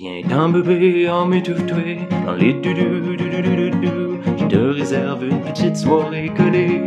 Viens 0.00 0.48
bébé 0.48 1.10
en 1.10 1.26
m'étouffer 1.26 1.98
dans 2.24 2.34
les 2.34 2.52
du 2.52 2.72
Je 2.72 4.44
te 4.46 4.56
réserve 4.56 5.24
une 5.24 5.40
petite 5.40 5.76
soirée 5.76 6.30
collée. 6.36 6.82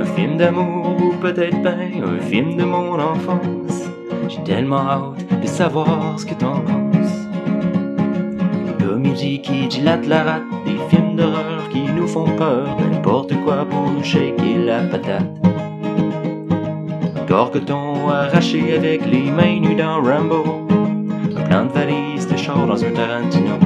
Un 0.00 0.04
film 0.04 0.36
d'amour 0.36 0.96
ou 1.02 1.12
peut-être 1.20 1.60
bien 1.60 2.04
un 2.04 2.20
film 2.20 2.56
de 2.56 2.62
mon 2.62 3.00
enfance. 3.00 3.82
J'ai 4.28 4.44
tellement 4.44 4.88
hâte 4.88 5.40
de 5.42 5.46
savoir 5.48 6.20
ce 6.20 6.24
que 6.24 6.34
t'en 6.34 6.60
penses. 6.60 7.26
Comédie 8.78 9.40
qui 9.42 9.66
dilate 9.66 10.06
la 10.06 10.22
rate, 10.22 10.42
des 10.64 10.78
films 10.88 11.16
d'horreur 11.16 11.68
qui 11.72 11.82
nous 11.82 12.06
font 12.06 12.30
peur, 12.36 12.76
n'importe 12.78 13.34
quoi 13.44 13.66
pour 13.68 13.90
nous 13.90 14.04
shaker 14.04 14.58
la 14.64 14.82
patate. 14.82 15.34
Corps 17.26 17.50
coton 17.50 18.08
arraché 18.08 18.76
avec 18.76 19.04
les 19.04 19.32
mains 19.32 19.58
nues 19.58 19.74
dans 19.74 20.00
Rambo. 20.00 20.64
Plan 21.48 21.66
de 21.66 21.72
valise 21.72 22.26
de 22.26 22.36
char 22.36 22.66
dans 22.66 22.82
un 22.84 22.90
Tarantino. 22.90 23.58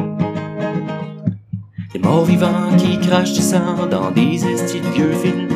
Des 1.93 1.99
morts 1.99 2.25
vivants 2.25 2.77
qui 2.77 2.99
crachent 2.99 3.33
du 3.33 3.41
sang 3.41 3.87
dans 3.91 4.11
des 4.11 4.45
estis 4.47 4.81
de 4.81 4.89
vieux 4.89 5.13
films. 5.13 5.49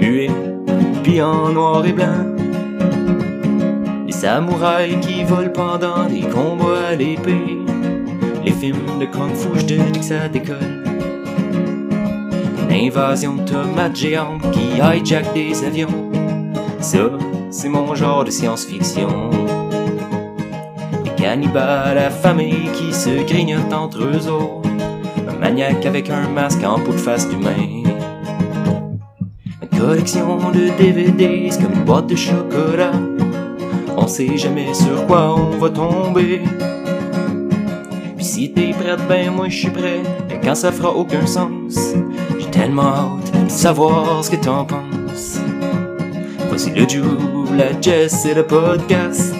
Muets, 0.00 0.30
puis 1.02 1.20
en 1.20 1.50
noir 1.50 1.84
et 1.84 1.92
blanc. 1.92 2.24
Les 4.06 4.12
samouraïs 4.12 4.98
qui 5.00 5.24
volent 5.24 5.52
pendant 5.52 6.06
des 6.06 6.22
combats 6.22 6.88
à 6.90 6.94
l'épée. 6.96 7.58
Les 8.44 8.52
films 8.52 8.98
de 8.98 9.06
kung 9.06 9.34
fu, 9.34 9.48
je 9.56 9.98
que 9.98 10.04
ça 10.04 10.28
décolle. 10.28 10.84
Une 12.68 12.86
invasion 12.86 13.34
de 13.34 13.42
tomates 13.42 13.96
géantes 13.96 14.50
qui 14.52 14.78
hijack 14.78 15.34
des 15.34 15.64
avions. 15.64 16.10
Ça, 16.80 17.10
c'est 17.50 17.68
mon 17.68 17.94
genre 17.94 18.24
de 18.24 18.30
science-fiction. 18.30 19.59
Des 21.20 21.26
cannibales 21.26 21.98
affamés 21.98 22.70
qui 22.72 22.94
se 22.94 23.26
grignotent 23.26 23.74
entre 23.74 24.02
eux 24.02 24.26
autres. 24.30 24.70
Un 25.28 25.38
maniaque 25.38 25.84
avec 25.84 26.08
un 26.08 26.30
masque 26.30 26.64
en 26.64 26.78
peau 26.78 26.92
de 26.92 26.96
face 26.96 27.28
d'humain. 27.28 27.84
Une 29.60 29.78
collection 29.78 30.38
de 30.50 30.74
DVD, 30.78 31.50
comme 31.60 31.74
une 31.74 31.84
boîte 31.84 32.06
de 32.06 32.16
chocolat. 32.16 32.92
On 33.98 34.06
sait 34.06 34.38
jamais 34.38 34.72
sur 34.72 35.06
quoi 35.06 35.34
on 35.36 35.58
va 35.58 35.68
tomber. 35.68 36.40
Puis 38.16 38.24
si 38.24 38.52
t'es 38.54 38.70
prête, 38.70 39.06
ben 39.06 39.30
moi 39.30 39.48
je 39.50 39.56
suis 39.56 39.70
prêt. 39.70 40.00
Mais 40.26 40.40
quand 40.42 40.54
ça 40.54 40.72
fera 40.72 40.90
aucun 40.90 41.26
sens, 41.26 41.92
j'ai 42.38 42.50
tellement 42.50 42.94
hâte 42.94 43.44
de 43.44 43.50
savoir 43.50 44.24
ce 44.24 44.30
que 44.30 44.36
t'en 44.36 44.64
penses. 44.64 45.38
Voici 46.48 46.70
le 46.70 46.88
Jou, 46.88 47.44
la 47.54 47.78
Jess 47.78 48.24
et 48.24 48.32
le 48.32 48.46
podcast. 48.46 49.34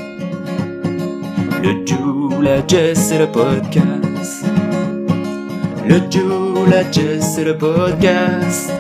Le 1.62 1.84
Jou, 1.86 2.40
la 2.40 2.66
Jess 2.66 3.12
et 3.12 3.18
le 3.18 3.26
podcast. 3.30 4.44
Le 5.86 5.98
Jou, 6.10 6.66
la 6.66 6.90
Jess 6.90 7.38
et 7.38 7.44
le 7.44 7.56
podcast. 7.56 8.72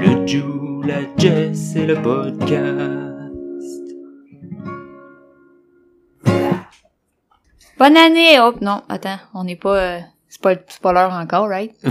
Le 0.00 0.26
Jou, 0.26 0.82
la 0.84 1.00
Jess 1.18 1.76
et 1.76 1.86
le 1.86 2.00
podcast. 2.00 2.92
Bonne 7.78 7.96
année! 7.96 8.38
Oh, 8.40 8.52
non, 8.60 8.82
attends, 8.88 9.18
on 9.34 9.44
n'est 9.44 9.56
pas... 9.56 9.76
euh, 9.76 9.98
pas, 10.42 10.54
c'est 10.68 10.80
pas 10.82 10.92
l'heure 10.92 11.12
encore, 11.12 11.48
right? 11.48 11.72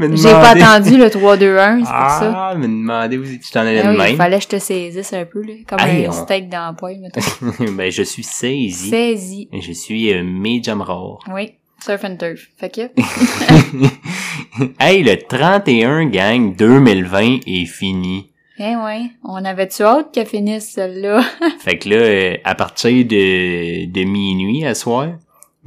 J'ai 0.00 0.30
pas 0.32 0.50
attendu 0.50 0.96
le 0.96 1.06
3-2-1, 1.06 1.10
c'est 1.10 1.78
pour 1.80 1.86
ça. 1.88 2.32
Ah, 2.50 2.54
me 2.56 2.66
demander 2.66 3.18
où 3.18 3.24
tu 3.24 3.38
t'en 3.52 3.60
allais 3.60 3.80
Ah 3.80 3.84
de 3.84 3.88
oui, 3.90 3.94
il 3.96 4.02
même. 4.10 4.16
fallait 4.16 4.38
que 4.38 4.42
je 4.44 4.48
te 4.48 4.58
saisisse 4.58 5.12
un 5.12 5.24
peu, 5.24 5.42
là, 5.42 5.52
comme 5.66 5.78
un 5.80 6.08
on- 6.08 6.12
steak 6.12 6.48
dans 6.48 6.66
la 6.66 6.72
poêle, 6.72 7.00
mettons. 7.00 7.20
ben, 7.76 7.90
je 7.90 8.02
suis 8.02 8.22
saisi. 8.24 8.90
Saisi. 8.90 9.48
Je 9.52 9.72
suis 9.72 10.12
euh, 10.12 10.22
medium 10.24 10.80
rare. 10.82 11.18
Oui, 11.32 11.52
surf 11.84 12.04
and 12.04 12.16
turf. 12.16 12.48
Fait 12.58 12.70
que, 12.70 12.80
hey, 14.80 15.02
le 15.02 15.16
31 15.16 16.06
gang 16.06 16.54
2020 16.56 17.40
est 17.46 17.64
fini. 17.66 18.30
eh 18.58 18.76
ouais, 18.76 19.10
on 19.24 19.44
avait-tu 19.44 19.82
hâte 19.82 20.08
qu'elle 20.12 20.26
finisse 20.26 20.70
celle-là? 20.70 21.22
Fait 21.60 21.78
que 21.78 21.88
là, 21.90 21.96
euh, 21.96 22.36
à 22.44 22.54
partir 22.54 23.04
de, 23.04 23.86
de 23.86 24.04
minuit 24.04 24.64
à 24.66 24.74
soir, 24.74 25.08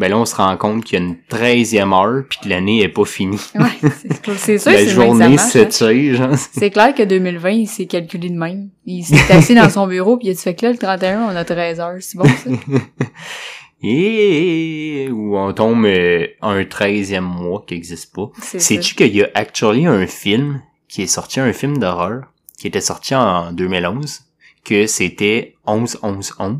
ben 0.02 0.10
là, 0.10 0.18
on 0.18 0.26
se 0.26 0.36
rend 0.36 0.58
compte 0.58 0.84
qu'il 0.84 0.98
y 0.98 1.02
a 1.04 1.06
une 1.06 1.16
13e 1.30 1.94
heure 1.94 2.24
puis 2.28 2.40
que 2.44 2.50
l'année 2.50 2.82
est 2.82 2.90
pas 2.90 3.06
finie. 3.06 3.38
ouais, 3.56 3.92
c'est- 4.36 4.58
sûr, 4.58 4.72
La 4.72 4.88
journée 4.88 5.26
hein. 5.26 5.38
s'étire, 5.38 6.16
genre. 6.16 6.36
C'est 6.54 6.72
clair 6.72 6.96
que 6.96 7.04
2020, 7.04 7.50
il 7.52 7.68
s'est 7.68 7.86
calculé 7.86 8.32
de 8.32 8.36
même. 8.36 8.70
Il 8.88 9.04
s'est 9.04 9.32
assis 9.32 9.54
dans 9.54 9.70
son 9.70 9.86
bureau, 9.86 10.18
puis 10.18 10.30
il 10.30 10.32
a 10.32 10.34
dit, 10.34 10.42
fait 10.42 10.56
que 10.56 10.66
là, 10.66 10.72
le 10.72 10.80
31, 10.80 11.22
on 11.32 11.36
a 11.36 11.46
13 11.46 11.80
heures. 11.80 11.98
C'est 12.00 12.18
bon, 12.18 12.26
ça? 12.26 12.50
Et 13.84 15.08
où 15.12 15.38
on 15.38 15.54
tombe 15.54 15.86
euh, 15.86 16.26
un 16.42 16.64
13e 16.64 17.20
mois 17.22 17.64
qui 17.68 17.76
existe 17.76 18.16
pas. 18.16 18.32
Sais-tu 18.42 18.96
qu'il 18.96 19.16
y 19.16 19.22
a 19.22 19.30
actually 19.36 19.86
un 19.86 20.08
film 20.08 20.64
qui 20.88 21.04
est 21.04 21.08
sorti, 21.08 21.40
un 21.40 21.54
film 21.54 21.78
d'horreur, 21.78 22.24
qui 22.60 22.66
était 22.66 22.82
sorti 22.82 23.14
en 23.14 23.52
2011, 23.52 24.22
que 24.66 24.88
c'était 24.88 25.56
11-11-11. 25.68 26.58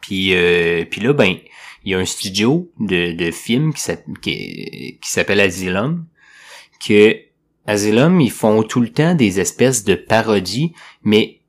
Puis, 0.00 0.34
euh, 0.34 0.84
puis 0.90 1.00
là, 1.00 1.12
ben, 1.12 1.36
il 1.84 1.92
y 1.92 1.94
a 1.94 1.98
un 1.98 2.04
studio 2.04 2.70
de, 2.80 3.12
de 3.12 3.30
films 3.30 3.72
qui 3.74 3.80
s'app- 3.82 4.04
qui, 4.22 4.98
qui 5.02 5.10
s'appelle 5.10 5.40
Asylum, 5.40 6.06
que 6.86 7.16
Asylum, 7.66 8.20
ils 8.20 8.30
font 8.30 8.62
tout 8.62 8.80
le 8.80 8.90
temps 8.90 9.14
des 9.14 9.40
espèces 9.40 9.84
de 9.84 9.94
parodies, 9.94 10.72
mais 11.02 11.40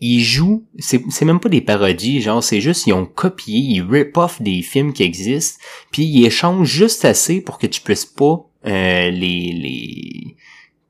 ils 0.00 0.22
jouent, 0.22 0.64
c'est 0.78 1.02
c'est 1.10 1.24
même 1.26 1.40
pas 1.40 1.48
des 1.50 1.60
parodies, 1.60 2.22
genre 2.22 2.42
c'est 2.42 2.60
juste 2.60 2.86
ils 2.86 2.92
ont 2.94 3.04
copié, 3.06 3.56
ils 3.58 3.82
rip 3.82 4.16
off 4.16 4.40
des 4.40 4.62
films 4.62 4.92
qui 4.92 5.02
existent, 5.02 5.60
puis 5.92 6.04
ils 6.04 6.24
échangent 6.24 6.66
juste 6.68 7.04
assez 7.04 7.40
pour 7.42 7.58
que 7.58 7.66
tu 7.66 7.82
puisses 7.82 8.06
pas 8.06 8.46
euh, 8.66 9.10
les 9.10 9.52
les 9.52 10.36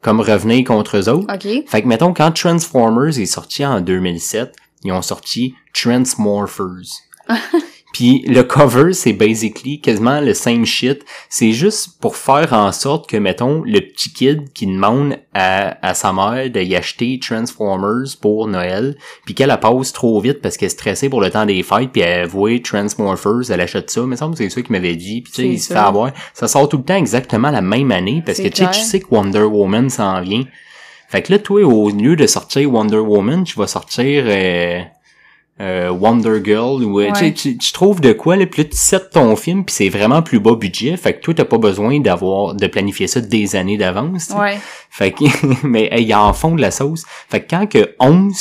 comme 0.00 0.20
revenir 0.20 0.64
contre 0.64 0.96
eux 0.96 1.08
autres. 1.10 1.26
OK. 1.34 1.68
Fait 1.68 1.82
que 1.82 1.86
mettons 1.88 2.14
quand 2.14 2.32
Transformers 2.32 3.18
est 3.18 3.26
sorti 3.26 3.66
en 3.66 3.80
2007, 3.82 4.52
ils 4.84 4.92
ont 4.92 5.02
sorti 5.02 5.54
Transmorphers. 5.74 6.88
Puis 7.92 8.22
le 8.26 8.42
cover, 8.42 8.92
c'est 8.92 9.12
basically 9.12 9.80
quasiment 9.80 10.20
le 10.20 10.34
same 10.34 10.64
shit. 10.64 11.04
C'est 11.28 11.52
juste 11.52 12.00
pour 12.00 12.16
faire 12.16 12.52
en 12.52 12.72
sorte 12.72 13.08
que, 13.08 13.16
mettons, 13.16 13.62
le 13.64 13.80
petit 13.80 14.12
kid 14.12 14.52
qui 14.52 14.66
demande 14.66 15.18
à, 15.34 15.76
à 15.86 15.94
sa 15.94 16.12
mère 16.12 16.50
d'y 16.50 16.76
acheter 16.76 17.18
Transformers 17.20 18.16
pour 18.20 18.46
Noël, 18.46 18.96
puis 19.24 19.34
qu'elle 19.34 19.48
la 19.48 19.58
passe 19.58 19.92
trop 19.92 20.20
vite 20.20 20.40
parce 20.40 20.56
qu'elle 20.56 20.66
est 20.66 20.70
stressée 20.70 21.08
pour 21.08 21.20
le 21.20 21.30
temps 21.30 21.46
des 21.46 21.62
fêtes, 21.62 21.90
puis 21.92 22.02
elle 22.02 22.28
voit 22.28 22.58
Transmorphers, 22.62 23.50
elle 23.50 23.60
achète 23.60 23.90
ça. 23.90 24.02
Mais 24.02 24.16
ça 24.16 24.30
c'est 24.34 24.48
ça 24.50 24.62
qu'il 24.62 24.72
m'avait 24.72 24.96
dit. 24.96 25.22
Puis 25.22 25.32
tu 25.32 25.42
sais, 25.42 25.48
il 25.48 25.58
se 25.58 25.72
fait 25.72 25.78
avoir. 25.78 26.12
Ça 26.34 26.48
sort 26.48 26.68
tout 26.68 26.78
le 26.78 26.84
temps 26.84 26.96
exactement 26.96 27.50
la 27.50 27.62
même 27.62 27.90
année 27.90 28.22
parce 28.24 28.38
que 28.38 28.48
tu 28.48 28.64
sais 28.72 29.00
que 29.00 29.06
Wonder 29.10 29.42
Woman 29.42 29.90
s'en 29.90 30.20
vient. 30.20 30.44
Fait 31.08 31.22
que 31.22 31.32
là, 31.32 31.40
toi, 31.40 31.64
au 31.64 31.90
lieu 31.90 32.14
de 32.14 32.26
sortir 32.28 32.72
Wonder 32.72 32.98
Woman, 32.98 33.42
tu 33.42 33.58
vas 33.58 33.66
sortir 33.66 34.24
euh, 34.28 34.80
euh, 35.60 35.90
Wonder 35.90 36.40
Girl 36.42 36.82
ou 36.82 37.00
euh, 37.00 37.12
tu 37.14 37.22
Ouais. 37.24 37.34
tu, 37.34 37.58
tu 37.58 37.72
trouves 37.72 38.00
de 38.00 38.12
quoi 38.12 38.36
là, 38.36 38.46
puis 38.46 38.62
là 38.62 38.68
tu 38.70 38.76
sets 38.76 39.10
ton 39.12 39.36
film 39.36 39.64
puis 39.64 39.74
c'est 39.74 39.88
vraiment 39.88 40.22
plus 40.22 40.40
bas 40.40 40.54
budget. 40.56 40.96
Fait 40.96 41.14
que 41.14 41.20
toi 41.20 41.34
t'as 41.34 41.44
pas 41.44 41.58
besoin 41.58 42.00
d'avoir 42.00 42.54
de 42.54 42.66
planifier 42.66 43.06
ça 43.06 43.20
des 43.20 43.56
années 43.56 43.76
d'avance. 43.76 44.28
tu. 44.28 44.34
Ouais. 44.34 44.58
Fait 44.90 45.12
que 45.12 45.24
mais 45.66 45.88
hey, 45.92 46.04
ils 46.06 46.14
en 46.14 46.32
font 46.32 46.54
de 46.54 46.60
la 46.60 46.70
sauce. 46.70 47.04
Fait 47.28 47.42
que 47.42 47.50
quand 47.50 47.66
que 47.66 47.94
11 48.00 48.34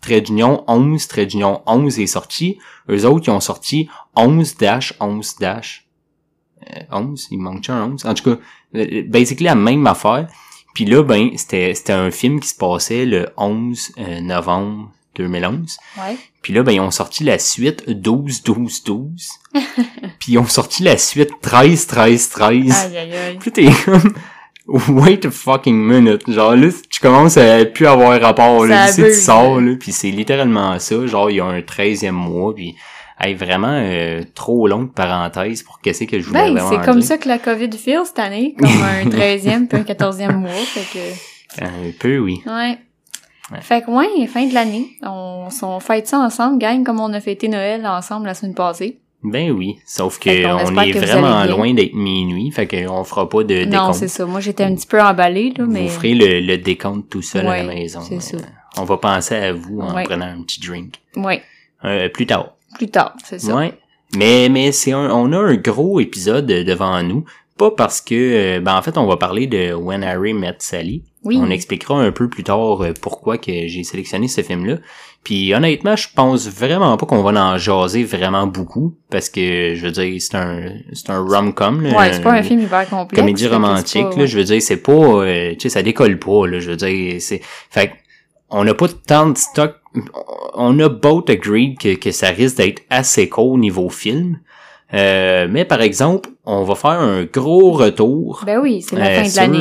trait 0.00 0.20
d'union 0.20 0.62
11 0.68 1.08
trait 1.08 1.26
d'union 1.26 1.62
11 1.66 1.98
est 1.98 2.06
sorti, 2.06 2.58
eux 2.90 3.04
autres 3.06 3.28
ils 3.28 3.30
ont 3.30 3.40
sorti 3.40 3.88
11 4.14 4.56
dash 4.58 4.94
11 5.00 5.36
dash 5.40 5.88
euh, 6.70 6.80
11, 6.92 7.28
il 7.30 7.38
manque 7.38 7.70
un 7.70 7.84
11. 7.92 8.04
En 8.04 8.14
tout 8.14 8.24
cas, 8.34 8.40
euh, 8.74 9.02
basically 9.06 9.44
la 9.44 9.54
même 9.54 9.86
affaire. 9.86 10.28
Puis 10.74 10.84
là, 10.84 11.02
ben, 11.02 11.30
c'était, 11.36 11.72
c'était 11.74 11.92
un 11.92 12.10
film 12.10 12.40
qui 12.40 12.48
se 12.48 12.56
passait 12.56 13.04
le 13.06 13.28
11 13.36 13.92
euh, 13.98 14.20
novembre 14.20 14.90
2011. 15.18 15.76
Ouais. 15.98 16.16
Puis 16.42 16.52
là, 16.52 16.62
ben, 16.62 16.72
ils 16.72 16.80
ont 16.80 16.90
sorti 16.90 17.24
la 17.24 17.38
suite 17.38 17.88
12, 17.90 18.42
12, 18.42 18.84
12. 18.84 19.28
Puis 20.18 20.32
ils 20.32 20.38
ont 20.38 20.46
sorti 20.46 20.82
la 20.82 20.96
suite 20.96 21.30
13, 21.42 21.86
13, 21.86 22.28
13. 22.30 22.52
Aïe, 22.52 22.96
aïe, 22.96 23.12
aïe. 23.14 23.36
Puis 23.38 23.50
t'es 23.50 23.68
comme, 23.84 24.14
wait 24.96 25.24
a 25.26 25.30
fucking 25.30 25.76
minute. 25.76 26.30
Genre 26.30 26.56
là, 26.56 26.68
tu 26.88 27.00
commences 27.00 27.36
à 27.36 27.64
plus 27.64 27.86
avoir 27.86 28.20
rapport, 28.20 28.64
là. 28.66 28.88
Ça 28.88 29.02
Tu 29.02 29.12
sors, 29.14 29.60
là. 29.60 29.74
Puis 29.78 29.92
c'est 29.92 30.10
littéralement 30.10 30.78
ça. 30.78 31.06
Genre, 31.06 31.30
il 31.30 31.36
y 31.36 31.40
a 31.40 31.44
un 31.44 31.60
13e 31.60 32.12
mois, 32.12 32.54
puis 32.54 32.76
hey, 33.20 33.34
vraiment 33.34 33.78
euh, 33.80 34.22
trop 34.34 34.68
longue 34.68 34.92
parenthèse 34.92 35.62
pour 35.62 35.80
qu'est-ce 35.80 36.04
que 36.04 36.20
je 36.20 36.28
voulais 36.28 36.52
Ben, 36.52 36.64
c'est 36.70 36.84
comme 36.84 37.02
ça 37.02 37.18
que 37.18 37.28
la 37.28 37.38
COVID 37.38 37.72
file 37.72 38.02
cette 38.04 38.18
année, 38.18 38.54
comme 38.58 38.68
un 38.68 39.04
13e 39.08 39.66
puis 39.66 39.78
un 39.78 39.82
14e 39.82 40.36
mois, 40.36 40.50
fait 40.50 40.98
que... 40.98 41.64
Un 41.64 41.90
peu, 41.98 42.18
oui. 42.18 42.42
Ouais. 42.46 42.78
Ouais. 43.52 43.60
Fait 43.62 43.82
que 43.82 43.90
ouais, 43.90 44.26
fin 44.26 44.46
de 44.46 44.52
l'année, 44.54 44.90
on, 45.02 45.48
on 45.62 45.80
fête 45.80 46.06
ça 46.06 46.18
ensemble, 46.18 46.58
gang, 46.58 46.84
comme 46.84 47.00
on 47.00 47.12
a 47.14 47.20
fêté 47.20 47.48
Noël 47.48 47.86
ensemble 47.86 48.26
la 48.26 48.34
semaine 48.34 48.54
passée. 48.54 48.98
Ben 49.24 49.50
oui. 49.50 49.76
Sauf 49.86 50.18
que 50.20 50.28
on 50.46 50.80
est 50.80 50.92
que 50.92 50.98
vraiment 50.98 51.44
loin 51.44 51.72
d'être 51.74 51.94
minuit, 51.94 52.50
fait 52.52 52.66
qu'on 52.68 53.02
fera 53.04 53.28
pas 53.28 53.42
de 53.42 53.64
Non, 53.64 53.70
décompte. 53.70 53.94
c'est 53.94 54.08
ça. 54.08 54.26
Moi, 54.26 54.40
j'étais 54.40 54.62
un 54.64 54.74
petit 54.74 54.86
peu 54.86 55.00
emballée, 55.02 55.52
là, 55.56 55.64
mais... 55.66 55.84
Vous 55.84 55.88
ferez 55.88 56.14
le, 56.14 56.40
le 56.40 56.58
décompte 56.58 57.08
tout 57.10 57.22
seul 57.22 57.46
à 57.46 57.56
la 57.56 57.64
maison. 57.64 58.00
c'est 58.02 58.20
ça. 58.20 58.36
On 58.78 58.84
va 58.84 58.96
penser 58.98 59.34
à 59.34 59.52
vous 59.52 59.80
en 59.80 59.94
Ouais. 59.94 60.04
prenant 60.04 60.26
un 60.26 60.42
petit 60.42 60.60
drink. 60.60 60.94
Ouais. 61.16 61.42
Euh, 61.84 62.08
plus 62.10 62.26
tard. 62.26 62.54
plus 62.76 62.88
tard, 62.88 63.14
c'est 63.24 63.40
ça. 63.40 63.54
Ouais. 63.56 63.72
Mais, 64.16 64.48
mais 64.50 64.70
c'est 64.72 64.92
un, 64.92 65.10
on 65.10 65.32
a 65.32 65.38
un 65.38 65.56
gros 65.56 65.98
épisode 66.00 66.46
devant 66.46 67.02
nous. 67.02 67.24
Pas 67.56 67.72
parce 67.72 68.00
que, 68.00 68.14
euh, 68.14 68.60
ben 68.60 68.76
en 68.76 68.82
fait, 68.82 68.96
on 68.98 69.06
va 69.06 69.16
parler 69.16 69.48
de 69.48 69.72
When 69.74 70.04
Harry 70.04 70.32
Met 70.32 70.56
Sally. 70.60 71.02
Oui. 71.24 71.38
On 71.40 71.50
expliquera 71.50 71.96
un 71.96 72.12
peu 72.12 72.28
plus 72.28 72.44
tard 72.44 72.82
euh, 72.82 72.92
pourquoi 73.00 73.38
que 73.38 73.66
j'ai 73.66 73.82
sélectionné 73.82 74.28
ce 74.28 74.42
film-là. 74.42 74.76
Puis 75.24 75.52
honnêtement, 75.52 75.96
je 75.96 76.08
pense 76.14 76.48
vraiment 76.48 76.96
pas 76.96 77.06
qu'on 77.06 77.22
va 77.22 77.30
en 77.42 77.58
jaser 77.58 78.04
vraiment 78.04 78.46
beaucoup 78.46 78.94
parce 79.10 79.28
que 79.28 79.74
je 79.74 79.84
veux 79.86 79.90
dire, 79.90 80.20
c'est 80.20 80.36
un 80.36 80.70
c'est 80.92 81.10
un 81.10 81.18
rom-com 81.20 81.82
là, 81.82 81.98
Ouais, 81.98 82.12
c'est 82.12 82.22
pas 82.22 82.34
un 82.34 82.42
film 82.42 82.60
hyper 82.60 82.88
complexe. 82.88 83.20
comédie 83.20 83.48
romantique 83.48 84.10
pas- 84.10 84.16
là, 84.16 84.26
je 84.26 84.38
veux 84.38 84.44
dire, 84.44 84.62
c'est 84.62 84.76
pas 84.82 84.92
euh, 84.92 85.52
tu 85.54 85.62
sais 85.62 85.68
ça 85.70 85.82
décolle 85.82 86.18
pas 86.18 86.46
là, 86.46 86.60
je 86.60 86.70
veux 86.70 86.76
dire, 86.76 87.20
c'est 87.20 87.40
fait 87.70 87.88
que 87.88 87.92
on 88.50 88.64
n'a 88.64 88.74
pas 88.74 88.86
tant 89.06 89.28
de 89.28 89.36
stock 89.36 89.74
on 90.54 90.78
a 90.80 90.88
both 90.88 91.30
agreed 91.30 91.78
que, 91.78 91.94
que 91.96 92.10
ça 92.10 92.28
risque 92.28 92.56
d'être 92.58 92.82
assez 92.90 93.28
court 93.28 93.58
niveau 93.58 93.88
film. 93.88 94.38
Euh, 94.94 95.46
mais 95.50 95.64
par 95.66 95.82
exemple, 95.82 96.30
on 96.46 96.64
va 96.64 96.74
faire 96.74 96.90
un 96.92 97.24
gros 97.24 97.72
retour 97.72 98.42
Ben 98.46 98.58
oui, 98.58 98.80
c'est 98.80 98.96
la 98.96 99.06
euh, 99.06 99.24
fin 99.24 99.28
de 99.28 99.36
l'année. 99.36 99.58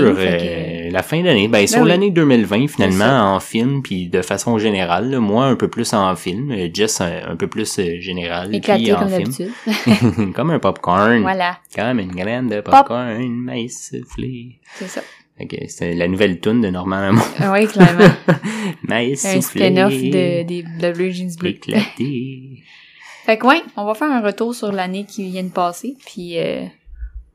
La 0.98 1.04
fin 1.04 1.22
d'année. 1.22 1.48
Ben, 1.48 1.68
sur 1.68 1.82
oui. 1.84 1.90
l'année 1.90 2.10
2020, 2.10 2.68
finalement, 2.68 3.36
en 3.36 3.40
film, 3.40 3.84
puis 3.84 4.08
de 4.08 4.24
façon 4.24 4.58
générale. 4.58 5.12
là. 5.12 5.20
Moi, 5.20 5.46
un 5.46 5.56
peu 5.56 5.68
plus 5.68 5.94
en 5.94 6.16
film. 6.16 6.52
euh, 6.52 6.70
Jess, 6.74 7.02
un, 7.02 7.22
un 7.30 7.36
peu 7.36 7.48
plus 7.48 7.78
euh, 7.78 8.00
général. 8.00 8.50
puis 8.50 8.92
en 8.94 9.00
comme 9.00 9.10
film. 9.10 10.34
comme 10.34 10.50
un 10.50 10.58
popcorn. 10.60 11.22
voilà, 11.22 11.60
Comme 11.76 12.00
une 12.00 12.12
graine 12.16 12.48
de 12.50 12.62
Pop. 12.62 12.74
popcorn, 12.74 13.30
maïs 13.30 13.92
soufflé. 13.94 14.60
c'est 14.76 14.88
ça. 14.88 15.02
Ok, 15.40 15.56
c'est 15.68 15.94
la 15.94 16.08
nouvelle 16.08 16.40
tune 16.40 16.62
de 16.62 16.70
Normand 16.70 17.00
Lamont. 17.00 17.22
Ah 17.38 17.52
oui, 17.52 17.68
clairement. 17.68 18.10
maïs 18.82 19.24
un 19.24 19.40
spin-off 19.40 19.94
de, 19.94 20.42
des 20.44 20.64
de 20.64 20.92
Blue 20.92 21.12
Jeans 21.12 21.36
Bleu. 21.38 21.50
Éclaté. 21.52 22.64
Fait 23.28 23.38
que 23.38 23.46
ouais, 23.46 23.62
on 23.76 23.86
va 23.86 23.94
faire 23.94 24.10
un 24.10 24.22
retour 24.22 24.56
sur 24.56 24.72
l'année 24.72 25.06
qui 25.06 25.30
vient 25.30 25.44
de 25.44 25.50
passer, 25.50 25.96
puis 26.08 26.40
euh, 26.40 26.64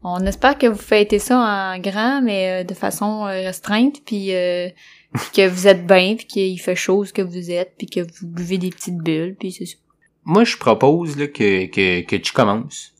on 0.04 0.26
espère 0.26 0.58
que 0.58 0.66
vous 0.66 0.78
fêtez 0.78 1.18
ça 1.18 1.38
en 1.38 1.78
grand, 1.78 2.22
mais 2.22 2.62
euh, 2.62 2.64
de 2.64 2.74
façon 2.74 3.26
euh, 3.26 3.46
restreinte, 3.46 4.02
puis 4.04 4.34
euh, 4.34 4.68
que 5.34 5.48
vous 5.48 5.66
êtes 5.66 5.86
bien, 5.86 6.16
puis 6.16 6.26
qu'il 6.26 6.60
fait 6.60 6.74
chaud 6.74 7.04
ce 7.04 7.12
que 7.12 7.22
vous 7.22 7.50
êtes, 7.50 7.74
puis 7.78 7.86
que 7.86 8.00
vous 8.00 8.26
buvez 8.26 8.58
des 8.58 8.70
petites 8.70 8.98
bulles, 8.98 9.36
puis 9.38 9.52
c'est 9.52 9.66
ça. 9.66 9.76
Moi, 10.24 10.44
je 10.44 10.56
propose 10.56 11.16
là, 11.16 11.26
que, 11.26 11.66
que, 11.66 12.02
que 12.02 12.16
tu 12.16 12.32
commences. 12.32 12.91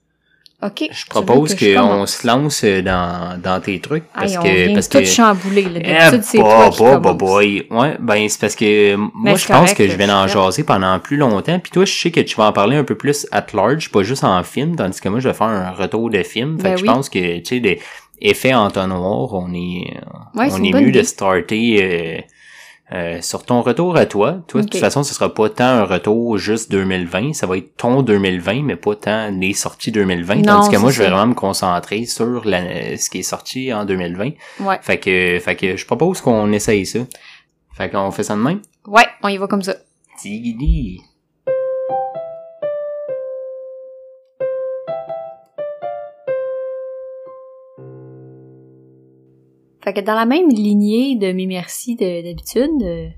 Ok. 0.64 0.88
Je 0.92 1.06
propose 1.06 1.54
qu'on 1.56 2.06
se 2.06 2.24
lance 2.26 2.64
dans, 2.64 3.36
dans 3.42 3.60
tes 3.60 3.80
trucs. 3.80 4.04
Parce 4.14 4.32
Aïe, 4.32 4.38
on 4.38 4.42
que, 4.42 4.64
vient 4.66 4.74
parce 4.74 4.88
tout 4.88 4.98
que 4.98 5.04
chambouler, 5.04 5.64
là. 5.64 5.80
Eh, 6.14 6.22
c'est 6.22 6.38
bah, 6.38 6.70
bah, 6.78 7.00
bah, 7.00 7.00
commence. 7.00 7.16
boy. 7.16 7.66
Ouais, 7.70 7.96
ben 7.98 8.28
c'est 8.28 8.40
parce 8.40 8.54
que 8.54 8.94
moi 8.96 9.34
je 9.34 9.46
pense 9.46 9.74
que 9.74 9.88
je 9.88 9.96
vais 9.96 10.10
en 10.10 10.28
jaser 10.28 10.62
pendant 10.62 10.98
plus 11.00 11.16
longtemps. 11.16 11.58
Puis 11.58 11.72
toi, 11.72 11.84
je 11.84 11.92
sais 11.92 12.10
que 12.12 12.20
tu 12.20 12.36
vas 12.36 12.46
en 12.46 12.52
parler 12.52 12.76
un 12.76 12.84
peu 12.84 12.94
plus 12.94 13.26
at 13.32 13.46
large, 13.54 13.90
pas 13.90 14.02
juste 14.04 14.22
en 14.24 14.42
film, 14.44 14.76
tandis 14.76 15.00
que 15.00 15.08
moi 15.08 15.18
je 15.20 15.28
vais 15.28 15.34
faire 15.34 15.48
un 15.48 15.72
retour 15.72 16.10
de 16.10 16.22
film. 16.22 16.58
Fait 16.58 16.64
Ben 16.64 16.74
que 16.74 16.78
je 16.78 16.84
oui. 16.84 16.88
pense 16.88 17.08
que 17.08 17.38
tu 17.38 17.44
sais 17.44 17.60
des 17.60 17.80
effets 18.20 18.54
entonnoir, 18.54 19.32
on 19.32 19.52
est 19.52 19.96
Ouais, 20.34 20.48
on 20.52 20.62
est 20.62 20.72
mieux 20.72 20.92
de 20.92 21.02
starter 21.02 21.78
euh, 21.82 22.20
euh, 22.92 23.22
sur 23.22 23.44
ton 23.44 23.62
retour 23.62 23.96
à 23.96 24.06
toi. 24.06 24.38
Toi, 24.48 24.62
de 24.62 24.68
toute 24.68 24.80
façon, 24.80 25.02
ce 25.02 25.14
sera 25.14 25.32
pas 25.32 25.48
tant 25.48 25.64
un 25.64 25.84
retour 25.84 26.36
juste 26.36 26.70
2020, 26.70 27.32
ça 27.32 27.46
va 27.46 27.56
être 27.56 27.76
ton 27.76 28.02
2020, 28.02 28.62
mais 28.62 28.76
pas 28.76 28.94
tant 28.96 29.30
les 29.30 29.54
sorties 29.54 29.92
2020. 29.92 30.36
Non, 30.36 30.42
tandis 30.42 30.70
que 30.70 30.76
moi, 30.76 30.90
je 30.90 31.02
vais 31.02 31.08
vraiment 31.08 31.28
me 31.28 31.34
concentrer 31.34 32.04
sur 32.04 32.44
la, 32.44 32.96
ce 32.98 33.08
qui 33.08 33.20
est 33.20 33.22
sorti 33.22 33.72
en 33.72 33.84
2020. 33.84 34.30
Ouais. 34.60 34.78
Fait 34.82 34.98
que, 34.98 35.38
fait 35.40 35.56
que 35.56 35.76
je 35.76 35.86
propose 35.86 36.20
qu'on 36.20 36.52
essaye 36.52 36.84
ça. 36.84 36.98
Fait 37.72 37.88
qu'on 37.88 38.10
fait 38.10 38.24
ça 38.24 38.34
de 38.34 38.40
même? 38.40 38.60
Ouais, 38.86 39.06
on 39.22 39.28
y 39.28 39.38
va 39.38 39.46
comme 39.46 39.62
ça. 39.62 39.74
Tigidi. 40.18 41.00
Fait 49.82 49.92
que 49.92 50.00
dans 50.00 50.14
la 50.14 50.26
même 50.26 50.48
lignée 50.48 51.16
de 51.16 51.32
mes 51.32 51.46
merci 51.46 51.96
de- 51.96 52.22
d'habitude, 52.22 52.82
euh, 52.82 53.08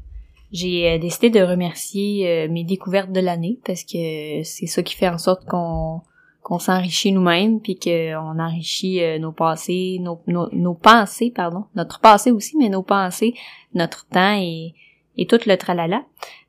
j'ai 0.52 0.90
euh, 0.92 0.98
décidé 0.98 1.30
de 1.30 1.40
remercier 1.40 2.28
euh, 2.28 2.48
mes 2.50 2.64
découvertes 2.64 3.12
de 3.12 3.20
l'année 3.20 3.58
parce 3.66 3.82
que 3.84 4.42
c'est 4.42 4.66
ça 4.66 4.82
qui 4.82 4.94
fait 4.94 5.08
en 5.08 5.18
sorte 5.18 5.44
qu'on 5.46 6.00
qu'on 6.42 6.58
s'enrichit 6.58 7.10
nous-mêmes 7.10 7.58
puis 7.60 7.78
qu'on 7.78 8.38
enrichit 8.38 9.00
nos 9.18 9.32
passés, 9.32 9.96
nos, 10.02 10.20
nos, 10.26 10.46
nos 10.52 10.74
pensées, 10.74 11.32
pardon, 11.34 11.64
notre 11.74 12.00
passé 12.00 12.30
aussi, 12.32 12.58
mais 12.58 12.68
nos 12.68 12.82
pensées, 12.82 13.32
notre 13.72 14.06
temps 14.06 14.38
et, 14.38 14.74
et 15.16 15.24
tout 15.26 15.38
le 15.46 15.56
tralala. 15.56 16.04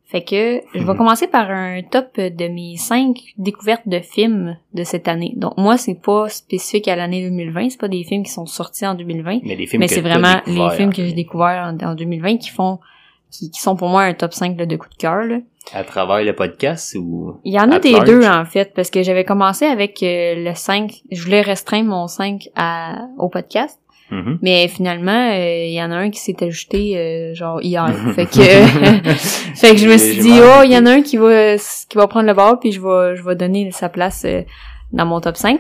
Fait 0.08 0.24
que 0.24 0.62
je 0.74 0.80
vais 0.80 0.86
Mhm. 0.86 0.98
commencer 0.98 1.28
par 1.28 1.50
un 1.50 1.82
top 1.82 2.18
de 2.20 2.48
mes 2.48 2.78
cinq 2.78 3.18
découvertes 3.38 3.88
de 3.88 4.00
films 4.00 4.56
de 4.74 4.84
cette 4.84 5.08
année. 5.08 5.34
Donc 5.36 5.58
moi, 5.58 5.78
c'est 5.78 6.00
pas 6.00 6.30
spécifique 6.30 6.88
à 6.88 6.96
l'année 6.96 7.28
2020, 7.28 7.70
c'est 7.72 7.80
pas 7.80 7.88
des 7.88 8.04
films 8.04 8.24
qui 8.24 8.32
sont 8.32 8.46
sortis 8.46 8.86
en 8.86 8.94
2020, 8.94 9.40
Mais 9.44 9.56
les 9.56 9.66
films 9.66 9.80
mais 9.82 9.88
c'est 9.88 10.02
vraiment 10.02 10.42
les 10.46 10.70
films 10.78 10.94
que 10.94 11.04
j'ai 11.04 11.14
découverts 11.14 11.74
en, 11.82 11.86
en 11.86 11.96
2020 11.96 12.38
qui 12.38 12.50
font 12.50 12.80
qui, 13.32 13.50
qui 13.52 13.60
sont 13.60 13.76
pour 13.76 13.90
moi 13.90 14.04
un 14.04 14.14
top 14.14 14.34
5 14.34 14.58
là, 14.58 14.66
de 14.66 14.76
coup 14.78 14.88
de 14.88 14.96
cœur. 14.96 15.24
là. 15.26 15.40
À 15.74 15.84
travers 15.84 16.24
le 16.24 16.34
podcast 16.34 16.96
ou... 16.98 17.34
Il 17.44 17.52
y 17.54 17.60
en 17.60 17.70
a 17.72 17.80
des 17.80 17.92
large? 17.92 18.06
deux 18.08 18.26
en 18.26 18.46
fait, 18.46 18.72
parce 18.76 18.90
que 18.92 19.02
j'avais 19.04 19.26
commencé 19.26 19.66
avec 19.66 20.02
euh, 20.04 20.36
le 20.38 20.54
5, 20.54 21.02
je 21.12 21.22
voulais 21.24 21.42
restreindre 21.42 21.90
mon 21.90 22.08
5 22.08 22.48
à, 22.56 23.08
au 23.18 23.28
podcast, 23.28 23.80
Mhm. 24.12 24.38
mais 24.44 24.68
finalement, 24.68 25.32
euh, 25.32 25.66
il 25.66 25.74
y 25.74 25.82
en 25.82 25.90
a 25.92 25.96
un 25.96 26.12
qui 26.12 26.20
s'est 26.20 26.44
ajouté 26.44 26.96
euh, 26.96 27.34
genre 27.34 27.60
hier. 27.62 27.88
fait 28.16 28.26
que 28.28 28.42
fait 29.56 29.72
que 29.72 29.78
je 29.78 29.88
me 29.90 29.98
suis 29.98 30.20
dit 30.20 30.40
oh, 30.42 30.62
il 30.64 30.72
y 30.72 30.78
en 30.78 30.86
a 30.86 30.92
un 30.92 31.02
qui 31.02 31.18
va 31.18 31.56
qui 31.58 31.98
va 31.98 32.08
prendre 32.08 32.28
le 32.28 32.34
bord 32.34 32.60
puis 32.60 32.72
je 32.72 32.80
vais 32.82 33.16
je 33.16 33.24
vais 33.24 33.36
donner 33.36 33.72
sa 33.72 33.90
place 33.90 34.24
euh, 34.26 34.44
dans 34.92 35.06
mon 35.06 35.20
top 35.22 35.38
5. 35.38 35.60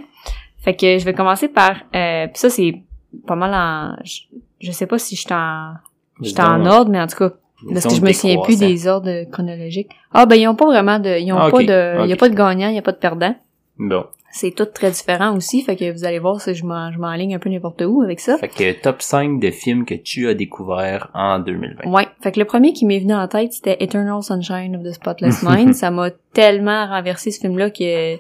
Fait 0.59 0.75
que 0.75 0.97
je 0.99 1.05
vais 1.05 1.13
commencer 1.13 1.47
par 1.47 1.71
euh, 1.95 2.27
puis 2.27 2.35
ça 2.37 2.49
c'est 2.49 2.83
pas 3.27 3.35
mal 3.35 3.53
en 3.53 3.95
je, 4.03 4.21
je 4.59 4.71
sais 4.71 4.85
pas 4.85 4.99
si 4.99 5.15
je 5.15 5.21
suis 5.21 5.33
en 5.33 5.73
j'étais 6.21 6.41
en 6.43 6.65
ordre 6.65 6.91
mais 6.91 7.01
en 7.01 7.07
tout 7.07 7.17
cas 7.17 7.31
parce 7.73 7.85
que 7.87 7.95
je 7.95 8.01
me 8.01 8.11
souviens 8.11 8.41
plus 8.41 8.59
des 8.59 8.87
ordres 8.87 9.23
chronologiques. 9.31 9.89
Ah 10.13 10.25
ben 10.27 10.35
ils 10.35 10.47
ont 10.47 10.55
pas 10.55 10.65
vraiment 10.65 10.99
de 10.99 11.19
ils 11.19 11.31
ont 11.33 11.37
Ah, 11.39 11.49
pas 11.49 11.63
de 11.63 12.03
il 12.03 12.09
y 12.09 12.13
a 12.13 12.15
pas 12.15 12.29
de 12.29 12.35
gagnant, 12.35 12.69
il 12.69 12.75
y 12.75 12.79
a 12.79 12.83
pas 12.83 12.91
de 12.91 12.97
perdant. 12.97 13.35
Bon. 13.79 14.05
C'est 14.37 14.51
tout 14.51 14.65
très 14.65 14.91
différent 14.91 15.33
aussi, 15.37 15.61
fait 15.61 15.77
que 15.77 15.89
vous 15.93 16.03
allez 16.03 16.19
voir 16.19 16.41
si 16.41 16.53
je 16.53 16.65
m'en 16.65 16.91
je 16.91 16.99
m'enligne 16.99 17.35
un 17.35 17.39
peu 17.39 17.49
n'importe 17.49 17.81
où 17.87 18.01
avec 18.01 18.19
ça. 18.19 18.37
Fait 18.37 18.49
que 18.49 18.73
top 18.81 19.01
5 19.01 19.39
de 19.39 19.49
films 19.49 19.85
que 19.85 19.93
tu 19.93 20.27
as 20.27 20.33
découverts 20.33 21.09
en 21.13 21.39
2020. 21.39 21.89
Ouais, 21.89 22.05
fait 22.19 22.33
que 22.33 22.39
le 22.39 22.45
premier 22.45 22.73
qui 22.73 22.85
m'est 22.85 22.99
venu 22.99 23.13
en 23.13 23.29
tête, 23.29 23.53
c'était 23.53 23.77
Eternal 23.79 24.21
Sunshine 24.21 24.75
of 24.75 24.83
the 24.83 24.91
Spotless 24.91 25.41
Mind. 25.41 25.73
ça 25.73 25.89
m'a 25.89 26.09
tellement 26.33 26.85
renversé 26.85 27.31
ce 27.31 27.39
film-là 27.39 27.69
que 27.69 28.17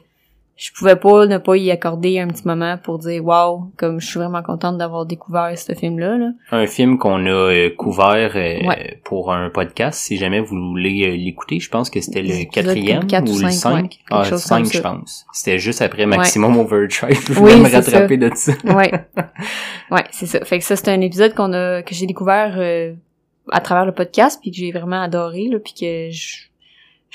je 0.57 0.71
pouvais 0.71 0.95
pas 0.95 1.25
ne 1.25 1.37
pas 1.37 1.57
y 1.57 1.69
accorder 1.69 2.19
un 2.19 2.27
petit 2.27 2.47
moment 2.47 2.77
pour 2.77 2.97
dire 2.99 3.23
wow, 3.25 3.71
comme 3.75 3.99
je 3.99 4.07
suis 4.07 4.19
vraiment 4.19 4.41
contente 4.41 4.77
d'avoir 4.77 5.05
découvert 5.05 5.51
ce 5.57 5.73
film-là. 5.73 6.17
Là. 6.17 6.29
Un 6.51 6.65
film 6.65 6.97
qu'on 6.97 7.25
a 7.25 7.29
euh, 7.29 7.69
couvert 7.75 8.31
euh, 8.35 8.65
Ouais. 8.65 9.01
pour 9.03 9.33
un 9.33 9.49
podcast. 9.49 9.99
Si 9.99 10.17
jamais 10.17 10.39
vous 10.39 10.55
voulez 10.55 11.07
euh, 11.09 11.15
l'écouter, 11.17 11.59
je 11.59 11.69
pense 11.69 11.89
que 11.89 11.99
c'était 11.99 12.21
le 12.21 12.45
quatrième 12.49 13.03
ou 13.03 13.39
le 13.39 13.49
cinq, 13.49 13.49
ouais, 13.49 13.51
5. 13.51 13.89
quelque 13.89 14.01
ah, 14.11 14.23
chose 14.23 14.41
5 14.41 14.55
comme 14.57 14.65
je 14.71 14.77
ça. 14.77 14.81
pense. 14.81 15.25
C'était 15.33 15.59
juste 15.59 15.81
après 15.81 16.05
Maximum 16.05 16.57
Overdrive. 16.59 17.19
Je 17.27 17.33
Oui, 17.33 17.51
voulais 17.51 17.55
me 17.57 17.67
c'est 17.67 17.75
rattraper 17.75 18.17
de 18.17 18.31
ça. 18.33 18.53
Ouais. 18.63 18.91
ouais, 19.91 20.03
c'est 20.11 20.25
ça. 20.25 20.45
Fait 20.45 20.59
que 20.59 20.63
ça, 20.63 20.77
c'est 20.77 20.87
un 20.89 21.01
épisode 21.01 21.33
qu'on 21.33 21.51
a 21.51 21.81
que 21.81 21.93
j'ai 21.93 22.05
découvert 22.05 22.57
à 23.51 23.61
travers 23.61 23.85
le 23.85 23.91
podcast 23.91 24.39
puis 24.41 24.51
que 24.51 24.57
j'ai 24.57 24.71
vraiment 24.71 25.01
adoré 25.01 25.49
là 25.51 25.59
puis 25.59 25.73
que 25.73 26.09
je 26.11 26.45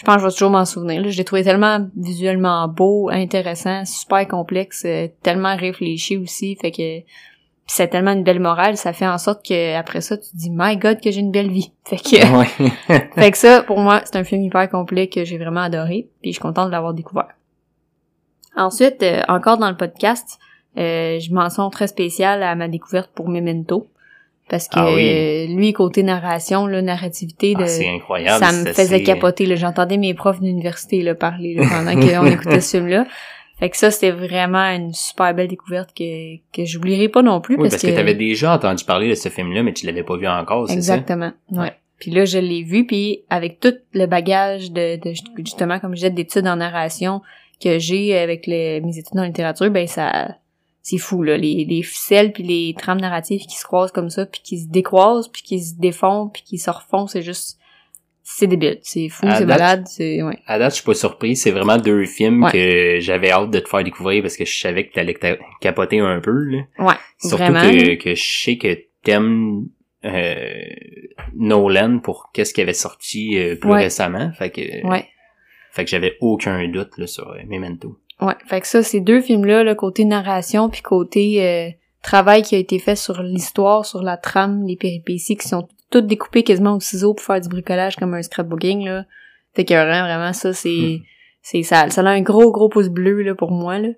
je 0.00 0.04
pense 0.06 0.14
que 0.14 0.20
je 0.22 0.26
vais 0.28 0.32
toujours 0.32 0.50
m'en 0.50 0.64
souvenir. 0.64 1.02
là. 1.02 1.10
Je 1.10 1.18
l'ai 1.18 1.24
trouvé 1.24 1.44
tellement 1.44 1.86
visuellement 1.94 2.66
beau, 2.68 3.10
intéressant, 3.10 3.84
super 3.84 4.26
complexe, 4.26 4.84
euh, 4.86 5.08
tellement 5.22 5.54
réfléchi 5.54 6.16
aussi. 6.16 6.56
Fait 6.56 6.70
que 6.70 7.06
c'est 7.66 7.88
tellement 7.88 8.12
une 8.12 8.24
belle 8.24 8.40
morale, 8.40 8.78
ça 8.78 8.94
fait 8.94 9.06
en 9.06 9.18
sorte 9.18 9.46
que 9.46 9.76
après 9.76 10.00
ça, 10.00 10.16
tu 10.16 10.30
te 10.30 10.36
dis 10.38 10.48
My 10.50 10.78
God 10.78 11.02
que 11.02 11.10
j'ai 11.10 11.20
une 11.20 11.30
belle 11.30 11.50
vie. 11.50 11.70
Fait 11.84 11.98
que 11.98 12.38
Ouais. 12.38 12.70
fait 13.14 13.30
que 13.30 13.36
ça, 13.36 13.62
pour 13.62 13.78
moi, 13.78 14.00
c'est 14.04 14.16
un 14.16 14.24
film 14.24 14.40
hyper 14.42 14.70
complet 14.70 15.08
que 15.08 15.22
j'ai 15.26 15.36
vraiment 15.36 15.60
adoré, 15.60 16.08
puis 16.22 16.30
je 16.30 16.36
suis 16.36 16.40
contente 16.40 16.68
de 16.68 16.72
l'avoir 16.72 16.94
découvert. 16.94 17.28
Ensuite, 18.56 19.02
euh, 19.02 19.20
encore 19.28 19.58
dans 19.58 19.68
le 19.68 19.76
podcast, 19.76 20.38
euh, 20.78 21.18
je 21.20 21.30
mentionne 21.34 21.70
très 21.70 21.88
spécial 21.88 22.42
à 22.42 22.54
ma 22.54 22.68
découverte 22.68 23.10
pour 23.14 23.28
Memento. 23.28 23.86
Parce 24.50 24.66
que 24.68 24.78
Ah 24.78 24.92
oui. 24.92 25.08
euh, 25.08 25.46
lui, 25.54 25.72
côté 25.72 26.02
narration, 26.02 26.66
là, 26.66 26.82
narrativité, 26.82 27.54
Ah, 27.56 27.62
de, 27.62 27.94
incroyable. 27.94 28.44
ça 28.44 28.52
me 28.52 28.72
faisait 28.72 29.02
capoter. 29.02 29.46
là. 29.46 29.54
J'entendais 29.54 29.96
mes 29.96 30.12
profs 30.12 30.40
d'université 30.40 31.00
là, 31.02 31.14
parler 31.14 31.54
là, 31.54 31.64
pendant 31.70 31.94
qu'on 31.94 32.26
écoutait 32.26 32.60
ce 32.60 32.76
film-là. 32.78 33.06
Fait 33.60 33.70
que 33.70 33.76
ça, 33.76 33.90
c'était 33.90 34.10
vraiment 34.10 34.64
une 34.74 34.92
super 34.92 35.34
belle 35.34 35.48
découverte 35.48 35.90
que, 35.96 36.36
que 36.52 36.64
j'oublierai 36.64 37.08
pas 37.08 37.22
non 37.22 37.40
plus. 37.40 37.54
Oui, 37.56 37.68
parce, 37.68 37.74
parce, 37.74 37.82
que, 37.92 37.96
t'avais 37.96 38.14
déjà 38.14 38.54
entendu 38.54 38.84
parler 38.84 39.08
de 39.08 39.14
ce 39.14 39.28
film-là, 39.28 39.62
mais 39.62 39.72
tu 39.72 39.86
l'avais 39.86 40.02
pas 40.02 40.16
vu 40.16 40.26
encore, 40.26 40.66
c'est 40.66 40.80
ça? 40.80 40.94
Exactement. 40.96 41.32
Ouais. 41.52 41.58
Ouais. 41.60 41.72
Puis 41.98 42.10
là, 42.10 42.24
je 42.24 42.38
l'ai 42.38 42.62
vu, 42.62 42.86
puis 42.86 43.20
avec 43.28 43.60
tout 43.60 43.74
le 43.92 44.06
bagage 44.06 44.72
de, 44.72 44.96
de 44.96 45.12
justement, 45.44 45.78
comme 45.78 45.90
je 45.90 45.96
disais, 45.96 46.10
d'études 46.10 46.46
en 46.46 46.56
narration 46.56 47.20
que 47.62 47.78
j'ai 47.78 48.16
avec 48.18 48.46
les, 48.46 48.80
mes 48.80 48.96
études 48.98 49.18
en 49.18 49.24
littérature, 49.24 49.70
ben 49.70 49.86
ça, 49.86 50.36
c'est 50.82 50.98
fou 50.98 51.22
là, 51.22 51.36
les, 51.36 51.64
les 51.64 51.82
ficelles 51.82 52.32
puis 52.32 52.42
les 52.42 52.74
trames 52.76 53.00
narratives 53.00 53.42
qui 53.46 53.56
se 53.56 53.64
croisent 53.64 53.92
comme 53.92 54.10
ça, 54.10 54.26
puis 54.26 54.40
qui 54.42 54.58
se 54.58 54.68
décroisent, 54.68 55.28
puis 55.28 55.42
qui 55.42 55.60
se 55.60 55.74
défont, 55.78 56.28
puis 56.32 56.42
qui 56.42 56.58
se 56.58 56.70
refont, 56.70 57.06
c'est 57.06 57.22
juste, 57.22 57.58
c'est 58.22 58.46
débile, 58.46 58.78
c'est 58.82 59.08
fou, 59.08 59.26
c'est 59.36 59.44
malade, 59.44 59.84
c'est 59.88 60.22
ouais. 60.22 60.38
À 60.46 60.58
date, 60.58 60.70
je 60.70 60.76
suis 60.76 60.84
pas 60.84 60.94
surpris. 60.94 61.34
C'est 61.36 61.50
vraiment 61.50 61.76
deux 61.78 62.04
films 62.06 62.44
Ouais. 62.44 62.52
que 62.52 63.00
j'avais 63.00 63.30
hâte 63.30 63.50
de 63.50 63.58
te 63.58 63.68
faire 63.68 63.82
découvrir 63.84 64.22
parce 64.22 64.36
que 64.36 64.44
je 64.44 64.58
savais 64.58 64.86
que 64.86 64.92
t'allais 64.94 65.14
ta- 65.14 65.36
capoter 65.60 65.98
un 66.00 66.20
peu, 66.20 66.32
là. 66.44 66.58
Ouais, 66.78 66.94
Surtout 67.18 67.36
vraiment. 67.36 67.60
que, 67.62 67.94
que 67.96 68.14
je 68.14 68.42
sais 68.44 68.56
que 68.56 68.78
t'aimes 69.02 69.66
euh, 70.04 70.54
Nolan 71.34 71.98
pour 71.98 72.30
qu'est-ce 72.32 72.54
qui 72.54 72.60
avait 72.60 72.72
sorti 72.72 73.36
euh, 73.38 73.56
plus 73.56 73.70
Ouais. 73.70 73.82
récemment. 73.84 74.30
Fait 74.38 74.50
que, 74.50 74.86
Ouais. 74.86 75.06
fait 75.72 75.84
que 75.84 75.90
j'avais 75.90 76.16
aucun 76.20 76.66
doute 76.68 76.96
là, 76.98 77.06
sur 77.06 77.28
euh, 77.30 77.38
Memento. 77.46 77.98
Ouais, 78.20 78.34
fait 78.46 78.60
que 78.60 78.66
ça, 78.66 78.82
ces 78.82 79.00
deux 79.00 79.20
films-là, 79.20 79.64
le 79.64 79.74
côté 79.74 80.04
narration 80.04 80.68
puis 80.68 80.82
côté 80.82 81.46
euh, 81.46 81.70
travail 82.02 82.42
qui 82.42 82.54
a 82.54 82.58
été 82.58 82.78
fait 82.78 82.96
sur 82.96 83.22
l'histoire, 83.22 83.86
sur 83.86 84.02
la 84.02 84.16
trame, 84.16 84.64
les 84.66 84.76
péripéties 84.76 85.36
qui 85.36 85.48
sont 85.48 85.68
toutes 85.90 86.06
découpées 86.06 86.42
quasiment 86.42 86.76
au 86.76 86.80
ciseau 86.80 87.14
pour 87.14 87.24
faire 87.24 87.40
du 87.40 87.48
bricolage 87.48 87.96
comme 87.96 88.14
un 88.14 88.22
scrapbooking, 88.22 88.84
là. 88.84 89.04
Fait 89.54 89.64
que 89.64 89.74
vraiment, 89.74 90.06
vraiment, 90.06 90.32
ça, 90.32 90.52
c'est... 90.52 90.98
Hmm. 91.00 91.02
c'est 91.42 91.62
ça, 91.62 91.90
ça 91.90 92.02
a 92.02 92.10
un 92.10 92.20
gros, 92.20 92.52
gros 92.52 92.68
pouce 92.68 92.88
bleu, 92.88 93.22
là, 93.22 93.34
pour 93.34 93.50
moi, 93.50 93.78
là. 93.78 93.88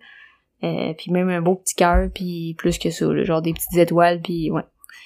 Euh, 0.65 0.95
puis 0.97 1.11
même 1.11 1.29
un 1.29 1.43
beau 1.43 1.57
petit 1.57 1.75
cœur, 1.75 2.09
puis 2.15 2.55
plus 2.57 2.79
que 2.79 2.91
ça, 2.91 3.07
là, 3.07 3.25
genre 3.25 3.43
des 3.43 3.53
petites 3.53 3.77
étoiles, 3.77 4.21
puis 4.23 4.51
ouais. 4.51 4.63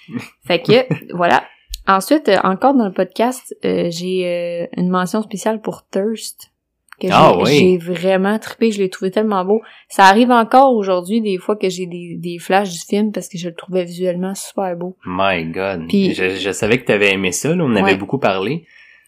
fait 0.47 0.63
que, 0.63 1.15
voilà. 1.15 1.43
Ensuite, 1.89 2.29
euh, 2.29 2.39
encore 2.43 2.75
dans 2.75 2.87
le 2.87 2.93
podcast, 2.93 3.57
euh, 3.65 3.89
j'ai 3.91 4.27
euh, 4.27 4.67
une 4.77 4.89
mention 4.89 5.23
spéciale 5.23 5.61
pour 5.61 5.87
Thirst. 5.89 6.53
Que 7.01 7.09
Ah 7.11 7.33
j'ai, 7.37 7.43
oui. 7.43 7.59
j'ai 7.59 7.93
vraiment 7.93 8.39
trippé, 8.39 8.71
je 8.71 8.79
l'ai 8.83 8.89
trouvé 8.89 9.11
tellement 9.11 9.45
beau. 9.45 9.61
Ça 9.89 10.05
arrive 10.05 10.31
encore 10.31 10.75
aujourd'hui, 10.75 11.21
des 11.21 11.37
fois, 11.39 11.55
que 11.57 11.69
j'ai 11.69 11.87
des, 11.87 12.17
des 12.19 12.39
flashs 12.39 12.71
du 12.73 12.79
film 12.79 13.13
parce 13.13 13.29
que 13.29 13.37
je 13.37 13.49
le 13.49 13.55
trouvais 13.55 13.85
visuellement 13.85 14.35
super 14.35 14.75
beau. 14.77 14.97
My 15.05 15.45
God. 15.45 15.89
Puis- 15.89 16.15
je, 16.15 16.31
je 16.37 16.51
savais 16.53 16.79
que 16.79 16.87
t'avais 16.87 17.13
aimé 17.13 17.33
ça, 17.33 17.55
là, 17.55 17.63
on 17.65 17.67
en 17.73 17.77
avait 17.77 17.97
beaucoup 17.97 18.19
parlé. 18.19 18.65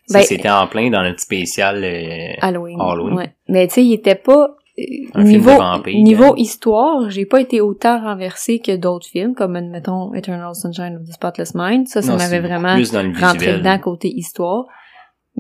Ça, 0.07 0.19
Ben- 0.21 0.25
c'était 0.25 0.51
en 0.51 0.67
plein 0.67 0.91
dans 0.91 1.03
notre 1.03 1.21
spécial. 1.21 1.83
euh, 1.85 2.33
Halloween. 2.41 2.79
Halloween. 2.81 3.15
Ouais. 3.15 3.31
Mais 3.49 3.67
tu 3.69 3.75
sais, 3.75 3.85
il 3.85 3.93
était 3.93 4.15
pas 4.15 4.55
euh, 4.79 4.83
Un 5.15 5.25
film 5.25 5.39
niveau 5.39 5.51
de 5.51 5.57
vampire, 5.57 6.03
niveau 6.03 6.25
hein. 6.33 6.35
histoire, 6.37 7.11
j'ai 7.11 7.27
pas 7.27 7.41
été 7.41 7.61
autant 7.61 8.01
renversé 8.01 8.59
que 8.61 8.75
d'autres 8.77 9.07
films 9.07 9.35
comme 9.35 9.57
admettons 9.57 10.15
Eternal 10.15 10.55
Sunshine 10.55 10.97
of 11.01 11.09
the 11.09 11.13
Spotless 11.13 11.55
Mind. 11.55 11.89
Ça, 11.89 12.01
ça 12.01 12.13
non, 12.13 12.19
m'avait 12.19 12.41
vraiment 12.41 12.75
plus 12.75 12.93
dans 12.93 13.03
le 13.03 13.13
rentré 13.19 13.55
dedans 13.59 13.79
côté 13.79 14.09
histoire. 14.09 14.65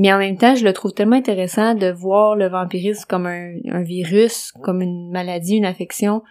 Mais 0.01 0.13
en 0.13 0.19
même 0.19 0.37
temps, 0.39 0.55
je 0.55 0.65
le 0.65 0.73
trouve 0.73 0.93
tellement 0.95 1.17
intéressant 1.17 1.75
de 1.75 1.91
voir 1.91 2.37
le 2.37 2.47
vampirisme 2.47 3.05
comme 3.09 3.27
un, 3.27 3.55
un 3.69 3.83
virus, 3.83 4.53
comme 4.63 4.81
une 4.81 5.11
maladie, 5.11 5.57
une 5.57 5.65
affection, 5.65 6.23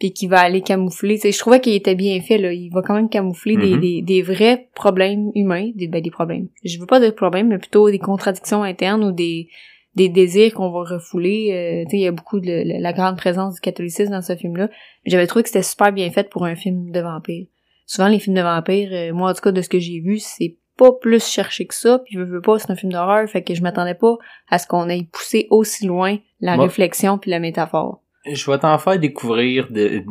puis 0.00 0.12
qui 0.12 0.26
va 0.26 0.40
aller 0.40 0.60
camoufler. 0.60 1.14
Tu 1.14 1.20
sais, 1.20 1.32
je 1.32 1.38
trouvais 1.38 1.60
qu'il 1.60 1.74
était 1.74 1.94
bien 1.94 2.20
fait 2.20 2.36
là. 2.36 2.52
Il 2.52 2.68
va 2.70 2.82
quand 2.82 2.94
même 2.94 3.08
camoufler 3.08 3.56
des, 3.56 3.74
Mhm. 3.76 3.80
des, 3.80 4.02
des 4.02 4.22
vrais 4.22 4.68
problèmes 4.74 5.30
humains, 5.36 5.70
des 5.76 5.86
ben, 5.86 6.02
des 6.02 6.10
problèmes. 6.10 6.48
Je 6.64 6.78
veux 6.80 6.86
pas 6.86 6.98
dire 7.00 7.14
problèmes, 7.14 7.48
mais 7.48 7.58
plutôt 7.58 7.88
des 7.90 8.00
contradictions 8.00 8.62
internes 8.64 9.04
ou 9.04 9.12
des 9.12 9.48
des 9.94 10.10
désirs 10.10 10.52
qu'on 10.52 10.70
va 10.70 10.80
refouler. 10.80 11.52
Euh, 11.52 11.84
tu 11.84 11.92
sais, 11.92 11.96
il 11.96 12.02
y 12.02 12.06
a 12.06 12.12
beaucoup 12.12 12.38
de 12.38 12.46
la, 12.50 12.80
la 12.80 12.92
grande 12.92 13.16
présence 13.16 13.54
du 13.54 13.60
catholicisme 13.62 14.10
dans 14.12 14.20
ce 14.20 14.36
film-là. 14.36 14.68
J'avais 15.06 15.26
trouvé 15.26 15.42
que 15.44 15.48
c'était 15.48 15.62
super 15.62 15.90
bien 15.90 16.10
fait 16.10 16.28
pour 16.28 16.44
un 16.44 16.54
film 16.54 16.90
de 16.90 17.00
vampire. 17.00 17.46
Souvent, 17.86 18.08
les 18.08 18.18
films 18.18 18.36
de 18.36 18.42
vampires, 18.42 18.90
euh, 18.92 19.14
moi 19.14 19.30
en 19.30 19.34
tout 19.34 19.40
cas 19.40 19.52
de 19.52 19.62
ce 19.62 19.70
que 19.70 19.78
j'ai 19.78 20.00
vu, 20.00 20.18
c'est 20.18 20.56
pas 20.76 20.92
plus 21.00 21.26
cherché 21.26 21.66
que 21.66 21.74
ça, 21.74 21.98
puis 22.00 22.14
je 22.16 22.20
veux 22.22 22.40
pas, 22.40 22.58
c'est 22.58 22.70
un 22.70 22.76
film 22.76 22.92
d'horreur, 22.92 23.28
fait 23.28 23.42
que 23.42 23.54
je 23.54 23.62
m'attendais 23.62 23.94
pas 23.94 24.16
à 24.48 24.58
ce 24.58 24.66
qu'on 24.66 24.88
ait 24.88 25.06
poussé 25.10 25.46
aussi 25.50 25.86
loin 25.86 26.18
la 26.40 26.56
réflexion 26.56 27.18
puis 27.18 27.30
la 27.30 27.38
métaphore. 27.38 28.02
Je 28.30 28.50
vais 28.50 28.58
t'en 28.58 28.76
faire 28.78 28.98
découvrir 28.98 29.68
de 29.70 30.04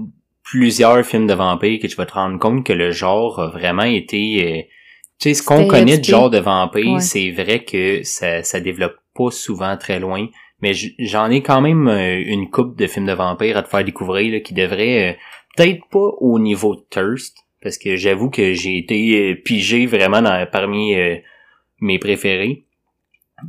plusieurs 0.44 1.04
films 1.06 1.28
de 1.28 1.34
vampires 1.34 1.80
que 1.82 1.88
tu 1.88 1.96
vas 1.96 2.06
te 2.06 2.14
rendre 2.14 2.40
compte 2.40 2.66
que 2.66 2.74
le 2.74 2.92
genre 2.92 3.40
a 3.40 3.48
vraiment 3.50 3.84
été... 3.84 4.60
euh, 4.60 4.62
tu 5.20 5.30
sais, 5.30 5.34
ce 5.34 5.44
qu'on 5.44 5.68
connaît 5.68 5.98
du 5.98 6.10
genre 6.10 6.30
de 6.30 6.40
vampire, 6.40 6.94
Ouais. 6.96 7.00
c'est 7.00 7.32
vrai 7.32 7.64
que 7.64 8.04
ça, 8.04 8.44
ça 8.44 8.60
développe 8.60 8.96
pas 9.16 9.32
souvent 9.32 9.76
très 9.78 10.00
loin. 10.00 10.28
Mais 10.62 10.74
j'en 11.00 11.30
ai 11.30 11.42
quand 11.42 11.62
même 11.62 11.88
euh, 11.88 12.22
une 12.26 12.50
coupe 12.50 12.78
de 12.78 12.88
films 12.88 13.06
de 13.08 13.14
vampires 13.14 13.58
à 13.58 13.64
te 13.64 13.70
faire 13.70 13.84
découvrir 13.84 14.32
là, 14.34 14.40
qui 14.40 14.54
devraient... 14.54 15.12
euh, 15.12 15.18
peut-être 15.58 15.82
pas 15.90 16.10
au 16.20 16.38
niveau 16.40 16.76
de 16.76 16.82
Thirst, 16.90 17.38
parce 17.66 17.80
que 17.80 17.96
j'avoue 17.96 18.30
que 18.30 18.54
j'ai 18.54 18.78
été 18.78 19.32
euh, 19.32 19.36
pigé 19.44 19.88
vraiment 19.88 20.22
dans, 20.22 20.46
parmi 20.46 20.94
euh, 20.94 21.16
mes 21.82 21.98
préférés. 21.98 22.68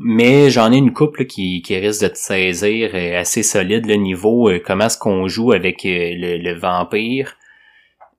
Mais 0.01 0.49
j'en 0.49 0.73
ai 0.73 0.79
une 0.79 0.95
couple 0.95 1.27
qui, 1.27 1.61
qui 1.61 1.77
risque 1.77 2.03
de 2.03 2.09
te 2.09 2.17
saisir 2.17 2.93
euh, 2.95 3.21
assez 3.21 3.43
solide 3.43 3.85
le 3.85 3.97
niveau 3.97 4.49
euh, 4.49 4.59
comment 4.65 4.87
est-ce 4.87 4.97
qu'on 4.97 5.29
joue 5.29 5.53
avec 5.53 5.83
le, 5.85 6.39
le 6.39 6.59
vampire, 6.59 7.37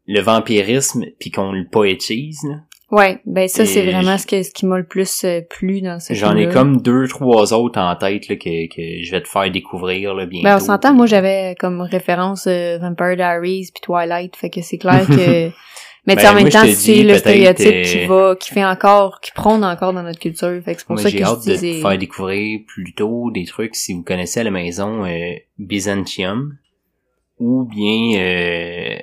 le 0.06 0.22
vampirisme, 0.22 1.06
puis 1.20 1.32
qu'on 1.32 1.52
le 1.52 1.68
poétise. 1.68 2.42
là. 2.48 2.58
Ouais, 2.92 3.20
ben 3.26 3.50
ça 3.50 3.66
c'est 3.66 3.82
vraiment 3.82 4.20
ce, 4.20 4.28
que, 4.28 4.44
ce 4.44 4.52
qui 4.52 4.66
m'a 4.68 4.78
le 4.78 4.86
plus 4.86 5.26
plu 5.50 5.82
dans 5.82 6.00
ce 6.00 6.14
J'en 6.14 6.38
ai 6.38 6.48
comme 6.48 6.80
deux, 6.80 7.08
trois 7.08 7.54
autres 7.54 7.82
en 7.82 7.96
tête 7.96 8.30
là, 8.30 8.36
que, 8.36 8.68
que 8.74 9.04
je 9.04 9.12
vais 9.12 9.22
te 9.22 9.28
faire 9.28 9.52
découvrir 9.52 10.14
là, 10.14 10.26
bientôt. 10.28 10.48
Ben 10.48 10.56
on 10.56 10.60
s'entend, 10.60 10.94
moi 10.94 11.08
j'avais 11.08 11.56
comme 11.60 11.82
référence 11.82 12.48
Vampire 12.48 13.18
Diaries 13.18 13.72
puis 13.74 13.82
Twilight, 13.82 14.36
fait 14.38 14.52
que 14.52 14.62
c'est 14.62 14.78
clair 14.78 15.06
que 15.08 15.52
mais 16.08 16.16
Ben, 16.16 16.30
en 16.30 16.34
même 16.34 16.44
moi, 16.44 16.52
temps 16.52 16.66
c'est 16.74 17.04
le 17.04 17.18
stéréotype 17.18 17.84
qui 17.84 18.00
euh, 18.06 18.08
va 18.08 18.36
qui 18.36 18.52
fait 18.52 18.66
encore 18.66 19.20
qui 19.20 19.32
prône 19.32 19.64
encore 19.64 19.94
dans 19.94 20.04
notre 20.04 20.20
culture, 20.20 20.60
fait 20.64 20.74
que 20.74 20.80
c'est 20.80 20.88
pour 20.88 20.96
Moi, 20.96 21.04
ça 21.04 21.10
j'ai 21.10 21.20
que 21.20 21.24
hâte 21.24 21.44
je 21.46 21.52
de 21.52 21.56
dis 21.58 21.76
te 21.76 21.82
faire 21.82 21.98
découvrir 21.98 22.62
plutôt 22.66 23.30
des 23.32 23.46
trucs 23.46 23.76
si 23.76 23.94
vous 23.94 24.04
connaissez 24.04 24.40
à 24.40 24.44
la 24.44 24.52
maison 24.52 25.06
euh, 25.06 25.34
Byzantium 25.60 26.58
ou 27.40 27.66
bien 27.66 28.20
euh, 28.20 28.98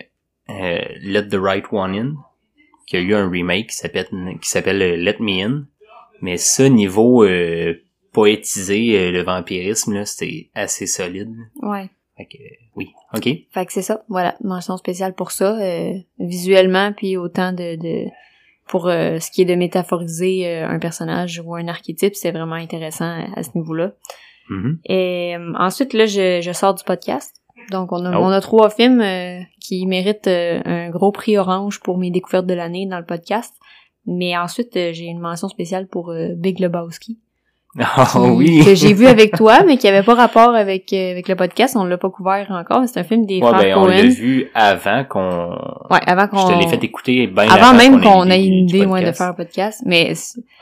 euh, 0.51 0.81
Let 1.03 1.29
the 1.29 1.37
Right 1.39 1.67
One 1.71 1.95
In 1.95 2.15
qui 2.87 2.97
a 2.97 3.01
eu 3.01 3.15
un 3.15 3.29
remake 3.31 3.69
qui 3.69 3.77
s'appelle 3.77 4.09
qui 4.41 4.49
s'appelle 4.49 4.83
euh, 4.83 4.97
Let 4.97 5.17
Me 5.21 5.45
In. 5.45 5.67
Mais 6.21 6.37
ce 6.39 6.63
niveau 6.63 7.25
euh, 7.25 7.75
poétisé 8.13 8.99
euh, 8.99 9.11
le 9.11 9.23
vampirisme 9.23 9.93
là 9.95 10.07
c'était 10.07 10.49
assez 10.55 10.87
solide. 10.87 11.35
Ouais. 11.61 11.91
Fait 12.17 12.27
que 12.27 12.37
euh, 12.37 12.57
oui 12.77 12.89
ok 13.15 13.29
Fait 13.51 13.67
que 13.67 13.73
c'est 13.73 13.83
ça, 13.83 14.05
voilà, 14.09 14.37
mention 14.43 14.77
spéciale 14.77 15.15
pour 15.15 15.31
ça, 15.33 15.59
euh, 15.61 15.93
visuellement, 16.19 16.93
puis 16.93 17.17
autant 17.17 17.53
de, 17.53 17.77
de 17.77 18.07
pour 18.69 18.87
euh, 18.89 19.19
ce 19.19 19.31
qui 19.31 19.43
est 19.43 19.45
de 19.47 19.55
métaphoriser 19.57 20.47
euh, 20.49 20.69
un 20.69 20.79
personnage 20.79 21.43
ou 21.45 21.55
un 21.55 21.69
archétype, 21.69 22.15
c'est 22.15 22.31
vraiment 22.31 22.55
intéressant 22.55 23.05
à, 23.05 23.27
à 23.39 23.43
ce 23.43 23.51
niveau-là. 23.57 23.93
Mhm. 24.49 24.79
Et 24.87 25.37
euh, 25.37 25.53
ensuite, 25.59 25.93
là, 25.93 26.07
je, 26.07 26.41
je 26.43 26.53
sors 26.53 26.75
du 26.75 26.85
podcast. 26.85 27.35
Donc, 27.71 27.93
on 27.93 28.05
a, 28.05 28.17
Oh. 28.17 28.23
on 28.23 28.29
a 28.29 28.41
trois 28.41 28.69
films 28.71 29.01
euh, 29.01 29.41
qui 29.61 29.87
méritent 29.87 30.29
un 30.29 30.91
gros 30.91 31.13
prix 31.13 31.37
orange 31.39 31.81
pour 31.81 31.97
mes 31.99 32.11
découvertes 32.11 32.47
de 32.47 32.55
l'année 32.55 32.87
dans 32.87 32.99
le 32.99 33.07
podcast. 33.07 33.55
Mais 34.07 34.37
ensuite, 34.37 34.75
j'ai 34.75 35.05
une 35.07 35.19
mention 35.21 35.49
spéciale 35.49 35.87
pour 35.89 36.13
Big 36.37 36.59
Lebowski. 36.61 37.19
Qui- 37.77 38.19
oui 38.19 38.65
Que 38.65 38.75
j'ai 38.75 38.93
vu 38.95 39.07
avec 39.07 39.33
toi, 39.37 39.63
mais 39.67 39.77
qui 39.77 39.89
avait 39.89 40.03
pas 40.03 40.15
rapport 40.15 40.55
avec, 40.55 40.93
euh, 40.93 41.11
avec 41.13 41.29
le 41.29 41.37
podcast. 41.37 41.77
On 41.77 41.85
l'a 41.85 41.99
pas 41.99 42.11
couvert 42.11 42.47
encore. 42.51 42.83
C'est 42.87 43.01
un 43.01 43.05
film 43.05 43.27
des 43.27 43.41
ouais, 43.41 43.49
frères 43.49 43.77
ben 43.77 43.79
on 43.79 43.87
l'a 43.87 44.03
vu 44.03 44.51
avant 44.55 45.05
qu'on 45.05 45.51
Ouais, 45.91 46.01
avant 46.07 46.29
qu'on... 46.29 46.49
je 46.49 46.55
te 46.55 46.59
l'ai 46.59 46.69
fait 46.69 46.83
écouter 46.85 47.27
bien 47.27 47.49
Avant 47.51 47.77
même 47.77 48.01
qu'on 48.01 48.31
ait 48.31 48.45
une 48.45 48.69
idée, 48.69 48.87
ouais, 48.87 49.05
de 49.05 49.13
faire 49.13 49.29
un 49.29 49.35
podcast. 49.35 49.83
Mais 49.85 50.13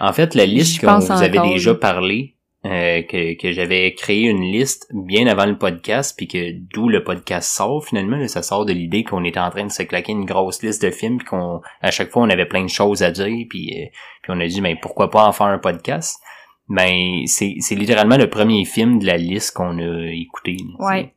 En 0.01 0.13
fait, 0.13 0.35
la 0.35 0.47
liste 0.47 0.81
qu'on 0.81 0.99
vous 0.99 1.11
encore, 1.13 1.49
déjà 1.49 1.75
parlé, 1.75 2.37
euh, 2.65 3.03
que, 3.03 3.37
que 3.41 3.51
j'avais 3.51 3.93
créé 3.95 4.29
une 4.29 4.43
liste 4.43 4.87
bien 4.95 5.27
avant 5.27 5.47
le 5.47 5.59
podcast, 5.59 6.15
puis 6.17 6.29
que 6.29 6.53
d'où 6.73 6.89
le 6.89 7.03
podcast 7.03 7.53
sort 7.53 7.85
finalement, 7.85 8.17
là, 8.17 8.29
ça 8.29 8.43
sort 8.43 8.65
de 8.65 8.73
l'idée 8.73 9.03
qu'on 9.03 9.25
était 9.25 9.41
en 9.41 9.51
train 9.51 9.65
de 9.67 9.73
se 9.73 9.83
claquer 9.83 10.13
une 10.13 10.25
grosse 10.25 10.63
liste 10.63 10.81
de 10.81 10.93
films, 10.93 11.19
puis 11.19 11.27
qu'on 11.27 11.61
à 11.81 11.91
chaque 11.91 12.11
fois 12.11 12.23
on 12.23 12.31
avait 12.31 12.47
plein 12.47 12.63
de 12.63 12.69
choses 12.69 13.03
à 13.03 13.11
dire, 13.11 13.47
puis 13.51 13.71
euh, 13.83 13.87
puis 14.23 14.33
on 14.33 14.39
a 14.39 14.47
dit 14.47 14.61
mais 14.61 14.77
pourquoi 14.81 15.11
pas 15.11 15.27
en 15.27 15.33
faire 15.33 15.49
un 15.49 15.59
podcast? 15.59 16.21
Ben 16.69 17.25
c'est 17.27 17.57
c'est 17.61 17.75
littéralement 17.75 18.17
le 18.17 18.31
premier 18.31 18.65
film 18.65 18.99
de 18.99 19.07
la 19.07 19.17
liste 19.17 19.53
qu'on 19.55 19.79
a 19.79 20.11
écouté. 20.13 20.57
là, 20.79 20.87
Ouais. 20.87 21.15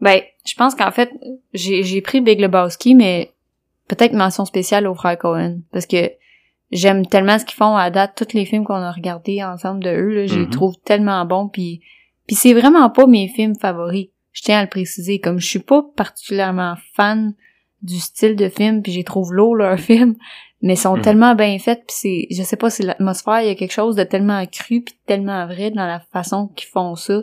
Ben, 0.00 0.20
je 0.44 0.54
pense 0.54 0.74
qu'en 0.74 0.90
fait, 0.90 1.10
j'ai 1.54 1.82
j'ai 1.84 2.00
pris 2.02 2.20
Big 2.20 2.40
Lebowski, 2.40 2.94
mais 2.94 3.32
peut-être 3.88 4.12
mention 4.12 4.44
spéciale 4.44 4.86
aux 4.86 4.94
frères 4.94 5.16
Cohen. 5.18 5.60
Parce 5.72 5.86
que 5.86 6.10
j'aime 6.72 7.06
tellement 7.06 7.38
ce 7.38 7.44
qu'ils 7.44 7.54
font 7.56 7.76
à 7.76 7.90
date, 7.90 8.14
tous 8.16 8.36
les 8.36 8.44
films 8.44 8.64
qu'on 8.64 8.74
a 8.74 8.90
regardés 8.92 9.42
ensemble 9.42 9.82
de 9.84 9.90
eux, 9.90 10.14
là, 10.14 10.26
je 10.26 10.34
les 10.40 10.44
Mhm. 10.46 10.50
trouve 10.50 10.74
tellement 10.84 11.24
bons, 11.24 11.48
puis 11.48 11.80
puis 12.26 12.36
c'est 12.36 12.54
vraiment 12.54 12.88
pas 12.90 13.06
mes 13.06 13.28
films 13.28 13.54
favoris. 13.54 14.08
Je 14.32 14.42
tiens 14.42 14.58
à 14.58 14.62
le 14.62 14.68
préciser, 14.70 15.20
comme 15.20 15.38
je 15.38 15.46
suis 15.46 15.58
pas 15.60 15.84
particulièrement 15.96 16.74
fan 16.94 17.34
du 17.82 17.98
style 18.00 18.34
de 18.34 18.48
film, 18.48 18.82
puis 18.82 18.92
j'ai 18.92 19.04
trouve 19.04 19.32
lourd 19.32 19.54
leurs 19.56 19.78
films, 19.90 20.16
mais 20.66 20.74
sont 20.76 20.96
Mhm. 20.96 21.02
tellement 21.02 21.34
bien 21.34 21.58
faits, 21.58 21.82
puis 21.86 21.94
c'est, 21.96 22.26
je 22.34 22.42
sais 22.42 22.56
pas, 22.56 22.70
c'est 22.70 22.82
l'atmosphère, 22.84 23.42
il 23.42 23.48
y 23.48 23.50
a 23.50 23.54
quelque 23.54 23.72
chose 23.72 23.94
de 23.96 24.02
tellement 24.02 24.44
cru 24.46 24.80
puis 24.80 24.94
tellement 25.06 25.46
vrai 25.46 25.70
dans 25.70 25.86
la 25.86 26.00
façon 26.12 26.48
qu'ils 26.56 26.68
font 26.68 26.96
ça, 26.96 27.20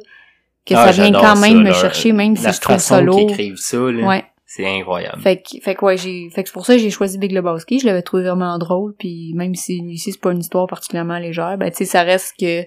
que 0.65 0.75
Ah, 0.75 0.85
ça 0.85 1.01
vient 1.03 1.11
quand 1.11 1.35
ça, 1.35 1.41
même 1.49 1.57
me 1.59 1.63
leur- 1.65 1.75
chercher, 1.75 2.11
même 2.13 2.35
si 2.35 2.51
je 2.53 2.61
trouve 2.61 2.77
ça 2.77 3.01
lourd. 3.01 3.19
écrivent 3.19 3.55
ça, 3.57 3.77
là, 3.77 4.07
Ouais. 4.07 4.23
c'est 4.45 4.67
incroyable. 4.67 5.19
Fait 5.21 5.37
que, 5.41 5.59
fait 5.59 5.73
que 5.73 5.83
ouais, 5.83 5.97
j'ai, 5.97 6.29
fait 6.29 6.43
que 6.43 6.49
c'est 6.49 6.53
pour 6.53 6.65
ça 6.67 6.75
que 6.75 6.79
j'ai 6.79 6.91
choisi 6.91 7.17
Big 7.17 7.31
Lebowski. 7.31 7.79
Je 7.79 7.87
l'avais 7.87 8.03
trouvé 8.03 8.23
vraiment 8.23 8.57
drôle, 8.59 8.93
puis 8.99 9.33
même 9.35 9.55
si 9.55 9.77
ici 9.89 10.11
c'est 10.11 10.21
pas 10.21 10.31
une 10.33 10.39
histoire 10.41 10.67
particulièrement 10.67 11.17
légère, 11.17 11.57
ben 11.57 11.71
tu 11.71 11.77
sais, 11.77 11.85
ça 11.85 12.03
reste 12.03 12.35
que 12.39 12.63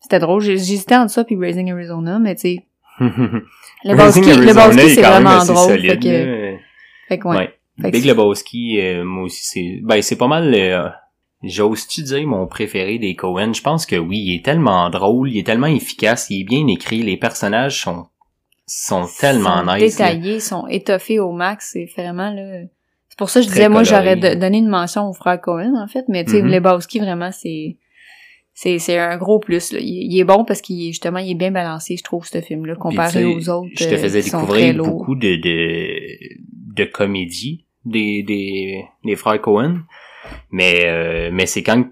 c'était 0.00 0.18
drôle. 0.18 0.40
J'hésitais 0.42 0.96
entre 0.96 1.12
ça 1.12 1.22
puis 1.22 1.36
Raising 1.36 1.70
Arizona, 1.70 2.18
mais 2.18 2.34
tu 2.34 2.40
sais, 2.40 2.66
Lebowski, 3.84 4.20
Lebowski 4.34 4.80
est 4.80 4.94
c'est 4.96 5.02
vraiment 5.02 5.44
drôle. 5.44 5.68
solide, 5.70 5.90
fait 5.92 5.98
que, 5.98 6.56
fait 7.08 7.18
que 7.18 7.28
ouais. 7.28 7.36
Ouais. 7.36 7.54
Fait 7.80 7.90
Big 7.90 8.04
Lebowski, 8.04 8.80
euh, 8.80 9.04
moi 9.04 9.24
aussi, 9.24 9.42
c'est 9.42 9.80
ben 9.82 10.02
c'est 10.02 10.16
pas 10.16 10.28
mal 10.28 10.54
euh, 10.54 10.88
J'ose-tu 11.42 12.02
dire 12.02 12.26
mon 12.26 12.46
préféré 12.46 12.98
des 12.98 13.14
Cohen? 13.14 13.54
Je 13.54 13.62
pense 13.62 13.86
que 13.86 13.96
oui, 13.96 14.18
il 14.18 14.34
est 14.34 14.44
tellement 14.44 14.90
drôle, 14.90 15.30
il 15.30 15.38
est 15.38 15.46
tellement 15.46 15.68
efficace, 15.68 16.26
il 16.28 16.42
est 16.42 16.44
bien 16.44 16.66
écrit, 16.66 17.02
les 17.02 17.16
personnages 17.16 17.80
sont 17.80 18.06
sont 18.66 19.06
tellement 19.18 19.64
sont 19.64 19.74
nice. 19.74 19.98
là. 19.98 20.12
détaillés, 20.12 20.40
sont 20.40 20.66
étoffés 20.68 21.18
au 21.18 21.32
max, 21.32 21.70
c'est 21.72 21.86
vraiment 21.96 22.30
là. 22.30 22.64
C'est 23.08 23.18
pour 23.18 23.30
ça 23.30 23.40
que 23.40 23.44
je 23.44 23.48
Très 23.48 23.60
disais 23.60 23.68
moi 23.70 23.82
j'aurais 23.84 24.16
donné 24.36 24.58
une 24.58 24.68
mention 24.68 25.08
au 25.08 25.12
frère 25.14 25.40
Cohen 25.40 25.74
en 25.76 25.88
fait, 25.88 26.04
mais 26.08 26.24
tu 26.24 26.32
sais 26.32 26.42
Mhm. 26.42 26.50
Lebowski 26.50 26.98
vraiment 27.00 27.32
c'est 27.32 27.78
c'est 28.52 28.78
c'est 28.78 28.98
un 28.98 29.16
gros 29.16 29.38
plus 29.38 29.72
là. 29.72 29.78
Il, 29.80 30.12
il 30.12 30.20
est 30.20 30.24
bon 30.24 30.44
parce 30.44 30.60
qu'il 30.60 30.82
est 30.82 30.88
justement 30.88 31.18
il 31.20 31.30
est 31.30 31.34
bien 31.34 31.50
balancé 31.50 31.96
je 31.96 32.04
trouve 32.04 32.26
ce 32.26 32.42
film 32.42 32.66
là 32.66 32.76
comparé 32.76 33.24
aux 33.24 33.48
autres. 33.48 33.70
Je 33.76 33.88
te 33.88 33.94
euh, 33.94 33.96
faisais 33.96 34.22
découvrir 34.22 34.74
beaucoup 34.76 35.14
de, 35.14 35.36
de, 35.36 35.96
de 36.74 36.84
comédies 36.84 37.64
des, 37.84 38.22
des, 38.22 38.84
des 39.04 39.16
frères 39.16 39.40
Cohen. 39.40 39.82
Mais, 40.50 40.84
euh, 40.86 41.30
mais 41.32 41.46
c'est 41.46 41.62
quand 41.62 41.84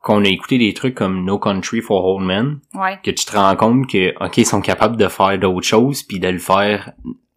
qu'on 0.00 0.24
a 0.24 0.28
écouté 0.28 0.58
des 0.58 0.74
trucs 0.74 0.94
comme 0.94 1.24
No 1.24 1.38
Country 1.38 1.80
for 1.80 2.04
Old 2.04 2.24
Men 2.24 2.60
Ouais. 2.74 2.98
que 3.02 3.10
tu 3.10 3.24
te 3.24 3.36
rends 3.36 3.56
compte 3.56 3.88
que, 3.90 4.14
ok, 4.24 4.38
ils 4.38 4.46
sont 4.46 4.60
capables 4.60 4.96
de 4.96 5.08
faire 5.08 5.38
d'autres 5.38 5.66
choses 5.66 6.02
puis 6.04 6.20
de 6.20 6.28
le 6.28 6.38
faire 6.38 6.92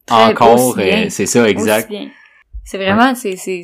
Très- 0.05 0.31
encore. 0.31 0.77
euh, 0.77 1.05
c'est 1.09 1.25
ça, 1.25 1.49
exact. 1.49 1.91
C'est 2.63 2.77
vraiment, 2.77 3.15
c'est, 3.15 3.35
c'est, 3.35 3.63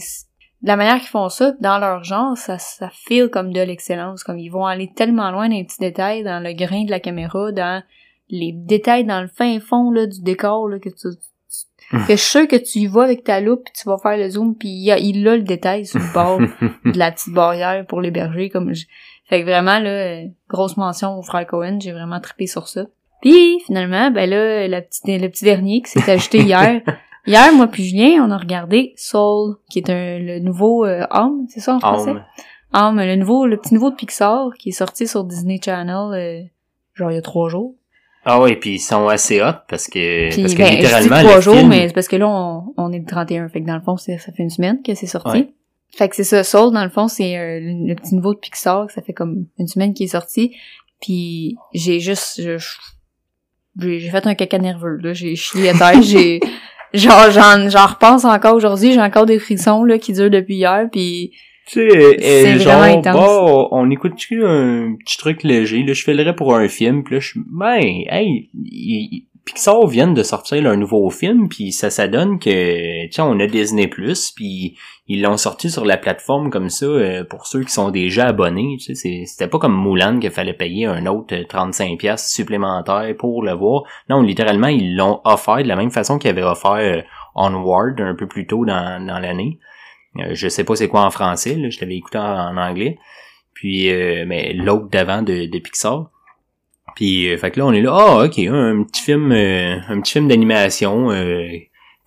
la 0.64 0.76
manière 0.76 0.98
qu'ils 1.00 1.10
font 1.10 1.30
ça, 1.30 1.54
dans 1.62 1.78
leur 1.78 2.04
genre, 2.04 2.36
ça, 2.38 2.58
ça 2.58 2.90
feel 2.90 3.30
comme 3.30 3.54
de 3.54 3.62
l'excellence. 3.62 4.24
Comme 4.24 4.40
ils 4.40 4.50
vont 4.50 4.66
aller 4.66 4.92
tellement 4.96 5.30
loin 5.30 5.48
dans 5.48 5.56
les 5.56 5.64
petits 5.64 5.80
détails, 5.80 6.24
dans 6.24 6.42
le 6.44 6.54
grain 6.54 6.84
de 6.84 6.90
la 6.90 7.00
caméra, 7.00 7.52
dans 7.52 7.84
les 8.30 8.52
détails 8.54 9.06
dans 9.06 9.22
le 9.22 9.28
fin 9.28 9.60
fond, 9.60 9.92
là, 9.92 10.08
du 10.08 10.22
décor, 10.22 10.68
là, 10.68 10.80
que 10.80 10.90
tu- 10.90 11.18
que 12.08 12.14
je 12.14 12.16
suis 12.16 12.32
sûre 12.32 12.48
que 12.48 12.56
tu 12.56 12.80
y 12.80 12.88
vas 12.88 13.04
avec 13.04 13.24
ta 13.24 13.40
loupe, 13.40 13.64
puis 13.66 13.74
tu 13.74 13.88
vas 13.88 13.98
faire 13.98 14.18
le 14.18 14.30
zoom, 14.30 14.56
puis 14.56 14.70
il, 14.70 14.92
a, 14.92 14.98
il 14.98 15.28
a 15.28 15.36
le 15.36 15.44
détail 15.44 15.86
sur 15.86 16.00
le 16.00 16.14
bord 16.14 16.40
de 16.86 16.98
la 16.98 17.12
petite 17.12 17.34
barrière 17.34 17.86
pour 17.86 18.02
l'héberger, 18.02 18.50
comme 18.50 18.74
je... 18.74 18.86
Fait 19.30 19.42
que 19.42 19.46
vraiment, 19.46 19.80
là, 19.80 20.22
grosse 20.50 20.78
mention 20.78 21.18
au 21.18 21.22
frère 21.22 21.46
Cohen, 21.46 21.80
j'ai 21.82 21.92
vraiment 21.92 22.22
trippé 22.22 22.48
sur 22.48 22.68
ça. 22.68 22.86
Puis, 23.22 23.60
finalement, 23.66 24.10
ben 24.10 24.30
là, 24.30 24.68
la 24.68 24.82
petite, 24.82 25.06
le 25.06 25.28
petit 25.28 25.44
dernier 25.44 25.82
qui 25.82 25.92
s'est 25.92 26.12
ajouté 26.12 26.40
hier, 26.40 26.82
Hier, 27.28 27.54
moi 27.54 27.68
puis 27.68 27.84
Julien, 27.84 28.26
on 28.26 28.32
a 28.32 28.38
regardé 28.38 28.94
Soul, 28.96 29.58
qui 29.70 29.80
est 29.80 29.90
un, 29.90 30.18
le 30.18 30.40
nouveau 30.40 30.86
euh, 30.86 31.06
Homme, 31.12 31.46
c'est 31.50 31.60
ça 31.60 31.76
en 31.76 31.80
français? 31.82 32.12
Homme. 32.12 32.24
Homme, 32.74 33.02
le 33.02 33.18
nouveau, 33.18 33.46
le 33.46 33.58
petit 33.58 33.74
nouveau 33.74 33.90
de 33.90 33.96
Pixar, 33.96 34.52
qui 34.58 34.70
est 34.70 34.72
sorti 34.72 35.08
sur 35.08 35.26
Disney 35.26 35.60
Channel, 35.62 36.14
euh, 36.14 36.44
genre 36.94 37.12
il 37.12 37.16
y 37.16 37.18
a 37.18 37.22
trois 37.22 37.50
jours. 37.50 37.76
Ah 38.30 38.42
ouais, 38.42 38.58
puis 38.58 38.72
ils 38.72 38.80
sont 38.80 39.08
assez 39.08 39.42
hot 39.42 39.54
parce 39.70 39.88
que, 39.88 40.30
Puis, 40.32 40.42
parce 40.42 40.54
que 40.54 40.58
ben, 40.58 40.66
je 40.66 40.72
dis 40.72 40.82
littéralement, 40.82 41.30
trois 41.30 41.40
jours, 41.40 41.56
film, 41.56 41.70
mais 41.70 41.88
c'est 41.88 41.94
parce 41.94 42.10
que 42.10 42.18
là, 42.18 42.28
on, 42.28 42.74
on 42.76 42.92
est 42.92 43.00
le 43.00 43.06
31, 43.06 43.48
fait 43.48 43.62
que 43.62 43.68
dans 43.68 43.76
le 43.76 43.82
fond, 43.82 43.96
ça 43.96 44.18
fait 44.18 44.34
une 44.44 44.50
semaine 44.50 44.82
que 44.86 44.96
c'est 44.96 45.08
sorti. 45.08 45.30
Ouais. 45.30 45.54
Fait 45.96 46.10
que 46.10 46.16
c'est 46.18 46.26
ça, 46.26 46.44
Soul, 46.44 46.74
dans 46.74 46.84
le 46.84 46.90
fond, 46.90 47.08
c'est 47.08 47.38
euh, 47.38 47.62
le, 47.62 47.96
petit 47.96 48.16
nouveau 48.16 48.34
de 48.34 48.40
Pixar, 48.40 48.92
ça 48.92 49.02
fait 49.02 49.14
comme 49.14 49.46
une 49.58 49.68
semaine 49.68 49.94
qu'il 49.94 50.08
est 50.08 50.10
sorti. 50.10 50.54
Puis 51.02 51.56
j'ai 51.74 52.02
juste... 52.02 52.42
j'ai 53.80 54.10
fait 54.10 54.28
un 54.28 54.36
caca 54.36 54.58
nerveux, 54.58 54.98
là. 54.98 55.14
J'ai 55.14 55.38
chié 55.38 55.70
à 55.70 55.74
terre, 55.74 56.02
j'ai... 56.02 56.42
Genre, 56.94 57.32
j'en, 57.32 57.70
j'en 57.70 57.86
repense 57.86 58.26
encore 58.26 58.56
aujourd'hui, 58.56 58.92
j'ai 58.92 59.02
encore 59.02 59.26
des 59.26 59.40
frissons, 59.40 59.86
là, 59.86 60.00
qui 60.00 60.12
durent 60.12 60.30
depuis 60.30 60.56
hier, 60.56 60.88
puis 60.92 61.32
Tu 61.68 61.74
sais, 61.80 61.98
euh, 61.98 62.14
C'est 62.20 62.54
euh, 62.56 62.60
genre, 62.60 62.82
bon, 63.14 63.68
on 63.72 63.90
écoute-tu 63.92 64.46
un 64.46 64.96
petit 65.04 65.18
truc 65.18 65.44
léger, 65.44 65.84
là, 65.84 65.94
je 65.94 66.04
filerais 66.04 66.36
pour 66.36 66.56
un 66.56 66.68
film, 66.68 67.04
puis 67.04 67.16
là, 67.16 67.22
je 67.22 67.34
ben, 67.46 67.82
hey, 68.10 68.50
il- 68.54 69.24
Pixar 69.46 69.88
viennent 69.88 70.14
de 70.14 70.24
sortir 70.24 70.62
leur 70.62 70.76
nouveau 70.76 71.10
film, 71.10 71.48
puis 71.48 71.72
ça, 71.72 71.90
ça 71.90 72.10
donne 72.10 72.38
que, 72.38 73.08
tiens, 73.08 73.24
on 73.26 73.40
a 73.40 73.48
Disney+, 73.48 73.88
puis 73.88 74.76
ils 75.08 75.22
l'ont 75.22 75.38
sorti 75.38 75.70
sur 75.70 75.86
la 75.86 75.96
plateforme 75.96 76.50
comme 76.50 76.68
ça, 76.70 76.86
euh, 76.86 77.24
pour 77.24 77.48
ceux 77.48 77.64
qui 77.64 77.72
sont 77.72 77.90
déjà 77.90 78.28
abonnés, 78.28 78.76
tu 78.78 78.94
sais, 78.94 79.24
c'était 79.26 79.48
pas 79.48 79.58
comme 79.58 79.74
Moulin 79.74 80.20
qu'il 80.20 80.32
fallait 80.32 80.54
payer 80.54 80.86
un 80.88 81.06
autre 81.06 81.34
euh, 81.34 81.46
35 81.48 81.98
pièces 81.98 82.30
supplémentaire 82.30 83.16
pour 83.18 83.42
le 83.42 83.54
voir. 83.54 83.84
Non, 84.10 84.22
littéralement, 84.22 84.68
ils 84.68 84.98
l'ont 84.98 85.22
offert 85.24 85.64
de 85.64 85.68
la 85.70 85.78
même 85.78 85.92
façon 85.92 86.18
qu'ils 86.18 86.32
avaient 86.32 86.44
offert 86.44 86.72
euh, 86.74 87.02
Onward 87.36 88.02
un 88.02 88.16
peu 88.16 88.28
plus 88.28 88.48
tôt 88.48 88.66
dans, 88.66 89.06
dans 89.06 89.20
l'année. 89.20 89.60
Euh, 90.20 90.30
je 90.34 90.48
sais 90.48 90.64
pas 90.64 90.76
c'est 90.76 90.88
quoi 90.88 91.04
en 91.04 91.12
français, 91.12 91.56
là, 91.56 91.70
je 91.70 91.80
l'avais 91.82 91.96
écouté 91.96 92.18
en, 92.18 92.24
en 92.24 92.58
anglais. 92.58 92.98
Puis 93.54 93.90
euh, 93.90 94.26
mais 94.28 94.54
l'autre 94.54 94.90
d'avant 94.90 95.22
de, 95.22 95.46
de 95.46 95.60
Pixar. 95.60 96.10
Puis 96.96 97.30
euh, 97.30 97.38
fait 97.38 97.52
que 97.52 97.60
là 97.60 97.66
on 97.68 97.74
est 97.74 97.82
là, 97.82 97.96
ah 97.96 98.26
ok, 98.26 98.40
un, 98.40 98.84
petit 98.84 99.04
film 99.04 99.32
euh, 99.32 99.78
un 99.88 100.02
petit 100.02 100.14
film 100.14 100.28
d'animation 100.28 101.12
euh, 101.12 101.48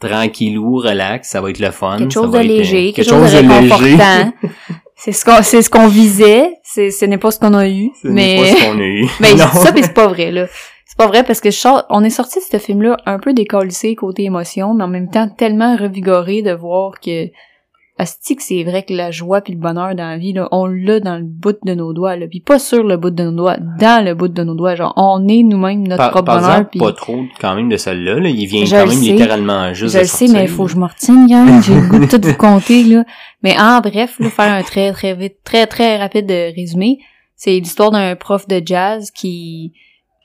tranquillou, 0.00 0.78
relax, 0.78 1.28
ça 1.28 1.40
va 1.40 1.50
être 1.50 1.60
le 1.60 1.70
fun. 1.70 1.98
quelque 1.98 2.12
ça 2.12 2.20
chose 2.20 2.32
de 2.32 2.38
être, 2.38 2.46
léger, 2.46 2.92
quelque 2.92 3.08
chose 3.08 3.32
de 3.32 3.38
réconfortant. 3.38 4.32
c'est 4.96 5.12
ce 5.12 5.24
qu'on, 5.24 5.42
c'est 5.42 5.62
ce 5.62 5.70
qu'on 5.70 5.86
visait, 5.88 6.54
c'est, 6.62 6.90
ce 6.90 7.04
n'est 7.04 7.18
pas 7.18 7.30
ce 7.30 7.38
qu'on 7.38 7.54
a 7.54 7.68
eu, 7.68 7.90
Ce 8.02 8.08
mais, 8.08 8.36
pas 8.36 8.44
ce 8.46 8.64
qu'on 8.64 8.78
a 8.80 8.84
eu. 8.84 9.06
mais 9.20 9.30
Non. 9.34 9.46
ça, 9.52 9.72
mais 9.72 9.82
c'est 9.82 9.94
pas 9.94 10.08
vrai, 10.08 10.30
là. 10.30 10.46
C'est 10.86 10.98
pas 10.98 11.06
vrai 11.06 11.22
parce 11.22 11.40
que 11.40 11.50
je 11.50 11.82
on 11.88 12.02
est 12.02 12.10
sorti 12.10 12.40
de 12.40 12.44
ce 12.50 12.58
film-là 12.58 12.96
un 13.06 13.18
peu 13.20 13.32
décollissé 13.32 13.94
côté 13.94 14.24
émotion, 14.24 14.74
mais 14.74 14.84
en 14.84 14.88
même 14.88 15.08
temps 15.08 15.28
tellement 15.28 15.76
revigoré 15.76 16.42
de 16.42 16.52
voir 16.52 16.98
que, 17.00 17.26
asti 18.00 18.36
que 18.36 18.42
c'est 18.42 18.64
vrai 18.64 18.82
que 18.82 18.92
la 18.92 19.10
joie 19.10 19.40
puis 19.40 19.52
le 19.52 19.58
bonheur 19.58 19.94
dans 19.94 20.08
la 20.08 20.18
vie, 20.18 20.32
là, 20.32 20.48
on 20.52 20.66
l'a 20.66 21.00
dans 21.00 21.16
le 21.16 21.24
bout 21.24 21.56
de 21.64 21.74
nos 21.74 21.92
doigts, 21.92 22.16
là. 22.16 22.26
Puis 22.26 22.40
pas 22.40 22.58
sur 22.58 22.82
le 22.82 22.96
bout 22.96 23.10
de 23.10 23.22
nos 23.24 23.32
doigts, 23.32 23.56
dans 23.78 24.04
le 24.04 24.14
bout 24.14 24.28
de 24.28 24.42
nos 24.42 24.54
doigts. 24.54 24.74
Genre, 24.74 24.92
on 24.96 25.28
est 25.28 25.42
nous-mêmes 25.42 25.86
notre 25.86 25.98
Par, 25.98 26.10
propre 26.10 26.26
par 26.26 26.36
bonheur. 26.40 26.50
exemple, 26.52 26.70
puis 26.70 26.80
pas 26.80 26.92
trop 26.92 27.20
quand 27.40 27.54
même 27.54 27.68
de 27.68 27.76
celle-là. 27.76 28.18
Là. 28.18 28.28
Il 28.28 28.46
vient 28.46 28.64
Je 28.64 28.70
quand 28.70 28.86
même 28.86 28.98
sais. 28.98 29.12
littéralement 29.12 29.74
juste 29.74 29.94
je 29.94 30.00
le 30.00 30.04
sais, 30.06 30.28
mais 30.28 30.42
il 30.42 30.48
faut 30.48 30.64
que 30.64 30.72
je 30.72 30.76
me 30.76 30.86
retienne, 30.86 31.26
gang. 31.26 31.62
J'ai 31.62 31.74
le 31.74 31.88
goût 31.88 31.98
de 31.98 32.06
tout 32.06 32.20
vous 32.26 32.36
compter, 32.36 32.84
là. 32.84 33.04
Mais 33.42 33.54
en 33.58 33.80
bref, 33.80 34.18
là, 34.18 34.30
faire 34.30 34.52
un 34.52 34.62
très, 34.62 34.92
très 34.92 35.14
vite, 35.14 35.36
très, 35.44 35.66
très 35.66 35.98
rapide 35.98 36.26
de 36.26 36.54
résumé, 36.54 36.98
c'est 37.36 37.58
l'histoire 37.58 37.90
d'un 37.90 38.16
prof 38.16 38.48
de 38.48 38.62
jazz 38.64 39.10
qui 39.10 39.72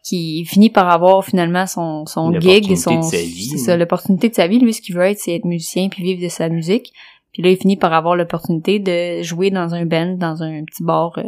qui 0.05 0.45
finit 0.45 0.69
par 0.69 0.87
avoir 0.89 1.25
finalement 1.25 1.65
son, 1.65 2.05
son 2.05 2.39
gig, 2.39 2.75
son, 2.75 3.01
c'est 3.01 3.25
ça, 3.57 3.73
hein. 3.73 3.77
l'opportunité 3.77 4.29
de 4.29 4.35
sa 4.35 4.45
vie. 4.45 4.59
Lui, 4.59 4.71
ce 4.71 4.81
qu'il 4.81 4.95
veut 4.95 5.01
être, 5.01 5.17
c'est 5.17 5.33
être 5.33 5.45
musicien 5.45 5.89
puis 5.89 6.03
vivre 6.03 6.21
de 6.21 6.29
sa 6.29 6.47
musique. 6.47 6.93
Puis 7.35 7.43
là, 7.43 7.49
il 7.49 7.57
finit 7.57 7.75
par 7.75 7.91
avoir 7.91 8.15
l'opportunité 8.15 8.79
de 8.79 9.21
jouer 9.21 9.49
dans 9.51 9.75
un 9.75 9.85
band, 9.85 10.15
dans 10.15 10.41
un 10.41 10.63
petit 10.63 10.85
bar 10.85 11.11
euh, 11.17 11.23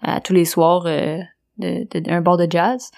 à 0.00 0.20
tous 0.20 0.32
les 0.32 0.44
soirs, 0.44 0.84
euh, 0.86 1.18
de, 1.58 1.88
de- 1.98 2.08
un 2.08 2.20
bar 2.20 2.36
de 2.36 2.46
jazz. 2.48 2.92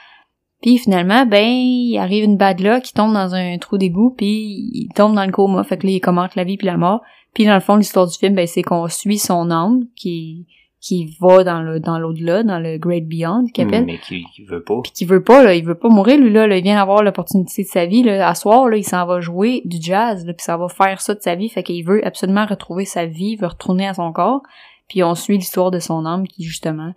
Puis 0.61 0.77
finalement, 0.77 1.25
ben, 1.25 1.43
il 1.47 1.97
arrive 1.97 2.25
une 2.25 2.37
bad 2.37 2.61
luck, 2.61 2.91
il 2.91 2.93
tombe 2.93 3.15
dans 3.15 3.35
un 3.35 3.57
trou 3.57 3.79
d'égout, 3.79 4.15
puis 4.19 4.29
il 4.75 4.89
tombe 4.95 5.15
dans 5.15 5.25
le 5.25 5.33
coma. 5.33 5.65
Fait 5.65 5.79
que 5.79 5.87
là, 5.87 5.95
il 5.95 6.01
commente 6.01 6.35
la 6.35 6.45
vie 6.45 6.59
puis 6.59 6.67
la 6.67 6.77
mort. 6.77 7.01
Puis 7.33 7.47
dans 7.47 7.55
le 7.55 7.61
fond, 7.61 7.77
l'histoire 7.77 8.07
du 8.07 8.19
film, 8.19 8.35
ben, 8.35 8.47
c'est 8.47 8.61
qu'on 8.63 8.87
suit 8.87 9.17
son 9.17 9.51
âme 9.51 9.85
qui 9.97 10.47
qui 10.83 11.17
va 11.21 11.45
dans 11.45 11.63
le 11.63 11.79
dans 11.81 11.99
l'au-delà, 11.99 12.43
dans 12.43 12.59
le 12.59 12.77
Great 12.77 13.07
Beyond, 13.07 13.47
qu'il 13.55 13.65
appelle 13.65 13.85
Mais 13.85 13.99
qui, 13.99 14.25
qui 14.35 14.43
veut 14.43 14.63
pas. 14.63 14.81
puis 14.83 14.93
qui 14.93 15.05
veut 15.05 15.23
pas 15.23 15.45
là, 15.45 15.55
il 15.55 15.65
veut 15.65 15.77
pas 15.77 15.89
mourir 15.89 16.19
lui 16.19 16.33
là, 16.33 16.47
là, 16.47 16.57
il 16.59 16.65
vient 16.65 16.77
d'avoir 16.77 17.03
l'opportunité 17.03 17.63
de 17.63 17.69
sa 17.69 17.87
vie 17.87 18.03
là, 18.03 18.29
à 18.29 18.35
soir 18.35 18.69
là, 18.69 18.77
il 18.77 18.85
s'en 18.85 19.07
va 19.07 19.21
jouer 19.21 19.63
du 19.65 19.77
jazz 19.81 20.27
là, 20.27 20.35
puis 20.35 20.43
ça 20.45 20.57
va 20.57 20.69
faire 20.69 21.01
ça 21.01 21.15
de 21.15 21.23
sa 21.23 21.37
vie, 21.37 21.49
fait 21.49 21.63
qu'il 21.63 21.85
veut 21.85 22.05
absolument 22.05 22.45
retrouver 22.45 22.85
sa 22.85 23.07
vie, 23.07 23.35
il 23.35 23.37
veut 23.37 23.47
retourner 23.47 23.87
à 23.87 23.95
son 23.95 24.13
corps. 24.13 24.43
Puis 24.89 25.03
on 25.03 25.15
suit 25.15 25.39
l'histoire 25.39 25.71
de 25.71 25.79
son 25.79 26.05
âme 26.05 26.27
qui 26.29 26.45
justement 26.45 26.93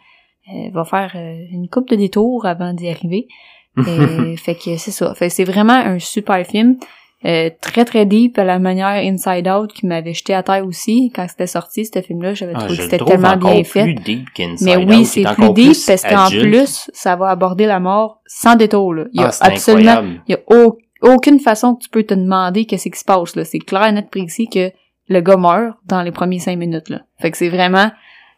euh, 0.54 0.70
va 0.74 0.84
faire 0.84 1.14
euh, 1.16 1.46
une 1.52 1.70
coupe 1.70 1.90
de 1.90 1.96
détours 1.96 2.46
avant 2.46 2.74
d'y 2.74 2.90
arriver. 2.90 3.28
Euh, 3.78 4.38
fait 4.38 4.56
que 4.56 4.78
c'est 4.78 4.92
ça. 4.92 5.14
Fait 5.16 5.28
c'est 5.28 5.44
vraiment 5.44 5.74
un 5.74 6.00
super 6.00 6.48
film. 6.48 6.78
Euh, 7.24 7.50
très 7.62 7.86
très 7.86 8.06
deep 8.06 8.38
à 8.38 8.44
la 8.44 8.60
manière 8.60 8.88
Inside 8.88 9.48
Out 9.48 9.72
qui 9.74 9.88
m'avait 9.88 10.14
jeté 10.14 10.34
à 10.36 10.44
terre 10.44 10.66
aussi 10.68 11.12
quand 11.16 11.26
c'était 11.28 11.48
sorti 11.48 11.86
ce 11.86 12.02
film 12.02 12.22
là 12.22 12.34
j'avais 12.36 12.52
Ah, 12.54 12.60
trouvé 12.60 12.76
que 12.78 12.84
c'était 12.84 12.98
tellement 13.04 13.36
bien 13.38 13.64
fait 13.64 13.86
plus 13.86 13.94
deep 13.96 14.28
mais 14.62 14.76
oui, 14.76 15.06
c'est 15.06 15.22
est 15.22 15.34
plus 15.34 15.54
deep 15.54 15.66
plus 15.70 15.86
parce 15.88 16.04
qu'en 16.04 16.30
plus, 16.30 16.92
ça 16.94 17.16
va 17.16 17.30
aborder 17.30 17.66
la 17.66 17.80
mort 17.80 18.22
sans 18.28 18.56
détour. 18.56 18.94
Là. 18.94 19.06
Il 19.14 19.22
y 19.22 19.24
a 19.24 19.32
Ah, 19.40 19.46
absolument, 19.48 19.92
incroyable. 19.92 20.22
il 20.28 20.32
y 20.34 20.36
a 20.36 20.40
au- 20.66 20.78
aucune 21.02 21.40
façon 21.40 21.74
que 21.76 21.84
tu 21.84 21.90
peux 21.90 22.04
te 22.04 22.14
demander 22.14 22.66
qu'est-ce 22.66 22.90
qui 22.90 23.00
se 23.00 23.06
passe. 23.06 23.36
là. 23.36 23.44
C'est 23.46 23.60
clair, 23.60 23.92
net, 23.94 24.10
précis 24.12 24.48
que 24.48 24.72
le 25.08 25.22
gars 25.22 25.38
meurt 25.38 25.78
dans 25.88 26.02
les 26.04 26.12
premiers 26.12 26.40
cinq 26.40 26.58
minutes. 26.60 26.90
Là. 26.90 27.02
Fait 27.20 27.32
que 27.32 27.38
c'est 27.38 27.50
vraiment, 27.50 27.92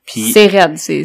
c'est 0.06 0.46
raide. 0.48 0.78
C'est 0.78 1.04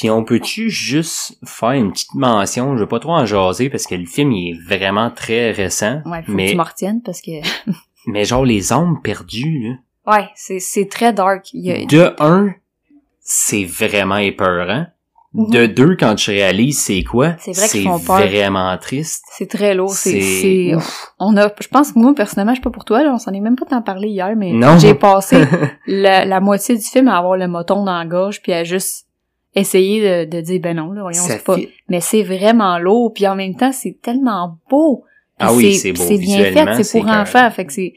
puis 0.00 0.10
on 0.10 0.24
peut-tu 0.24 0.70
juste 0.70 1.38
faire 1.44 1.72
une 1.72 1.92
petite 1.92 2.14
mention, 2.14 2.74
je 2.76 2.80
veux 2.80 2.88
pas 2.88 3.00
trop 3.00 3.12
en 3.12 3.26
jaser 3.26 3.68
parce 3.68 3.86
que 3.86 3.94
le 3.94 4.06
film 4.06 4.32
il 4.32 4.50
est 4.52 4.58
vraiment 4.66 5.10
très 5.10 5.50
récent, 5.52 6.00
ouais, 6.06 6.22
faut 6.22 6.32
que 6.32 6.36
mais 6.36 6.50
tu 6.50 6.56
m'en 6.56 6.62
retiennes 6.64 7.02
parce 7.02 7.20
que 7.20 7.32
mais 8.06 8.24
genre 8.24 8.44
les 8.46 8.72
âmes 8.72 8.98
perdues 9.02 9.76
là. 10.06 10.14
ouais, 10.16 10.28
c'est 10.34 10.58
c'est 10.58 10.86
très 10.86 11.12
dark. 11.12 11.52
Il 11.52 11.66
y 11.66 11.70
a- 11.72 11.84
De 11.84 12.14
un, 12.18 12.54
c'est 13.20 13.64
vraiment 13.64 14.16
épeurant. 14.16 14.86
De 15.32 15.66
deux, 15.66 15.94
quand 15.96 16.16
tu 16.16 16.30
réalises 16.32 16.80
c'est 16.80 17.04
quoi, 17.04 17.28
Mhm. 17.28 17.36
C'est 17.38 17.84
vrai 17.84 18.26
vraiment 18.26 18.76
triste. 18.78 19.22
C'est 19.30 19.48
très 19.48 19.76
lourd. 19.76 19.92
C'est, 19.92 20.72
on 21.20 21.36
a, 21.36 21.48
je 21.60 21.68
pense 21.68 21.92
que 21.92 22.00
moi, 22.00 22.12
personnellement, 22.16 22.52
je 22.52 22.58
sais 22.58 22.62
pas 22.64 22.70
pour 22.70 22.84
toi, 22.84 23.04
là, 23.04 23.12
on 23.14 23.18
s'en 23.18 23.32
est 23.32 23.38
même 23.38 23.54
pas 23.54 23.64
tant 23.66 23.80
parlé 23.80 24.08
hier, 24.08 24.34
mais 24.36 24.50
Non. 24.50 24.76
j'ai 24.78 24.94
passé 24.94 25.44
la, 25.86 26.24
la 26.24 26.40
moitié 26.40 26.74
du 26.76 26.82
film 26.82 27.06
à 27.06 27.16
avoir 27.18 27.36
le 27.36 27.46
moton 27.46 27.84
dans 27.84 27.96
la 27.96 28.06
gorge 28.06 28.42
puis 28.42 28.52
à 28.52 28.64
juste 28.64 29.06
essayer 29.54 30.26
de, 30.26 30.30
de 30.36 30.40
dire, 30.40 30.60
ben 30.60 30.76
non, 30.76 30.92
là, 30.92 31.02
voyons, 31.02 31.22
c'est 31.26 31.42
pas. 31.44 31.56
fait- 31.56 31.70
Mais 31.88 32.00
c'est 32.00 32.22
vraiment 32.22 32.78
lourd 32.78 33.12
puis 33.12 33.26
en 33.26 33.34
même 33.36 33.56
temps, 33.56 33.72
c'est 33.72 33.96
tellement 34.00 34.58
beau. 34.70 35.04
Puis 35.38 35.48
Ah 35.48 35.54
oui, 35.54 35.74
c'est 35.74 35.92
beau. 35.92 36.02
C'est 36.02 36.18
bien 36.18 36.38
fait, 36.52 36.82
c'est 36.84 37.00
pour 37.00 37.08
enfants, 37.08 37.50
fait 37.50 37.64
que 37.66 37.72
c'est, 37.72 37.94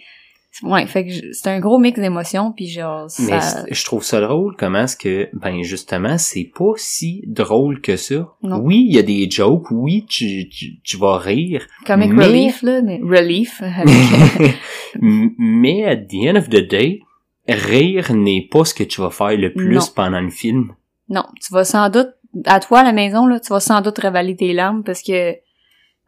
Ouais, 0.62 0.86
fait 0.86 1.08
que 1.08 1.12
c'est 1.34 1.50
un 1.50 1.60
gros 1.60 1.80
mix 1.80 2.00
d'émotions, 2.00 2.52
puis 2.56 2.68
genre, 2.68 3.08
Mais 3.28 3.42
ça... 3.42 3.66
je 3.72 3.84
trouve 3.86 4.04
ça 4.04 4.22
drôle 4.22 4.56
comment 4.56 4.84
est-ce 4.84 4.96
que, 4.96 5.28
ben 5.34 5.64
justement, 5.64 6.20
c'est 6.20 6.52
pas 6.56 6.74
si 6.76 7.24
drôle 7.26 7.82
que 7.82 7.96
ça. 7.98 8.28
Non. 8.44 8.60
Oui, 8.60 8.86
il 8.88 8.96
y 8.96 9.00
a 9.00 9.02
des 9.02 9.28
jokes, 9.32 9.72
oui, 9.72 10.06
tu, 10.08 10.48
tu, 10.50 10.80
tu 10.84 10.98
vas 10.98 11.18
rire, 11.18 11.66
Comic 11.88 12.12
mais- 12.14 12.28
relief, 12.28 12.62
là, 12.62 12.84
mais 12.84 13.00
relief. 13.04 13.64
avec- 13.64 14.56
M- 15.02 15.32
mais 15.40 15.86
at 15.86 15.98
the 15.98 16.28
end 16.30 16.36
of 16.36 16.50
the 16.50 16.68
day, 16.68 17.02
rire 17.50 18.14
n'est 18.14 18.48
pas 18.52 18.64
ce 18.64 18.76
que 18.76 18.84
tu 18.84 19.02
vas 19.02 19.10
faire 19.10 19.36
le 19.36 19.52
plus 19.54 19.76
Non. 19.76 19.82
pendant 19.96 20.22
le 20.22 20.30
film. 20.30 20.74
Non, 21.14 21.24
tu 21.42 21.54
vas 21.54 21.64
sans 21.64 21.90
doute, 21.90 22.10
à 22.46 22.60
toi 22.60 22.80
à 22.80 22.84
la 22.84 22.92
maison, 22.94 23.26
là, 23.28 23.40
tu 23.40 23.50
vas 23.50 23.60
sans 23.60 23.82
doute 23.82 24.00
ravaler 24.00 24.36
tes 24.36 24.54
larmes 24.54 24.84
parce 24.84 25.02
que, 25.02 25.36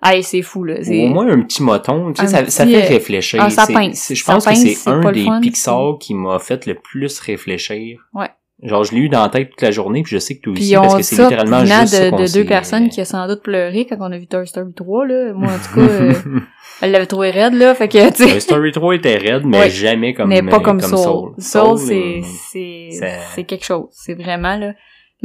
hey, 0.03 0.23
c'est 0.23 0.41
fou, 0.41 0.63
là. 0.63 0.75
C'est- 0.81 1.05
au 1.05 1.09
moins 1.09 1.27
un 1.29 1.41
petit 1.41 1.61
moton, 1.63 2.11
tu 2.13 2.21
sais, 2.21 2.27
ça, 2.27 2.41
petit, 2.43 2.51
ça 2.51 2.65
fait 2.65 2.83
euh, 2.83 2.87
réfléchir. 2.87 3.39
ah, 3.41 3.49
ça 3.49 3.65
C'est- 3.65 3.73
pince. 3.73 3.99
c'est- 3.99 4.15
Je 4.15 4.23
Ça 4.23 4.33
pense 4.33 4.45
que 4.45 4.49
pince, 4.49 4.59
c'est 4.61 4.73
c'est 4.73 4.89
un 4.89 5.11
des 5.11 5.23
fun, 5.25 5.39
Pixar 5.41 5.97
qui 5.99 6.13
m'a 6.15 6.39
fait 6.39 6.65
le 6.65 6.75
plus 6.75 7.19
réfléchir. 7.19 7.99
Ouais. 8.13 8.29
Genre, 8.63 8.85
je 8.85 8.93
l'ai 8.95 9.01
eu 9.01 9.09
dans 9.09 9.21
la 9.21 9.27
tête 9.29 9.49
toute 9.49 9.61
la 9.61 9.71
journée, 9.71 10.01
puis 10.01 10.13
je 10.13 10.17
sais 10.17 10.37
que 10.37 10.41
toi 10.41 10.53
aussi, 10.53 10.73
parce 10.73 10.95
que 10.95 11.01
c'est 11.03 11.15
ça 11.15 11.23
littéralement 11.23 11.65
juste 11.65 11.87
ça 11.87 12.05
de, 12.05 12.09
qu'on 12.09 12.23
de 12.23 12.33
deux 12.33 12.45
personnes 12.45 12.87
qui 12.89 13.01
a 13.01 13.05
sans 13.05 13.27
doute 13.27 13.43
pleuré 13.43 13.85
quand 13.85 13.97
on 13.99 14.11
a 14.11 14.17
vu 14.17 14.27
Toy 14.27 14.47
Story 14.47 14.73
3, 14.73 15.05
là. 15.05 15.33
Moi, 15.33 15.51
en 15.51 15.57
tout 15.57 15.75
cas, 15.75 15.91
euh, 15.91 16.13
elle 16.81 16.91
l'avait 16.91 17.05
trouvé 17.05 17.31
raide, 17.31 17.53
là, 17.53 17.75
fait 17.75 17.89
que, 17.89 18.09
tu 18.11 18.23
sais. 18.23 18.29
Toy 18.29 18.39
Story 18.41 18.71
3 18.71 18.95
était 18.95 19.17
raide, 19.17 19.43
mais 19.45 19.59
Ouais. 19.59 19.69
jamais 19.69 20.13
comme 20.13 20.29
mais 20.29 20.41
pas 20.41 20.55
euh, 20.55 20.59
comme, 20.61 20.79
Soul. 20.79 21.33
Soul, 21.37 21.77
c'est, 21.77 21.93
euh, 21.95 22.21
c'est, 22.51 22.89
ça- 22.91 23.19
c'est 23.35 23.43
quelque 23.43 23.65
chose. 23.65 23.87
C'est 23.91 24.13
vraiment, 24.15 24.55
là. 24.55 24.73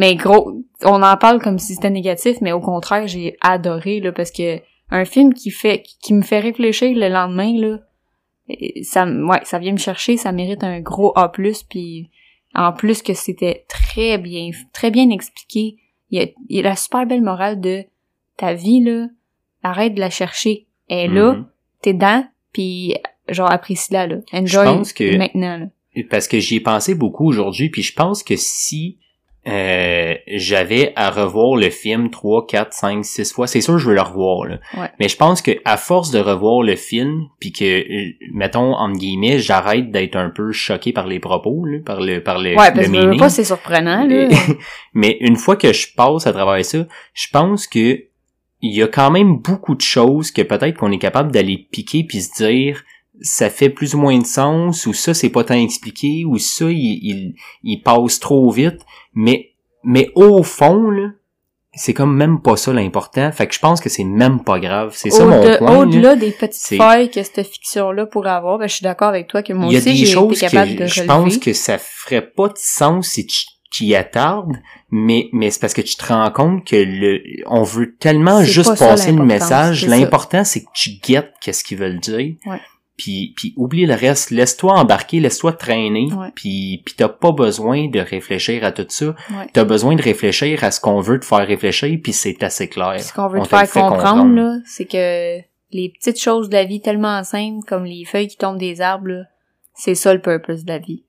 Mais 0.01 0.15
gros, 0.17 0.63
on 0.83 1.03
en 1.03 1.17
parle 1.19 1.43
comme 1.43 1.59
si 1.59 1.75
c'était 1.75 1.91
négatif, 1.91 2.39
mais 2.41 2.53
au 2.53 2.61
contraire, 2.61 3.07
j'ai 3.07 3.37
adoré, 3.43 4.01
là, 4.01 4.13
parce 4.13 4.31
que 4.31 4.59
un 4.91 5.05
film 5.05 5.35
qui 5.35 5.51
fait, 5.51 5.83
qui 6.03 6.15
me 6.15 6.23
fait 6.23 6.41
réfléchir 6.41 6.97
le 6.97 7.09
lendemain, 7.09 7.53
là, 7.61 7.79
ça, 8.83 9.05
ouais, 9.07 9.41
ça 9.45 9.59
vient 9.59 9.73
me 9.73 9.77
chercher, 9.79 10.17
ça 10.17 10.33
mérite 10.33 10.65
un 10.65 10.81
gros 10.81 11.13
A+, 11.17 11.31
puis 11.69 12.09
en 12.55 12.73
plus 12.73 13.03
que 13.03 13.13
c'était 13.15 13.67
très 13.69 14.17
bien, 14.17 14.51
très 14.73 14.91
bien 14.91 15.11
expliqué. 15.11 15.77
Il 16.11 16.19
y 16.19 16.23
a, 16.23 16.27
il 16.49 16.57
y 16.57 16.61
a 16.61 16.63
la 16.63 16.77
super 16.77 17.05
belle 17.07 17.23
morale 17.23 17.61
de 17.61 17.85
ta 18.39 18.55
vie, 18.55 18.81
là, 18.83 19.07
arrête 19.63 19.95
de 19.95 20.01
la 20.01 20.11
chercher. 20.11 20.67
Elle 20.89 20.99
est 21.11 21.15
là, 21.15 21.35
Mhm. 21.35 21.47
t'es 21.83 21.93
dedans, 21.93 22.25
puis 22.53 22.95
genre 23.29 23.51
apprécie-la, 23.53 24.07
là. 24.07 24.17
Enjoy 24.33 24.65
pense 24.65 24.93
que- 24.95 25.17
maintenant, 25.17 25.59
là. 25.59 25.67
Parce 26.09 26.27
que 26.27 26.39
j'y 26.41 26.57
ai 26.57 26.61
pensé 26.61 26.95
beaucoup 26.95 27.27
aujourd'hui, 27.29 27.69
puis 27.69 27.83
je 27.83 27.93
pense 27.95 28.23
que 28.23 28.35
si 28.37 28.97
euh, 29.49 30.15
j'avais 30.27 30.93
à 30.97 31.11
revoir 31.11 31.57
le 31.57 31.71
film 31.71 32.11
3, 32.11 32.47
4, 32.47 32.73
5, 32.73 33.05
6 33.05 33.33
fois, 33.33 33.47
c'est 33.47 33.63
sûr 33.63 33.75
que 33.75 33.79
je 33.79 33.89
veux 33.89 33.95
le 33.95 34.03
revoir. 34.03 34.45
Là. 34.45 34.59
Ouais. 34.77 34.91
Mais 35.01 35.09
je 35.09 35.17
pense 35.17 35.41
que 35.41 35.53
à 35.65 35.79
force 35.79 36.11
de 36.11 36.19
revoir 36.19 36.63
le 36.63 36.77
film, 36.77 37.29
puis 37.41 37.51
que, 37.53 37.65
euh, 37.65 38.13
mettons, 38.35 38.75
entre 38.75 38.99
guillemets, 38.99 39.39
j'arrête 39.39 39.91
d'être 39.91 40.17
un 40.17 40.29
peu 40.29 40.53
choqué 40.53 40.93
par 40.93 41.07
les 41.07 41.21
propos, 41.21 41.65
là, 41.65 41.79
par 41.85 42.01
le 42.01 42.23
par 42.23 42.39
le, 42.39 42.55
Ouais, 42.55 42.71
le 42.71 42.75
parce 42.75 42.89
que 42.89 43.19
pas, 43.19 43.29
c'est 43.31 43.45
surprenant, 43.45 44.07
là. 44.07 44.29
Mais 44.95 45.17
une 45.21 45.37
fois 45.37 45.57
que 45.57 45.73
je 45.73 45.89
passe 45.95 46.27
à 46.27 46.33
travers 46.33 46.63
ça, 46.65 46.87
je 47.15 47.27
pense 47.33 47.67
que 47.67 48.05
il 48.63 48.75
y 48.75 48.83
a 48.83 48.89
quand 48.89 49.11
même 49.11 49.39
beaucoup 49.39 49.75
de 49.75 49.81
choses 49.81 50.31
que 50.31 50.43
peut-être 50.43 50.77
qu'on 50.77 50.93
est 50.93 50.99
capable 50.99 51.33
d'aller 51.33 51.67
piquer 51.73 52.05
puis 52.05 52.21
se 52.21 52.45
dire 52.45 52.85
ça 53.21 53.51
fait 53.51 53.71
plus 53.71 53.95
ou 53.95 53.99
moins 53.99 54.19
de 54.19 54.27
sens 54.27 54.87
ou 54.87 54.93
ça 54.93 55.15
c'est 55.15 55.29
pas 55.29 55.45
tant 55.45 55.55
expliqué 55.55 56.25
ou 56.25 56.39
ça 56.39 56.67
il, 56.71 56.99
il, 57.03 57.35
il 57.63 57.83
passe 57.83 58.21
trop 58.21 58.51
vite 58.51 58.81
mais 59.15 59.51
mais 59.85 60.11
au 60.15 60.43
fond 60.43 60.91
là 60.91 61.09
c'est 61.73 61.95
comme 61.95 62.17
même 62.17 62.41
pas 62.41 62.57
ça 62.57 62.73
l'important 62.73 63.31
fait 63.33 63.47
que 63.47 63.55
je 63.55 63.61
pense 63.61 63.81
que 63.81 63.89
c'est 63.89 64.05
même 64.05 64.43
pas 64.43 64.59
grave 64.59 64.93
c'est 64.95 65.11
ça 65.11 65.25
mon 65.25 65.41
point 65.41 65.75
là. 65.75 65.79
Au-delà 65.79 66.17
des 66.17 66.33
petites 66.33 66.79
failles 66.79 67.11
que 67.11 67.23
cette 67.23 67.47
fiction-là 67.47 68.07
pourrait 68.07 68.31
avoir, 68.31 68.59
ben, 68.59 68.67
je 68.67 68.75
suis 68.75 68.85
d'accord 68.85 69.09
avec 69.09 69.29
toi 69.29 69.43
que 69.43 69.53
moi 69.53 69.67
il 69.67 69.75
y 69.75 69.77
a 69.77 69.79
aussi, 69.79 69.97
j'ai 69.97 70.03
été 70.03 70.13
choses 70.13 70.41
capable 70.41 70.75
que 70.75 70.83
de 70.83 70.87
je 70.87 71.03
pense 71.03 71.39
que 71.39 71.53
ça 71.53 71.79
ferait 71.79 72.27
pas 72.27 72.49
de 72.49 72.57
sens 72.57 73.09
si 73.09 73.27
tu 73.71 73.85
y 73.85 73.95
attardes, 73.95 74.57
mais, 74.91 75.29
mais 75.33 75.51
c'est 75.51 75.61
parce 75.61 75.75
que 75.75 75.81
tu 75.81 75.95
te 75.95 76.05
rends 76.05 76.31
compte 76.31 76.67
que 76.67 76.77
le, 76.77 77.23
on 77.47 77.63
veut 77.63 77.95
tellement 77.97 78.43
juste 78.43 78.77
passer 78.79 79.13
le 79.13 79.25
message. 79.25 79.87
L'important, 79.87 80.45
c'est 80.45 80.63
que 80.63 80.71
tu 80.75 80.91
guettes 81.03 81.33
qu'est-ce 81.41 81.63
qu'ils 81.63 81.79
veulent 81.79 82.01
dire. 82.01 82.35
Ouais. 82.47 82.61
Puis, 83.01 83.33
puis 83.35 83.55
oublie 83.57 83.87
le 83.87 83.95
reste. 83.95 84.31
Laisse-toi 84.31 84.75
embarquer, 84.75 85.21
laisse-toi 85.21 85.55
traîner. 85.55 86.13
Ouais. 86.13 86.29
Puis, 86.35 86.83
puis 86.85 86.95
t'as 86.95 87.09
pas 87.09 87.33
besoin 87.33 87.89
de 87.89 87.99
réfléchir 87.99 88.63
à 88.63 88.73
tout 88.73 88.85
ça. 88.91 89.07
Ouais. 89.07 89.47
T'as 89.55 89.65
besoin 89.65 89.95
de 89.97 90.03
réfléchir 90.03 90.63
à 90.65 90.71
ce 90.71 90.81
qu'on 90.81 91.01
veut 91.01 91.19
te 91.19 91.25
faire 91.25 91.47
réfléchir, 91.47 91.99
puis 92.03 92.13
c'est 92.13 92.43
assez 92.43 92.69
clair. 92.69 93.01
Ce 93.01 93.15
qu'on 93.15 93.29
veut 93.29 93.41
On 93.41 93.45
te 93.45 93.49
faire 93.49 93.71
comprendre, 93.71 93.97
comprendre. 93.97 94.35
là, 94.35 94.57
c'est 94.67 94.85
que 94.85 95.39
les 95.73 95.89
petites 95.89 96.21
choses 96.21 96.51
de 96.51 96.55
la 96.55 96.65
vie 96.65 96.83
tellement 96.83 97.25
simples, 97.25 97.65
comme 97.67 97.87
les 97.87 98.05
feuilles 98.05 98.29
qui 98.29 98.37
tombent 98.37 98.59
des 98.59 98.83
arbres, 98.83 99.09
là, 99.09 99.23
c'est 99.73 99.95
ça 99.95 100.13
le 100.13 100.21
purpose 100.21 100.65
de 100.65 100.73
la 100.73 100.79
vie. 100.79 101.05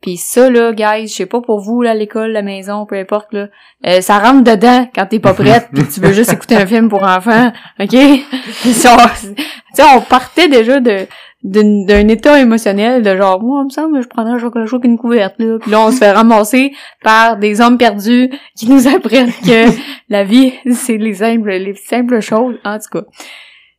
Puis 0.00 0.16
ça, 0.16 0.50
là, 0.50 0.72
guys, 0.72 1.06
je 1.06 1.14
sais 1.14 1.26
pas 1.26 1.40
pour 1.40 1.60
vous, 1.60 1.80
là, 1.80 1.94
l'école, 1.94 2.32
la 2.32 2.42
maison, 2.42 2.86
peu 2.86 2.96
importe, 2.98 3.32
là, 3.32 3.46
euh, 3.86 4.00
ça 4.00 4.18
rentre 4.18 4.42
dedans 4.42 4.88
quand 4.94 5.06
t'es 5.06 5.20
pas 5.20 5.32
prête 5.32 5.68
pis 5.72 5.86
tu 5.88 6.00
veux 6.00 6.12
juste 6.12 6.32
écouter 6.32 6.56
un 6.56 6.66
film 6.66 6.88
pour 6.88 7.04
enfants, 7.04 7.52
ok? 7.80 7.92
Ça, 8.72 8.96
Tu 9.20 9.34
sais, 9.74 9.82
on 9.94 10.00
partait 10.00 10.48
déjà 10.48 10.80
de 10.80 11.06
d'un 11.44 12.08
état 12.08 12.40
émotionnel 12.40 13.02
de 13.02 13.16
genre, 13.16 13.42
moi, 13.42 13.62
il 13.62 13.66
me 13.66 13.70
semble 13.70 13.94
que 13.96 14.02
je 14.02 14.08
prendrais 14.08 14.34
un 14.34 14.38
chocolat 14.38 14.66
chaud 14.66 14.78
qu'une 14.78 14.96
couverte, 14.96 15.34
là. 15.38 15.58
Puis 15.60 15.70
là, 15.70 15.80
on 15.86 15.90
se 15.90 15.98
fait 15.98 16.12
ramasser 16.12 16.72
par 17.02 17.36
des 17.36 17.60
hommes 17.60 17.78
perdus 17.78 18.30
qui 18.56 18.68
nous 18.70 18.86
apprennent 18.86 19.32
que 19.32 19.66
la 20.08 20.22
vie, 20.24 20.52
c'est 20.72 20.98
les 20.98 21.14
simples, 21.14 21.50
les 21.50 21.74
simples 21.74 22.20
choses, 22.20 22.56
en 22.64 22.78
tout 22.78 22.98
cas. 23.00 23.06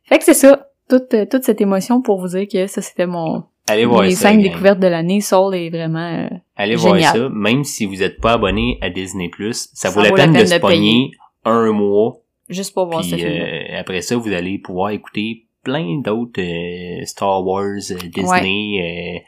Fait 0.04 0.18
que 0.18 0.24
c'est 0.24 0.34
ça. 0.34 0.66
Toute, 0.90 1.14
euh, 1.14 1.24
toute 1.24 1.44
cette 1.44 1.62
émotion 1.62 2.02
pour 2.02 2.20
vous 2.20 2.28
dire 2.28 2.46
que 2.52 2.66
ça, 2.66 2.82
c'était 2.82 3.06
mon, 3.06 3.44
Allez 3.70 3.86
voir 3.86 4.02
mes 4.02 4.10
ça. 4.10 4.28
cinq 4.28 4.34
gang. 4.34 4.42
découvertes 4.42 4.80
de 4.80 4.86
l'année. 4.86 5.22
Soul 5.22 5.54
est 5.54 5.70
vraiment, 5.70 6.24
euh, 6.24 6.28
Allez 6.56 6.76
voir 6.76 6.96
Génial. 6.96 7.12
ça. 7.16 7.28
Même 7.32 7.64
si 7.64 7.86
vous 7.86 8.02
êtes 8.02 8.20
pas 8.20 8.32
abonné 8.32 8.76
à 8.82 8.90
Disney+, 8.90 9.30
ça, 9.52 9.88
Ça 9.88 9.90
vaut 9.90 10.02
la 10.02 10.10
vaut 10.10 10.16
la 10.16 10.24
peine, 10.24 10.34
de 10.34 10.44
se 10.44 10.58
pogner 10.58 11.12
un 11.46 11.72
mois 11.72 12.16
juste 12.50 12.74
pour 12.74 12.84
voir 12.86 13.02
ce 13.02 13.14
Puis 13.14 13.20
film. 13.24 13.32
euh, 13.32 13.80
après 13.80 14.02
ça, 14.02 14.16
vous 14.16 14.30
allez 14.30 14.58
pouvoir 14.58 14.90
écouter 14.90 15.43
plein 15.64 16.00
d'autres 16.00 16.40
euh, 16.40 17.04
Star 17.04 17.44
Wars, 17.44 17.64
euh, 17.90 18.08
Disney, 18.12 19.22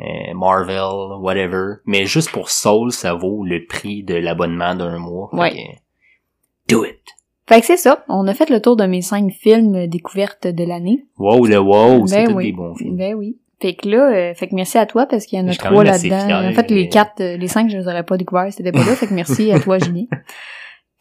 euh, 0.00 0.02
euh, 0.02 0.34
Marvel, 0.34 1.20
whatever. 1.20 1.76
Mais 1.84 2.06
juste 2.06 2.30
pour 2.30 2.50
Soul, 2.50 2.92
ça 2.92 3.14
vaut 3.14 3.44
le 3.44 3.66
prix 3.66 4.02
de 4.02 4.14
l'abonnement 4.14 4.74
d'un 4.74 4.98
mois. 4.98 5.28
Ouais. 5.32 5.78
Do 6.68 6.84
it! 6.84 7.00
Fait 7.46 7.60
que 7.60 7.66
c'est 7.66 7.76
ça. 7.76 8.04
On 8.08 8.26
a 8.28 8.34
fait 8.34 8.48
le 8.48 8.60
tour 8.60 8.76
de 8.76 8.84
mes 8.86 9.02
cinq 9.02 9.30
films 9.32 9.86
découvertes 9.88 10.46
de 10.46 10.64
l'année. 10.64 11.04
Wow, 11.18 11.44
le 11.46 11.58
wow, 11.58 12.06
c'est 12.06 12.24
Ben 12.24 12.28
tous 12.28 12.36
oui. 12.36 12.44
des 12.46 12.52
bons 12.52 12.74
films. 12.74 12.96
Ben 12.96 13.14
oui. 13.14 13.36
Fait 13.60 13.74
que 13.74 13.88
là, 13.88 14.10
euh, 14.10 14.34
fait 14.34 14.48
que 14.48 14.56
merci 14.56 14.76
à 14.76 14.86
toi 14.86 15.06
parce 15.06 15.24
qu'il 15.24 15.38
y 15.38 15.42
en 15.42 15.46
a 15.46 15.54
trois 15.54 15.84
là-dedans. 15.84 16.48
En 16.48 16.52
fait, 16.52 16.68
les 16.70 16.88
quatre, 16.88 17.20
euh, 17.20 17.36
les 17.36 17.46
cinq, 17.46 17.70
je 17.70 17.76
les 17.76 17.86
aurais 17.86 18.02
pas 18.02 18.16
découverts, 18.16 18.52
c'était 18.52 18.72
pas 18.72 18.84
là. 18.84 18.96
Fait 18.96 19.06
que 19.06 19.14
merci 19.14 19.52
à 19.52 19.60
toi, 19.60 19.78
Julien. 19.84 20.06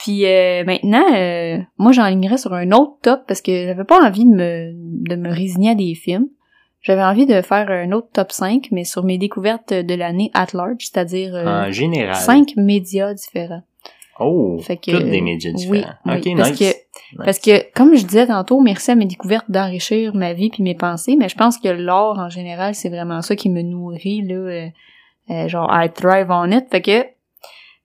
Puis 0.03 0.25
euh, 0.25 0.63
maintenant, 0.65 1.03
euh, 1.15 1.57
moi 1.77 1.91
j'enlignerais 1.91 2.37
sur 2.37 2.53
un 2.53 2.71
autre 2.71 2.93
top 3.01 3.21
parce 3.27 3.41
que 3.41 3.65
j'avais 3.65 3.83
pas 3.83 3.99
envie 4.05 4.25
de 4.25 4.31
me 4.31 4.71
de 5.09 5.15
me 5.15 5.29
résigner 5.29 5.71
à 5.71 5.75
des 5.75 5.93
films. 5.95 6.27
J'avais 6.81 7.03
envie 7.03 7.27
de 7.27 7.41
faire 7.43 7.69
un 7.69 7.91
autre 7.91 8.07
top 8.11 8.31
5, 8.31 8.69
mais 8.71 8.83
sur 8.85 9.03
mes 9.03 9.19
découvertes 9.19 9.71
de 9.71 9.93
l'année 9.93 10.31
at 10.33 10.47
large, 10.53 10.77
c'est-à-dire 10.79 11.35
euh, 11.35 11.67
En 11.67 11.71
général. 11.71 12.15
cinq 12.15 12.55
médias 12.57 13.13
différents. 13.13 13.61
Oh, 14.19 14.57
Fait 14.59 14.77
que, 14.77 14.89
tous 14.91 15.03
des 15.03 15.21
médias 15.21 15.51
différents. 15.51 15.93
oui, 16.05 16.13
ok, 16.17 16.37
parce 16.37 16.49
nice. 16.51 16.59
que- 16.59 16.65
Nice. 16.65 17.21
Parce 17.25 17.39
que, 17.39 17.71
comme 17.73 17.95
je 17.95 18.05
disais 18.05 18.25
tantôt, 18.27 18.61
merci 18.61 18.89
à 18.91 18.95
mes 18.95 19.05
découvertes 19.05 19.49
d'enrichir 19.51 20.15
ma 20.15 20.31
vie 20.33 20.49
puis 20.49 20.63
mes 20.63 20.75
pensées, 20.75 21.15
mais 21.17 21.27
je 21.29 21.35
pense 21.35 21.57
que 21.57 21.67
l'art, 21.67 22.17
en 22.17 22.29
général, 22.29 22.73
c'est 22.73 22.89
vraiment 22.89 23.21
ça 23.21 23.35
qui 23.35 23.49
me 23.49 23.61
nourrit, 23.61 24.21
là, 24.21 24.35
euh, 24.35 24.67
euh, 25.29 25.47
genre, 25.49 25.69
I 25.73 25.89
thrive 25.91 26.27
on 26.29 26.49
it. 26.51 26.65
Fait 26.71 26.81
que, 26.81 27.05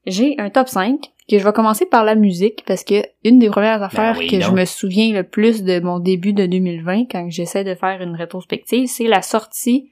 j'ai 0.07 0.37
un 0.39 0.49
top 0.51 0.69
5, 0.69 1.01
que 1.29 1.39
je 1.39 1.45
vais 1.45 1.53
commencer 1.53 1.87
par 1.87 2.05
la 2.05 2.15
musique, 2.15 2.65
parce 2.67 2.85
que 2.85 3.03
une 3.25 3.39
des 3.39 3.51
premières 3.51 3.83
affaires 3.83 4.15
Ben 4.15 4.21
oui, 4.21 4.27
que 4.29 4.41
je 4.41 4.53
me 4.53 4.65
souviens 4.65 5.13
le 5.13 5.25
plus 5.25 5.65
de 5.65 5.81
mon 5.81 5.99
début 5.99 6.33
de 6.33 6.47
2020, 6.47 7.07
quand 7.11 7.29
j'essaie 7.31 7.65
de 7.65 7.75
faire 7.75 8.01
une 8.01 8.15
rétrospective, 8.15 8.87
c'est 8.87 9.09
la 9.09 9.23
sortie 9.23 9.91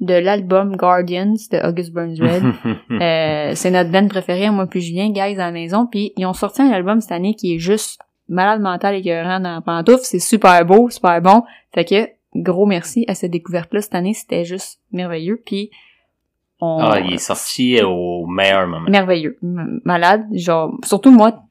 de 0.00 0.14
l'album 0.14 0.76
Guardians 0.76 1.34
de 1.50 1.66
August 1.66 1.92
Burns 1.92 2.20
Red. 2.20 2.42
Euh, 3.00 3.52
c'est 3.54 3.70
notre 3.70 3.90
band 3.90 4.06
préféré, 4.06 4.48
moi 4.50 4.66
puis 4.66 4.80
Julien, 4.80 5.10
guys, 5.10 5.34
à 5.34 5.46
la 5.46 5.50
maison. 5.50 5.86
Puis 5.86 6.12
ils 6.16 6.26
ont 6.26 6.32
sorti 6.32 6.62
un 6.62 6.70
album 6.70 7.00
cette 7.00 7.12
année 7.12 7.34
qui 7.34 7.54
est 7.54 7.58
juste 7.58 8.00
malade 8.28 8.60
mental 8.60 8.94
écœurant 8.94 9.40
dans 9.40 9.60
pantoufle. 9.62 10.04
C'est 10.04 10.20
super 10.20 10.64
beau, 10.64 10.88
super 10.90 11.20
bon. 11.20 11.42
Fait 11.74 11.84
que 11.84 12.08
gros 12.36 12.66
merci 12.66 13.04
à 13.08 13.14
cette 13.14 13.32
découverte-là 13.32 13.80
cette 13.80 13.94
année. 13.94 14.14
C'était 14.14 14.44
juste 14.44 14.80
merveilleux. 14.92 15.42
Puis 15.44 15.70
on... 16.60 16.78
ah, 16.80 17.00
il 17.00 17.14
est 17.14 17.18
sorti 17.18 17.80
au 17.82 18.26
meilleur 18.26 18.66
moment. 18.66 18.88
merveilleux, 18.88 19.38
malade. 19.84 20.24
Genre 20.32 20.72
surtout 20.84 21.10
moi, 21.10 21.42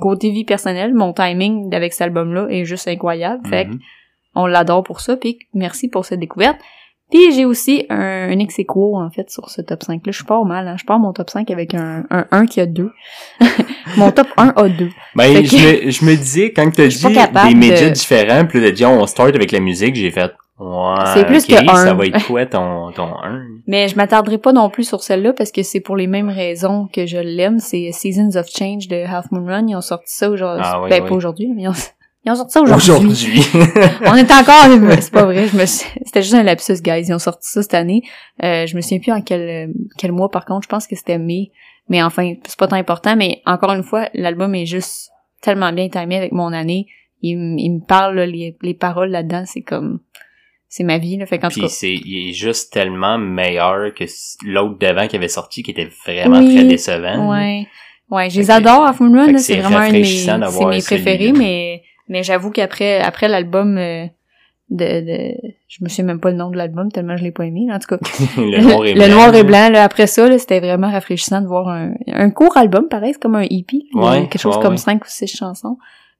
côté 0.00 0.30
vie 0.30 0.44
personnelle, 0.44 0.94
mon 0.94 1.12
timing 1.12 1.74
avec 1.74 1.92
cet 1.92 2.02
album-là 2.02 2.46
est 2.50 2.64
juste 2.64 2.88
incroyable. 2.88 3.46
Fait 3.48 3.66
que 3.66 3.70
Mhm. 3.72 3.78
on 4.36 4.46
l'adore 4.46 4.82
pour 4.84 5.00
ça, 5.00 5.16
puis 5.16 5.38
merci 5.54 5.88
pour 5.88 6.04
cette 6.04 6.20
découverte. 6.20 6.58
Puis 7.10 7.32
j'ai 7.34 7.44
aussi 7.44 7.86
un, 7.90 8.30
un 8.30 8.38
ex 8.38 8.56
aequo, 8.60 8.96
en 8.96 9.10
fait, 9.10 9.28
sur 9.30 9.50
ce 9.50 9.60
top 9.62 9.82
5-là. 9.82 10.00
Je 10.06 10.12
suis 10.12 10.24
pas 10.24 10.38
au 10.38 10.44
mal, 10.44 10.68
hein. 10.68 10.76
Je 10.78 10.84
pars 10.84 11.00
mon 11.00 11.12
top 11.12 11.28
5 11.28 11.50
avec 11.50 11.74
un, 11.74 12.04
un 12.08 12.24
1 12.30 12.46
qui 12.46 12.60
a 12.60 12.66
2. 12.66 12.92
mon 13.96 14.12
top 14.12 14.28
1 14.36 14.52
a 14.54 14.68
2. 14.68 14.88
Ben, 15.16 15.44
je, 15.44 15.56
me, 15.86 15.90
je 15.90 16.04
me 16.04 16.14
disais, 16.14 16.52
quand 16.52 16.70
t'as 16.72 16.86
dit 16.86 17.02
des 17.02 17.54
médias 17.56 17.88
de- 17.88 17.94
différents, 17.94 18.44
puis 18.46 18.60
t'as 18.60 18.70
dit, 18.70 18.84
on 18.84 19.04
start 19.06 19.34
avec 19.34 19.50
la 19.50 19.58
musique, 19.58 19.96
j'ai 19.96 20.12
fait, 20.12 20.30
Ouais. 20.60 21.04
C'est 21.14 21.24
plus 21.26 21.46
que 21.46 21.54
un. 21.54 21.74
Ça 21.74 21.94
va 21.94 22.04
être 22.04 22.26
quoi 22.26 22.44
ton, 22.44 22.92
ton 22.92 23.04
1? 23.22 23.42
Mais 23.66 23.88
je 23.88 23.96
m'attarderai 23.96 24.36
pas 24.36 24.52
non 24.52 24.68
plus 24.68 24.84
sur 24.86 25.02
celle-là 25.02 25.32
parce 25.32 25.52
que 25.52 25.62
c'est 25.62 25.80
pour 25.80 25.96
les 25.96 26.06
mêmes 26.06 26.28
raisons 26.28 26.86
que 26.92 27.06
je 27.06 27.16
l'aime. 27.16 27.58
C'est 27.60 27.90
Seasons 27.92 28.36
of 28.38 28.46
Change 28.46 28.86
de 28.86 28.96
Half 29.04 29.30
Moon 29.30 29.46
Run. 29.46 29.66
Ils 29.68 29.76
ont 29.76 29.80
sorti 29.80 30.14
ça 30.14 30.28
aujourd'hui. 30.28 30.62
Ah 30.66 30.82
oui, 30.82 30.90
ben, 30.90 31.02
oui. 31.02 31.08
pas 31.08 31.14
aujourd'hui, 31.14 31.48
mais 31.54 31.62
ils 31.62 31.68
ont, 31.68 31.72
ils 32.26 32.30
ont 32.32 32.34
sorti 32.34 32.52
ça 32.52 32.60
aujourd'hui. 32.60 32.90
Aujourd'hui. 32.92 33.42
On 34.06 34.14
est 34.16 34.30
encore, 34.30 34.92
c'est 35.00 35.12
pas 35.12 35.24
vrai, 35.24 35.46
je 35.48 35.56
me 35.56 35.64
suis- 35.64 35.88
c'était 36.04 36.20
juste 36.20 36.34
un 36.34 36.42
lapsus, 36.42 36.82
guys. 36.82 37.04
Ils 37.08 37.14
ont 37.14 37.18
sorti 37.18 37.48
ça 37.48 37.62
cette 37.62 37.72
année. 37.74 38.02
Euh, 38.42 38.66
je 38.66 38.76
me 38.76 38.82
souviens 38.82 38.98
plus 38.98 39.12
en 39.12 39.22
quel, 39.22 39.40
euh, 39.70 39.72
quel 39.96 40.12
mois, 40.12 40.30
par 40.30 40.44
contre. 40.44 40.64
Je 40.64 40.68
pense 40.68 40.86
que 40.86 40.94
c'était 40.94 41.18
mai. 41.18 41.52
Mais 41.88 42.02
enfin, 42.02 42.34
c'est 42.46 42.58
pas 42.58 42.68
tant 42.68 42.76
important. 42.76 43.16
Mais 43.16 43.40
encore 43.46 43.72
une 43.72 43.82
fois, 43.82 44.08
l'album 44.12 44.54
est 44.54 44.66
juste 44.66 45.08
tellement 45.40 45.72
bien 45.72 45.88
timé 45.88 46.18
avec 46.18 46.32
mon 46.32 46.52
année. 46.52 46.86
Il, 47.22 47.56
il 47.58 47.70
me 47.70 47.80
parle, 47.86 48.16
là, 48.16 48.26
les, 48.26 48.56
les 48.62 48.74
paroles 48.74 49.10
là-dedans, 49.10 49.44
c'est 49.46 49.62
comme, 49.62 50.00
c'est 50.72 50.84
ma 50.84 50.98
vie, 50.98 51.16
là. 51.18 51.26
Fait 51.26 51.38
qu'en 51.40 51.48
tout 51.48 51.60
cas, 51.60 51.68
c'est, 51.68 51.92
il 51.92 52.28
est 52.30 52.32
juste 52.32 52.72
tellement 52.72 53.18
meilleur 53.18 53.92
que 53.92 54.04
l'autre 54.46 54.78
devant 54.78 55.08
qui 55.08 55.16
avait 55.16 55.28
sorti 55.28 55.64
qui 55.64 55.72
était 55.72 55.90
vraiment 56.06 56.38
Oui, 56.38 56.54
très 56.54 56.64
décevant. 56.64 57.28
Ouais. 57.28 57.66
Ouais, 58.08 58.30
je 58.30 58.40
les 58.40 58.50
adore 58.50 58.84
à 58.86 58.94
Moon 58.98 59.12
là, 59.12 59.32
que 59.32 59.38
c'est 59.38 59.56
vraiment 59.56 59.78
un 59.78 59.88
de 59.88 59.92
mes, 59.98 60.04
c'est 60.04 60.66
mes 60.66 60.82
préférés, 60.82 61.32
mais, 61.32 61.82
mais 62.08 62.22
j'avoue 62.22 62.50
qu'après, 62.50 63.00
après 63.00 63.28
l'album, 63.28 63.78
euh, 63.78 64.06
de, 64.68 65.00
de, 65.00 65.34
je 65.68 65.78
me 65.82 65.88
souviens 65.88 66.04
même 66.04 66.20
pas 66.20 66.30
le 66.30 66.36
nom 66.36 66.50
de 66.50 66.56
l'album 66.56 66.90
tellement 66.92 67.16
je 67.16 67.24
l'ai 67.24 67.32
pas 67.32 67.44
aimé, 67.44 67.66
en 67.72 67.78
tout 67.78 67.88
cas. 67.88 67.98
le 68.36 68.60
noir 68.62 68.84
et 68.84 68.94
le 68.94 68.98
blanc. 69.00 69.08
noir 69.08 69.34
et 69.34 69.42
blanc, 69.44 69.70
là, 69.70 69.82
après 69.84 70.06
ça, 70.06 70.28
là, 70.28 70.38
c'était 70.38 70.60
vraiment 70.60 70.90
rafraîchissant 70.90 71.40
de 71.40 71.46
voir 71.46 71.68
un, 71.68 71.94
un 72.08 72.30
court 72.30 72.56
album, 72.56 72.88
pareil, 72.88 73.12
c'est 73.12 73.22
comme 73.22 73.34
un 73.36 73.42
a 73.42 73.44
Ouais, 73.44 74.20
quelque 74.28 74.38
chose 74.38 74.56
ouais, 74.56 74.62
comme 74.62 74.72
ouais. 74.72 74.78
cinq 74.78 75.04
ou 75.04 75.08
six 75.08 75.26
chansons. 75.28 75.76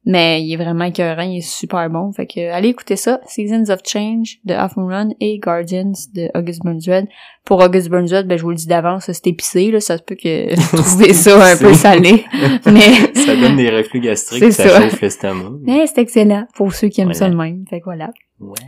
Mais 0.07 0.43
il 0.43 0.53
est 0.55 0.57
vraiment 0.57 0.85
écœurant, 0.87 1.23
il 1.23 1.39
est 1.39 1.41
super 1.43 1.91
bon. 1.91 2.11
Fait 2.13 2.27
que, 2.27 2.51
allez 2.51 2.69
écouter 2.69 2.97
ça. 2.97 3.21
Seasons 3.27 3.69
of 3.71 3.81
Change 3.87 4.39
de 4.47 4.55
Half 4.55 4.77
Moon 4.77 4.87
Run 4.87 5.09
et 5.21 5.39
Guardians 5.39 5.93
de 6.15 6.31
August 6.35 6.63
Burns 6.65 6.81
Red. 6.89 7.07
Pour 7.45 7.61
August 7.63 7.91
Burns 7.91 8.11
Red, 8.11 8.27
ben, 8.27 8.39
je 8.39 8.43
vous 8.43 8.49
le 8.51 8.57
dis 8.57 8.67
d'avance, 8.67 9.05
c'est 9.13 9.27
épicé, 9.27 9.71
là. 9.71 9.79
Ça 9.81 9.99
se 9.99 10.03
peut 10.03 10.15
que 10.15 10.55
vous 10.77 10.83
trouvez 10.83 11.13
ça 11.13 11.53
un 11.53 11.57
peu 11.57 11.75
salé. 11.75 12.25
Mais, 12.67 13.15
ça 13.15 13.37
donne 13.37 13.57
des 13.57 13.69
reflux 13.69 14.01
gastriques, 14.01 14.43
C'est 14.45 14.53
ça, 14.53 14.69
ça. 14.71 14.81
chauffe 14.89 15.01
l'estomac. 15.03 15.51
mais 15.63 15.87
c'est 15.87 16.01
excellent 16.01 16.47
pour 16.55 16.73
ceux 16.73 16.89
qui 16.89 17.03
aiment 17.03 17.13
ça 17.13 17.29
de 17.29 17.35
Voilà. 17.35 17.51
même. 17.51 17.65
Fait 17.69 17.81
que 17.81 17.85
voilà. 17.85 18.11
Voilà. 18.39 18.63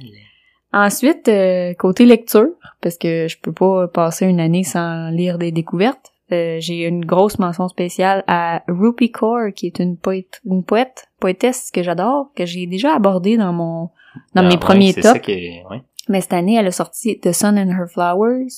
Ensuite, 0.74 1.28
euh, 1.28 1.74
côté 1.74 2.04
lecture, 2.06 2.48
parce 2.80 2.96
que 2.96 3.26
je 3.28 3.36
peux 3.40 3.52
pas 3.52 3.88
passer 3.88 4.26
une 4.26 4.40
année 4.40 4.64
sans 4.64 5.10
lire 5.10 5.36
des 5.38 5.52
découvertes, 5.52 6.12
euh, 6.32 6.56
j'ai 6.60 6.86
une 6.86 7.04
grosse 7.04 7.38
mention 7.38 7.68
spéciale 7.68 8.24
à 8.26 8.62
Rupi 8.68 9.10
Kaur, 9.12 9.52
qui 9.54 9.66
est 9.66 9.78
une 9.80 9.98
poète, 9.98 10.40
une 10.46 10.64
poète, 10.64 11.08
poétesse 11.22 11.70
que 11.72 11.82
j'adore, 11.82 12.30
que 12.36 12.44
j'ai 12.44 12.66
déjà 12.66 12.94
abordée 12.94 13.36
dans 13.36 13.52
mon, 13.52 13.90
dans 14.34 14.42
Ah, 14.42 14.42
mes 14.42 14.50
ouais, 14.50 14.58
premiers 14.58 14.92
tops. 14.94 15.04
ça 15.06 15.14
est, 15.28 15.62
ouais. 15.70 15.82
Mais 16.08 16.20
cette 16.20 16.32
année, 16.32 16.56
elle 16.56 16.66
a 16.66 16.72
sorti 16.72 17.18
The 17.20 17.32
Sun 17.32 17.56
and 17.58 17.70
Her 17.70 17.86
Flowers, 17.88 18.48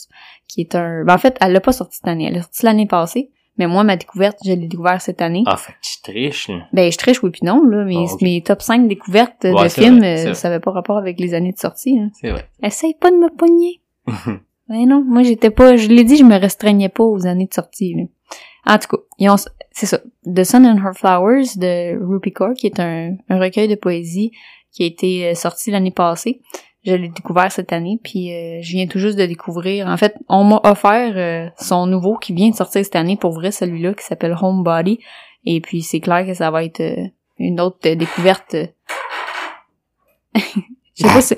qui 0.49 0.63
est 0.63 0.75
un, 0.75 1.05
ben 1.05 1.15
en 1.15 1.19
fait, 1.19 1.37
elle 1.41 1.53
l'a 1.53 1.61
pas 1.61 1.73
sorti 1.73 1.97
cette 1.97 2.09
année, 2.09 2.25
elle 2.27 2.35
l'a 2.35 2.43
sorti 2.43 2.65
l'année 2.65 2.87
passée. 2.87 3.31
Mais 3.57 3.69
moi, 3.69 3.85
ma 3.85 3.97
découverte, 3.97 4.39
je 4.45 4.51
l'ai 4.51 4.67
découvert 4.67 5.01
cette 5.01 5.23
année. 5.23 5.45
Ah, 5.47 5.57
fait 5.57 5.73
que 5.75 5.79
tu 5.83 6.03
triches, 6.03 6.49
là. 6.49 6.67
Ben, 6.73 6.91
je 6.91 6.97
triche, 6.99 7.23
oui 7.23 7.31
puis 7.31 7.43
non, 7.45 7.63
là. 7.65 7.85
Mes, 7.85 7.99
ok. 8.11 8.21
mes 8.23 8.43
top 8.43 8.63
5 8.63 8.89
découvertes 8.89 9.45
Ouais, 9.45 9.65
de 9.65 9.69
films, 9.69 9.99
vrai, 9.99 10.27
euh, 10.29 10.35
ça 10.35 10.49
avait 10.49 10.59
pas 10.59 10.73
rapport 10.73 10.97
avec 10.99 11.21
les 11.21 11.35
années 11.35 11.53
de 11.53 11.59
sortie, 11.59 11.99
hein. 12.01 12.11
C'est 12.21 12.31
vrai. 12.31 12.49
Essaye 12.63 12.95
pas 12.95 13.11
de 13.11 13.17
me 13.17 13.29
pogner. 13.37 13.81
Ben 14.67 14.89
non, 14.89 15.05
moi 15.07 15.23
j'étais 15.23 15.51
pas, 15.51 15.77
je 15.77 15.89
l'ai 15.89 16.05
dit, 16.05 16.17
je 16.17 16.25
me 16.25 16.37
restreignais 16.41 16.89
pas 16.89 17.05
aux 17.05 17.27
années 17.27 17.45
de 17.47 17.53
sortie. 17.53 17.93
Là. 17.95 18.05
En 18.67 18.79
tout 18.79 18.97
cas, 18.97 19.37
c'est 19.73 19.87
ça, 19.87 19.99
The 20.25 20.45
Sun 20.45 20.65
and 20.67 20.79
Her 20.79 20.95
Flowers 20.95 21.57
de 21.57 21.99
Rupi 22.03 22.33
Kaur, 22.33 22.55
qui 22.55 22.67
est 22.67 22.81
un, 22.81 23.17
recueil 23.29 23.69
de 23.69 23.75
poésie 23.75 24.33
qui 24.73 24.85
a 24.85 24.87
été 24.87 25.29
euh, 25.29 25.35
sorti 25.35 25.71
l'année 25.71 25.91
passée. 25.91 26.41
Je 26.85 26.95
l'ai 26.95 27.09
découvert 27.09 27.51
cette 27.51 27.73
année, 27.73 27.99
puis 28.03 28.33
euh, 28.33 28.61
je 28.63 28.73
viens 28.73 28.87
tout 28.87 28.99
juste 28.99 29.19
de 29.19 29.27
découvrir. 29.27 29.87
En 29.87 29.97
fait, 29.97 30.15
on 30.29 30.45
m'a 30.45 30.61
offert 30.65 31.15
euh, 31.17 31.49
son 31.59 31.87
nouveau 31.87 32.17
qui 32.17 32.35
vient 32.35 32.51
de 32.51 32.55
sortir 32.55 32.85
cette 32.85 32.97
année 32.97 33.17
pour 33.17 33.33
vrai, 33.33 33.53
celui-là 33.53 33.95
qui 33.95 34.05
s'appelle 34.05 34.37
Homebody. 34.41 34.99
Et 35.45 35.61
puis 35.61 35.83
c'est 35.83 36.01
clair 36.01 36.27
que 36.27 36.35
ça 36.35 36.51
va 36.51 36.65
être 36.65 36.83
une 37.39 37.61
autre 37.61 37.89
découverte. 37.95 38.57
Je 40.35 41.03
sais 41.03 41.09
pas 41.09 41.21
si... 41.21 41.35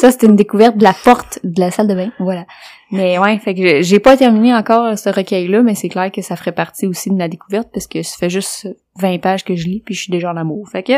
Ça, 0.00 0.10
c'était 0.10 0.26
une 0.26 0.36
découverte 0.36 0.76
de 0.76 0.82
la 0.82 0.92
porte 0.92 1.38
de 1.44 1.60
la 1.60 1.70
salle 1.70 1.86
de 1.86 1.94
bain. 1.94 2.10
Voilà. 2.18 2.46
Mais 2.90 3.18
ouais, 3.18 3.38
fait 3.38 3.54
que 3.54 3.82
j'ai 3.82 3.98
pas 4.00 4.16
terminé 4.16 4.54
encore 4.54 4.98
ce 4.98 5.08
recueil-là, 5.08 5.62
mais 5.62 5.74
c'est 5.74 5.88
clair 5.88 6.10
que 6.10 6.20
ça 6.22 6.36
ferait 6.36 6.52
partie 6.52 6.86
aussi 6.86 7.10
de 7.10 7.18
la 7.18 7.28
découverte 7.28 7.68
parce 7.72 7.86
que 7.86 8.02
ça 8.02 8.16
fait 8.18 8.30
juste 8.30 8.68
20 8.96 9.18
pages 9.18 9.44
que 9.44 9.54
je 9.54 9.66
lis 9.66 9.80
puis 9.84 9.94
je 9.94 10.02
suis 10.02 10.10
déjà 10.12 10.32
en 10.32 10.36
amour. 10.36 10.68
Fait 10.68 10.82
que 10.82 10.92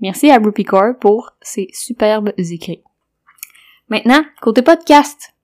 merci 0.00 0.30
à 0.30 0.38
Rupi 0.38 0.64
Kaur 0.64 0.94
pour 1.00 1.30
ses 1.40 1.68
superbes 1.72 2.32
écrits. 2.38 2.82
Maintenant, 3.88 4.22
côté 4.40 4.62
podcast. 4.62 5.34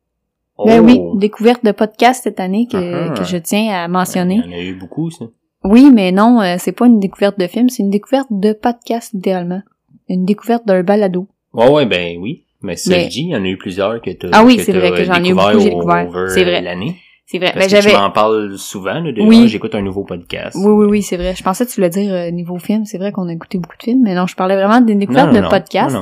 Ben 0.64 0.81
Oh. 0.81 0.85
oui, 0.85 1.01
découverte 1.14 1.64
de 1.64 1.70
podcast 1.70 2.24
cette 2.24 2.40
année 2.40 2.66
que, 2.70 2.77
Ah 2.77 3.09
ah. 3.12 3.18
que 3.18 3.24
je 3.24 3.37
tiens 3.37 3.70
à 3.70 3.87
mentionner. 3.87 4.40
Il 4.44 4.51
y 4.51 4.55
en 4.55 4.59
a 4.59 4.62
eu 4.62 4.74
beaucoup, 4.74 5.11
ça. 5.11 5.27
Oui, 5.62 5.90
mais 5.92 6.11
non, 6.11 6.40
euh, 6.40 6.57
c'est 6.59 6.72
pas 6.72 6.87
une 6.87 6.98
découverte 6.98 7.38
de 7.38 7.46
film, 7.46 7.68
c'est 7.68 7.83
une 7.83 7.90
découverte 7.90 8.29
de 8.31 8.53
podcast 8.53 9.12
idéalement. 9.12 9.62
Une 10.09 10.24
découverte 10.24 10.66
d'un 10.66 10.83
balado. 10.83 11.29
Ouais, 11.53 11.68
ouais, 11.70 11.87
ben 11.87 12.18
oui. 12.20 12.44
Mais 12.62 12.75
dis, 12.75 13.23
il 13.23 13.29
y 13.29 13.37
en 13.37 13.44
a 13.44 13.49
eu 13.49 13.57
plusieurs 13.57 14.01
que 14.01 14.11
t'as 14.11 14.29
Ah 14.33 14.44
oui, 14.44 14.59
c'est 14.59 14.73
vrai 14.73 14.90
que 14.90 15.05
j'en 15.05 15.23
ai 15.23 15.29
eu 15.29 15.35
beaucoup, 15.35 15.61
j'ai 15.61 15.71
découvert. 15.71 16.09
C'est 16.29 16.44
vrai. 16.44 16.61
l'année. 16.61 16.97
C'est 17.27 17.38
vrai. 17.38 17.53
Parce 17.53 17.66
Ben, 17.66 17.77
que 17.77 17.83
j'avais 17.83 17.94
tu 17.94 18.01
m'en 18.01 18.11
parles 18.11 18.57
souvent, 18.57 19.01
là, 19.01 19.12
de 19.12 19.21
Oui. 19.21 19.42
Ah, 19.44 19.47
j'écoute 19.49 19.75
un 19.75 19.83
nouveau 19.83 20.03
podcast. 20.05 20.57
Oui, 20.59 20.71
oui, 20.71 20.87
oui, 20.87 21.03
c'est 21.03 21.18
vrai. 21.18 21.35
Je 21.37 21.42
pensais 21.42 21.66
que 21.66 21.71
tu 21.71 21.77
voulais 21.77 21.90
dire 21.90 22.12
euh, 22.12 22.31
niveau 22.31 22.59
film. 22.59 22.87
C'est 22.87 22.97
vrai 22.97 23.12
qu'on 23.12 23.29
a 23.29 23.33
écouté 23.33 23.59
beaucoup 23.59 23.77
de 23.77 23.83
films, 23.83 24.01
mais 24.03 24.14
non, 24.14 24.27
je 24.27 24.35
parlais 24.35 24.57
vraiment 24.57 24.81
des 24.81 24.94
découvertes 24.94 25.35
de 25.35 25.47
podcasts. 25.47 25.97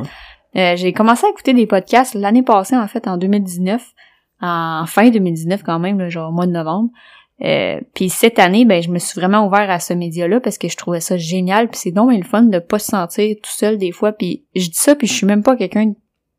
Euh, 0.56 0.76
j'ai 0.76 0.92
commencé 0.92 1.26
à 1.26 1.30
écouter 1.30 1.52
des 1.52 1.66
podcasts 1.66 2.14
l'année 2.14 2.44
passée, 2.44 2.76
en 2.76 2.86
fait, 2.86 3.08
en 3.08 3.16
2019. 3.16 3.82
En 4.40 4.84
fin 4.86 5.08
2019 5.08 5.62
quand 5.62 5.78
même, 5.78 5.98
là, 5.98 6.08
genre 6.08 6.28
au 6.30 6.32
mois 6.32 6.46
de 6.46 6.52
novembre. 6.52 6.90
Euh, 7.42 7.80
puis 7.94 8.08
cette 8.08 8.38
année, 8.38 8.64
ben 8.64 8.82
je 8.82 8.90
me 8.90 8.98
suis 8.98 9.18
vraiment 9.18 9.46
ouvert 9.46 9.70
à 9.70 9.78
ce 9.78 9.92
média-là 9.92 10.40
parce 10.40 10.56
que 10.58 10.68
je 10.68 10.76
trouvais 10.76 11.00
ça 11.00 11.16
génial. 11.16 11.68
Puis 11.68 11.80
c'est 11.82 11.90
donc 11.90 12.12
le 12.12 12.22
fun 12.22 12.42
de 12.42 12.58
pas 12.58 12.78
se 12.78 12.86
sentir 12.86 13.36
tout 13.42 13.50
seul 13.50 13.78
des 13.78 13.92
fois. 13.92 14.12
Puis 14.12 14.44
je 14.54 14.66
dis 14.66 14.74
ça, 14.76 14.94
puis 14.94 15.06
je 15.06 15.12
suis 15.12 15.26
même 15.26 15.42
pas 15.42 15.56
quelqu'un 15.56 15.92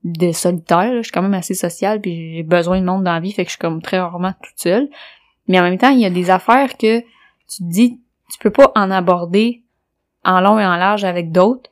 de 0.03 0.31
solitaire. 0.31 0.93
là. 0.93 0.97
Je 0.97 1.03
suis 1.03 1.11
quand 1.11 1.21
même 1.21 1.33
assez 1.33 1.53
sociale, 1.53 2.01
puis 2.01 2.35
j'ai 2.35 2.43
besoin 2.43 2.79
de 2.79 2.85
monde 2.85 3.03
dans 3.03 3.13
la 3.13 3.19
vie, 3.19 3.31
fait 3.31 3.43
que 3.43 3.49
je 3.49 3.53
suis 3.53 3.59
comme 3.59 3.81
très 3.81 3.99
rarement 3.99 4.33
toute 4.41 4.57
seule. 4.57 4.89
Mais 5.47 5.59
en 5.59 5.63
même 5.63 5.77
temps, 5.77 5.89
il 5.89 5.99
y 5.99 6.05
a 6.05 6.09
des 6.09 6.29
affaires 6.29 6.77
que 6.77 6.99
tu 6.99 7.63
te 7.63 7.63
dis, 7.63 7.99
tu 8.31 8.39
peux 8.39 8.51
pas 8.51 8.71
en 8.75 8.91
aborder 8.91 9.63
en 10.23 10.41
long 10.41 10.59
et 10.59 10.65
en 10.65 10.75
large 10.75 11.05
avec 11.05 11.31
d'autres 11.31 11.69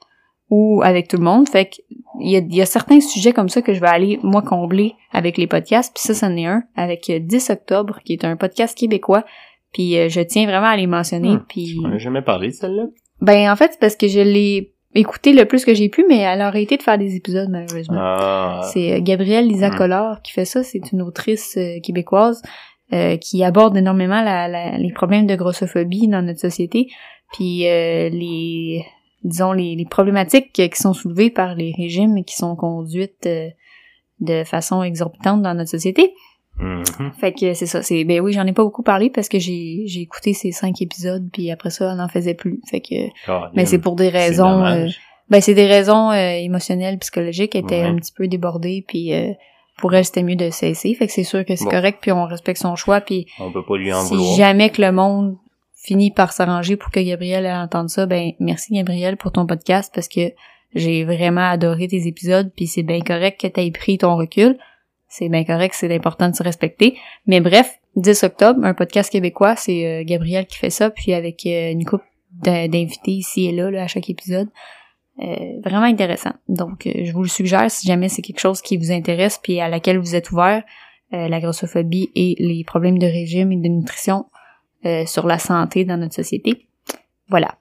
ou 0.50 0.82
avec 0.84 1.08
tout 1.08 1.18
le 1.18 1.24
monde. 1.24 1.50
Fait 1.50 1.66
que 1.66 1.76
il 2.22 2.32
y 2.32 2.38
a, 2.38 2.40
il 2.40 2.56
y 2.56 2.62
a 2.62 2.66
certains 2.66 3.02
sujets 3.02 3.34
comme 3.34 3.50
ça 3.50 3.62
que 3.62 3.74
je 3.74 3.82
vais 3.82 3.88
aller, 3.88 4.20
moi, 4.24 4.42
combler 4.42 4.94
avec 5.12 5.38
les 5.38 5.48
podcasts. 5.48 5.94
Puis 5.94 6.04
ça, 6.04 6.14
c'en 6.14 6.36
est 6.38 6.46
un 6.46 6.64
avec 6.76 7.10
euh, 7.10 7.20
10 7.20 7.50
octobre, 7.50 8.00
qui 8.06 8.14
est 8.14 8.24
un 8.24 8.38
podcast 8.38 8.78
québécois. 8.78 9.26
Puis 9.74 9.98
euh, 9.98 10.08
je 10.08 10.22
tiens 10.22 10.46
vraiment 10.46 10.68
à 10.68 10.78
les 10.78 10.88
mentionner. 10.88 11.34
Hmm. 11.34 11.46
Puis 11.50 11.78
On 11.84 11.90
n'a 11.90 11.98
jamais 11.98 12.22
parlé 12.22 12.48
de 12.48 12.54
celle-là? 12.54 12.86
ben 13.22 13.52
en 13.52 13.56
fait, 13.56 13.72
c'est 13.74 13.80
parce 13.80 13.96
que 13.96 14.08
je 14.08 14.20
l'ai 14.20 14.75
écouté 14.96 15.34
le 15.34 15.46
plus 15.46 15.66
que 15.66 15.74
j'ai 15.74 15.90
pu, 15.90 16.06
mais 16.08 16.20
elle 16.20 16.42
a 16.42 16.48
arrêté 16.48 16.78
de 16.78 16.84
faire 16.84 16.98
des 16.98 17.16
épisodes, 17.16 17.50
malheureusement. 17.50 17.98
Ah. 18.00 18.62
C'est 18.74 18.94
euh, 18.94 19.00
Gabrielle 19.02 19.48
Lisa. 19.48 19.70
Collard 19.70 20.22
qui 20.22 20.32
fait 20.32 20.46
ça. 20.46 20.64
C'est 20.64 20.92
une 20.92 21.02
autrice 21.02 21.56
euh, 21.58 21.80
québécoise 21.82 22.42
euh, 22.94 23.18
qui 23.18 23.44
aborde 23.44 23.76
énormément 23.78 24.22
la- 24.22 24.48
la- 24.48 24.78
les 24.78 24.92
problèmes 24.94 25.28
de 25.28 25.36
grossophobie 25.36 26.08
dans 26.08 26.22
notre 26.22 26.40
société, 26.40 26.88
puis 27.34 27.68
euh, 27.68 28.10
les 28.10 28.86
disons 29.24 29.54
les, 29.54 29.76
les 29.76 29.86
problématiques 29.86 30.52
qui 30.54 30.70
sont 30.76 30.94
soulevées 30.94 31.32
par 31.32 31.56
les 31.56 31.74
régimes 31.76 32.16
et 32.18 32.24
qui 32.24 32.36
sont 32.36 32.56
conduites 32.56 33.26
euh, 33.26 33.50
de 34.20 34.44
façon 34.44 34.84
exorbitante 34.84 35.42
dans 35.42 35.54
notre 35.56 35.72
société. 35.72 36.14
Mhm. 36.60 37.12
Fait 37.20 37.34
que 37.34 37.54
c'est 37.54 37.66
ça. 37.66 37.84
C'est 37.84 38.04
ben 38.06 38.22
oui, 38.22 38.32
j'en 38.34 38.46
ai 38.46 38.54
pas 38.54 38.64
beaucoup 38.64 38.84
parlé 38.84 39.10
parce 39.10 39.28
que 39.28 39.40
j'ai 39.40 39.84
j'ai 39.88 40.02
écouté 40.02 40.34
ces 40.34 40.52
cinq 40.52 40.82
épisodes 40.82 41.28
puis 41.34 41.52
après 41.52 41.70
ça, 41.70 41.92
on 41.92 41.96
n'en 41.96 42.08
faisait 42.08 42.34
plus. 42.34 42.62
Fait 42.70 42.80
que 42.82 42.96
mais 43.54 43.66
c'est 43.66 43.80
pour 43.80 43.96
des 43.96 44.10
raisons 44.10 44.64
euh, 44.66 44.88
ben 45.30 45.42
c'est 45.42 45.54
des 45.54 45.66
raisons 45.68 46.12
euh, 46.12 46.32
émotionnelles, 46.38 46.98
psychologiques, 47.00 47.56
elle 47.56 47.64
était 47.66 47.82
un 47.82 47.96
petit 47.96 48.14
peu 48.16 48.28
débordée, 48.28 48.86
puis 48.88 49.14
euh, 49.14 49.32
pour 49.80 49.94
elle 49.94 50.06
c'était 50.06 50.24
mieux 50.24 50.36
de 50.38 50.50
cesser. 50.50 50.94
Fait 50.94 51.08
que 51.08 51.12
c'est 51.14 51.24
sûr 51.24 51.44
que 51.44 51.56
c'est 51.56 51.66
Bon. 51.66 51.72
correct, 51.72 51.98
puis 52.02 52.12
on 52.12 52.26
respecte 52.26 52.62
son 52.62 52.76
choix, 52.76 53.02
puis 53.02 53.26
On 53.40 53.52
peut 53.52 53.66
pas 53.66 53.76
lui 53.78 53.92
en 53.92 54.02
si 54.02 54.36
jamais 54.38 54.70
que 54.70 54.82
le 54.82 54.92
monde 54.92 55.36
finit 55.76 56.12
par 56.12 56.32
s'arranger 56.32 56.78
pour 56.78 56.90
que 56.90 57.00
Gabriel 57.00 57.46
ait 57.46 57.54
entendu 57.54 57.90
ça, 57.90 58.06
ben 58.06 58.32
merci 58.40 58.74
Gabriel 58.74 59.18
pour 59.18 59.32
ton 59.32 59.46
podcast 59.46 59.92
parce 59.94 60.08
que 60.08 60.32
j'ai 60.74 61.04
vraiment 61.04 61.50
adoré 61.50 61.88
tes 61.88 62.08
épisodes, 62.08 62.52
puis 62.56 62.68
c'est 62.68 62.84
bien 62.84 63.02
correct 63.02 63.42
que 63.42 63.48
t'aies 63.48 63.72
pris 63.72 63.98
ton 63.98 64.16
recul. 64.16 64.58
C'est 65.18 65.30
bien 65.30 65.44
correct, 65.46 65.74
c'est 65.78 65.94
important 65.96 66.30
de 66.30 66.36
se 66.36 66.44
respecter. 66.44 66.98
Mais 67.26 67.40
bref, 67.40 67.80
10 67.96 68.24
octobre, 68.24 68.64
un 68.66 68.74
podcast 68.74 69.10
québécois, 69.12 69.56
c'est 69.56 69.86
euh, 69.86 70.04
Gabriel 70.04 70.46
qui 70.46 70.58
fait 70.58 70.70
ça, 70.70 70.90
puis 70.90 71.14
avec 71.14 71.46
euh, 71.46 71.72
une 71.72 71.86
couple 71.86 72.04
d'in- 72.32 72.68
d'invités 72.68 73.12
ici 73.12 73.46
et 73.46 73.52
là, 73.54 73.72
là, 73.72 73.84
à 73.84 73.88
chaque 73.88 74.10
épisode. 74.10 74.50
Euh, 75.22 75.62
vraiment 75.64 75.84
intéressant. 75.86 76.34
Donc, 76.50 76.82
je 76.94 77.12
vous 77.14 77.22
le 77.24 77.30
suggère 77.30 77.72
si 77.72 77.88
jamais 77.88 78.10
c'est 78.10 78.22
quelque 78.22 78.40
chose 78.42 78.62
qui 78.62 78.76
vous 78.76 78.92
intéresse 78.92 79.40
puis 79.42 79.62
à 79.62 79.70
laquelle 79.70 79.98
vous 79.98 80.14
êtes 80.16 80.32
ouvert, 80.32 80.64
euh, 81.14 81.30
la 81.30 81.40
grossophobie 81.40 82.10
et 82.16 82.36
les 82.40 82.66
problèmes 82.66 83.00
de 83.00 83.06
régime 83.08 83.54
et 83.54 83.56
de 83.58 83.70
nutrition 83.70 84.26
euh, 84.86 85.06
sur 85.06 85.26
la 85.26 85.40
santé 85.40 85.86
dans 85.86 85.96
notre 85.96 86.16
société. 86.16 86.68
Voilà. 87.30 87.56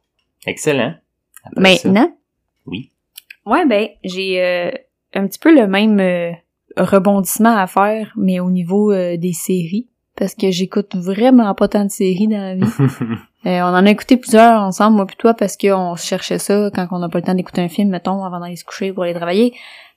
Excellent. 0.46 0.94
Après 1.44 1.76
ça, 1.76 1.88
Maintenant, 1.88 2.16
Oui. 2.66 2.90
ouais 3.46 3.64
ben 3.66 3.86
j'ai 4.02 4.42
euh, 4.42 4.70
un 5.14 5.26
petit 5.28 5.38
peu 5.38 5.54
le 5.54 5.68
même 5.68 6.00
euh, 6.00 6.32
rebondissement 6.76 7.56
à 7.56 7.66
faire, 7.66 8.12
mais 8.16 8.40
au 8.40 8.50
niveau 8.50 8.92
euh, 8.92 9.16
des 9.16 9.32
séries. 9.32 9.88
Parce 10.16 10.34
que 10.34 10.50
j'écoute 10.52 10.94
vraiment 10.94 11.52
pas 11.54 11.66
tant 11.66 11.84
de 11.84 11.90
séries 11.90 12.28
dans 12.28 12.38
la 12.38 12.54
vie. 12.54 12.72
Euh, 13.46 13.60
on 13.60 13.74
en 13.74 13.84
a 13.84 13.90
écouté 13.90 14.16
plusieurs 14.16 14.62
ensemble, 14.62 14.96
moi 14.96 15.04
puis 15.04 15.16
toi, 15.18 15.34
parce 15.34 15.58
qu'on 15.58 15.96
cherchait 15.96 16.38
ça 16.38 16.70
quand 16.74 16.86
on 16.92 16.98
n'a 16.98 17.10
pas 17.10 17.18
le 17.18 17.24
temps 17.24 17.34
d'écouter 17.34 17.60
un 17.60 17.68
film, 17.68 17.90
mettons, 17.90 18.24
avant 18.24 18.40
d'aller 18.40 18.56
se 18.56 18.64
coucher 18.64 18.90
pour 18.90 19.02
aller 19.02 19.12
travailler. 19.12 19.52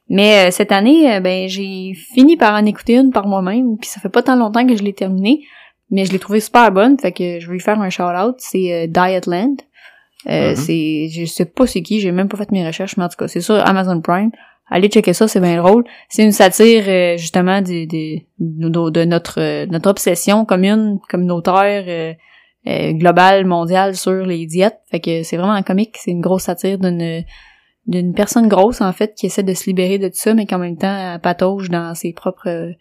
Mais 0.10 0.52
cette 0.52 0.74
année, 0.74 1.18
ben 1.22 1.48
j'ai 1.48 1.94
fini 1.94 2.36
par 2.36 2.54
en 2.62 2.66
écouter 2.66 2.96
une 2.98 3.12
par 3.14 3.26
moi-même, 3.26 3.78
puis 3.78 3.90
ça 3.90 4.02
fait 4.02 4.10
pas 4.10 4.22
tant 4.22 4.36
longtemps 4.36 4.68
que 4.68 4.76
je 4.76 4.84
l'ai 4.84 4.92
terminée, 4.92 5.46
mais 5.90 6.04
je 6.04 6.12
l'ai 6.12 6.20
trouvée 6.20 6.42
super 6.42 6.74
bonne, 6.74 7.00
fait 7.00 7.14
que 7.14 7.40
je 7.40 7.48
vais 7.48 7.54
lui 7.54 7.62
faire 7.62 7.80
un 7.80 7.90
shout-out. 7.90 8.36
C'est 8.40 8.90
Dietland. 8.90 9.62
Euh, 10.30 10.50
Mhm. 10.50 10.56
C'est, 10.58 11.08
je 11.10 11.26
sais 11.26 11.46
pas 11.46 11.66
c'est 11.68 11.82
qui, 11.82 12.02
j'ai 12.02 12.12
même 12.12 12.28
pas 12.28 12.38
fait 12.38 12.52
mes 12.52 12.68
recherches, 12.68 12.98
mais 12.98 13.06
en 13.06 13.10
tout 13.10 13.16
cas, 13.18 13.30
c'est 13.30 13.40
sur 13.40 13.56
Amazon 13.56 14.02
Prime. 14.02 14.32
Allez 14.70 14.90
checker 14.90 15.14
ça, 15.14 15.28
c'est 15.28 15.40
bien 15.40 15.62
drôle. 15.62 15.86
C'est 16.10 16.24
une 16.24 16.32
satire 16.32 16.84
euh, 16.88 17.18
justement 17.18 17.62
de, 17.62 17.86
de, 17.86 18.22
de, 18.40 18.90
de 18.90 19.06
notre 19.06 19.40
euh, 19.40 19.66
notre 19.68 19.90
obsession 19.90 20.44
commune, 20.46 21.00
communautaire, 21.10 21.86
euh, 21.88 22.14
euh, 22.68 22.92
globale, 22.92 23.46
mondiale 23.46 23.96
sur 23.96 24.26
les 24.26 24.46
diètes. 24.46 24.80
Fait 24.92 25.00
que 25.00 25.24
c'est 25.24 25.38
vraiment 25.38 25.54
un 25.54 25.64
comique, 25.64 25.98
c'est 25.98 26.12
une 26.12 26.22
grosse 26.22 26.44
satire 26.44 26.80
d'une 26.80 27.24
d'une 27.86 28.14
personne 28.14 28.50
grosse 28.50 28.82
en 28.82 28.92
fait 28.92 29.16
qui 29.16 29.28
essaie 29.28 29.44
de 29.44 29.54
se 29.54 29.66
libérer 29.68 29.98
de 29.98 30.10
tout 30.10 30.18
ça, 30.18 30.34
mais 30.34 30.46
qu'en 30.46 30.58
même 30.58 30.78
temps 30.78 31.14
elle 31.14 31.22
patauge 31.22 31.70
dans 31.70 31.96
ses 31.96 32.12
propres 32.12 32.74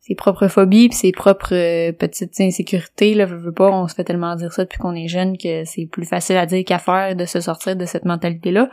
ses 0.00 0.16
propres 0.16 0.48
phobies 0.48 0.88
puis 0.88 0.98
ses 0.98 1.12
propres 1.12 1.54
euh, 1.54 1.92
petites 1.92 2.40
insécurités 2.40 3.14
là 3.14 3.24
veux, 3.24 3.36
veux 3.36 3.52
pas 3.52 3.70
on 3.70 3.86
se 3.86 3.94
fait 3.94 4.02
tellement 4.02 4.34
dire 4.34 4.52
ça 4.52 4.64
depuis 4.64 4.78
qu'on 4.78 4.96
est 4.96 5.06
jeune 5.06 5.38
que 5.38 5.64
c'est 5.64 5.86
plus 5.86 6.04
facile 6.04 6.36
à 6.36 6.46
dire 6.46 6.64
qu'à 6.64 6.78
faire 6.78 7.14
de 7.14 7.24
se 7.24 7.40
sortir 7.40 7.76
de 7.76 7.84
cette 7.84 8.04
mentalité 8.04 8.50
là 8.50 8.68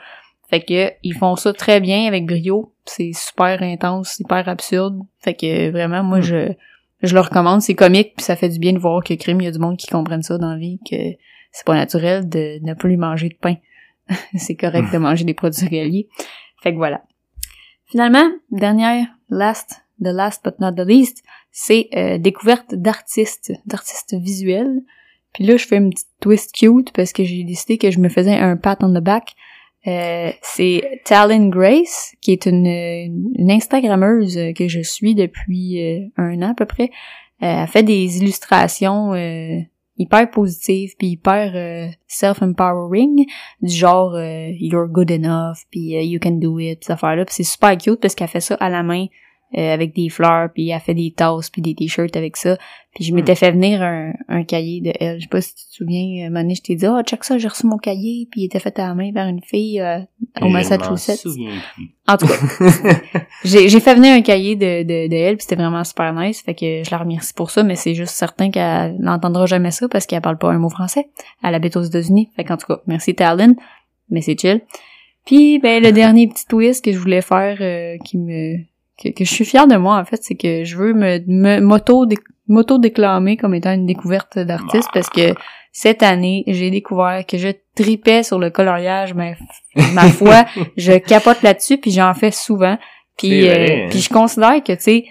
fait 0.50 0.62
que 0.62 0.92
ils 1.04 1.16
font 1.16 1.36
ça 1.36 1.54
très 1.54 1.80
bien 1.80 2.08
avec 2.08 2.26
brio. 2.26 2.74
C'est 2.86 3.12
super 3.14 3.62
intense 3.62 4.16
super 4.16 4.48
absurde. 4.48 5.00
Fait 5.20 5.34
que 5.34 5.70
vraiment 5.70 6.04
moi 6.04 6.20
Mm. 6.20 6.24
je 6.24 6.52
je 7.02 7.14
le 7.14 7.22
recommande. 7.22 7.62
C'est 7.62 7.76
comique 7.76 8.14
puis 8.16 8.26
ça 8.26 8.36
fait 8.36 8.50
du 8.50 8.60
bien 8.60 8.74
de 8.74 8.80
voir 8.80 9.04
que 9.04 9.14
crime 9.14 9.42
il 9.42 9.46
y 9.46 9.48
a 9.48 9.52
du 9.52 9.60
monde 9.60 9.78
qui 9.78 9.88
comprenne 9.88 10.24
ça 10.24 10.38
dans 10.38 10.52
la 10.52 10.58
vie 10.58 10.80
que 10.90 10.96
c'est 11.52 11.66
pas 11.66 11.76
naturel 11.76 12.28
de 12.28 12.60
ne 12.62 12.74
plus 12.74 12.98
manger 12.98 13.30
de 13.30 13.38
pain. 13.40 13.56
C'est 14.36 14.56
correct 14.56 14.92
de 14.92 14.98
manger 14.98 15.24
des 15.24 15.36
produits 15.36 15.68
réguliers 15.68 16.08
fait 16.62 16.72
que 16.72 16.78
voilà. 16.78 17.04
Finalement 17.86 18.30
dernière 18.52 19.08
last 19.30 19.82
the 20.02 20.12
last 20.14 20.44
but 20.44 20.60
not 20.60 20.74
the 20.74 20.88
least, 20.88 21.24
c'est 21.52 21.90
euh, 21.96 22.18
découverte 22.18 22.74
d'artistes, 22.76 23.52
d'artistes 23.66 24.16
visuels. 24.16 24.82
Puis 25.34 25.44
là, 25.44 25.58
je 25.58 25.66
fais 25.68 25.78
une 25.78 25.92
petite 25.92 26.08
twist 26.22 26.54
cute 26.54 26.92
parce 26.94 27.14
que 27.14 27.24
j'ai 27.24 27.44
décidé 27.44 27.78
que 27.78 27.92
je 27.92 28.00
me 28.00 28.10
faisais 28.10 28.36
un 28.36 28.58
pat 28.58 28.82
on 28.84 28.94
the 28.94 29.04
back. 29.04 29.36
Euh, 29.88 30.32
c'est 30.42 31.02
Talon 31.06 31.48
Grace, 31.48 32.14
qui 32.22 32.32
est 32.32 32.46
une, 32.46 32.66
une 32.66 33.52
Instagrammeuse 33.52 34.38
que 34.56 34.68
je 34.68 34.82
suis 34.82 35.16
depuis 35.16 35.82
euh, 35.82 36.08
un 36.18 36.42
an 36.42 36.52
à 36.52 36.54
peu 36.54 36.66
près. 36.66 36.92
Euh, 37.42 37.66
fait 37.68 37.84
des 37.84 38.18
illustrations 38.18 39.14
euh, 39.14 39.60
hyper 39.98 40.30
positives 40.30 40.96
puis 40.98 41.08
hyper 41.12 41.94
self-empowering 42.08 43.26
du 43.62 43.74
genre 43.74 44.18
you're 44.60 44.88
good 44.90 45.10
enough 45.10 45.60
puis 45.72 45.94
you 46.06 46.20
can 46.22 46.32
do 46.32 46.60
it 46.60 46.84
ces 46.84 46.92
affaires 46.92 47.16
là 47.16 47.24
puis 47.24 47.36
c'est 47.36 47.44
super 47.44 47.78
cute 47.78 48.02
parce 48.02 48.16
qu'elle 48.16 48.28
fait 48.28 48.42
ça 48.42 48.56
à 48.56 48.70
la 48.70 48.84
main 48.84 49.06
euh, 49.58 49.74
avec 49.74 49.96
des 49.96 50.10
fleurs, 50.10 50.50
puis 50.54 50.70
elle 50.70 50.80
fait 50.80 50.94
des 50.94 51.12
tasses, 51.12 51.50
puis 51.50 51.62
des 51.62 51.74
t-shirts 51.74 52.16
avec 52.16 52.38
ça. 52.38 52.56
Puis 52.94 53.04
je 53.04 53.16
m'étais 53.16 53.34
fait 53.34 53.52
venir 53.52 53.82
un, 53.82 54.14
un 54.28 54.44
cahier 54.44 54.80
de 54.80 54.92
elle. 55.00 55.18
Je 55.18 55.24
sais 55.24 55.28
pas 55.28 55.42
si 55.42 55.56
tu 55.56 55.66
te 55.66 55.74
souviens, 55.74 56.30
moment 56.30 56.42
donné, 56.42 56.54
je 56.54 56.62
t'ai 56.62 56.76
dit 56.76 56.86
«Ah, 56.88 57.02
check 57.04 57.24
ça, 57.24 57.38
j'ai 57.40 57.48
reçu 57.48 57.66
mon 57.66 57.78
cahier, 57.78 58.28
puis 58.30 58.42
il 58.42 58.46
était 58.46 58.60
fait 58.60 58.78
à 58.78 58.90
la 58.90 58.94
main 58.94 59.12
par 59.12 59.28
une 59.28 59.42
fille 59.42 59.82
euh, 59.82 60.00
au 60.42 60.50
Massachusetts. 60.50 61.18
souviens 61.18 61.52
plus.» 61.74 61.96
En 62.08 62.18
tout 62.18 62.28
cas, 62.28 62.34
j'ai 63.44 63.70
j'ai 63.70 63.80
fait 63.80 63.96
venir 63.96 64.14
un 64.14 64.22
cahier 64.22 64.56
de, 64.56 64.84
de, 64.84 65.08
de 65.08 65.16
elle, 65.16 65.38
puis 65.38 65.44
c'était 65.44 65.56
vraiment 65.56 65.84
super 65.84 66.14
nice, 66.14 66.42
fait 66.42 66.56
que 66.56 66.84
je 66.84 66.92
la 66.92 66.98
remercie 66.98 67.34
pour 67.34 67.52
ça, 67.52 67.64
mais 67.64 67.76
c'est 67.76 67.94
juste 67.94 68.14
certain 68.14 68.52
qu'elle 68.52 68.98
n'entendra 69.00 69.46
jamais 69.46 69.72
ça 69.72 69.88
parce 69.88 70.06
qu'elle 70.06 70.22
parle 70.22 70.38
pas 70.38 70.52
un 70.52 70.58
mot 70.58 70.70
français. 70.70 71.08
Elle 71.44 71.56
habite 71.56 71.76
aux 71.76 71.84
États-Unis, 71.84 72.30
fait 72.36 72.44
qu'en 72.44 72.58
tout 72.58 72.68
cas, 72.68 72.82
merci 72.88 73.16
Talon, 73.16 73.56
mais 74.10 74.22
c'est 74.22 74.40
chill. 74.40 74.62
Puis, 75.26 75.60
ben, 75.60 75.84
le 75.84 75.92
dernier 75.94 76.28
petit 76.28 76.46
twist 76.48 76.84
que 76.84 76.92
je 76.92 76.98
voulais 76.98 77.22
faire, 77.22 77.58
euh, 77.62 77.98
qui 78.04 78.18
me 78.18 78.58
que, 79.02 79.10
que 79.10 79.24
je 79.24 79.34
suis 79.34 79.46
fière 79.46 79.68
de 79.68 79.76
moi 79.76 79.98
en 79.98 80.06
fait, 80.06 80.20
c'est 80.22 80.36
que 80.36 80.64
je 80.64 80.78
veux 80.78 80.94
me, 80.94 81.20
me 81.28 81.60
m'auto 81.60 82.06
m'auto 82.48 82.78
déclamer 82.80 83.38
comme 83.38 83.54
étant 83.54 83.74
une 83.74 83.86
découverte 83.86 84.40
d'artiste 84.40 84.90
parce 84.94 85.10
que 85.10 85.34
cette 85.72 86.02
année, 86.04 86.44
j'ai 86.48 86.72
découvert 86.72 87.26
que 87.26 87.38
je 87.38 87.50
tripais 87.76 88.24
sur 88.24 88.40
le 88.40 88.50
coloriage, 88.50 89.14
mais 89.14 89.38
ma 89.94 90.10
foi, 90.10 90.46
je 90.78 90.98
capote 90.98 91.42
là-dessus 91.44 91.78
puis 91.78 91.92
j'en 91.92 92.14
fais 92.14 92.32
souvent. 92.32 92.78
Puis 93.18 93.48
euh, 93.48 93.54
hein? 93.54 93.88
puis 93.90 94.00
je 94.00 94.10
considère 94.10 94.64
que 94.64 94.74
tu 94.74 94.82
sais 94.82 95.06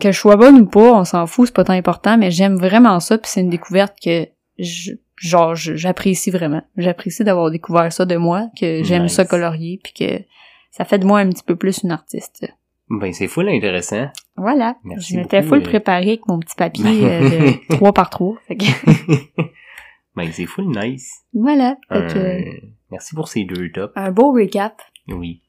que 0.00 0.12
je 0.12 0.18
sois 0.18 0.36
bonne 0.36 0.60
ou 0.60 0.66
pas, 0.66 0.92
on 0.92 1.04
s'en 1.04 1.26
fout, 1.26 1.48
c'est 1.48 1.54
pas 1.54 1.64
tant 1.64 1.72
important, 1.72 2.16
mais 2.16 2.30
j'aime 2.30 2.56
vraiment 2.56 3.00
ça 3.00 3.18
puis 3.18 3.30
c'est 3.30 3.40
une 3.40 3.50
découverte 3.50 3.94
que 4.02 4.28
je 4.58 4.92
genre 5.16 5.54
j'apprécie 5.54 6.30
vraiment. 6.30 6.62
J'apprécie 6.76 7.24
d'avoir 7.24 7.50
découvert 7.50 7.92
ça 7.92 8.04
de 8.04 8.16
moi, 8.16 8.48
que 8.58 8.82
j'aime 8.82 9.04
Nice. 9.04 9.14
ça 9.14 9.24
colorier 9.24 9.80
puis 9.82 9.92
que 9.92 10.24
ça 10.70 10.84
fait 10.84 10.98
de 10.98 11.06
moi 11.06 11.20
un 11.20 11.28
petit 11.28 11.44
peu 11.44 11.56
plus 11.56 11.82
une 11.82 11.92
artiste. 11.92 12.46
Ben, 12.90 13.12
c'est 13.12 13.28
full 13.28 13.48
intéressant. 13.48 14.08
Voilà. 14.36 14.76
Merci 14.84 15.14
je 15.14 15.18
m'étais 15.20 15.42
full 15.42 15.58
euh. 15.58 15.62
préparé 15.62 16.08
avec 16.08 16.28
mon 16.28 16.38
petit 16.38 16.54
papier 16.56 17.04
euh, 17.04 17.20
de 17.70 17.74
3 17.76 17.92
par 17.92 18.10
3. 18.10 18.36
Fait 18.46 18.56
que, 18.56 18.64
ben, 20.16 20.30
c'est 20.32 20.46
full 20.46 20.66
nice. 20.66 21.24
voilà. 21.32 21.76
Fait 21.90 22.06
que, 22.12 22.18
Euh, 22.18 22.40
merci 22.90 23.14
pour 23.14 23.28
ces 23.28 23.44
deux 23.44 23.70
tops. 23.72 23.92
un 23.96 24.10
beau 24.10 24.32
recap. 24.32 24.74
Oui. 25.08 25.40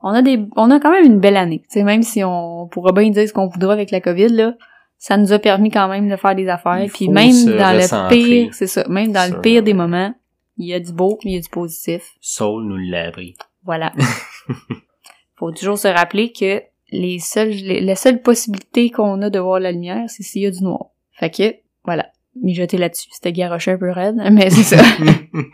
On 0.00 0.10
a 0.10 0.22
des, 0.22 0.38
on 0.56 0.70
a 0.70 0.78
quand 0.80 0.90
même 0.92 1.04
une 1.06 1.18
belle 1.18 1.36
année. 1.36 1.60
Tu 1.60 1.78
sais, 1.78 1.82
même 1.82 2.02
si 2.02 2.22
on 2.22 2.68
pourra 2.68 2.92
bien 2.92 3.08
dire 3.10 3.26
ce 3.28 3.32
qu'on 3.32 3.48
voudra 3.48 3.72
avec 3.72 3.90
la 3.90 4.00
COVID, 4.00 4.28
là, 4.28 4.54
ça 4.98 5.16
nous 5.16 5.32
a 5.32 5.38
permis 5.38 5.70
quand 5.70 5.88
même 5.88 6.08
de 6.08 6.16
faire 6.16 6.34
des 6.34 6.48
affaires. 6.48 6.86
Puis 6.92 7.08
même 7.08 7.32
dans 7.46 7.72
le 7.76 8.08
pire, 8.10 8.54
c'est 8.54 8.66
ça, 8.66 8.86
même 8.88 9.12
dans 9.12 9.26
sur- 9.26 9.36
le 9.36 9.40
pire 9.40 9.62
des 9.62 9.72
moments, 9.74 10.14
il 10.58 10.68
y 10.68 10.74
a 10.74 10.80
du 10.80 10.92
beau, 10.92 11.18
il 11.24 11.32
y 11.32 11.36
a 11.36 11.40
du 11.40 11.48
positif. 11.48 12.12
Soul 12.20 12.64
nous 12.66 12.76
l'a 12.76 13.08
appris. 13.08 13.34
Voilà. 13.64 13.92
Faut 15.36 15.50
toujours 15.52 15.78
se 15.78 15.88
rappeler 15.88 16.32
que 16.32 16.62
les 16.94 17.18
seules, 17.18 17.50
les- 17.50 17.80
la 17.80 17.96
seule 17.96 18.22
possibilité 18.22 18.90
qu'on 18.90 19.20
a 19.22 19.30
de 19.30 19.38
voir 19.38 19.60
la 19.60 19.72
lumière, 19.72 20.04
c'est 20.08 20.22
s'il 20.22 20.42
y 20.42 20.46
a 20.46 20.50
du 20.50 20.62
noir. 20.62 20.86
Fait 21.12 21.30
que, 21.30 21.54
voilà. 21.84 22.06
Mijoter 22.40 22.78
là-dessus. 22.78 23.08
C'était 23.12 23.32
garoché 23.32 23.72
un 23.72 23.78
peu 23.78 23.90
raide, 23.90 24.16
mais 24.32 24.50
c'est 24.50 24.76
ça. 24.76 24.82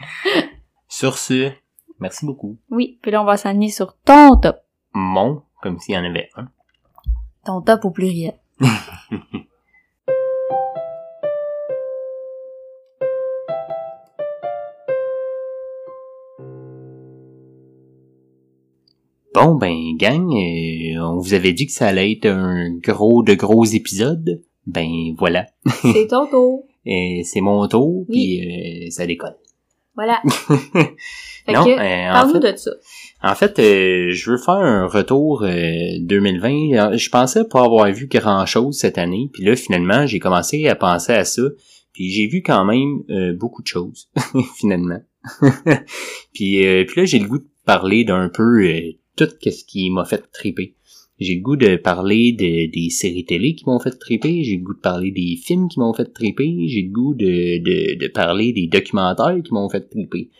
Sur 0.88 1.18
ce, 1.18 1.50
merci 1.98 2.24
beaucoup. 2.26 2.56
oui. 2.70 2.98
Puis 3.02 3.10
là, 3.10 3.22
on 3.22 3.24
va 3.24 3.36
s'aligner 3.36 3.70
sur 3.70 3.96
ton 4.04 4.36
top. 4.36 4.56
Mon, 4.92 5.42
comme 5.62 5.78
s'il 5.78 5.94
y 5.94 5.98
en 5.98 6.04
avait 6.04 6.28
un. 6.36 6.48
Ton 7.44 7.60
top 7.62 7.84
au 7.84 7.90
pluriel. 7.90 8.34
Bon, 19.42 19.54
ben, 19.54 19.96
gang, 19.96 20.30
euh, 20.34 21.00
on 21.02 21.18
vous 21.18 21.32
avait 21.32 21.54
dit 21.54 21.66
que 21.66 21.72
ça 21.72 21.86
allait 21.86 22.12
être 22.12 22.26
un 22.26 22.70
gros 22.76 23.22
de 23.22 23.32
gros 23.34 23.64
épisode. 23.64 24.42
Ben, 24.66 25.14
voilà. 25.18 25.46
C'est 25.80 26.06
ton 26.10 26.26
tour. 26.26 26.64
Et 26.84 27.22
c'est 27.24 27.40
mon 27.40 27.66
tour, 27.66 28.04
Oui. 28.08 28.38
puis 28.38 28.86
euh, 28.86 28.90
ça 28.90 29.06
décolle. 29.06 29.36
Voilà. 29.94 30.20
Fait 31.46 31.52
non, 31.54 31.64
que, 31.64 31.70
euh, 31.70 32.10
en 32.10 32.12
parle-nous 32.12 32.40
fait, 32.42 32.52
de 32.52 32.56
ça. 32.58 32.70
En 33.22 33.34
fait, 33.34 33.58
euh, 33.58 34.10
je 34.12 34.30
veux 34.30 34.36
faire 34.36 34.54
un 34.54 34.86
retour 34.86 35.42
euh, 35.42 35.62
2020. 36.00 36.48
Euh, 36.92 36.96
Je 36.98 37.08
pensais 37.08 37.44
pas 37.48 37.64
avoir 37.64 37.90
vu 37.90 38.08
grand-chose 38.08 38.76
cette 38.78 38.98
année, 38.98 39.30
puis 39.32 39.42
là, 39.44 39.56
finalement, 39.56 40.06
j'ai 40.06 40.18
commencé 40.18 40.68
à 40.68 40.74
penser 40.74 41.12
à 41.12 41.24
ça, 41.24 41.42
puis 41.94 42.10
j'ai 42.10 42.26
vu 42.26 42.42
quand 42.42 42.64
même 42.66 43.02
euh, 43.08 43.34
beaucoup 43.34 43.62
de 43.62 43.66
choses, 43.66 44.10
finalement. 44.58 45.00
puis, 46.34 46.66
euh, 46.66 46.84
puis 46.86 47.00
là, 47.00 47.04
j'ai 47.06 47.18
le 47.18 47.26
goût 47.26 47.38
de 47.38 47.48
parler 47.64 48.04
d'un 48.04 48.28
peu 48.28 48.62
euh, 48.64 48.80
tout 49.16 49.28
ce 49.42 49.64
qui 49.64 49.90
m'a 49.90 50.04
fait 50.04 50.22
triper. 50.32 50.74
J'ai 51.18 51.34
le 51.34 51.42
goût 51.42 51.56
de 51.56 51.76
parler 51.76 52.32
de, 52.32 52.70
des 52.72 52.88
séries 52.88 53.26
télé 53.26 53.54
qui 53.54 53.64
m'ont 53.66 53.78
fait 53.78 53.98
triper, 53.98 54.42
j'ai 54.42 54.56
le 54.56 54.62
goût 54.62 54.74
de 54.74 54.80
parler 54.80 55.10
des 55.10 55.36
films 55.36 55.68
qui 55.68 55.78
m'ont 55.78 55.92
fait 55.92 56.10
triper, 56.12 56.66
j'ai 56.66 56.82
le 56.82 56.92
goût 56.92 57.14
de, 57.14 57.58
de, 57.58 57.98
de 57.98 58.08
parler 58.08 58.52
des 58.52 58.68
documentaires 58.68 59.36
qui 59.44 59.52
m'ont 59.52 59.68
fait 59.68 59.86
triper. 59.88 60.30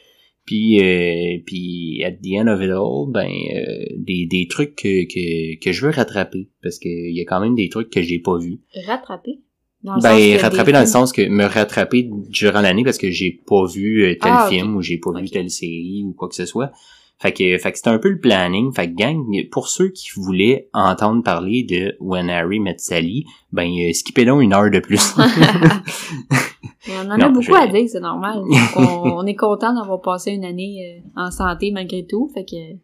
Puis, 0.47 0.81
euh, 0.81 1.39
puis 1.47 2.03
at 2.03 2.13
the 2.13 2.41
end 2.41 2.49
of 2.49 2.61
it 2.63 2.71
all, 2.71 3.13
ben 3.13 3.29
euh, 3.29 3.85
des, 3.99 4.27
des 4.27 4.49
trucs 4.49 4.75
que, 4.75 5.05
que, 5.05 5.61
que 5.61 5.71
je 5.71 5.87
veux 5.87 5.93
rattraper 5.93 6.49
parce 6.63 6.79
que 6.79 6.89
il 6.89 7.15
y 7.15 7.21
a 7.21 7.25
quand 7.25 7.41
même 7.41 7.55
des 7.55 7.69
trucs 7.69 7.91
que 7.91 8.03
j'ai 8.03 8.19
pas 8.19 8.39
vus. 8.39 8.61
Rattraper? 8.87 9.39
Dans 9.83 9.95
le 9.95 10.01
sens 10.01 10.11
Ben 10.11 10.37
rattraper 10.39 10.73
dans 10.73 10.81
le 10.81 10.87
sens 10.87 11.13
que 11.13 11.29
me 11.29 11.45
rattraper 11.45 12.11
durant 12.31 12.63
l'année 12.63 12.85
parce 12.85 12.99
que 12.99 13.11
j'ai 13.11 13.41
pas 13.47 13.65
vu 13.67 14.03
euh, 14.05 14.17
tel 14.21 14.33
Ah, 14.35 14.49
film 14.51 14.77
ou 14.77 14.83
j'ai 14.83 14.99
pas 14.99 15.13
vu 15.21 15.29
telle 15.29 15.51
série 15.51 16.03
ou 16.05 16.15
quoi 16.15 16.29
que 16.29 16.35
ce 16.35 16.47
soit. 16.47 16.73
Fait 17.21 17.33
que, 17.33 17.59
fait 17.59 17.71
que 17.73 17.77
c'était 17.77 17.91
un 17.91 17.99
peu 17.99 18.09
le 18.09 18.19
planning. 18.19 18.73
Fait 18.73 18.89
que 18.91 18.95
gang, 18.97 19.23
pour 19.51 19.69
ceux 19.69 19.91
qui 19.91 20.09
voulaient 20.17 20.69
entendre 20.73 21.23
parler 21.23 21.65
de 21.65 21.95
When 22.01 22.31
Harry 22.31 22.61
Met 22.61 22.79
Sally, 22.79 23.27
ben 23.53 23.69
euh, 23.71 23.93
skippez 23.93 24.25
donc 24.25 24.43
une 24.43 24.55
heure 24.55 24.71
de 24.71 24.79
plus. 24.81 25.15
On 26.89 27.11
en 27.11 27.19
Non, 27.19 27.27
a 27.27 27.29
beaucoup 27.29 27.43
je- 27.43 27.53
à 27.53 27.67
dire, 27.67 27.89
c'est 27.89 28.01
normal. 28.01 28.43
On 28.77 29.27
est 29.27 29.35
content 29.37 29.75
d'avoir 29.75 30.01
passé 30.01 30.33
une 30.33 30.45
année 30.45 31.03
euh, 31.17 31.21
en 31.27 31.31
santé 31.31 31.71
malgré 31.73 32.07
tout. 32.07 32.31
Fait 32.33 32.45
que 32.45 32.79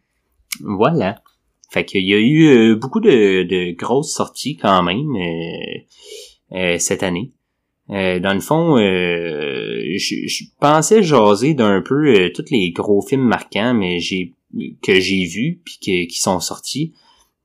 voilà. 0.61 1.21
Fait 1.71 1.83
qu'il 1.83 2.07
y 2.07 2.13
a 2.13 2.17
eu 2.19 2.45
euh, 2.47 2.75
beaucoup 2.75 2.99
de, 2.99 3.43
de 3.43 3.75
grosses 3.75 4.13
sorties 4.13 4.55
quand 4.55 4.83
même 4.83 5.15
euh, 6.53 6.77
cette 6.77 7.03
année. 7.03 7.31
Dans 7.89 8.33
le 8.33 8.41
fond, 8.41 8.77
je, 8.77 10.43
pensais 10.59 11.03
jaser 11.03 11.53
d'un 11.53 11.81
peu 11.81 12.29
tous 12.35 12.45
les 12.51 12.71
gros 12.71 13.01
films 13.01 13.27
marquants, 13.27 13.73
mais 13.73 13.99
j'ai 13.99 14.33
que 14.81 14.99
j'ai 14.99 15.25
vus 15.25 15.61
puis 15.63 16.07
qui 16.07 16.19
sont 16.19 16.39
sortis. 16.39 16.93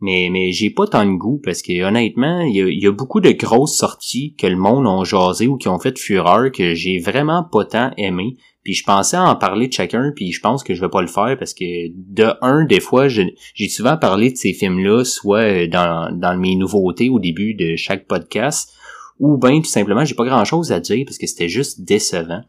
Mais, 0.03 0.31
mais 0.33 0.51
j'ai 0.51 0.71
pas 0.71 0.89
tant 0.89 1.07
de 1.07 1.17
goût 1.17 1.41
parce 1.45 1.63
que 1.63 1.81
honnêtement, 1.85 2.41
il 2.41 2.57
y 2.57 2.87
a, 2.89 2.91
beaucoup 2.91 3.21
de 3.21 3.31
grosses 3.31 3.77
sorties 3.77 4.35
que 4.37 4.49
le 4.49 4.57
monde 4.57 4.85
ont 4.85 5.05
jasé 5.05 5.47
ou 5.47 5.57
qui 5.57 5.69
ont 5.69 5.79
fait 5.79 5.97
fureur 5.97 6.51
que 6.51 6.75
j'ai 6.75 6.99
vraiment 6.99 7.45
pas 7.45 7.65
tant 7.65 7.93
aimé. 7.97 8.37
Puis 8.65 8.75
je 8.75 8.83
pensais 8.83 9.17
en 9.17 9.37
parler 9.37 9.69
de 9.69 9.73
chacun, 9.73 10.13
puis 10.15 10.33
je 10.33 10.41
pense 10.41 10.65
que 10.65 10.75
je 10.75 10.81
vais 10.81 10.89
pas 10.89 11.03
le 11.03 11.07
faire 11.07 11.37
parce 11.39 11.55
que 11.55 11.65
de 11.95 12.33
un, 12.43 12.65
des 12.65 12.81
fois, 12.81 13.07
j'ai 13.07 13.69
souvent 13.69 13.97
parlé 13.97 14.33
de 14.33 14.37
ces 14.37 14.53
films-là, 14.53 15.05
soit 15.05 15.69
dans, 15.69 16.13
dans 16.13 16.37
mes 16.37 16.57
nouveautés 16.57 17.09
au 17.09 17.21
début 17.21 17.55
de 17.55 17.77
chaque 17.77 18.09
podcast, 18.09 18.73
ou 19.19 19.37
bien 19.37 19.61
tout 19.61 19.71
simplement, 19.71 20.05
j'ai 20.05 20.15
pas 20.15 20.25
grand-chose 20.25 20.73
à 20.73 20.81
dire 20.81 21.05
parce 21.07 21.19
que 21.19 21.27
c'était 21.27 21.49
juste 21.49 21.83
décevant. 21.83 22.43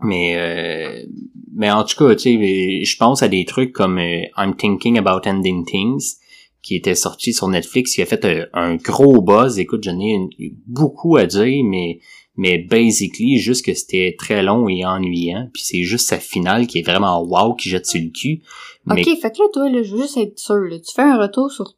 Mais 0.00 0.36
euh, 0.36 1.06
mais 1.54 1.70
en 1.70 1.84
tout 1.84 1.96
cas, 1.96 2.14
tu 2.14 2.22
sais, 2.22 2.84
je 2.84 2.96
pense 2.98 3.22
à 3.22 3.28
des 3.28 3.44
trucs 3.46 3.72
comme 3.72 3.98
euh, 3.98 4.22
I'm 4.36 4.54
thinking 4.56 4.98
about 4.98 5.26
ending 5.26 5.64
things 5.64 6.16
qui 6.62 6.76
était 6.76 6.94
sorti 6.94 7.32
sur 7.32 7.48
Netflix, 7.48 7.94
qui 7.94 8.02
a 8.02 8.06
fait 8.06 8.24
euh, 8.24 8.44
un, 8.52 8.76
gros 8.76 9.22
buzz. 9.22 9.58
Écoute, 9.58 9.84
j'en 9.84 9.98
ai 10.00 10.18
beaucoup 10.66 11.16
à 11.16 11.26
dire, 11.26 11.64
mais 11.64 12.00
mais 12.36 12.58
basically, 12.58 13.38
juste 13.38 13.64
que 13.64 13.72
c'était 13.72 14.14
très 14.18 14.42
long 14.42 14.68
et 14.68 14.84
ennuyant. 14.84 15.48
Puis 15.54 15.62
c'est 15.62 15.82
juste 15.84 16.08
sa 16.08 16.18
finale 16.18 16.66
qui 16.66 16.80
est 16.80 16.82
vraiment 16.82 17.22
wow, 17.22 17.54
qui 17.54 17.70
jette 17.70 17.86
sur 17.86 18.00
le 18.00 18.10
cul. 18.10 18.42
Ok, 18.90 19.04
fait 19.04 19.30
que 19.30 19.42
là, 19.42 19.48
toi, 19.52 19.70
là, 19.70 19.82
je 19.82 19.94
veux 19.94 20.02
juste 20.02 20.18
être 20.18 20.38
sûr, 20.38 20.60
tu 20.70 20.94
fais 20.94 21.02
un 21.02 21.18
retour 21.18 21.50
sur 21.50 21.72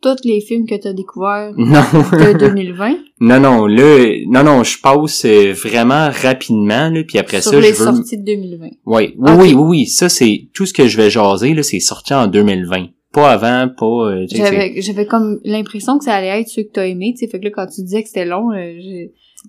tous 0.00 0.16
les 0.24 0.40
films 0.40 0.66
que 0.66 0.80
tu 0.80 0.88
as 0.88 0.92
découverts 0.92 1.52
de 1.56 2.38
2020? 2.38 2.96
non, 3.20 3.40
non, 3.40 3.66
là, 3.66 4.16
non, 4.28 4.42
non, 4.42 4.64
je 4.64 4.78
passe 4.80 5.24
euh, 5.24 5.52
vraiment 5.52 6.10
rapidement, 6.10 6.90
là, 6.90 7.02
puis 7.06 7.18
après 7.18 7.40
Sur 7.40 7.52
ça, 7.52 7.60
les 7.60 7.74
je 7.74 7.78
veux... 7.78 7.84
sorties 7.84 8.18
de 8.18 8.24
2020. 8.24 8.66
Oui, 8.66 8.72
oui, 8.86 9.12
oui, 9.18 9.36
oui, 9.38 9.54
oui, 9.54 9.86
ça, 9.86 10.08
c'est 10.08 10.48
tout 10.54 10.66
ce 10.66 10.72
que 10.72 10.88
je 10.88 10.96
vais 10.96 11.10
jaser, 11.10 11.54
là, 11.54 11.62
c'est 11.62 11.80
sorti 11.80 12.14
en 12.14 12.26
2020 12.26 12.88
pas 13.12 13.32
avant, 13.32 13.68
pas. 13.68 13.86
Euh, 13.86 14.26
j'avais 14.30 14.80
j'avais 14.80 15.06
comme 15.06 15.40
l'impression 15.44 15.98
que 15.98 16.04
ça 16.04 16.14
allait 16.14 16.40
être 16.40 16.48
ceux 16.48 16.62
que 16.62 16.70
t'as 16.72 16.86
aimé, 16.86 17.12
tu 17.12 17.24
sais, 17.24 17.30
fait 17.30 17.40
que 17.40 17.44
là 17.44 17.50
quand 17.50 17.66
tu 17.66 17.82
disais 17.82 18.02
que 18.02 18.08
c'était 18.08 18.24
long, 18.24 18.52
euh, 18.52 18.72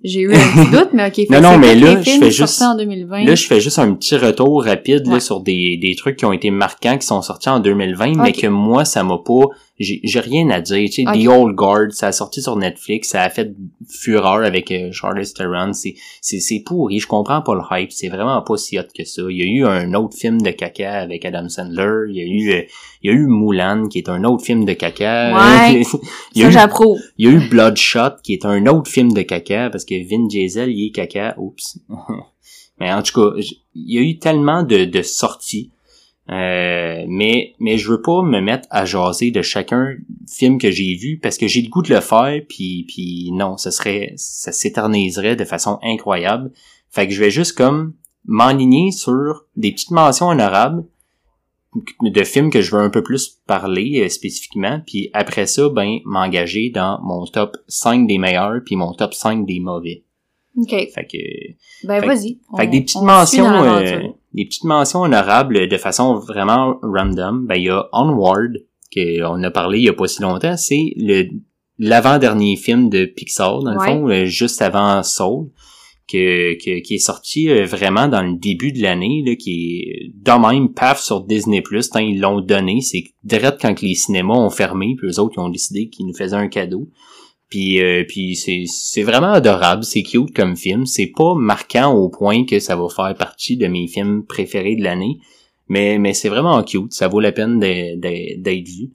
j'ai 0.03 0.21
eu 0.21 0.33
un 0.33 0.37
petit 0.37 0.71
doute, 0.77 0.89
mais 0.93 1.07
ok. 1.07 1.29
non 1.29 1.41
non, 1.41 1.57
mais 1.59 1.75
là 1.75 2.01
je 2.01 2.09
fais 2.09 2.31
juste 2.31 2.61
en 2.61 2.75
2020. 2.75 3.25
là 3.25 3.35
je 3.35 3.45
fais 3.45 3.59
juste 3.59 3.77
un 3.77 3.93
petit 3.93 4.15
retour 4.15 4.63
rapide 4.63 5.05
là, 5.05 5.19
sur 5.19 5.41
des 5.41 5.77
des 5.77 5.95
trucs 5.95 6.17
qui 6.17 6.25
ont 6.25 6.33
été 6.33 6.49
marquants 6.49 6.97
qui 6.97 7.05
sont 7.05 7.21
sortis 7.21 7.49
en 7.49 7.59
2020, 7.59 8.15
mais 8.15 8.31
que 8.31 8.47
moi 8.47 8.83
ça 8.83 9.03
m'a 9.03 9.19
pas 9.19 9.45
j'ai 9.81 10.19
rien 10.19 10.49
à 10.49 10.61
dire. 10.61 10.89
Tu 10.89 11.03
sais, 11.03 11.03
The 11.03 11.27
Old 11.27 11.55
Guard, 11.55 11.91
ça 11.91 12.07
a 12.07 12.11
sorti 12.11 12.41
sur 12.41 12.55
Netflix, 12.55 13.09
ça 13.09 13.23
a 13.23 13.29
fait 13.29 13.53
fureur 13.89 14.43
avec 14.43 14.71
euh, 14.71 14.91
Charlize 14.91 15.33
Theron. 15.33 15.73
C'est 15.73 15.95
c'est 16.21 16.63
pourri, 16.65 16.99
je 16.99 17.07
comprends 17.07 17.41
pas 17.41 17.55
le 17.55 17.61
hype. 17.71 17.91
C'est 17.91 18.09
vraiment 18.09 18.41
pas 18.41 18.57
si 18.57 18.77
hot 18.77 18.83
que 18.95 19.03
ça. 19.05 19.23
Il 19.29 19.37
y 19.37 19.41
a 19.41 19.45
eu 19.45 19.65
un 19.65 19.93
autre 19.93 20.17
film 20.17 20.41
de 20.41 20.51
caca 20.51 20.93
avec 20.93 21.25
Adam 21.25 21.49
Sandler. 21.49 22.09
Il 22.09 22.15
y 22.15 22.21
a 22.21 22.25
eu 22.25 22.59
euh, 22.59 22.63
il 23.03 23.11
y 23.11 23.13
a 23.13 23.17
eu 23.17 23.25
Mulan 23.27 23.87
qui 23.87 23.97
est 23.97 24.09
un 24.09 24.23
autre 24.23 24.45
film 24.45 24.65
de 24.65 24.73
caca. 24.73 25.33
Ouais, 25.33 25.83
ça 26.35 26.49
j'approuve. 26.49 26.99
Il 27.17 27.27
y 27.27 27.29
a 27.29 27.33
eu 27.33 27.49
Bloodshot 27.49 28.21
qui 28.23 28.33
est 28.33 28.45
un 28.45 28.65
autre 28.67 28.89
film 28.89 29.13
de 29.13 29.21
caca 29.21 29.69
parce 29.69 29.85
que 29.85 29.95
Vin 30.09 30.27
Diesel 30.27 30.71
il 30.71 30.87
est 30.87 30.91
caca. 30.91 31.35
Oups. 31.37 31.79
Mais 32.79 32.91
en 32.91 33.03
tout 33.03 33.21
cas, 33.21 33.37
il 33.75 33.93
y 33.93 33.99
a 33.99 34.01
eu 34.01 34.17
tellement 34.17 34.63
de, 34.63 34.85
de 34.85 35.01
sorties 35.03 35.69
euh, 36.31 37.03
mais 37.09 37.55
mais 37.59 37.77
je 37.77 37.91
veux 37.91 38.01
pas 38.01 38.21
me 38.21 38.39
mettre 38.39 38.65
à 38.71 38.85
jaser 38.85 39.31
de 39.31 39.41
chacun 39.41 39.95
film 40.29 40.59
que 40.59 40.71
j'ai 40.71 40.95
vu 40.95 41.19
parce 41.21 41.37
que 41.37 41.47
j'ai 41.47 41.61
le 41.61 41.67
goût 41.67 41.81
de 41.81 41.93
le 41.93 41.99
faire 41.99 42.41
puis 42.47 42.85
puis 42.87 43.31
non, 43.33 43.57
ça 43.57 43.69
serait 43.69 44.13
ça 44.15 44.53
s'éterniserait 44.53 45.35
de 45.35 45.43
façon 45.43 45.77
incroyable. 45.83 46.51
Fait 46.89 47.05
que 47.07 47.13
je 47.13 47.19
vais 47.19 47.31
juste 47.31 47.57
comme 47.57 47.95
m'enligner 48.25 48.91
sur 48.91 49.45
des 49.57 49.73
petites 49.73 49.91
mentions 49.91 50.29
honorables 50.29 50.85
de 52.01 52.23
films 52.23 52.49
que 52.49 52.61
je 52.61 52.75
veux 52.75 52.81
un 52.81 52.89
peu 52.89 53.03
plus 53.03 53.41
parler 53.45 54.01
euh, 54.01 54.07
spécifiquement 54.07 54.81
puis 54.85 55.09
après 55.13 55.47
ça 55.47 55.67
ben 55.67 55.99
m'engager 56.05 56.69
dans 56.69 57.01
mon 57.01 57.25
top 57.25 57.57
5 57.67 58.07
des 58.07 58.17
meilleurs 58.17 58.61
puis 58.65 58.77
mon 58.77 58.93
top 58.93 59.13
5 59.13 59.45
des 59.45 59.59
mauvais. 59.59 60.05
OK. 60.55 60.69
Fait 60.69 61.07
que 61.11 61.87
ben 61.87 62.05
vas-y. 62.05 62.39
Fait 62.55 62.67
que 62.67 62.71
des 62.71 62.81
petites 62.81 63.01
mentions 63.01 63.63
euh, 63.63 63.99
des 64.33 64.45
petites 64.45 64.63
mentions 64.63 65.01
honorables 65.01 65.67
de 65.67 65.77
façon 65.77 66.15
vraiment 66.15 66.79
random. 66.81 67.45
Ben, 67.47 67.55
il 67.55 67.65
y 67.65 67.69
a 67.69 67.87
Onward, 67.91 68.57
qu'on 68.93 69.43
a 69.43 69.51
parlé 69.51 69.79
il 69.79 69.85
y 69.85 69.89
a 69.89 69.93
pas 69.93 70.07
si 70.07 70.21
longtemps. 70.21 70.57
C'est 70.57 70.93
le 70.97 71.29
l'avant-dernier 71.81 72.57
film 72.57 72.89
de 72.89 73.05
Pixar, 73.05 73.63
dans 73.63 73.73
le 73.73 73.79
fond, 73.79 74.07
euh, 74.07 74.25
juste 74.25 74.61
avant 74.61 75.01
Soul, 75.01 75.49
que, 76.07 76.53
qui 76.53 76.93
est 76.93 76.99
sorti 76.99 77.49
euh, 77.49 77.65
vraiment 77.65 78.07
dans 78.07 78.21
le 78.21 78.37
début 78.37 78.71
de 78.71 78.81
l'année, 78.83 79.23
là, 79.25 79.35
qui 79.35 79.79
est 79.79 80.11
de 80.13 80.31
même 80.47 80.73
paf 80.73 81.01
sur 81.01 81.21
Disney+, 81.21 81.63
tant 81.91 81.99
ils 81.99 82.19
l'ont 82.19 82.41
donné. 82.41 82.81
C'est 82.81 83.03
direct 83.23 83.57
quand 83.59 83.81
les 83.81 83.95
cinémas 83.95 84.35
ont 84.35 84.51
fermé, 84.51 84.95
puis 84.95 85.07
eux 85.07 85.19
autres, 85.19 85.33
ils 85.37 85.41
ont 85.41 85.49
décidé 85.49 85.89
qu'ils 85.89 86.05
nous 86.05 86.13
faisaient 86.13 86.35
un 86.35 86.49
cadeau. 86.49 86.87
Puis, 87.51 87.81
euh, 87.83 88.05
puis 88.07 88.37
c'est, 88.37 88.63
c'est 88.65 89.03
vraiment 89.03 89.33
adorable, 89.33 89.83
c'est 89.83 90.03
cute 90.03 90.33
comme 90.33 90.55
film. 90.55 90.85
C'est 90.85 91.11
pas 91.13 91.35
marquant 91.35 91.93
au 91.93 92.07
point 92.07 92.45
que 92.45 92.59
ça 92.59 92.77
va 92.77 92.87
faire 92.87 93.13
partie 93.15 93.57
de 93.57 93.67
mes 93.67 93.87
films 93.87 94.23
préférés 94.25 94.77
de 94.77 94.83
l'année, 94.83 95.19
mais, 95.67 95.99
mais 95.99 96.13
c'est 96.13 96.29
vraiment 96.29 96.63
cute. 96.63 96.93
Ça 96.93 97.09
vaut 97.09 97.19
la 97.19 97.33
peine 97.33 97.59
d'être 97.59 98.67
vu. 98.67 98.91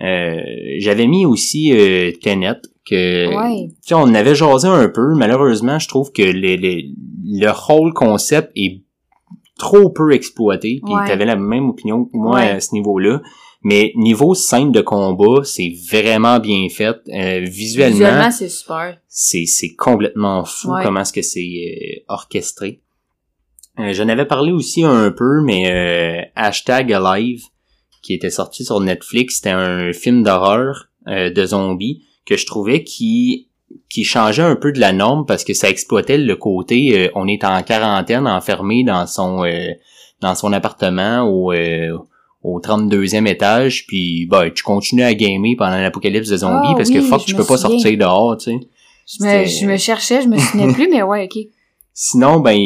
Euh, 0.00 0.40
j'avais 0.78 1.06
mis 1.06 1.26
aussi 1.26 1.70
euh, 1.72 2.10
Tenet, 2.22 2.62
que 2.86 3.28
ouais. 3.28 3.68
on 3.92 4.14
avait 4.14 4.34
jasé 4.34 4.68
un 4.68 4.88
peu. 4.88 5.14
Malheureusement, 5.14 5.78
je 5.78 5.88
trouve 5.88 6.10
que 6.10 6.22
le, 6.22 6.56
le 6.56 7.52
whole 7.68 7.92
concept 7.92 8.52
est 8.56 8.80
trop 9.58 9.90
peu 9.90 10.12
exploité. 10.12 10.80
Puis 10.82 10.94
tu 11.02 11.10
t'avais 11.10 11.26
la 11.26 11.36
même 11.36 11.68
opinion 11.68 12.06
que 12.06 12.16
moi 12.16 12.38
à 12.38 12.60
ce 12.60 12.72
niveau-là. 12.72 13.20
Mais 13.68 13.92
niveau 13.96 14.34
scène 14.34 14.72
de 14.72 14.80
combat, 14.80 15.44
c'est 15.44 15.74
vraiment 15.92 16.38
bien 16.38 16.70
fait. 16.70 16.96
Euh, 17.12 17.40
visuellement, 17.40 17.92
visuellement 17.92 18.30
c'est 18.30 18.48
super. 18.48 18.96
C'est, 19.08 19.44
c'est 19.44 19.74
complètement 19.74 20.46
fou 20.46 20.72
comment 20.82 21.00
est-ce 21.00 21.12
que 21.12 21.20
c'est 21.20 21.40
euh, 21.40 22.00
orchestré. 22.08 22.80
Euh, 23.78 23.92
J'en 23.92 24.08
avais 24.08 24.24
parlé 24.24 24.52
aussi 24.52 24.84
un 24.84 25.10
peu, 25.10 25.42
mais 25.42 25.70
euh, 25.70 26.22
Hashtag 26.34 26.94
Alive, 26.94 27.42
qui 28.00 28.14
était 28.14 28.30
sorti 28.30 28.64
sur 28.64 28.80
Netflix, 28.80 29.36
c'était 29.36 29.50
un 29.50 29.92
film 29.92 30.22
d'horreur 30.22 30.88
de 31.06 31.44
zombies 31.44 32.04
que 32.24 32.38
je 32.38 32.46
trouvais 32.46 32.84
qui 32.84 33.48
qui 33.90 34.04
changeait 34.04 34.42
un 34.42 34.56
peu 34.56 34.72
de 34.72 34.80
la 34.80 34.92
norme 34.92 35.26
parce 35.26 35.44
que 35.44 35.52
ça 35.52 35.68
exploitait 35.68 36.16
le 36.16 36.36
côté 36.36 37.10
on 37.14 37.26
est 37.28 37.44
en 37.44 37.62
quarantaine 37.62 38.26
enfermé 38.26 38.84
dans 38.84 39.06
son 39.06 39.42
dans 40.20 40.34
son 40.34 40.52
appartement 40.52 41.22
ou 41.22 41.50
au 42.42 42.60
32e 42.60 43.26
étage, 43.26 43.86
puis 43.86 44.26
bah, 44.26 44.50
tu 44.50 44.62
continues 44.62 45.02
à 45.02 45.14
gamer 45.14 45.54
pendant 45.56 45.78
l'apocalypse 45.78 46.28
de 46.28 46.36
zombies 46.36 46.68
ah 46.70 46.74
parce 46.76 46.90
que 46.90 47.00
fuck, 47.00 47.24
tu 47.24 47.34
peux 47.34 47.44
pas 47.44 47.56
sortir 47.56 47.98
dehors, 47.98 48.36
tu 48.36 48.52
sais. 48.52 48.68
Je 49.06 49.24
me, 49.24 49.44
je 49.46 49.66
me 49.66 49.76
cherchais, 49.78 50.22
je 50.22 50.28
me 50.28 50.36
souvenais 50.36 50.72
plus, 50.72 50.88
mais 50.88 51.02
ouais, 51.02 51.24
ok. 51.24 51.44
Sinon, 51.94 52.38
ben 52.40 52.56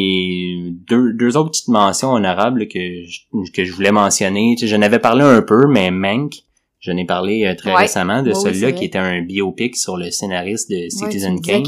deux, 0.88 1.12
deux 1.14 1.36
autres 1.36 1.50
petites 1.50 1.68
mentions 1.68 2.12
honorables 2.12 2.68
que 2.68 2.78
je, 3.06 3.20
que 3.54 3.64
je 3.64 3.72
voulais 3.72 3.92
mentionner. 3.92 4.56
Tu 4.58 4.66
sais, 4.66 4.74
j'en 4.74 4.82
avais 4.82 4.98
parlé 4.98 5.22
un 5.22 5.40
peu, 5.40 5.66
mais 5.68 5.90
Mank, 5.90 6.34
je 6.82 6.90
n'ai 6.90 7.06
parlé 7.06 7.44
euh, 7.44 7.54
très 7.54 7.72
récemment 7.72 8.24
de 8.24 8.32
celui-là 8.32 8.72
qui 8.72 8.84
était 8.84 8.98
un 8.98 9.22
biopic 9.22 9.76
sur 9.76 9.96
le 9.96 10.10
scénariste 10.10 10.68
de 10.68 10.88
Citizen 10.88 11.40
Kane. 11.40 11.62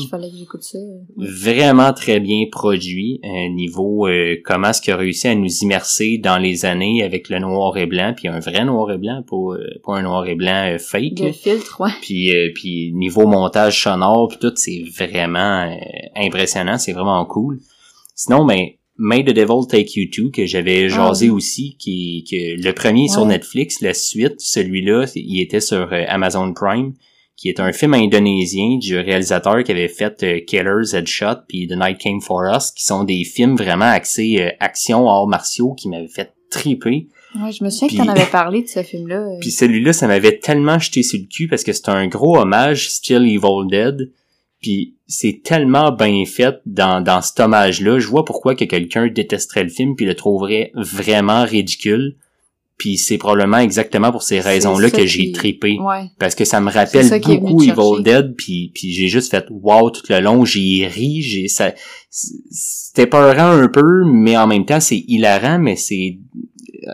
Vraiment 1.17 1.93
très 1.93 2.19
bien 2.19 2.47
produit, 2.51 3.21
euh, 3.25 3.49
niveau 3.55 4.09
euh, 4.09 4.35
comment 4.45 4.71
est-ce 4.71 4.83
qu'il 4.83 4.93
a 4.93 4.97
réussi 4.97 5.29
à 5.29 5.37
nous 5.37 5.59
immerser 5.63 6.19
dans 6.19 6.37
les 6.37 6.65
années 6.65 7.05
avec 7.05 7.29
le 7.29 7.39
noir 7.39 7.77
et 7.79 7.87
blanc, 7.87 8.13
puis 8.17 8.27
un 8.27 8.41
vrai 8.41 8.65
noir 8.65 8.91
et 8.91 8.99
blanc, 8.99 9.23
pas, 9.23 9.57
pas 9.85 9.99
un 9.99 10.03
noir 10.03 10.27
et 10.27 10.35
blanc 10.35 10.77
fake. 10.81 11.21
Le 11.21 11.31
filtre, 11.31 11.81
ouais. 11.81 11.93
Puis, 12.03 12.33
puis 12.53 12.93
niveau 12.93 13.29
montage 13.29 13.85
sonore, 13.85 14.27
puis 14.27 14.39
tout, 14.41 14.53
c'est 14.57 14.83
vraiment 14.99 15.73
impressionnant, 16.17 16.77
c'est 16.77 16.93
vraiment 16.93 17.25
cool. 17.25 17.61
Sinon, 18.17 18.45
ben 18.45 18.67
May 18.97 19.25
the 19.25 19.33
Devil 19.33 19.67
Take 19.69 19.99
You 19.99 20.09
To 20.13 20.31
que 20.31 20.47
j'avais 20.47 20.85
ah 20.85 20.89
jasé 20.89 21.31
aussi 21.31 21.77
qui 21.79 22.25
que 22.31 22.63
le 22.63 22.73
premier 22.73 23.09
sur 23.09 23.27
Netflix 23.27 23.81
la 23.81 23.95
suite. 23.95 24.41
Celui-là 24.41 25.07
il 25.15 25.41
était 25.41 25.61
sur 25.61 25.93
euh, 25.93 26.05
Amazon 26.09 26.53
Prime 26.53 26.95
qui 27.37 27.49
est 27.49 27.59
un 27.59 27.73
film 27.73 27.95
indonésien 27.95 28.79
du 28.79 28.97
réalisateur 28.97 29.65
qui 29.65 29.73
avait 29.73 29.89
fait 29.89 30.23
euh, 30.23 30.41
Killers 30.47 30.95
Headshot 30.95 31.43
puis 31.49 31.67
The 31.67 31.77
Night 31.77 31.99
Came 31.99 32.21
For 32.21 32.43
Us 32.55 32.71
qui 32.71 32.85
sont 32.85 33.03
des 33.03 33.25
films 33.25 33.57
vraiment 33.57 33.87
axés 33.87 34.37
euh, 34.41 34.51
action 34.61 35.09
arts 35.09 35.27
martiaux 35.27 35.75
qui 35.75 35.89
m'avaient 35.89 36.07
fait 36.07 36.33
triper. 36.51 37.09
Ouais, 37.35 37.51
je 37.51 37.65
me 37.65 37.71
souviens 37.71 37.89
que 37.89 37.97
t'en 37.97 38.13
avais 38.13 38.31
parlé 38.31 38.63
de 38.63 38.69
ce 38.69 38.83
film-là. 38.85 39.27
Puis 39.41 39.51
celui-là, 39.51 39.93
ça 39.93 40.07
m'avait 40.07 40.39
tellement 40.39 40.79
jeté 40.79 41.03
sur 41.03 41.19
le 41.19 41.27
cul 41.27 41.49
parce 41.49 41.65
que 41.65 41.73
c'est 41.73 41.89
un 41.89 42.07
gros 42.07 42.39
hommage 42.39 42.91
Still 42.91 43.23
Evil 43.23 43.69
Dead 43.69 44.13
puis 44.65 44.97
c'est 45.07 45.43
tellement 45.45 45.93
bien 45.93 46.25
fait 46.25 46.55
dans, 46.65 47.03
dans 47.03 47.21
cet 47.21 47.39
hommage-là. 47.39 47.99
Je 47.99 48.07
vois 48.07 48.25
pourquoi 48.25 48.55
que 48.55 48.65
quelqu'un 48.65 49.09
détesterait 49.09 49.65
le 49.65 49.69
film 49.69 49.95
puis 49.95 50.07
le 50.07 50.15
trouverait 50.15 50.73
vraiment 50.75 51.45
ridicule. 51.45 52.17
Puis 52.79 52.97
c'est 52.97 53.19
probablement 53.19 53.59
exactement 53.59 54.11
pour 54.11 54.23
ces 54.23 54.41
raisons-là 54.41 54.91
que 54.91 55.05
j'ai. 55.05 55.35
Ouais. 55.53 56.07
Parce 56.19 56.35
que 56.35 56.47
ça 56.47 56.63
me 56.63 56.71
rappelle 56.71 57.05
ça 57.05 57.19
beaucoup 57.19 57.63
Evil. 57.63 58.03
Dead, 58.03 58.35
puis, 58.39 58.73
puis 58.75 58.93
j'ai 58.95 59.09
juste 59.09 59.31
fait 59.31 59.45
wow 59.51 59.91
tout 59.91 60.01
le 60.09 60.21
long, 60.21 60.47
j'ai 60.47 60.87
ri, 60.87 61.21
j'ai 61.21 61.49
ça 61.49 61.75
c'était 62.09 63.07
peurant 63.07 63.51
un 63.51 63.69
peu, 63.69 64.05
mais 64.07 64.39
en 64.39 64.47
même 64.47 64.65
temps 64.65 64.81
c'est 64.81 65.05
hilarant, 65.07 65.59
mais 65.59 65.77
c'est 65.77 66.21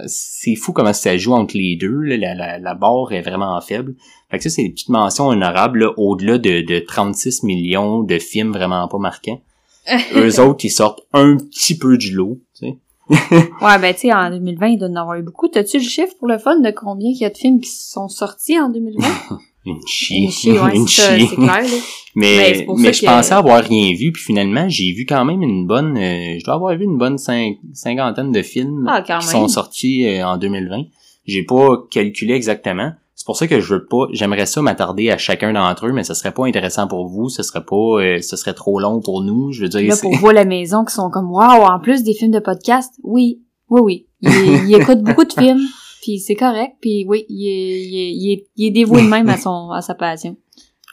c'est 0.07 0.57
fou 0.57 0.73
comment 0.73 0.93
ça 0.93 1.17
joue 1.17 1.35
entre 1.35 1.57
les 1.57 1.77
deux, 1.77 2.01
là, 2.01 2.17
la, 2.17 2.35
la, 2.35 2.59
la 2.59 2.75
barre 2.75 3.13
est 3.13 3.23
vraiment 3.23 3.61
faible. 3.61 3.95
Fait 4.31 4.39
que 4.39 4.45
ça, 4.45 4.51
c'est 4.51 4.63
une 4.63 4.73
petite 4.73 4.89
mention 4.91 5.27
honorable, 5.29 5.81
là, 5.81 5.93
au-delà 5.97 6.39
de, 6.39 6.61
de 6.61 6.79
36 6.79 7.43
millions 7.43 8.03
de 8.03 8.19
films 8.19 8.53
vraiment 8.53 8.87
pas 8.89 8.99
marquants. 8.99 9.41
Eux 10.15 10.41
autres, 10.41 10.65
ils 10.65 10.71
sortent 10.71 11.03
un 11.13 11.37
petit 11.37 11.77
peu 11.77 11.97
du 11.99 12.13
lot, 12.13 12.39
tu 12.59 12.67
sais. 12.69 12.79
Ouais, 13.61 13.79
ben 13.81 13.93
tu 13.93 14.03
sais, 14.03 14.13
en 14.13 14.31
2020, 14.31 14.67
il 14.69 14.79
doit 14.79 14.89
en 14.89 14.95
avoir 14.97 15.17
eu 15.17 15.23
beaucoup. 15.23 15.49
T'as-tu 15.49 15.79
le 15.79 15.83
chiffre 15.85 16.15
pour 16.19 16.29
le 16.29 16.39
fun 16.39 16.61
de 16.61 16.71
combien 16.71 17.11
il 17.11 17.17
y 17.19 17.25
a 17.25 17.31
de 17.31 17.37
films 17.37 17.61
qui 17.61 17.71
sont 17.71 18.09
sortis 18.09 18.59
en 18.61 18.69
2020? 18.69 19.05
Une 19.67 19.77
chie. 19.87 20.25
Une 20.25 20.31
chie, 20.31 20.53
ouais, 20.53 20.75
une 20.77 20.87
ça, 20.89 21.19
chie. 21.19 21.27
c'est 21.29 21.37
clair, 21.37 21.49
là. 21.63 21.63
Ben, 21.69 21.77
Mais, 22.17 22.67
mais 22.79 22.93
je 22.95 23.01
que- 23.03 23.07
pensais 23.07 23.35
avoir 23.35 23.63
rien 23.63 23.93
vu, 23.95 24.11
puis 24.11 24.23
finalement, 24.23 24.67
j'ai 24.71 24.93
vu 24.93 25.05
quand 25.07 25.25
même 25.27 25.43
une 25.43 25.67
bonne... 25.67 25.99
euh, 25.99 26.39
je 26.39 26.45
dois 26.45 26.55
avoir 26.55 26.75
vu 26.77 26.85
une 26.85 26.97
bonne 26.97 27.17
cin- 27.17 27.59
cinquantaine 27.75 28.33
de 28.33 28.41
films 28.43 28.87
Ah, 28.89 29.03
qui 29.03 29.27
sont 29.27 29.49
sortis 29.49 30.07
euh, 30.07 30.25
en 30.27 30.39
2020. 30.39 30.85
J'ai 31.27 31.43
pas 31.43 31.77
calculé 31.91 32.33
exactement. 32.35 32.93
C'est 33.21 33.27
pour 33.27 33.37
ça 33.37 33.47
que 33.47 33.61
je 33.61 33.75
veux 33.75 33.85
pas... 33.85 34.07
J'aimerais 34.13 34.47
ça 34.47 34.63
m'attarder 34.63 35.11
à 35.11 35.19
chacun 35.19 35.53
d'entre 35.53 35.87
eux, 35.87 35.93
mais 35.93 36.05
ce 36.05 36.15
serait 36.15 36.33
pas 36.33 36.47
intéressant 36.47 36.89
pour 36.89 37.07
vous, 37.07 37.29
ce 37.29 37.43
serait 37.43 37.67
pas... 37.67 37.77
euh, 37.77 38.23
ce 38.23 38.35
serait 38.35 38.55
trop 38.55 38.81
long 38.81 39.03
pour 39.03 39.23
nous, 39.23 39.53
je 39.53 39.61
veux 39.61 39.69
dire... 39.69 39.91
Là, 39.91 39.97
pour 40.01 40.17
vous, 40.17 40.31
la 40.31 40.47
maison, 40.47 40.87
qui 40.87 40.95
sont 40.95 41.11
comme, 41.11 41.31
waouh, 41.31 41.65
en 41.65 41.81
plus 41.81 42.03
des 42.03 42.15
films 42.15 42.31
de 42.31 42.39
podcast, 42.39 42.95
oui, 43.03 43.43
oui, 43.69 43.81
oui. 43.83 44.07
Il, 44.23 44.71
il 44.71 44.75
écoute 44.81 45.03
beaucoup 45.03 45.27
de 45.27 45.35
films, 45.35 45.61
puis 46.01 46.19
c'est 46.19 46.35
correct, 46.35 46.77
puis 46.81 47.05
oui, 47.07 47.27
il 47.29 47.47
est, 47.47 47.83
il 47.83 47.99
est, 47.99 48.13
il 48.13 48.33
est, 48.33 48.47
il 48.57 48.67
est 48.69 48.71
dévoué 48.71 49.03
même 49.03 49.29
à 49.29 49.37
son, 49.37 49.71
à 49.71 49.83
sa 49.83 49.95
passion. 49.95 50.39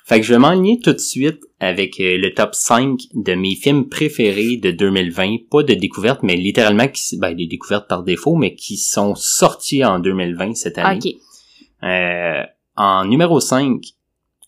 Fait 0.03 0.19
que 0.19 0.25
je 0.25 0.33
vais 0.33 0.39
m'enligner 0.39 0.81
tout 0.81 0.91
de 0.91 0.99
suite 0.99 1.39
avec 1.61 1.97
euh, 2.01 2.17
le 2.17 2.33
top 2.33 2.55
5 2.55 2.99
de 3.13 3.35
mes 3.35 3.55
films 3.55 3.87
préférés 3.87 4.57
de 4.57 4.71
2020. 4.71 5.49
Pas 5.49 5.63
de 5.63 5.75
découvertes, 5.75 6.23
mais 6.23 6.35
littéralement, 6.35 6.89
qui, 6.89 7.17
ben, 7.17 7.33
des 7.33 7.47
découvertes 7.47 7.87
par 7.87 8.03
défaut, 8.03 8.35
mais 8.35 8.53
qui 8.53 8.75
sont 8.75 9.15
sortis 9.15 9.85
en 9.85 9.99
2020 9.99 10.55
cette 10.55 10.77
année. 10.77 10.99
Ok. 11.03 11.21
Euh, 11.83 12.43
en 12.75 13.05
numéro 13.05 13.39
5, 13.39 13.81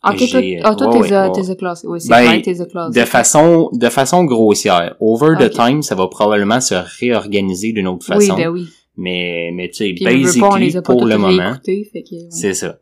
Ok, 0.02 0.16
toi, 0.18 0.26
J'ai- 0.42 0.60
ah, 0.64 0.76
toi, 0.76 0.88
t'es, 0.94 1.56
classé. 1.58 1.86
Oui, 1.86 2.00
c'est 2.00 2.08
Ben, 2.10 2.42
classé. 2.42 3.00
de 3.02 3.06
façon, 3.06 3.70
de 3.74 3.90
façon 3.90 4.24
grossière. 4.24 4.96
Over 5.02 5.36
the 5.38 5.50
time, 5.52 5.82
ça 5.82 5.94
va 5.96 6.08
probablement 6.08 6.62
se 6.62 6.76
réorganiser 7.02 7.74
d'une 7.74 7.88
autre 7.88 8.06
Oui, 8.16 8.26
façon. 8.26 8.38
ben 8.38 8.48
oui. 8.48 8.70
Mais, 8.96 9.50
mais 9.54 9.68
tu 9.68 9.76
sais, 9.76 9.94
basically, 10.02 10.72
pas 10.72 10.82
pour 10.82 11.06
le 11.06 11.18
moment, 11.18 11.58
ouais. 11.66 11.84
c'est 12.30 12.54
ça. 12.54 12.78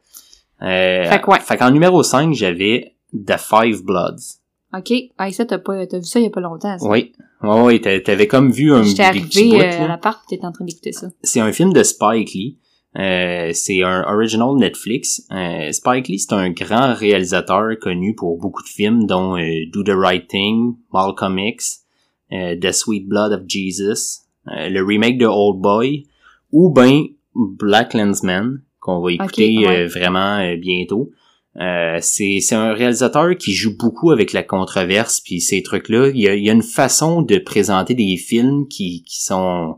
Euh, 0.62 1.06
Fait 1.10 1.26
ouais. 1.26 1.58
qu'en 1.58 1.72
numéro 1.72 2.04
5, 2.04 2.34
j'avais 2.34 2.94
The 3.14 3.38
Five 3.38 3.84
Bloods. 3.84 4.38
Ok. 4.78 4.94
Ah, 5.18 5.32
ça, 5.32 5.46
t'as 5.46 5.58
pas, 5.58 5.88
t'as 5.88 5.98
vu 5.98 6.04
ça 6.06 6.20
il 6.20 6.24
y 6.24 6.28
a 6.28 6.30
pas 6.32 6.42
longtemps, 6.42 6.78
ça? 6.78 6.88
Oui. 6.88 7.14
Oui, 7.42 7.60
oui, 7.62 7.82
t'a- 7.82 8.00
t'avais 8.00 8.28
comme 8.28 8.52
vu 8.52 8.74
un 8.74 8.84
J'étais 8.84 9.12
bouts, 9.20 9.56
euh, 9.60 9.86
à 9.86 9.88
l'appart, 9.88 10.20
pis 10.22 10.36
t'étais 10.36 10.46
en 10.46 10.52
train 10.52 10.66
d'écouter 10.66 10.92
ça. 10.92 11.08
C'est 11.24 11.40
un 11.40 11.52
film 11.52 11.72
de 11.74 11.84
Spike 11.84 12.34
Lee. 12.34 12.58
Euh, 12.98 13.52
c'est 13.54 13.84
un 13.84 14.04
original 14.08 14.56
Netflix. 14.56 15.22
Euh, 15.32 15.72
Spike 15.72 16.08
Lee, 16.08 16.20
c'est 16.20 16.34
un 16.34 16.50
grand 16.50 16.94
réalisateur 16.96 17.78
connu 17.80 18.16
pour 18.16 18.38
beaucoup 18.38 18.64
de 18.64 18.70
films, 18.70 19.06
dont 19.06 19.38
euh, 19.38 19.66
Do 19.72 19.84
the 19.84 19.96
Right 19.96 20.28
Thing, 20.28 20.76
Malcolm 20.92 21.38
X, 21.38 21.84
euh, 22.32 22.56
The 22.60 22.72
Sweet 22.72 23.08
Blood 23.08 23.34
of 23.34 23.42
Jesus, 23.48 24.24
euh, 24.48 24.70
le 24.70 24.84
remake 24.84 25.20
de 25.20 25.28
Old 25.28 25.62
Boy, 25.62 26.08
ou 26.52 26.72
ben 26.72 27.04
Black 27.36 27.94
Landsman, 27.94 28.62
qu'on 28.80 29.02
va 29.02 29.12
écouter 29.12 29.60
ouais. 29.60 29.84
euh, 29.84 29.88
vraiment 29.88 30.40
euh, 30.40 30.56
bientôt. 30.56 31.12
Euh, 31.60 31.98
c'est 32.02 32.40
c'est 32.40 32.56
un 32.56 32.74
réalisateur 32.74 33.36
qui 33.36 33.54
joue 33.54 33.76
beaucoup 33.78 34.12
avec 34.12 34.32
la 34.32 34.44
controverse 34.44 35.22
puis 35.22 35.42
ces 35.42 35.64
trucs 35.64 35.90
là 35.90 36.08
il 36.14 36.20
y 36.20 36.28
a, 36.28 36.36
il 36.36 36.44
y 36.44 36.52
a 36.52 36.54
une 36.54 36.62
façon 36.62 37.24
de 37.24 37.40
présenter 37.40 37.96
des 37.96 38.16
films 38.16 38.68
qui 38.68 39.02
qui 39.02 39.24
sont 39.24 39.78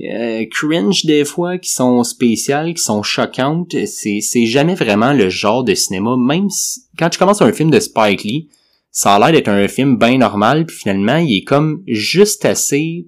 euh, 0.00 0.44
cringe 0.50 1.04
des 1.04 1.24
fois, 1.24 1.58
qui 1.58 1.72
sont 1.72 2.02
spéciales, 2.04 2.74
qui 2.74 2.82
sont 2.82 3.02
choquantes. 3.02 3.74
C'est, 3.86 4.20
c'est 4.20 4.46
jamais 4.46 4.74
vraiment 4.74 5.12
le 5.12 5.28
genre 5.28 5.64
de 5.64 5.74
cinéma, 5.74 6.16
même 6.16 6.48
si, 6.50 6.82
quand 6.98 7.08
tu 7.10 7.18
commences 7.18 7.42
un 7.42 7.52
film 7.52 7.70
de 7.70 7.80
Spike 7.80 8.22
Lee, 8.24 8.48
ça 8.90 9.14
a 9.14 9.18
l'air 9.18 9.32
d'être 9.32 9.48
un 9.48 9.68
film 9.68 9.96
bien 9.98 10.18
normal, 10.18 10.66
puis 10.66 10.76
finalement, 10.76 11.16
il 11.18 11.36
est 11.38 11.44
comme 11.44 11.82
juste 11.86 12.44
assez 12.44 13.06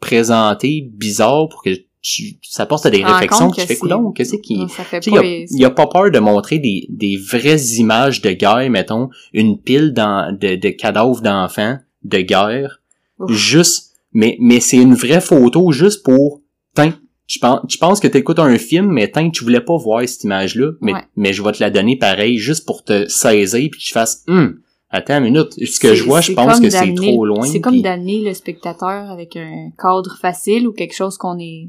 présenté 0.00 0.88
bizarre 0.92 1.48
pour 1.48 1.62
que 1.62 1.70
tu, 2.00 2.38
ça 2.42 2.64
porte 2.64 2.86
à 2.86 2.90
des 2.90 2.98
Tu 3.00 3.04
réflexions 3.04 3.52
fait 3.52 3.66
c'est- 3.66 3.76
coudon, 3.76 4.12
qu'est-ce 4.12 4.36
qui, 4.36 4.64
tu 5.02 5.10
il, 5.10 5.18
a, 5.18 5.22
il 5.50 5.64
a 5.64 5.70
pas 5.70 5.88
peur 5.88 6.10
de 6.12 6.18
montrer 6.20 6.58
des, 6.60 6.86
des 6.88 7.16
vraies 7.16 7.60
images 7.78 8.22
de 8.22 8.30
guerre, 8.30 8.70
mettons, 8.70 9.10
une 9.32 9.60
pile 9.60 9.92
dans, 9.92 10.32
de, 10.32 10.54
de 10.54 10.68
cadavres 10.70 11.20
d'enfants 11.20 11.78
de 12.04 12.18
guerre, 12.20 12.80
Ouf. 13.18 13.32
juste, 13.32 13.87
mais, 14.18 14.36
mais 14.40 14.58
c'est 14.58 14.78
une 14.78 14.94
vraie 14.94 15.20
photo 15.20 15.70
juste 15.70 16.02
pour, 16.02 16.42
tiens, 16.74 16.92
tu 17.28 17.38
penses, 17.38 17.60
tu 17.68 17.78
penses 17.78 18.00
que 18.00 18.08
t'écoutes 18.08 18.40
un 18.40 18.58
film, 18.58 18.86
mais 18.90 19.06
tant 19.08 19.30
que 19.30 19.36
tu 19.36 19.44
voulais 19.44 19.60
pas 19.60 19.76
voir 19.76 20.00
cette 20.08 20.24
image-là, 20.24 20.72
mais, 20.80 20.92
Ouais. 20.94 21.00
mais 21.14 21.32
je 21.32 21.40
vais 21.40 21.52
te 21.52 21.62
la 21.62 21.70
donner 21.70 21.94
pareil, 21.96 22.36
juste 22.38 22.66
pour 22.66 22.82
te 22.82 23.06
saisir, 23.06 23.68
puis 23.70 23.78
que 23.80 23.84
tu 23.84 23.92
fasses, 23.92 24.24
hum, 24.26 24.58
attends 24.90 25.18
une 25.18 25.24
minute, 25.32 25.52
ce 25.64 25.78
que 25.78 25.94
je 25.94 26.02
vois, 26.02 26.20
je 26.20 26.32
pense 26.32 26.58
que 26.58 26.68
c'est 26.68 26.94
trop 26.94 27.24
loin. 27.26 27.46
C'est 27.46 27.60
comme 27.60 27.80
d'amener 27.80 28.24
le 28.24 28.34
spectateur 28.34 29.08
avec 29.08 29.36
un 29.36 29.70
cadre 29.80 30.16
facile 30.20 30.66
ou 30.66 30.72
quelque 30.72 30.96
chose 30.96 31.16
qu'on 31.16 31.38
est, 31.38 31.68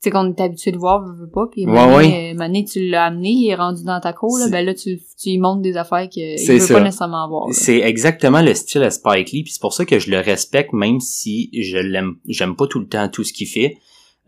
sais, 0.00 0.10
qu'on 0.10 0.30
est 0.32 0.40
habitué 0.40 0.70
de 0.72 0.78
voir, 0.78 1.04
veut, 1.04 1.14
veut 1.24 1.30
pas, 1.30 1.46
puis 1.50 1.66
Ouais, 1.66 1.96
ouais. 1.96 2.30
euh, 2.32 2.34
Mané, 2.36 2.64
tu 2.64 2.88
l'as 2.88 3.06
amené, 3.06 3.30
il 3.30 3.48
est 3.50 3.54
rendu 3.54 3.82
dans 3.84 4.00
ta 4.00 4.12
cour, 4.12 4.38
là, 4.38 4.48
ben 4.48 4.64
là, 4.64 4.74
tu, 4.74 5.00
tu 5.20 5.30
lui 5.30 5.38
montres 5.38 5.62
des 5.62 5.76
affaires 5.76 6.08
qu'il 6.08 6.36
veut 6.38 6.58
ça. 6.60 6.74
pas 6.74 6.80
nécessairement 6.82 7.28
voir. 7.28 7.46
C'est 7.52 7.78
exactement 7.80 8.42
le 8.42 8.54
style 8.54 8.82
à 8.82 8.90
Spike 8.90 9.32
Lee, 9.32 9.42
puis 9.42 9.52
c'est 9.52 9.60
pour 9.60 9.72
ça 9.72 9.84
que 9.84 9.98
je 9.98 10.10
le 10.10 10.18
respecte, 10.20 10.72
même 10.72 11.00
si 11.00 11.50
je 11.52 11.78
l'aime, 11.78 12.16
j'aime 12.28 12.54
pas 12.56 12.66
tout 12.66 12.78
le 12.80 12.86
temps 12.88 13.08
tout 13.08 13.24
ce 13.24 13.32
qu'il 13.32 13.48
fait. 13.48 13.76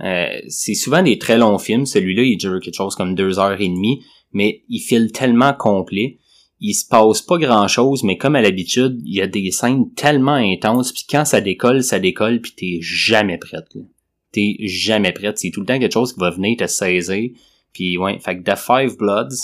Euh, 0.03 0.27
c'est 0.49 0.75
souvent 0.75 1.03
des 1.03 1.19
très 1.19 1.37
longs 1.39 1.59
films. 1.59 1.85
Celui-là, 1.87 2.23
il 2.23 2.37
dure 2.39 2.59
quelque 2.61 2.75
chose 2.75 2.95
comme 2.97 3.15
deux 3.15 3.39
heures 3.39 3.61
et 3.61 3.69
demie, 3.69 4.03
mais 4.33 4.63
il 4.69 4.81
file 4.81 5.13
tellement 5.13 5.53
complet. 5.53 6.19
Il 6.59 6.75
se 6.75 6.87
passe 6.87 7.23
pas 7.23 7.39
grand 7.39 7.69
chose, 7.69 8.03
mais 8.05 8.17
comme 8.19 8.35
à 8.37 8.43
l'habitude, 8.43 9.01
il 9.05 9.15
y 9.15 9.23
a 9.23 9.27
des 9.27 9.51
scènes 9.51 9.93
tellement 9.95 10.33
intenses, 10.35 10.93
puis 10.93 11.05
quand 11.09 11.25
ça 11.25 11.41
décolle, 11.41 11.83
ça 11.83 11.99
décolle, 11.99 12.41
puis 12.41 12.53
t'es 12.57 12.79
jamais 12.81 13.39
prête. 13.39 13.65
là. 13.75 13.83
T'es 14.33 14.57
jamais 14.61 15.13
prête. 15.13 15.39
C'est 15.39 15.51
tout 15.51 15.61
le 15.61 15.67
temps 15.67 15.79
quelque 15.79 15.93
chose 15.93 16.13
qui 16.13 16.21
va 16.21 16.31
venir 16.31 16.57
te 16.57 16.67
saisir. 16.67 17.31
Puis 17.73 17.97
ouais, 17.99 18.19
fait 18.19 18.39
que 18.39 18.43
The 18.51 18.57
Five 18.57 18.97
Bloods, 18.97 19.35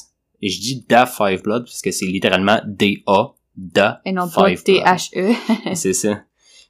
et 0.42 0.48
je 0.48 0.60
dis 0.60 0.84
The 0.86 1.06
Five 1.06 1.42
Bloods 1.42 1.64
parce 1.64 1.82
que 1.82 1.90
c'est 1.90 2.06
littéralement 2.06 2.60
D-A, 2.66 3.34
The 3.74 4.00
Et 4.04 4.12
non 4.12 4.28
pas. 4.28 4.54
T-H-E. 4.54 5.32
C'est 5.74 5.92
ça. 5.94 6.22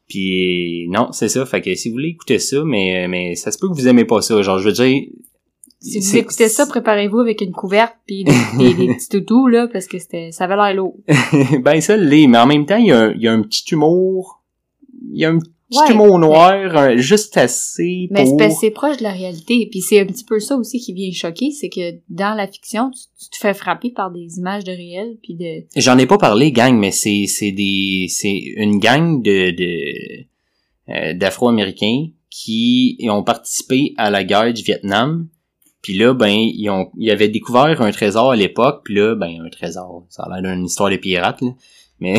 Puis 0.09 0.87
non, 0.89 1.11
c'est 1.11 1.29
ça. 1.29 1.45
Fait 1.47 1.61
que 1.61 1.75
si 1.75 1.89
vous 1.89 1.95
voulez 1.95 2.11
écouter 2.11 2.39
ça, 2.39 2.63
mais 2.65 3.09
mais 3.09 3.35
ça 3.35 3.51
se 3.51 3.59
peut 3.59 3.69
que 3.69 3.75
vous 3.75 3.89
aimez 3.89 4.05
pas 4.05 4.23
ça. 4.23 4.41
Genre, 4.41 4.61
je 4.61 4.69
veux 4.69 4.73
dire. 4.73 5.03
si 5.81 5.99
vous 5.99 6.17
écoutez 6.17 6.49
ça, 6.49 6.65
préparez-vous 6.67 7.19
avec 7.19 7.41
une 7.41 7.51
couverte 7.51 7.95
pis 8.07 8.23
des, 8.23 8.33
des, 8.59 8.75
des 8.75 8.95
petits 8.95 9.09
toutous, 9.09 9.49
là, 9.49 9.67
parce 9.67 9.87
que 9.89 9.99
c'était, 9.99 10.31
ça 10.31 10.45
avait 10.45 10.55
l'air 10.55 10.75
lourd. 10.75 10.97
ben 11.61 11.81
ça 11.81 11.97
l'est, 11.97 12.29
mais 12.29 12.39
en 12.39 12.47
même 12.47 12.67
temps, 12.67 12.77
il 12.77 12.87
y 12.87 12.93
a, 12.93 13.01
un- 13.01 13.13
il 13.15 13.21
y 13.23 13.27
a 13.27 13.33
un 13.33 13.43
petit 13.43 13.65
humour. 13.75 14.45
Il 15.13 15.19
y 15.21 15.25
a 15.25 15.31
un 15.31 15.39
petit 15.41 15.51
Ouais, 15.73 15.93
humour 15.93 16.19
noir, 16.21 16.97
juste 16.97 17.37
assez 17.37 18.07
Mais 18.13 18.25
c'est 18.27 18.71
pour. 18.71 18.89
proche 18.89 18.99
de 18.99 19.03
la 19.03 19.11
réalité. 19.11 19.67
Puis 19.69 19.81
c'est 19.81 20.01
un 20.01 20.07
petit 20.07 20.25
peu 20.25 20.39
ça 20.39 20.57
aussi 20.57 20.79
qui 20.79 20.93
vient 20.93 21.11
choquer, 21.13 21.51
c'est 21.51 21.69
que 21.69 21.97
dans 22.09 22.35
la 22.35 22.47
fiction, 22.47 22.91
tu, 22.91 23.01
tu 23.25 23.31
te 23.31 23.37
fais 23.37 23.53
frapper 23.53 23.91
par 23.91 24.13
des 24.13 24.39
images 24.39 24.63
de 24.63 24.71
réel, 24.71 25.17
puis 25.23 25.35
de... 25.35 25.65
J'en 25.75 25.99
ai 25.99 26.07
pas 26.07 26.19
parlé, 26.19 26.53
gang, 26.53 26.77
mais 26.79 26.93
c'est 26.93 27.27
c'est 27.27 27.51
des 27.51 28.07
c'est 28.09 28.39
une 28.57 28.79
gang 28.79 29.21
de 29.23 29.51
de 29.51 30.27
euh, 30.89 31.15
d'Afro-Américains 31.15 32.11
qui 32.31 32.97
ont 33.11 33.25
participé 33.25 33.95
à 33.97 34.11
la 34.11 34.23
guerre 34.23 34.53
du 34.53 34.63
Vietnam. 34.63 35.29
Puis 35.83 35.97
là, 35.97 36.15
ben 36.15 36.31
ils 36.31 36.69
ont 36.71 36.91
ils 36.97 37.11
avaient 37.11 37.29
découvert 37.29 37.83
un 37.83 37.91
trésor 37.91 38.31
à 38.31 38.37
l'époque. 38.37 38.83
Puis 38.85 38.95
là, 38.95 39.17
ben 39.17 39.41
un 39.45 39.49
trésor, 39.49 40.07
ça 40.11 40.25
a 40.25 40.41
l'air 40.41 40.55
d'une 40.55 40.67
histoire 40.67 40.91
de 40.91 40.97
pirates, 40.97 41.41
là. 41.41 41.51
Mais 42.01 42.19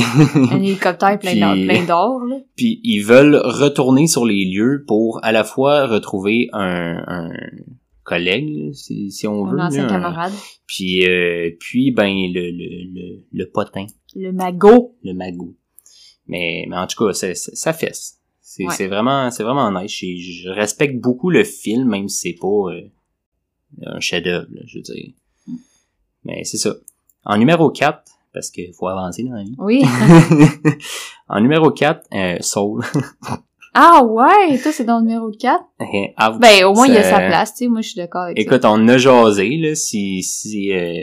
Un 0.52 0.58
hélicoptère 0.62 1.20
plein 1.20 1.36
d'or, 1.36 1.54
Puis- 1.54 1.66
plein 1.68 1.86
d'or, 1.86 2.20
là. 2.26 2.38
puis 2.56 2.80
ils 2.84 3.02
veulent 3.02 3.36
retourner 3.36 4.08
sur 4.08 4.26
les 4.26 4.44
lieux 4.46 4.84
pour 4.88 5.20
à 5.24 5.32
la 5.32 5.44
fois 5.44 5.86
retrouver 5.86 6.50
un, 6.54 7.04
un 7.08 7.30
collègue, 8.04 8.74
si, 8.74 9.12
si 9.12 9.28
on 9.28 9.46
veut. 9.46 9.60
Un 9.60 9.68
ancien 9.68 9.82
là, 9.86 9.90
un- 9.90 9.92
camarade. 9.92 10.34
Puis 10.66 11.06
euh, 11.08 11.52
puis 11.60 11.92
ben 11.92 12.08
le 12.12 12.50
le 12.52 12.94
le, 12.94 13.24
le 13.32 13.50
potin. 13.52 13.86
Le 14.16 14.32
magot. 14.32 14.96
le 15.04 15.14
magou. 15.14 15.56
Mais, 16.26 16.66
mais 16.68 16.76
en 16.76 16.88
tout 16.88 17.06
cas, 17.06 17.14
ça, 17.14 17.34
ça, 17.36 17.72
fesse. 17.72 18.20
C'est 18.42 18.66
Ouais. 18.66 18.74
c'est 18.74 18.88
vraiment, 18.88 19.30
c'est 19.32 19.44
vraiment 19.44 19.72
nice. 19.72 19.92
Je, 19.96 20.16
je 20.44 20.50
respecte 20.50 21.00
beaucoup 21.00 21.30
le 21.30 21.44
film, 21.44 21.88
même 21.88 22.10
si 22.10 22.32
c'est 22.34 22.38
pas 22.42 22.48
euh, 22.74 22.82
un 23.86 24.00
chef-d'œuvre, 24.00 24.48
je 24.66 24.78
veux 24.80 24.82
dire. 24.84 25.12
Mais 26.26 26.44
c'est 26.44 26.58
ça. 26.58 26.74
En 27.24 27.38
numéro 27.38 27.70
4, 27.70 28.02
parce 28.34 28.50
qu'il 28.52 28.74
faut 28.74 28.88
avancer 28.88 29.24
dans 29.24 29.34
la 29.36 29.44
vie. 29.44 29.56
Oui. 29.58 29.84
en 31.30 31.42
numéro 31.42 31.72
4, 31.72 32.02
euh, 32.14 32.38
Soul. 32.42 32.84
Ah 33.80 34.04
ouais, 34.04 34.58
toi 34.64 34.72
c'est 34.72 34.86
dans 34.86 34.98
le 34.98 35.06
numéro 35.06 35.30
4? 35.30 35.64
Ouch, 35.82 36.40
Ben 36.40 36.64
au 36.66 36.74
moins 36.74 36.88
il 36.88 36.96
y 36.96 36.98
a 36.98 37.04
sa 37.04 37.18
place, 37.28 37.52
tu 37.54 37.66
sais, 37.66 37.68
moi 37.68 37.82
je 37.82 37.90
suis 37.90 37.96
d'accord 37.98 38.24
avec 38.24 38.36
ça. 38.36 38.42
Écoute, 38.42 38.66
on 38.66 38.88
a 38.88 38.98
jasé, 38.98 39.56
là, 39.58 39.76
si, 39.76 40.24
si, 40.24 40.72
euh. 40.74 40.96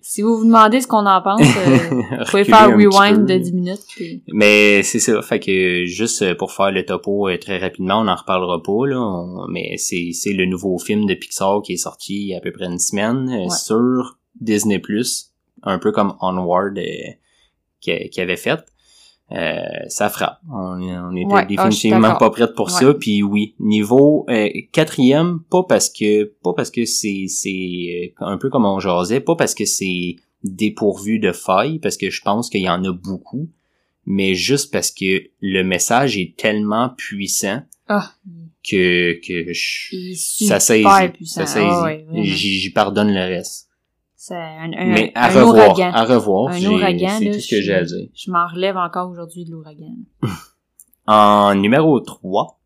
Si 0.00 0.22
vous 0.22 0.38
vous 0.38 0.46
demandez 0.46 0.80
ce 0.80 0.86
qu'on 0.86 1.04
en 1.04 1.20
pense, 1.20 1.42
euh, 1.42 1.76
vous 1.90 2.30
pouvez 2.30 2.44
faire 2.44 2.68
rewind 2.74 3.26
de 3.26 3.36
10 3.36 3.52
minutes. 3.52 3.80
puis- 3.94 4.22
Mais 4.32 4.82
c'est 4.82 4.98
ça, 5.00 5.20
fait 5.20 5.40
que 5.40 5.84
juste 5.84 6.32
pour 6.38 6.52
faire 6.52 6.70
le 6.70 6.86
topo 6.86 7.28
euh, 7.28 7.36
très 7.36 7.58
rapidement, 7.58 8.00
on 8.00 8.04
n'en 8.04 8.14
reparlera 8.16 8.62
pas 8.62 8.86
là, 8.86 8.98
on- 8.98 9.46
mais 9.50 9.74
c'est 9.76 10.12
c'est 10.14 10.32
le 10.32 10.46
nouveau 10.46 10.78
film 10.78 11.04
de 11.04 11.12
Pixar 11.12 11.60
qui 11.60 11.74
est 11.74 11.76
sorti 11.76 12.14
il 12.14 12.28
y 12.28 12.34
a 12.34 12.38
à 12.38 12.40
peu 12.40 12.52
près 12.52 12.64
une 12.64 12.78
semaine 12.78 13.28
euh, 13.28 13.42
Ouais. 13.44 13.50
sur 13.50 14.16
Disney 14.40 14.78
un 15.62 15.78
peu 15.78 15.92
comme 15.92 16.16
Onward 16.20 16.78
euh, 16.78 16.82
qui, 17.80 18.08
qui 18.10 18.20
avait 18.20 18.36
fait. 18.36 18.60
Euh, 19.32 19.56
ça 19.88 20.08
frappe. 20.08 20.38
On, 20.48 20.80
on 20.80 21.16
était 21.16 21.26
Ouais, 21.26 21.40
ah, 21.42 21.44
définitivement 21.46 22.14
pas 22.16 22.30
prête 22.30 22.54
pour 22.54 22.66
Ouais. 22.66 22.72
ça. 22.72 22.94
Puis 22.94 23.22
oui, 23.24 23.56
niveau 23.58 24.24
euh, 24.30 24.48
quatrième, 24.72 25.40
pas 25.50 25.64
parce 25.68 25.88
que 25.90 26.24
pas 26.44 26.52
parce 26.54 26.70
que 26.70 26.84
c'est 26.84 27.24
c'est 27.28 28.12
euh, 28.20 28.24
un 28.24 28.38
peu 28.38 28.50
comme 28.50 28.64
on 28.64 28.78
jasait, 28.78 29.18
pas 29.20 29.34
parce 29.34 29.54
que 29.56 29.64
c'est 29.64 30.14
dépourvu 30.44 31.18
de 31.18 31.32
failles, 31.32 31.80
parce 31.80 31.96
que 31.96 32.08
je 32.08 32.22
pense 32.22 32.48
qu'il 32.50 32.60
y 32.60 32.68
en 32.70 32.84
a 32.84 32.92
beaucoup, 32.92 33.48
mais 34.04 34.34
juste 34.36 34.72
parce 34.72 34.92
que 34.92 35.24
le 35.40 35.62
message 35.64 36.16
est 36.16 36.36
tellement 36.36 36.90
puissant 36.90 37.62
Ah, 37.88 38.12
que 38.62 39.14
que 39.26 39.52
je- 39.52 40.14
ça 40.46 40.60
saisit, 40.60 40.84
puissant. 41.14 41.40
ça 41.40 41.46
saisit. 41.46 41.66
Ah 41.68 41.90
j'y 42.22 42.70
pardonne 42.70 43.12
le 43.12 43.20
reste. 43.20 43.65
C'est 44.28 44.34
un, 44.34 44.72
un, 44.76 44.86
mais 44.86 45.12
à 45.14 45.26
un 45.26 45.28
revoir, 45.28 45.68
ouragan. 45.68 45.92
à 45.94 46.04
revoir, 46.04 46.52
Un 46.52 46.64
ouragan, 46.64 47.18
c'est 47.20 47.30
tout 47.30 47.38
ce 47.38 47.48
que 47.48 47.62
j'ai 47.62 47.74
à 47.74 47.84
dire. 47.84 48.08
Je 48.12 48.28
m'en 48.32 48.48
relève 48.48 48.76
encore 48.76 49.08
aujourd'hui 49.08 49.44
de 49.44 49.52
l'ouragan. 49.52 49.94
En 51.06 51.54
numéro 51.54 52.00
3, 52.00 52.58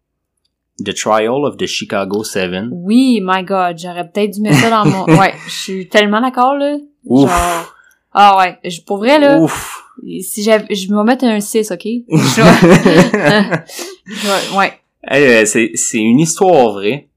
The 0.82 0.94
Trial 0.94 1.44
of 1.44 1.58
the 1.58 1.66
Chicago 1.66 2.24
7. 2.24 2.68
Oui, 2.72 3.20
my 3.22 3.44
god, 3.44 3.76
j'aurais 3.76 4.08
peut-être 4.10 4.30
dû 4.30 4.40
mettre 4.40 4.56
ça 4.56 4.70
dans 4.70 4.86
mon... 4.86 5.04
Ouais, 5.18 5.34
je 5.44 5.50
suis 5.52 5.86
tellement 5.90 6.22
d'accord, 6.22 6.54
là. 6.54 6.78
Ouf. 7.04 7.28
Genre... 7.28 7.74
Ah 8.14 8.38
ouais, 8.38 8.58
je, 8.64 8.80
pour 8.80 8.96
vrai, 8.96 9.18
là, 9.18 9.38
Ouf. 9.38 9.82
si 10.22 10.42
j'avais... 10.42 10.74
Je 10.74 10.88
vais 10.88 10.94
me 10.94 11.04
mettre 11.04 11.26
un 11.26 11.40
6, 11.40 11.72
OK? 11.72 11.84
Je 12.08 12.40
ouais. 14.56 14.72
Hey, 15.06 15.26
euh, 15.26 15.44
c'est 15.44 15.72
c'est 15.74 15.98
une 15.98 16.20
histoire 16.20 16.72
vraie. 16.72 17.09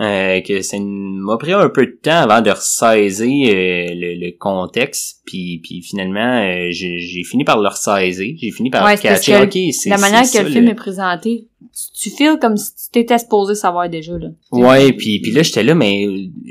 Euh, 0.00 0.40
que 0.40 0.60
ça 0.60 0.76
m'a 0.80 1.36
pris 1.36 1.52
un 1.52 1.68
peu 1.68 1.86
de 1.86 1.96
temps 2.02 2.22
avant 2.28 2.40
de 2.40 2.50
ressaisir 2.50 3.48
euh, 3.48 3.94
le, 3.94 4.26
le 4.26 4.36
contexte. 4.36 5.20
Puis 5.24 5.60
puis 5.62 5.82
finalement 5.82 6.42
euh, 6.42 6.66
j'ai 6.72 7.22
fini 7.22 7.44
par 7.44 7.60
le 7.60 7.68
ressaisir. 7.68 8.34
J'ai 8.36 8.50
fini 8.50 8.70
par 8.70 8.84
Ouais, 8.84 8.98
catcher 8.98 9.36
ok 9.40 9.56
c'est 9.72 9.90
La 9.90 9.98
manière 9.98 10.24
que 10.28 10.38
le 10.38 10.50
film 10.50 10.66
est 10.66 10.74
présenté, 10.74 11.46
tu, 11.60 12.10
tu 12.10 12.10
feels 12.10 12.40
comme 12.40 12.56
si 12.56 12.74
tu 12.74 12.90
t'étais 12.90 13.18
supposé 13.18 13.54
savoir 13.54 13.88
déjà, 13.88 14.18
là. 14.18 14.30
Ouais, 14.50 14.92
puis 14.92 15.20
puis 15.20 15.30
là 15.30 15.44
j'étais 15.44 15.62
là 15.62 15.76
mais 15.76 16.08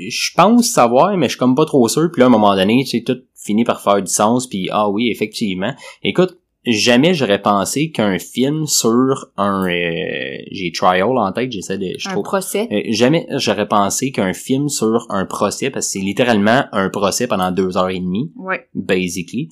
je 0.08 0.30
pense 0.34 0.70
savoir 0.70 1.14
mais 1.18 1.26
je 1.26 1.32
suis 1.32 1.38
comme 1.38 1.54
pas 1.54 1.66
trop 1.66 1.86
sûr. 1.86 2.10
Puis 2.10 2.20
là 2.20 2.24
à 2.24 2.28
un 2.28 2.32
moment 2.32 2.56
donné 2.56 2.82
tu 2.84 2.96
sais 2.96 3.04
tout 3.04 3.18
finit 3.36 3.64
par 3.64 3.82
faire 3.82 4.00
du 4.00 4.10
sens. 4.10 4.46
Puis 4.46 4.70
ah 4.72 4.88
oui 4.88 5.10
effectivement. 5.10 5.74
Écoute 6.02 6.38
jamais 6.66 7.14
j'aurais 7.14 7.42
pensé 7.42 7.90
qu'un 7.90 8.18
film 8.18 8.66
sur 8.66 9.30
un 9.36 9.66
euh, 9.68 10.38
j'ai 10.50 10.72
trial 10.72 11.04
en 11.18 11.32
tête 11.32 11.52
j'essaie 11.52 11.78
de 11.78 11.92
je 11.98 12.08
Un 12.08 12.12
trouve 12.12 12.24
procès. 12.24 12.68
Euh, 12.72 12.80
jamais 12.90 13.26
j'aurais 13.36 13.68
pensé 13.68 14.10
qu'un 14.12 14.32
film 14.32 14.68
sur 14.68 15.06
un 15.10 15.26
procès 15.26 15.70
parce 15.70 15.86
que 15.86 15.92
c'est 15.92 15.98
littéralement 16.04 16.64
un 16.72 16.88
procès 16.90 17.26
pendant 17.26 17.50
deux 17.50 17.76
heures 17.76 17.90
et 17.90 17.98
demie 18.00 18.30
Ouais. 18.36 18.66
basically 18.74 19.48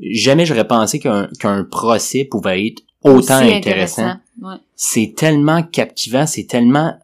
jamais 0.00 0.46
j'aurais 0.46 0.66
pensé 0.66 0.98
qu'un 0.98 1.28
qu'un 1.40 1.64
procès 1.64 2.24
pouvait 2.24 2.66
être 2.68 2.82
autant 3.02 3.40
Aussi 3.44 3.52
intéressant 3.54 4.14
Ouais. 4.42 4.56
c'est 4.74 5.14
tellement 5.16 5.62
captivant 5.62 6.26
c'est 6.26 6.46
tellement 6.46 6.94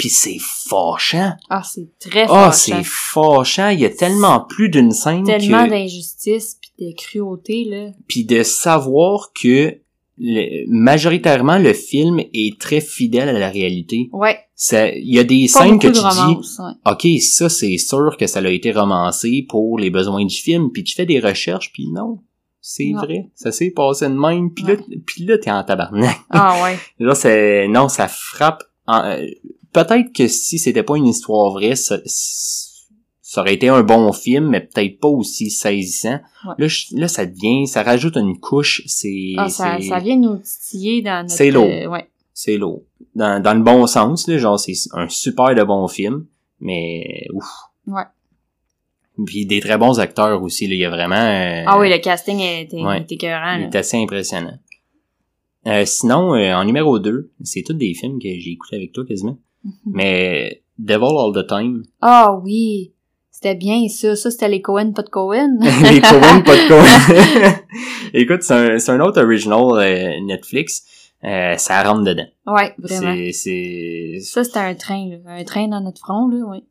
puis 0.00 0.08
c'est 0.08 0.38
fâchant 0.40 1.32
Ah, 1.48 1.62
c'est 1.62 1.88
très 2.00 2.22
ah 2.28 2.50
fâchant. 2.50 2.52
c'est 2.52 2.84
fâchant 2.84 3.68
il 3.68 3.80
y 3.80 3.84
a 3.84 3.90
tellement 3.90 4.40
plus 4.40 4.68
d'une 4.70 4.90
scène 4.92 5.24
Tellement 5.24 5.66
que 5.66 5.70
d'injustice 5.70 6.58
puis 6.60 6.86
de 6.88 6.92
cruauté, 6.96 7.64
là. 7.64 7.90
puis 8.08 8.24
de 8.24 8.42
savoir 8.42 9.32
que 9.32 9.76
le- 10.22 10.64
majoritairement 10.68 11.58
le 11.58 11.72
film 11.72 12.20
est 12.34 12.58
très 12.60 12.80
fidèle 12.80 13.28
à 13.28 13.38
la 13.38 13.48
réalité 13.50 14.08
Ouais. 14.12 14.38
ça 14.54 14.88
il 14.88 15.14
y 15.14 15.18
a 15.18 15.24
des 15.24 15.46
Pas 15.52 15.60
scènes 15.60 15.78
que 15.78 15.86
tu 15.88 15.92
dis 15.92 16.60
ouais. 16.62 16.72
OK, 16.92 17.20
ça 17.22 17.48
c'est 17.48 17.78
sûr 17.78 18.16
que 18.18 18.26
ça 18.26 18.40
a 18.40 18.48
été 18.50 18.72
romancé 18.72 19.46
pour 19.48 19.78
les 19.78 19.90
besoins 19.90 20.24
du 20.26 20.34
film, 20.36 20.70
puis 20.72 20.84
tu 20.84 20.94
fais 20.94 21.06
des 21.06 21.20
recherches, 21.20 21.72
puis 21.72 21.88
non, 21.88 22.18
c'est 22.62 22.92
vrai, 22.92 23.30
ça 23.34 23.52
s'est 23.52 23.70
passé 23.70 24.06
de 24.08 24.14
même, 24.14 24.52
puis 24.52 24.64
là, 24.64 24.74
puis 25.06 25.24
là 25.24 25.38
t'es 25.38 25.50
en 25.50 25.64
tabarnak. 25.64 26.18
Ah 26.28 26.62
ouais. 26.64 26.76
Là 26.98 27.14
c'est 27.14 27.68
non, 27.68 27.88
ça 27.88 28.06
frappe. 28.08 28.62
en- 28.86 29.04
euh, 29.04 29.24
Peut-être 29.72 30.12
que 30.12 30.26
si 30.28 30.58
c'était 30.58 30.82
pas 30.82 30.96
une 30.96 31.06
histoire 31.06 31.52
vraie, 31.52 31.76
ça, 31.76 31.98
ça 32.06 33.40
aurait 33.40 33.54
été 33.54 33.68
un 33.68 33.82
bon 33.82 34.12
film, 34.12 34.48
mais 34.48 34.60
peut-être 34.60 34.98
pas 34.98 35.08
aussi 35.08 35.50
saisissant. 35.50 36.18
Ouais. 36.46 36.54
Là, 36.58 36.68
je- 36.68 36.96
là, 36.96 37.06
ça 37.08 37.26
devient, 37.26 37.66
ça 37.68 37.82
rajoute 37.82 38.16
une 38.16 38.38
couche, 38.40 38.82
c'est 38.86 39.34
Ah, 39.36 39.48
ça, 39.48 39.78
ça 39.80 39.98
vient 40.00 40.16
nous 40.16 40.38
titiller 40.38 41.02
dans 41.02 41.22
notre... 41.22 41.34
C'est 41.34 41.50
lourd. 41.52 41.66
euh, 41.70 41.86
ouais. 41.86 42.08
c'est 42.34 42.56
lourd. 42.56 42.82
Dans, 43.14 43.40
dans 43.42 43.54
le 43.54 43.62
bon 43.62 43.86
sens, 43.86 44.26
là, 44.26 44.38
genre 44.38 44.58
c'est 44.58 44.74
un 44.92 45.08
super 45.08 45.54
de 45.54 45.62
bon 45.62 45.86
film, 45.88 46.26
mais 46.60 47.26
ouf. 47.32 47.46
Ouais. 47.86 48.02
Puis 49.26 49.44
des 49.46 49.60
très 49.60 49.76
bons 49.78 50.00
acteurs 50.00 50.42
aussi, 50.42 50.66
là, 50.66 50.74
il 50.74 50.80
y 50.80 50.84
a 50.84 50.90
vraiment... 50.90 51.14
euh, 51.14 51.64
Ah 51.66 51.78
oui, 51.78 51.90
le 51.90 51.98
casting 51.98 52.38
ouais. 52.38 52.62
était 52.62 53.14
écœurant, 53.14 53.56
il 53.56 53.62
là. 53.62 53.66
est 53.68 53.76
assez 53.76 53.96
impressionnant. 53.98 54.58
Euh, 55.66 55.84
sinon, 55.84 56.34
euh, 56.34 56.54
en 56.54 56.64
numéro 56.64 56.98
2, 56.98 57.30
c'est 57.44 57.62
tous 57.62 57.74
des 57.74 57.92
films 57.94 58.18
que 58.18 58.28
j'ai 58.28 58.52
écoutés 58.52 58.76
avec 58.76 58.92
toi 58.92 59.04
quasiment, 59.06 59.36
Mhm. 59.64 59.72
mais 59.92 60.62
Devil 60.78 61.04
All 61.18 61.32
the 61.34 61.46
Time, 61.46 61.82
Ah 62.00 62.38
oui. 62.42 62.92
C'était 63.30 63.54
bien, 63.54 63.88
ça. 63.88 64.16
Ça, 64.16 64.30
c'était 64.30 64.48
les 64.50 64.60
Cohen, 64.60 64.92
pas 64.92 65.02
de 65.02 65.08
Cohen. 65.08 65.58
les 65.90 66.00
Coen, 66.02 66.42
pas 66.44 66.56
de 66.56 66.68
Coen. 66.68 67.54
Écoute, 68.14 68.42
c'est 68.42 68.52
un, 68.54 68.78
c'est 68.78 68.92
un 68.92 69.00
autre 69.00 69.22
original 69.22 69.62
euh, 69.76 70.20
Netflix, 70.26 70.84
euh, 71.24 71.56
ça 71.56 71.82
rentre 71.82 72.04
dedans. 72.04 72.26
ouais, 72.46 72.74
vraiment. 72.78 73.14
C'est, 73.14 73.32
c'est, 73.32 74.18
Ça, 74.20 74.44
c'était 74.44 74.58
un 74.58 74.74
train, 74.74 75.08
là. 75.08 75.16
Un 75.26 75.44
train 75.44 75.68
dans 75.68 75.80
notre 75.80 76.00
front, 76.00 76.28
là, 76.28 76.44
oui. 76.50 76.64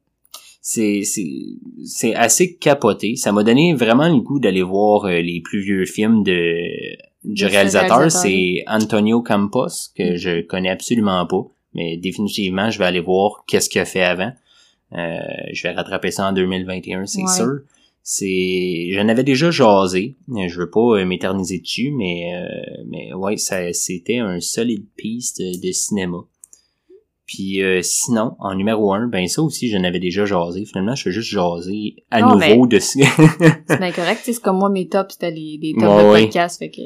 c'est 0.62 1.02
c'est 1.04 1.28
c'est 1.86 2.14
assez 2.14 2.56
capoté. 2.58 3.16
Ça 3.16 3.32
m'a 3.32 3.44
donné 3.44 3.74
vraiment 3.74 4.08
le 4.08 4.20
goût 4.22 4.40
d'aller 4.40 4.62
voir 4.64 5.06
euh, 5.06 5.22
les 5.22 5.42
plus 5.42 5.62
vieux 5.62 5.86
films 5.86 6.24
de 6.24 6.56
du 7.24 7.46
réalisateur. 7.46 7.98
réalisateur. 7.98 8.12
C'est 8.12 8.64
Antonio 8.68 9.22
Campos 9.24 9.68
que 9.98 10.16
je 10.18 10.42
connais 10.42 10.70
absolument 10.70 11.26
pas, 11.26 11.44
mais 11.74 11.98
définitivement 11.98 12.70
je 12.70 12.80
vais 12.80 12.86
aller 12.86 13.00
voir 13.00 13.44
qu'est-ce 13.48 13.70
qu'il 13.70 13.82
a 13.82 13.86
fait 13.86 14.04
avant. 14.04 14.32
Euh, 14.94 15.18
je 15.54 15.64
vais 15.64 15.72
rattraper 15.74 16.12
ça 16.12 16.28
en 16.28 16.34
2021, 16.34 17.06
c'est 17.06 17.22
Ouais. 17.22 17.28
sûr. 17.34 17.60
C'est, 18.02 18.90
j'en 18.94 19.08
avais 19.08 19.24
déjà 19.24 19.52
jasé. 19.52 20.16
Je 20.34 20.60
veux 20.60 20.70
pas 20.72 20.80
euh, 21.00 21.06
m'éterniser 21.06 21.60
dessus, 21.60 21.92
mais 21.92 22.34
euh, 22.34 22.84
mais 22.88 23.14
ouais, 23.14 23.38
ça 23.38 23.72
c'était 23.74 24.18
un 24.18 24.40
solide 24.40 24.86
piece 24.96 25.36
de, 25.36 25.72
cinéma. 25.72 26.18
Puis 27.28 27.62
euh, 27.62 27.82
sinon, 27.84 28.36
en 28.40 28.56
numéro 28.56 28.92
un, 28.94 29.06
ben 29.08 29.28
ça 29.28 29.44
aussi, 29.44 29.70
j'en 29.70 29.84
avais 29.84 30.00
déjà 30.00 30.26
jasé. 30.26 30.66
Finalement, 30.66 30.96
je 30.96 31.04
fais 31.04 31.12
juste 31.12 31.30
jaser 31.30 31.98
à 32.10 32.22
Non, 32.22 32.40
nouveau 32.40 32.66
de 32.66 32.80
C'est 32.80 32.98
bien 33.78 33.92
correct, 33.92 34.22
c'est 34.24 34.42
comme 34.42 34.58
moi, 34.58 34.70
mes 34.70 34.88
tops, 34.88 35.14
c'était 35.14 35.30
les, 35.30 35.60
les 35.62 35.74
tops 35.74 35.84
Ouais, 35.86 36.04
de 36.04 36.10
ouais. 36.10 36.22
podcast, 36.24 36.58
fait 36.58 36.72
que... 36.72 36.82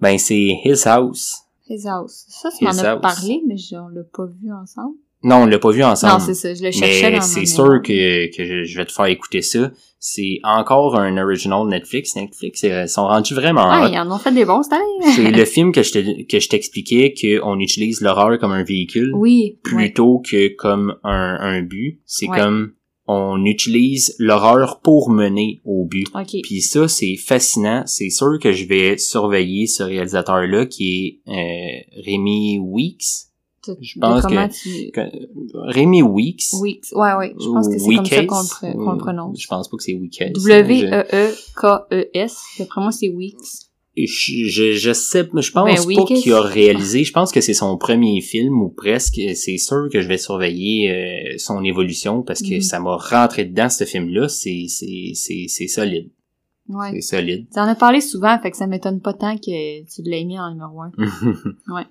ben 0.00 0.18
c'est 0.18 0.58
His 0.64 0.82
House. 0.86 1.42
House. 1.86 2.24
Ça, 2.28 2.48
tu 2.56 2.64
m'en 2.64 2.70
as 2.70 2.96
parlé, 2.96 3.42
mais 3.46 3.56
on 3.72 3.88
l'a 3.88 4.02
pas 4.12 4.26
vu 4.26 4.52
ensemble. 4.52 4.96
Non, 5.22 5.36
on 5.42 5.46
l'a 5.46 5.58
pas 5.58 5.70
vu 5.70 5.82
ensemble. 5.82 6.12
Non, 6.12 6.18
c'est 6.20 6.34
ça, 6.34 6.54
je 6.54 6.62
le 6.62 6.70
cherchais 6.70 7.10
mais 7.10 7.20
c'est 7.20 7.46
sûr 7.46 7.80
que, 7.82 8.36
que 8.36 8.64
je, 8.64 8.76
vais 8.78 8.84
te 8.84 8.92
faire 8.92 9.06
écouter 9.06 9.42
ça. 9.42 9.70
C'est 9.98 10.38
encore 10.44 10.96
un 11.00 11.16
original 11.16 11.66
Netflix. 11.66 12.14
Netflix, 12.14 12.62
ils 12.62 12.88
sont 12.88 13.06
rendus 13.08 13.34
vraiment 13.34 13.64
Ah, 13.68 13.86
hot. 13.86 13.92
ils 13.92 13.98
en 13.98 14.10
ont 14.14 14.18
fait 14.18 14.30
des 14.30 14.44
bons 14.44 14.62
cette. 14.62 14.78
C'est 15.16 15.30
le 15.36 15.44
film 15.44 15.72
que 15.72 15.82
je 15.82 15.92
te- 15.92 16.22
que 16.26 16.38
je 16.38 16.48
t'expliquais 16.48 17.14
qu'on 17.18 17.58
utilise 17.58 18.02
l'horreur 18.02 18.38
comme 18.38 18.52
un 18.52 18.62
véhicule 18.62 19.12
Oui, 19.14 19.54
ouais. 19.54 19.58
plutôt 19.64 20.20
que 20.20 20.54
comme 20.54 20.94
un, 21.02 21.38
un 21.40 21.62
but. 21.62 21.98
C'est 22.04 22.28
Ouais. 22.28 22.38
comme 22.38 22.72
on 23.08 23.44
utilise 23.44 24.14
l'horreur 24.18 24.80
pour 24.80 25.10
mener 25.10 25.60
au 25.64 25.84
but. 25.84 26.08
OK. 26.14 26.36
Puis 26.42 26.60
ça, 26.60 26.88
c'est 26.88 27.16
fascinant. 27.16 27.82
C'est 27.86 28.10
sûr 28.10 28.38
que 28.40 28.52
je 28.52 28.64
vais 28.66 28.98
surveiller 28.98 29.66
ce 29.66 29.82
réalisateur-là 29.82 30.66
qui 30.66 31.20
est 31.26 31.30
euh, 31.30 32.02
Rémi 32.04 32.58
Weeks. 32.58 33.26
Je 33.80 33.98
pense 33.98 34.24
que- 34.24 34.52
tu... 34.62 34.90
Que- 34.92 35.72
Rémi 35.72 36.02
Weeks. 36.02 36.52
Weeks. 36.60 36.86
Ouais, 36.92 37.14
ouais. 37.14 37.34
Je 37.38 37.46
pense 37.46 37.68
que 37.68 37.78
c'est 37.78 37.96
comme 38.26 38.44
ça 38.44 38.72
qu'on 38.72 38.92
le, 38.92 38.98
prononce. 38.98 39.40
Je 39.40 39.46
pense 39.48 39.68
pas 39.68 39.76
que 39.76 39.82
c'est 39.82 39.94
Weeks. 39.94 40.22
E 40.22 40.30
W-E-E-K-E-S. 41.16 42.36
D'après 42.58 42.80
moi, 42.80 42.92
c'est 42.92 43.08
Weeks. 43.08 43.65
Je, 43.96 44.74
je, 44.74 44.92
sais, 44.92 45.26
je 45.34 45.50
pense 45.52 45.64
Ben, 45.64 45.74
pas 45.76 45.82
Weeks. 45.84 46.22
qu'il 46.22 46.32
a 46.34 46.40
réalisé. 46.42 47.02
Je 47.04 47.12
pense 47.12 47.32
que 47.32 47.40
c'est 47.40 47.54
son 47.54 47.78
premier 47.78 48.20
film 48.20 48.60
ou 48.60 48.68
presque. 48.68 49.18
C'est 49.34 49.56
sûr 49.56 49.88
que 49.90 50.02
je 50.02 50.08
vais 50.08 50.18
surveiller 50.18 50.90
euh, 50.90 51.34
son 51.38 51.64
évolution 51.64 52.22
parce 52.22 52.42
que 52.42 52.56
Mhm. 52.56 52.60
ça 52.60 52.78
m'a 52.78 52.96
rentré 52.96 53.44
dedans 53.46 53.70
ce 53.70 53.84
film-là. 53.84 54.28
C'est 54.28 54.66
c'est 54.68 55.12
c'est 55.14 55.46
c'est 55.48 55.66
solide. 55.68 56.10
Ouais. 56.68 56.90
C'est 56.94 57.00
solide. 57.16 57.46
Tu 57.52 57.58
en 57.58 57.62
as 57.68 57.74
parlé 57.74 58.00
souvent, 58.00 58.38
fait 58.42 58.50
que 58.50 58.56
ça 58.56 58.66
m'étonne 58.66 59.00
pas 59.00 59.14
tant 59.14 59.36
que 59.36 59.80
tu 59.84 60.02
l'aies 60.04 60.24
mis 60.24 60.38
en 60.38 60.50
numéro 60.50 60.82
un. 60.82 60.90
Ouais. 61.74 61.84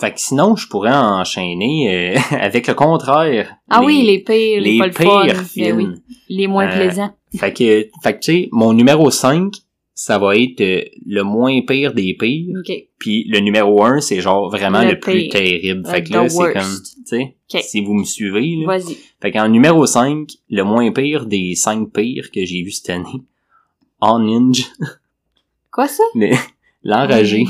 Fait 0.00 0.12
que 0.12 0.20
sinon, 0.20 0.54
je 0.54 0.68
pourrais 0.68 0.94
enchaîner 0.94 2.14
euh, 2.14 2.18
avec 2.36 2.68
le 2.68 2.74
contraire. 2.74 3.56
Ah 3.68 3.82
oui, 3.82 4.04
les 4.04 4.20
pires, 4.20 4.60
les, 4.60 4.72
les 4.74 4.78
pas 4.78 4.86
le 4.86 4.92
pires 4.92 5.08
fun, 5.10 5.26
mais 5.26 5.34
films. 5.44 5.76
oui, 5.76 5.86
les 6.28 6.46
moins 6.46 6.68
Euh, 6.68 6.76
plaisants. 6.76 7.10
Fait 7.36 7.52
que, 7.52 7.88
fait 8.02 8.14
que 8.14 8.18
tu 8.20 8.32
sais, 8.32 8.48
mon 8.52 8.72
numéro 8.74 9.10
5, 9.10 9.52
ça 10.00 10.16
va 10.16 10.36
être 10.36 10.60
euh, 10.60 10.84
le 11.06 11.22
moins 11.22 11.60
pire 11.62 11.92
des 11.92 12.14
pires. 12.14 12.54
OK. 12.56 12.72
Puis 13.00 13.24
le 13.28 13.40
numéro 13.40 13.82
1, 13.82 14.00
c'est 14.00 14.20
genre 14.20 14.48
vraiment 14.48 14.82
le, 14.82 14.90
Le 14.90 15.00
plus 15.00 15.28
terrible. 15.28 15.84
Fait 15.88 16.04
que 16.04 16.12
là, 16.12 16.28
c'est 16.28 16.52
comme, 16.52 16.80
tu 17.08 17.16
sais, 17.48 17.62
si 17.62 17.80
vous 17.84 17.94
me 17.94 18.04
suivez, 18.04 18.54
là. 18.60 18.66
Vas-y. 18.78 18.96
Fait 19.20 19.32
qu'en 19.32 19.48
numéro 19.48 19.84
5, 19.86 20.28
le 20.50 20.62
moins 20.62 20.92
pire 20.92 21.26
des 21.26 21.56
5 21.56 21.92
pires 21.92 22.30
que 22.30 22.44
j'ai 22.44 22.62
vu 22.62 22.70
cette 22.70 22.90
année, 22.90 23.24
On 24.00 24.20
Ninja, 24.20 24.62
Quoi 25.72 25.88
ça? 25.88 26.04
le- 26.14 26.36
l'enragé. 26.84 27.44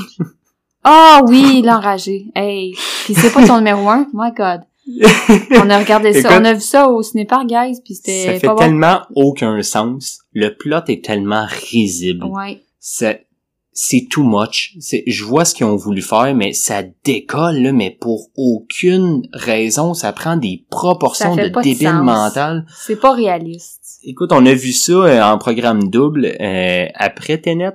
Ah 0.83 1.21
oui, 1.27 1.61
l'enragé. 1.63 2.25
Hey. 2.33 2.73
Puis 3.05 3.13
c'est 3.13 3.31
pas 3.31 3.45
ton 3.45 3.57
numéro 3.59 3.87
un? 3.89 4.07
My 4.11 4.31
God. 4.35 4.61
On 5.63 5.69
a 5.69 5.77
regardé 5.79 6.13
ça. 6.13 6.19
Écoute- 6.19 6.31
on 6.41 6.45
a 6.45 6.53
vu 6.53 6.61
ça 6.61 6.89
au 6.89 7.01
cinépark, 7.03 7.47
guys, 7.47 7.79
puis 7.83 7.95
Ça 7.95 8.01
c'était 8.05 8.39
fait 8.39 8.47
pas 8.47 8.53
bon. 8.53 8.59
tellement 8.59 9.01
aucun 9.15 9.61
sens. 9.61 10.19
Le 10.33 10.55
plot 10.55 10.85
est 10.87 11.03
tellement 11.03 11.45
risible. 11.71 12.25
Ouais. 12.25 12.61
C'est, 12.79 13.27
c'est 13.71 14.07
too 14.09 14.23
much. 14.23 14.75
C'est, 14.79 15.03
je 15.05 15.23
vois 15.23 15.45
ce 15.45 15.53
qu'ils 15.53 15.65
ont 15.65 15.75
voulu 15.75 16.01
faire, 16.01 16.33
mais 16.35 16.53
ça 16.53 16.81
décolle, 17.03 17.57
là, 17.61 17.71
mais 17.71 17.91
pour 17.99 18.29
aucune 18.35 19.27
raison. 19.33 19.93
Ça 19.93 20.11
prend 20.13 20.37
des 20.37 20.65
proportions 20.69 21.35
Ça 21.35 21.43
fait 21.43 21.49
de 21.49 21.61
débile 21.61 21.93
mental. 22.01 22.65
C'est 22.85 22.99
pas 22.99 23.13
réaliste. 23.13 23.99
Écoute, 24.03 24.31
on 24.31 24.45
a 24.45 24.53
vu 24.53 24.71
ça 24.71 24.93
euh, 24.93 25.21
en 25.21 25.37
programme 25.37 25.89
double 25.89 26.35
euh, 26.39 26.85
après 26.95 27.37
Tenet. 27.37 27.73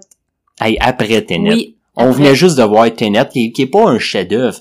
Hey, 0.60 0.78
après 0.80 1.22
Tenet. 1.22 1.54
Oui. 1.54 1.76
On 1.96 2.04
après. 2.08 2.14
venait 2.16 2.34
juste 2.34 2.56
de 2.58 2.62
voir 2.64 2.92
Tenet, 2.94 3.28
qui, 3.32 3.52
qui 3.52 3.62
est 3.62 3.66
pas 3.66 3.88
un 3.88 3.98
chef-d'œuvre. 3.98 4.58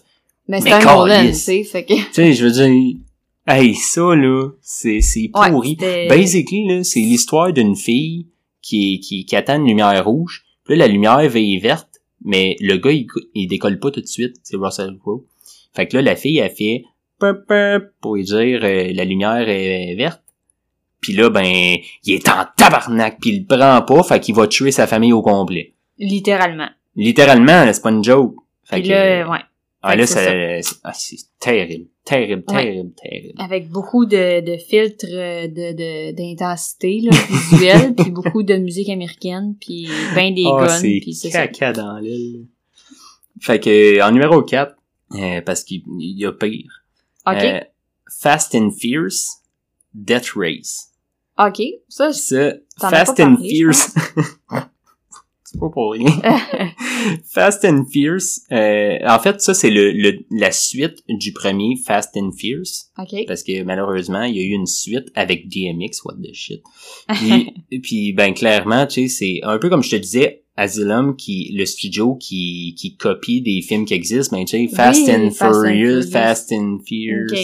Mais 0.48 0.62
c'est 0.62 0.72
un 0.72 0.84
Nolan, 0.84 1.28
tu 1.28 1.34
sais, 1.34 1.64
fait 1.64 1.86
que... 1.86 1.94
Tu 1.94 2.04
sais, 2.12 2.34
je 2.34 2.46
veux 2.46 2.52
dire, 2.52 2.98
hey, 3.48 3.76
ça, 3.76 4.16
là, 4.16 4.50
c'est, 4.62 5.02
c'est 5.02 5.30
pourri. 5.34 5.78
Basically, 6.10 6.68
là, 6.68 6.84
c'est 6.84 7.00
l'histoire 7.00 7.54
d'une 7.54 7.76
fille 7.76 8.28
qui, 8.62 9.00
qui, 9.00 9.26
qui 9.26 9.36
attend 9.36 9.58
une 9.58 9.68
lumière 9.68 10.04
rouge. 10.06 10.44
Puis 10.66 10.76
là, 10.76 10.86
la 10.86 10.92
lumière 10.92 11.28
veille 11.30 11.60
verte, 11.60 12.02
mais 12.24 12.56
le 12.60 12.78
gars, 12.78 12.92
il, 12.92 13.08
il 13.34 13.48
décolle 13.48 13.80
pas 13.80 13.92
tout 13.92 14.02
de 14.02 14.08
suite. 14.08 14.36
C'est 14.44 14.58
Russell 14.58 14.98
Crowe. 15.00 15.26
Fait 15.74 15.88
que 15.88 15.98
là, 15.98 16.04
la 16.04 16.16
fille, 16.16 16.38
elle 16.38 16.52
fait 16.52 16.84
pour 18.02 18.16
lui 18.16 18.24
dire 18.24 18.60
euh, 18.64 18.92
la 18.94 19.06
lumière 19.06 19.48
est 19.48 19.96
verte. 19.96 20.22
Puis 21.00 21.14
là, 21.14 21.30
ben, 21.30 21.44
il 21.46 22.14
est 22.14 22.30
en 22.30 22.46
tabarnak, 22.56 23.18
puis 23.20 23.32
il 23.32 23.40
le 23.42 23.46
prend 23.46 23.82
pas, 23.82 24.04
fait 24.04 24.20
qu'il 24.20 24.36
va 24.36 24.48
tuer 24.48 24.72
sa 24.72 24.88
famille 24.88 25.14
au 25.14 25.22
complet. 25.22 25.74
Littéralement. 25.98 26.70
Littéralement, 26.96 27.72
c'est 27.72 27.82
pas 27.82 27.92
une 27.92 28.04
joke. 28.04 28.36
Fait 28.64 28.82
que, 28.82 28.88
là, 28.88 29.30
ouais. 29.30 29.40
Ah, 29.84 29.96
là, 29.96 30.08
c'est 30.08 30.62
ça- 30.64 30.76
ah, 30.84 30.94
c'est 30.94 31.18
terrible, 31.40 31.86
terrible, 32.06 32.44
Ouais. 32.48 32.64
terrible, 32.64 32.92
terrible. 32.96 33.34
Avec 33.42 33.70
beaucoup 33.70 34.06
de, 34.06 34.42
de 34.42 34.58
filtres 34.58 35.06
euh, 35.12 35.48
de 35.48 35.74
de- 35.74 36.12
d'intensité 36.16 37.02
là, 37.02 37.12
visuelle, 37.52 37.94
puis 37.96 38.10
beaucoup 38.12 38.44
de 38.44 38.56
musique 38.56 38.90
américaine, 38.90 39.56
puis 39.60 39.88
ben 40.16 40.34
des 40.34 40.46
Ah, 40.48 40.66
guns, 40.68 40.80
puis 40.82 41.14
c'est 41.14 41.30
ça. 41.30 41.48
caca 41.48 41.74
dans 41.74 41.98
l'île. 42.00 42.48
Fait 43.42 43.60
que, 43.60 44.02
en 44.02 44.12
numéro 44.12 44.42
4, 44.42 44.76
euh, 45.16 45.42
parce 45.42 45.64
qu'il 45.64 45.84
il 46.00 46.18
y 46.18 46.26
a 46.26 46.32
pire, 46.32 46.84
OK. 47.28 47.36
euh, 47.44 47.60
Fast 48.22 48.56
and 48.56 48.72
Fierce, 48.72 49.42
Death 49.94 50.30
Race. 50.36 50.90
OK. 51.38 51.62
Ça, 51.90 52.14
Ça, 52.14 52.54
Fast 52.80 53.20
and 53.20 53.36
parlé, 53.36 53.50
Fierce. 53.50 53.94
c'est 55.54 55.60
pas 55.60 55.70
pour 55.70 55.92
rien. 55.92 56.10
Fast 57.26 57.64
and 57.66 57.86
Fierce, 57.92 58.42
euh, 58.52 58.98
en 59.08 59.20
fait, 59.20 59.40
ça, 59.40 59.54
c'est 59.54 59.70
le, 59.70 59.92
le, 59.92 60.26
la 60.32 60.52
suite 60.52 61.04
du 61.08 61.32
premier 61.32 61.76
Fast 61.86 62.18
and 62.18 62.32
Fierce. 62.32 62.92
OK. 62.98 63.26
Parce 63.28 63.44
que 63.44 63.64
malheureusement, 63.64 64.24
il 64.24 64.36
y 64.36 64.40
a 64.40 64.44
eu 64.44 64.52
une 64.52 64.66
suite 64.66 65.10
avec 65.16 65.48
DMX, 65.48 66.04
what 66.06 66.16
the 66.16 66.34
shit. 66.34 66.62
Puis, 67.08 67.54
puis 67.84 68.14
ben 68.14 68.34
clairement, 68.34 68.88
tu 68.88 69.08
sais, 69.08 69.08
c'est 69.08 69.40
un 69.44 69.60
peu 69.60 69.70
comme 69.70 69.84
je 69.84 69.92
te 69.92 69.96
disais, 69.96 70.44
Asylum, 70.56 71.16
qui 71.16 71.52
le 71.56 71.66
studio 71.66 72.16
qui, 72.16 72.76
qui 72.78 72.96
copie 72.96 73.42
des 73.42 73.62
films 73.62 73.86
qui 73.86 73.94
existent, 73.94 74.36
ben 74.36 74.46
tu 74.46 74.68
sais, 74.68 74.76
Fast, 74.76 75.08
Oui, 75.08 75.16
and 75.16 75.32
Fast 75.32 75.62
Furious. 75.62 76.10
Fast 76.12 76.52
and 76.52 76.80
Fierce. 76.86 77.32
OK. 77.32 77.40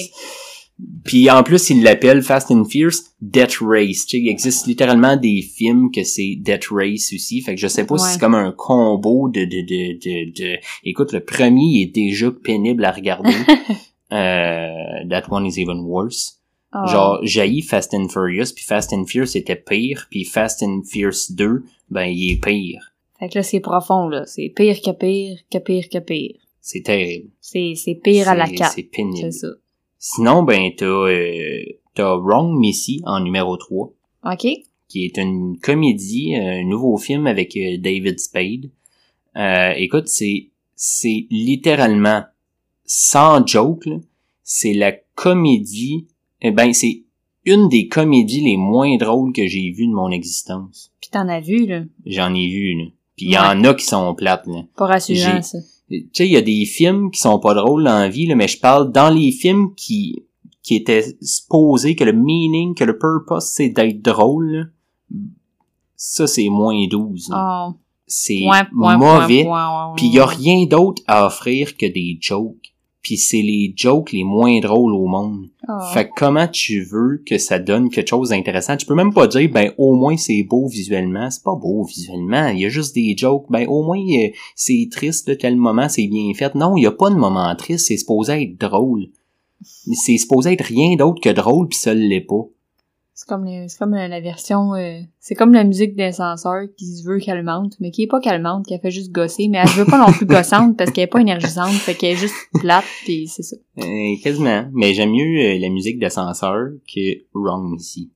Puis 1.04 1.30
en 1.30 1.44
plus, 1.44 1.70
il 1.70 1.84
l'appelle 1.84 2.22
Fast 2.22 2.52
and 2.52 2.66
Fierce 2.66 3.14
Death 3.22 3.58
Race. 3.62 4.06
Tu 4.06 4.18
sais, 4.18 4.24
il 4.24 4.30
existe 4.30 4.66
littéralement 4.68 5.18
des 5.18 5.42
films 5.42 5.92
que 5.92 6.04
c'est 6.04 6.36
Death 6.38 6.68
Race 6.72 7.12
aussi. 7.14 7.42
Fait 7.42 7.56
que 7.56 7.62
je 7.62 7.68
sais 7.68 7.86
pas 7.86 7.98
si 7.98 8.14
c'est 8.14 8.20
comme 8.20 8.36
un 8.36 8.52
combo 8.52 9.30
de, 9.30 9.42
de, 9.42 9.62
de, 9.62 9.94
de, 10.00 10.32
de... 10.32 10.60
Écoute, 10.84 11.12
le 11.12 11.20
premier 11.20 11.82
est 11.82 11.94
déjà 11.94 12.32
pénible 12.32 12.86
à 12.86 12.92
regarder. 12.92 13.34
euh, 14.14 15.10
that 15.10 15.24
one 15.30 15.46
is 15.46 15.60
even 15.60 15.82
worse. 15.82 16.40
Ah. 16.72 16.86
Genre, 16.86 17.20
jaillit 17.24 17.64
Fast 17.64 17.94
and 17.94 18.10
Furious, 18.10 18.54
puis 18.54 18.64
Fast 18.64 18.94
and 18.94 19.06
Furious 19.06 19.36
était 19.36 19.56
pire, 19.56 20.08
puis 20.10 20.24
Fast 20.24 20.62
and 20.62 20.84
Furious 20.86 21.32
2, 21.32 21.64
ben, 21.90 22.06
il 22.06 22.34
est 22.34 22.44
pire. 22.44 22.94
Fait 23.20 23.28
que 23.28 23.40
là, 23.40 23.44
c'est 23.44 23.60
profond, 23.60 24.08
là. 24.08 24.26
C'est 24.26 24.50
pire 24.56 24.80
que 24.82 24.92
pire, 24.92 25.40
que 25.52 25.58
pire 25.58 25.90
que 25.90 25.98
pire. 25.98 26.36
C'est 26.62 26.84
terrible. 26.84 27.30
C'est, 27.42 27.74
c'est 27.76 27.96
pire 27.96 28.30
à 28.30 28.36
la 28.36 28.48
carte. 28.48 28.76
C'est 28.76 28.84
pénible. 28.84 29.34
C'est 29.34 29.40
ça. 29.40 29.48
Sinon, 30.00 30.44
ben, 30.44 30.72
t'as, 30.78 30.86
euh, 30.86 31.64
t'as 31.94 32.16
Wrong 32.16 32.58
Missy 32.58 33.02
en 33.06 33.20
numéro 33.20 33.58
3, 33.58 33.92
OK. 34.32 34.48
qui 34.88 35.06
est 35.06 35.18
une 35.18 35.60
comédie, 35.60 36.36
un 36.36 36.64
nouveau 36.64 36.98
film 36.98 37.28
avec 37.28 37.56
euh, 37.58 37.78
David 37.78 38.18
Spade. 38.18 38.70
Euh, 39.36 39.74
écoute, 39.76 40.08
c'est, 40.08 40.48
c'est 40.76 41.28
littéralement, 41.30 42.24
sans 42.86 43.46
joke, 43.46 43.86
là, 43.88 43.98
c'est 44.42 44.74
la 44.74 44.94
comédie, 45.16 46.08
eh 46.42 46.52
ben, 46.52 46.74
c'est 46.74 47.04
une 47.44 47.68
des 47.68 47.90
comédies 47.90 48.42
les 48.42 48.58
moins 48.58 48.96
drôles 48.96 49.34
que 49.34 49.48
j'ai 49.48 49.70
vues 49.72 49.88
de 49.88 49.94
mon 49.94 50.12
existence. 50.12 50.92
Puis 51.02 51.10
t'en 51.10 51.28
as 51.28 51.42
vu, 51.42 51.66
là. 51.66 51.84
J'en 52.06 52.34
ai 52.34 52.48
vu, 52.48 52.76
là. 52.80 52.86
Puis 53.18 53.26
il 53.26 53.32
y 53.34 53.38
en 53.38 53.66
a 53.66 53.74
qui 53.74 53.84
sont 53.84 54.16
plates, 54.16 54.48
là. 54.48 54.62
Pas 54.78 54.86
rassurant, 54.86 55.42
ça. 55.42 55.58
Tu 55.90 56.10
sais, 56.14 56.28
il 56.28 56.32
y 56.32 56.38
a 56.38 56.42
des 56.42 56.66
films 56.66 57.10
qui 57.12 57.20
sont 57.20 57.40
pas 57.40 57.54
drôles 57.54 57.84
dans 57.84 58.00
la 58.00 58.10
vie, 58.10 58.28
là, 58.28 58.36
mais 58.36 58.48
je 58.48 58.60
parle 58.60 58.92
dans 58.92 59.10
les 59.10 59.32
films 59.32 59.74
qui, 59.76 60.24
qui 60.62 60.76
étaient 60.76 61.18
supposés 61.22 61.96
que 61.96 62.04
le 62.04 62.14
meaning, 62.14 62.76
que 62.76 62.84
le 62.84 62.98
purpose, 62.98 63.46
c'est 63.46 63.70
d'être 63.70 64.02
drôle, 64.02 64.52
là. 64.52 64.64
Ça, 65.96 66.28
c'est 66.28 66.48
moins 66.50 66.88
12. 66.88 67.30
là. 67.30 67.68
Oh. 67.70 67.74
C'est 68.08 68.40
Point, 68.40 68.66
point, 68.66 68.98
mauvais. 68.98 69.48
Puis 69.96 70.08
il 70.08 70.14
y 70.14 70.20
a 70.20 70.26
rien 70.26 70.66
d'autre 70.66 71.04
à 71.06 71.28
offrir 71.28 71.78
que 71.78 71.86
des 71.86 72.18
jokes. 72.20 72.69
Puis 73.02 73.18
c'est 73.18 73.42
les 73.42 73.74
jokes 73.76 74.12
les 74.12 74.24
moins 74.24 74.60
drôles 74.60 74.94
au 74.94 75.08
monde. 75.08 75.48
Oh. 75.68 75.74
Fait 75.94 76.06
que 76.06 76.12
comment 76.16 76.48
tu 76.48 76.84
veux 76.84 77.24
que 77.26 77.38
ça 77.38 77.58
donne 77.58 77.90
quelque 77.90 78.10
chose 78.10 78.30
d'intéressant? 78.30 78.76
Tu 78.76 78.86
peux 78.86 78.96
même 78.96 79.14
pas 79.14 79.28
dire, 79.28 79.50
ben, 79.50 79.72
au 79.78 79.96
moins 79.96 80.18
c'est 80.18 80.44
beau 80.44 80.68
visuellement. 80.68 81.32
C'est 81.32 81.44
pas 81.44 81.56
beau 81.56 81.84
visuellement. 81.84 82.48
Il 82.50 82.60
y 82.60 82.66
a 82.66 82.70
juste 82.70 82.96
des 82.96 83.16
jokes. 83.18 83.46
Ben, 83.50 83.66
au 83.68 83.84
moins, 83.84 84.00
euh, 84.00 84.30
c'est 84.56 84.90
triste, 84.92 85.38
tel 85.38 85.56
moment, 85.56 85.88
c'est 85.88 86.08
bien 86.08 86.34
fait. 86.34 86.56
Non, 86.56 86.76
il 86.76 86.84
y 86.84 86.88
a 86.88 86.92
pas 86.92 87.10
de 87.10 87.16
moment 87.16 87.56
triste. 87.56 87.88
C'est 87.88 87.98
supposé 87.98 88.44
être 88.44 88.60
drôle. 88.60 89.08
C'est 89.62 90.18
supposé 90.18 90.54
être 90.54 90.66
rien 90.66 90.96
d'autre 90.96 91.22
que 91.22 91.30
drôle, 91.30 91.68
pis 91.68 91.78
ça 91.78 91.94
l'est 91.94 92.22
pas. 92.22 92.48
C'est 93.22 93.28
comme, 93.28 93.44
le- 93.44 93.68
c'est 93.68 93.78
comme 93.78 93.94
la, 93.94 94.08
la 94.08 94.22
version... 94.22 94.76
euh, 94.76 95.02
c'est 95.20 95.36
comme 95.36 95.52
la 95.54 95.66
musique 95.66 95.94
d'ascenseur 95.98 96.62
qui 96.78 96.86
se 96.86 97.04
veut 97.06 97.20
calmante, 97.20 97.74
mais 97.82 97.92
qui 97.92 98.04
est 98.04 98.08
pas 98.08 98.22
calmante, 98.22 98.66
qui 98.66 98.74
a 98.74 98.80
fait 98.80 98.92
juste 98.92 99.12
gosser, 99.12 99.50
mais 99.50 99.58
elle 99.58 99.68
se 99.68 99.76
veut 99.78 99.86
pas 99.86 99.98
non 99.98 100.10
plus 100.14 100.26
gossante 100.26 100.78
parce 100.78 100.90
qu'elle 100.92 101.04
est 101.04 101.08
pas 101.08 101.20
énergisante, 101.20 101.74
fait 101.74 101.96
qu'elle 101.96 102.14
est 102.14 102.16
juste 102.16 102.34
plate, 102.62 102.86
pis 103.06 103.28
c'est 103.28 103.44
ça. 103.44 103.58
Euh, 103.80 103.84
quasiment. 104.24 104.70
Mais 104.72 104.94
j'aime 104.94 105.12
mieux 105.12 105.38
euh, 105.38 105.60
la 105.60 105.68
musique 105.68 106.00
d'ascenseur 106.00 106.70
que 106.96 107.18
Wrong 107.34 107.70
Missy. 107.70 108.10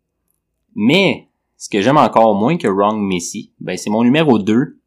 Mais, 0.74 1.28
ce 1.58 1.68
que 1.68 1.82
j'aime 1.82 1.98
encore 1.98 2.34
moins 2.36 2.56
que 2.56 2.70
Wrong 2.70 2.98
Missy, 2.98 3.52
ben, 3.60 3.76
c'est 3.76 3.90
mon 3.90 4.06
numéro 4.06 4.40
2, 4.40 4.80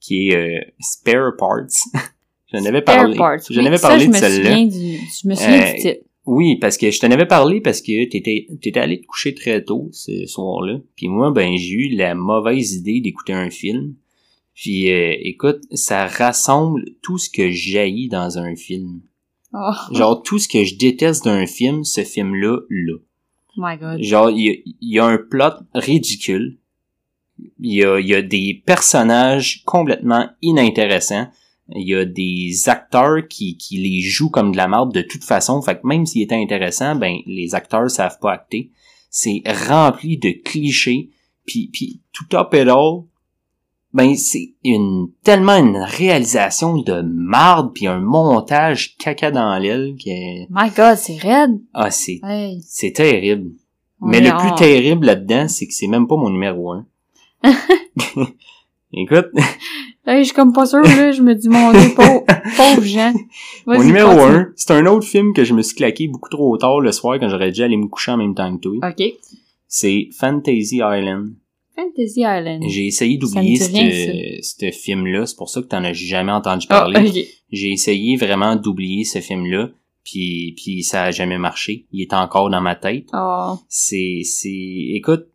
qui 0.00 0.28
est 0.28 0.36
euh, 0.36 0.60
Spare 0.80 1.32
Parts. 1.38 1.66
J'en 2.52 2.62
avais 2.66 2.82
parlé. 2.82 3.14
Spare 3.14 3.36
Parts. 3.38 3.46
J'en 3.50 3.60
Oui, 3.62 3.66
avais 3.68 3.78
ça, 3.78 3.88
parlé 3.88 4.02
je 4.04 4.08
de 4.10 4.12
me 4.12 4.18
celle-là. 4.18 4.50
souviens 4.50 4.66
du, 4.66 4.98
je 4.98 5.28
me 5.28 5.34
souviens 5.34 5.62
Euh, 5.62 5.72
du 5.72 5.80
titre. 5.80 6.04
Oui, 6.24 6.56
parce 6.56 6.76
que 6.76 6.90
je 6.90 7.00
t'en 7.00 7.10
avais 7.10 7.26
parlé 7.26 7.60
parce 7.60 7.80
que 7.80 8.08
t'étais 8.08 8.46
t'étais 8.60 8.78
allé 8.78 9.00
te 9.00 9.06
coucher 9.06 9.34
très 9.34 9.64
tôt 9.64 9.88
ce 9.92 10.26
soir-là. 10.26 10.78
Puis 10.96 11.08
moi, 11.08 11.32
ben 11.32 11.56
j'ai 11.56 11.72
eu 11.74 11.96
la 11.96 12.14
mauvaise 12.14 12.74
idée 12.74 13.00
d'écouter 13.00 13.32
un 13.32 13.50
film. 13.50 13.94
Puis 14.54 14.92
euh, 14.92 15.14
écoute, 15.20 15.62
ça 15.72 16.06
rassemble 16.06 16.84
tout 17.02 17.18
ce 17.18 17.28
que 17.28 17.50
j'haïs 17.50 18.08
dans 18.08 18.38
un 18.38 18.54
film. 18.54 19.00
Oh, 19.52 19.72
Genre 19.92 20.22
tout 20.22 20.38
ce 20.38 20.48
que 20.48 20.64
je 20.64 20.76
déteste 20.76 21.24
d'un 21.24 21.46
film, 21.46 21.84
ce 21.84 22.04
film-là, 22.04 22.60
là. 22.70 22.96
my 23.56 23.76
god. 23.76 24.02
Genre, 24.02 24.30
il 24.30 24.62
y, 24.80 24.94
y 24.94 24.98
a 24.98 25.04
un 25.04 25.18
plot 25.18 25.54
ridicule. 25.74 26.58
Il 27.60 27.74
y 27.74 27.84
a, 27.84 27.98
il 27.98 28.06
y 28.06 28.14
a 28.14 28.22
des 28.22 28.62
personnages 28.64 29.62
complètement 29.64 30.28
inintéressants. 30.40 31.26
Il 31.74 31.88
y 31.88 31.94
a 31.94 32.04
des 32.04 32.68
acteurs 32.68 33.26
qui, 33.28 33.56
qui 33.56 33.78
les 33.78 34.00
jouent 34.00 34.30
comme 34.30 34.52
de 34.52 34.56
la 34.56 34.68
merde 34.68 34.92
de 34.92 35.02
toute 35.02 35.24
façon. 35.24 35.60
Fait 35.62 35.80
que 35.80 35.86
même 35.86 36.06
s'il 36.06 36.22
était 36.22 36.34
intéressant, 36.34 36.96
ben 36.96 37.16
les 37.26 37.54
acteurs 37.54 37.90
savent 37.90 38.18
pas 38.20 38.32
acter. 38.32 38.70
C'est 39.10 39.42
rempli 39.68 40.18
de 40.18 40.30
clichés. 40.30 41.10
Puis, 41.46 41.70
puis 41.72 42.00
tout 42.12 42.36
up 42.36 42.54
et 42.54 42.60
all, 42.60 43.02
ben 43.92 44.14
c'est 44.14 44.54
une 44.64 45.08
tellement 45.22 45.56
une 45.56 45.76
réalisation 45.76 46.78
de 46.78 47.02
marde 47.02 47.72
puis 47.74 47.86
un 47.86 48.00
montage 48.00 48.96
caca 48.96 49.30
dans 49.30 49.58
l'aile 49.58 49.94
qui 49.98 50.10
est 50.10 50.46
My 50.50 50.70
God, 50.70 50.96
c'est 50.96 51.18
raide. 51.18 51.60
ah 51.74 51.90
c'est 51.90 52.20
Hey. 52.22 52.62
c'est 52.66 52.92
terrible. 52.92 53.50
On 54.00 54.08
Mais 54.08 54.20
le 54.20 54.36
plus 54.36 54.54
terrible 54.56 55.06
là-dedans, 55.06 55.46
c'est 55.48 55.66
que 55.66 55.74
c'est 55.74 55.86
même 55.86 56.06
pas 56.06 56.16
mon 56.16 56.30
numéro 56.30 56.72
un. 56.72 56.86
Écoute, 58.94 59.30
Hey, 60.04 60.18
je 60.22 60.24
suis 60.28 60.34
comme 60.34 60.52
pas 60.52 60.66
sûre, 60.66 60.82
là. 60.82 61.12
Je 61.12 61.22
me 61.22 61.34
dis, 61.34 61.48
mon 61.48 61.70
dieu, 61.72 61.94
pauvre, 61.94 62.24
pauvre 62.56 62.82
Jean. 62.82 63.12
mon 63.66 63.82
numéro 63.84 64.10
continue. 64.10 64.36
un, 64.36 64.52
c'est 64.56 64.72
un 64.72 64.86
autre 64.86 65.06
film 65.06 65.32
que 65.32 65.44
je 65.44 65.54
me 65.54 65.62
suis 65.62 65.76
claqué 65.76 66.08
beaucoup 66.08 66.28
trop 66.28 66.56
tard 66.56 66.80
le 66.80 66.90
soir 66.90 67.18
quand 67.20 67.28
j'aurais 67.28 67.52
dû 67.52 67.62
aller 67.62 67.76
me 67.76 67.86
coucher 67.86 68.10
en 68.10 68.16
même 68.16 68.34
temps 68.34 68.54
que 68.56 68.60
toi. 68.62 68.90
OK. 68.90 69.04
C'est 69.68 70.08
Fantasy 70.18 70.76
Island. 70.82 71.34
Fantasy 71.76 72.20
Island. 72.20 72.64
J'ai 72.68 72.86
essayé 72.88 73.16
d'oublier 73.16 73.56
ce 73.56 74.70
film-là, 74.72 75.24
c'est 75.26 75.36
pour 75.36 75.48
ça 75.48 75.62
que 75.62 75.66
t'en 75.68 75.84
as 75.84 75.92
jamais 75.92 76.32
entendu 76.32 76.66
Ah, 76.68 76.80
parler. 76.80 77.08
ok. 77.08 77.24
J'ai 77.52 77.70
essayé 77.70 78.16
vraiment 78.16 78.56
d'oublier 78.56 79.04
ce 79.04 79.20
film-là, 79.20 79.70
puis 80.04 80.54
puis 80.56 80.82
ça 80.82 81.04
a 81.04 81.10
jamais 81.12 81.38
marché. 81.38 81.86
Il 81.92 82.02
est 82.02 82.12
encore 82.12 82.50
dans 82.50 82.60
ma 82.60 82.74
tête. 82.74 83.06
Oh. 83.14 83.54
c'est 83.68 84.22
c'est 84.24 84.50
écoute 84.94 85.26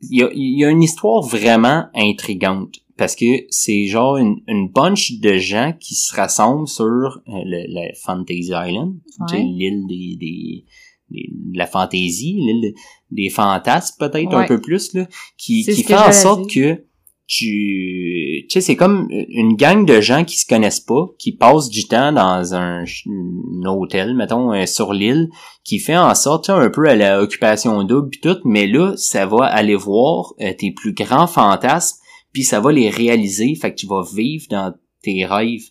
il 0.00 0.20
y 0.20 0.22
a, 0.22 0.30
il 0.34 0.58
y 0.58 0.64
a 0.64 0.70
une 0.70 0.82
histoire 0.82 1.22
vraiment 1.22 1.84
intrigante 1.94 2.76
parce 3.00 3.16
que 3.16 3.46
c'est 3.48 3.86
genre 3.86 4.16
une, 4.18 4.36
une 4.46 4.68
bunch 4.68 5.18
de 5.20 5.38
gens 5.38 5.72
qui 5.80 5.94
se 5.96 6.14
rassemblent 6.14 6.68
sur 6.68 6.84
euh, 6.86 7.20
le, 7.26 7.64
le 7.68 7.92
Fantasy 8.04 8.52
Island, 8.54 8.94
Ouais. 9.32 9.42
l'île 9.42 9.86
des, 9.88 10.16
des, 10.16 10.64
des- 11.10 11.30
de 11.52 11.58
la 11.58 11.66
fantaisie, 11.66 12.34
l'île 12.34 12.60
de- 12.70 12.74
des 13.10 13.28
fantasmes 13.30 13.96
peut-être 13.98 14.32
un 14.34 14.46
peu 14.46 14.60
plus 14.60 14.94
là, 14.94 15.08
qui, 15.36 15.64
qui 15.64 15.82
fait 15.82 15.96
en 15.96 16.12
sorte 16.12 16.48
que 16.48 16.84
tu 17.26 18.44
tu 18.48 18.52
sais 18.54 18.60
c'est 18.60 18.74
comme 18.76 19.06
une 19.10 19.54
gang 19.54 19.86
de 19.86 20.00
gens 20.00 20.24
qui 20.24 20.36
se 20.36 20.44
connaissent 20.46 20.80
pas 20.80 21.06
qui 21.18 21.30
passent 21.32 21.68
du 21.70 21.84
temps 21.86 22.10
dans 22.12 22.54
un, 22.54 22.82
un 22.84 23.66
hôtel 23.68 24.16
mettons 24.16 24.52
euh, 24.52 24.66
sur 24.66 24.92
l'île 24.92 25.28
qui 25.62 25.78
fait 25.78 25.96
en 25.96 26.14
sorte 26.16 26.46
tu 26.46 26.52
sais, 26.52 26.58
un 26.58 26.70
peu 26.70 26.88
à 26.88 26.96
la 26.96 27.22
occupation 27.22 27.84
double 27.84 28.10
pis 28.10 28.20
tout 28.20 28.38
mais 28.44 28.66
là 28.66 28.94
ça 28.96 29.26
va 29.26 29.44
aller 29.44 29.76
voir 29.76 30.34
euh, 30.40 30.52
tes 30.58 30.72
plus 30.72 30.92
grands 30.92 31.28
fantasmes 31.28 31.98
puis 32.32 32.44
ça 32.44 32.60
va 32.60 32.72
les 32.72 32.90
réaliser 32.90 33.54
fait 33.54 33.70
que 33.72 33.76
tu 33.76 33.86
vas 33.86 34.02
vivre 34.14 34.46
dans 34.50 34.74
tes 35.02 35.24
rêves 35.26 35.64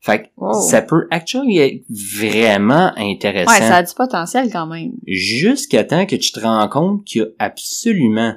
fait 0.00 0.22
que 0.24 0.26
Wow. 0.36 0.52
ça 0.68 0.82
peut 0.82 1.06
actually 1.10 1.58
être 1.58 1.84
vraiment 1.90 2.92
intéressant 2.96 3.50
Ouais, 3.50 3.58
ça 3.58 3.76
a 3.76 3.82
du 3.82 3.92
potentiel 3.94 4.50
quand 4.52 4.66
même. 4.66 4.92
jusqu'à 5.06 5.82
temps 5.84 6.06
que 6.06 6.16
tu 6.16 6.30
te 6.32 6.40
rends 6.40 6.68
compte 6.68 7.04
qu'il 7.04 7.22
y 7.22 7.24
a 7.24 7.28
absolument, 7.38 8.34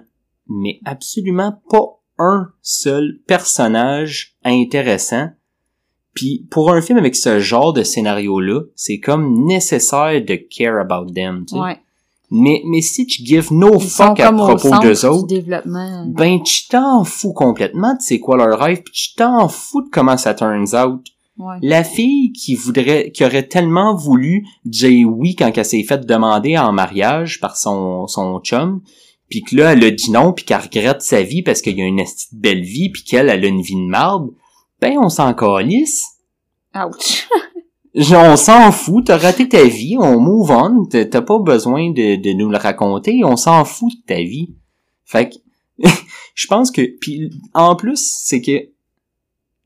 mais 0.47 0.79
absolument 0.85 1.61
pas 1.69 1.99
un 2.17 2.49
seul 2.61 3.19
personnage 3.27 4.35
intéressant. 4.43 5.29
Puis 6.15 6.47
pour 6.49 6.71
un 6.73 6.81
film 6.81 6.97
avec 6.97 7.15
ce 7.15 7.39
genre 7.39 7.71
de 7.71 7.83
scénario-là, 7.83 8.61
c'est 8.75 8.99
comme 8.99 9.45
nécessaire 9.45 10.23
de 10.25 10.35
care 10.35 10.79
about 10.79 11.11
them. 11.13 11.45
tu 11.47 11.55
sais. 11.55 11.61
Ouais. 11.61 11.77
Mais, 12.31 12.61
mais 12.65 12.81
si 12.81 13.07
tu 13.07 13.23
give 13.23 13.51
no 13.51 13.79
Ils 13.79 13.89
fuck 13.89 14.19
à 14.19 14.31
propos 14.31 14.77
d'eux 14.79 15.05
autres, 15.05 15.33
ben 16.07 16.43
tu 16.43 16.67
t'en 16.67 17.03
fous 17.03 17.33
complètement 17.33 17.93
de 17.93 18.01
c'est 18.01 18.19
quoi 18.19 18.37
leur 18.37 18.59
rêve, 18.59 18.83
puis 18.83 18.93
tu 18.93 19.15
t'en 19.15 19.47
fous 19.47 19.81
de 19.81 19.89
comment 19.89 20.17
ça 20.17 20.35
turns 20.35 20.75
out. 20.75 21.01
Ouais. 21.39 21.55
La 21.61 21.83
fille 21.83 22.33
qui 22.33 22.53
voudrait, 22.53 23.11
qui 23.11 23.23
aurait 23.23 23.47
tellement 23.47 23.95
voulu 23.95 24.45
dire 24.65 25.07
oui 25.09 25.35
quand 25.35 25.51
elle 25.55 25.65
s'est 25.65 25.83
fait 25.83 26.05
demander 26.05 26.57
en 26.57 26.73
mariage 26.73 27.39
par 27.39 27.55
son, 27.55 28.07
son 28.07 28.39
chum, 28.41 28.81
puis 29.29 29.41
que 29.43 29.55
là, 29.55 29.73
elle 29.73 29.83
a 29.83 29.91
dit 29.91 30.11
non, 30.11 30.33
puis 30.33 30.43
qu'elle 30.43 30.61
regrette 30.61 31.01
sa 31.01 31.23
vie 31.23 31.41
parce 31.41 31.61
qu'il 31.61 31.77
y 31.77 31.81
a 31.81 31.85
une 31.85 32.03
belle 32.33 32.61
vie, 32.61 32.89
puis 32.89 33.03
qu'elle, 33.03 33.29
elle 33.29 33.45
a 33.45 33.47
une 33.47 33.61
vie 33.61 33.75
de 33.75 33.89
marde, 33.89 34.29
ben 34.81 34.97
on 34.99 35.09
s'en 35.09 35.33
calisse. 35.33 36.03
Ouch. 36.75 37.27
On 37.99 38.35
s'en 38.37 38.71
fout, 38.71 39.05
t'as 39.07 39.17
raté 39.17 39.49
ta 39.49 39.63
vie, 39.63 39.97
on 39.99 40.19
move 40.19 40.51
on, 40.51 40.85
t'as 40.85 41.21
pas 41.21 41.39
besoin 41.39 41.91
de, 41.91 42.15
de 42.15 42.33
nous 42.33 42.49
le 42.49 42.57
raconter, 42.57 43.23
on 43.25 43.35
s'en 43.35 43.65
fout 43.65 43.91
de 43.91 44.05
ta 44.05 44.21
vie. 44.21 44.53
Fait 45.05 45.29
que, 45.29 45.35
je 46.35 46.47
pense 46.47 46.71
que, 46.71 46.81
puis 46.99 47.31
en 47.53 47.75
plus, 47.75 48.21
c'est 48.23 48.41
que, 48.41 48.69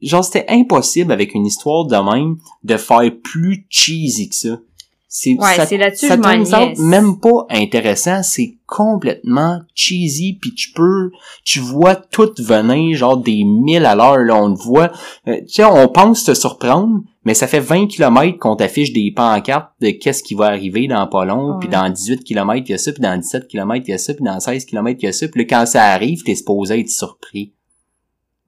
genre, 0.02 0.24
c'était 0.24 0.46
impossible 0.50 1.12
avec 1.12 1.34
une 1.34 1.46
histoire 1.46 1.86
de 1.86 1.96
même 1.96 2.38
de 2.64 2.78
faire 2.78 3.12
plus 3.24 3.68
cheesy 3.70 4.30
que 4.30 4.36
ça. 4.36 4.60
C'est, 5.08 5.36
Ouais, 5.36 5.56
ça, 5.56 5.68
c'est 5.68 5.78
là-dessus 5.78 6.08
ça 6.08 6.16
je 6.16 6.82
même 6.82 7.20
pas 7.20 7.46
intéressant, 7.52 8.24
c'est 8.24 8.56
complètement 8.66 9.62
cheesy, 9.76 10.40
puis 10.42 10.56
tu 10.56 10.72
peux, 10.72 11.12
tu 11.44 11.60
vois 11.60 11.96
tout 11.96 12.34
venir, 12.40 12.98
genre 12.98 13.18
des 13.18 13.44
mille 13.44 13.86
à 13.86 13.94
l'heure, 13.94 14.18
là, 14.18 14.36
on 14.42 14.52
te 14.56 14.60
voit, 14.64 14.92
euh, 15.28 15.38
tu 15.42 15.54
sais, 15.54 15.66
on 15.66 15.88
pense 15.88 16.24
te 16.24 16.34
surprendre, 16.34 17.04
mais 17.26 17.34
ça 17.34 17.48
fait 17.48 17.60
20 17.60 17.88
km 17.88 18.38
qu'on 18.40 18.56
t'affiche 18.56 18.92
des 18.94 19.12
pancartes 19.12 19.72
de 19.82 19.92
qu'est-ce 19.92 20.24
qui 20.24 20.36
va 20.36 20.46
arriver 20.48 20.88
dans 20.88 21.08
pas 21.08 21.26
long, 21.26 21.58
puis 21.60 21.70
dans 21.70 21.90
18 21.90 22.24
km 22.24 22.64
il 22.68 22.72
y 22.72 22.74
a 22.74 22.78
ça, 22.78 22.92
puis 22.92 23.02
dans 23.02 23.18
17 23.18 23.48
km 23.48 23.86
il 23.88 23.92
y 23.92 23.94
a 23.94 23.98
ça, 23.98 24.14
puis 24.14 24.24
dans 24.24 24.40
16 24.40 24.66
km 24.66 25.00
il 25.02 25.06
y 25.06 25.10
a 25.10 25.14
ça, 25.14 25.28
puis 25.28 25.42
là, 25.42 25.48
quand 25.50 25.66
ça 25.66 25.84
arrive, 25.86 26.24
t'es 26.24 26.36
supposé 26.36 26.80
être 26.80 26.90
surpris, 26.90 27.54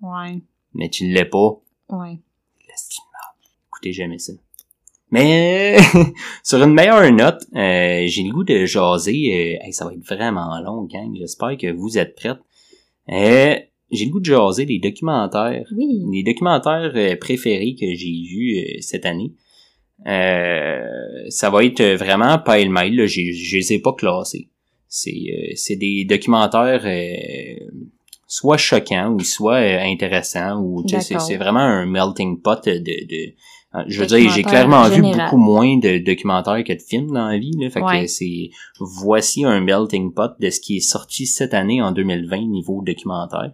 Ouais. 0.02 0.42
mais 0.74 0.90
tu 0.90 1.08
l'es 1.08 1.26
pas. 1.26 1.56
Ouais. 1.90 2.20
Écoutez 3.70 3.94
jamais 3.94 4.20
ça. 4.20 4.34
Mais 5.12 5.78
sur 6.44 6.62
une 6.64 6.74
meilleure 6.74 7.12
note, 7.12 7.44
euh, 7.56 8.04
j'ai 8.08 8.24
le 8.24 8.32
goût 8.34 8.44
de 8.44 8.66
jaser. 8.66 9.58
euh, 9.62 9.66
hey, 9.66 9.72
ça 9.74 9.86
va 9.86 9.94
être 9.94 10.06
vraiment 10.06 10.60
long, 10.62 10.84
gang. 10.84 11.14
J'espère 11.16 11.56
que 11.58 11.72
vous 11.72 11.98
êtes 11.98 12.16
prêtes. 12.16 12.40
Euh, 13.10 13.56
j'ai 13.92 14.06
le 14.06 14.12
goût 14.12 14.20
de 14.20 14.26
jaser 14.26 14.66
des 14.66 14.80
documentaires. 14.80 15.66
Oui. 15.76 16.02
Les 16.12 16.24
documentaires 16.24 16.92
euh, 16.96 17.16
préférés 17.18 17.76
que 17.80 17.86
j'ai 17.96 18.24
vus 18.28 18.58
euh, 18.58 18.78
cette 18.82 19.06
année. 19.06 19.32
Euh, 20.08 20.82
ça 21.30 21.50
va 21.50 21.64
être 21.64 21.84
vraiment 21.96 22.38
pile-mêle. 22.40 22.96
là. 22.96 23.06
j'ai- 23.08 23.34
Je 23.34 23.58
les 23.58 23.74
ai 23.74 23.80
pas 23.80 23.94
classés. 23.94 24.50
C'est 24.88 25.12
euh, 25.12 25.52
c'est 25.56 25.76
des 25.76 26.06
documentaires 26.06 26.82
euh, 26.86 27.66
soit 28.28 28.58
choquants 28.58 29.12
ou 29.14 29.20
soit 29.22 29.56
euh, 29.58 29.80
intéressants 29.84 30.62
ou 30.62 30.84
c'est 30.88 31.38
vraiment 31.38 31.60
un 31.60 31.86
melting 31.86 32.42
pot 32.42 32.64
de, 32.66 32.78
de 32.80 33.34
euh, 33.76 33.84
je 33.88 34.00
veux 34.00 34.06
dire 34.08 34.32
j'ai 34.32 34.44
clairement 34.44 34.88
vu 34.88 35.02
beaucoup 35.02 35.38
moins 35.38 35.78
de 35.78 35.98
documentaires 35.98 36.64
que 36.64 36.72
de 36.74 36.82
films 36.82 37.12
dans 37.12 37.28
la 37.28 37.38
vie 37.38 37.52
là, 37.60 37.70
fait 37.70 37.82
Ouais. 37.82 38.02
que 38.04 38.08
c'est 38.08 38.50
voici 38.80 39.44
un 39.44 39.60
melting 39.60 40.14
pot 40.14 40.32
de 40.40 40.50
ce 40.50 40.60
qui 40.62 40.78
est 40.78 40.88
sorti 40.88 41.26
cette 41.26 41.54
année 41.54 41.82
en 41.82 41.92
2020 41.92 42.48
niveau 42.48 42.82
documentaire 42.86 43.52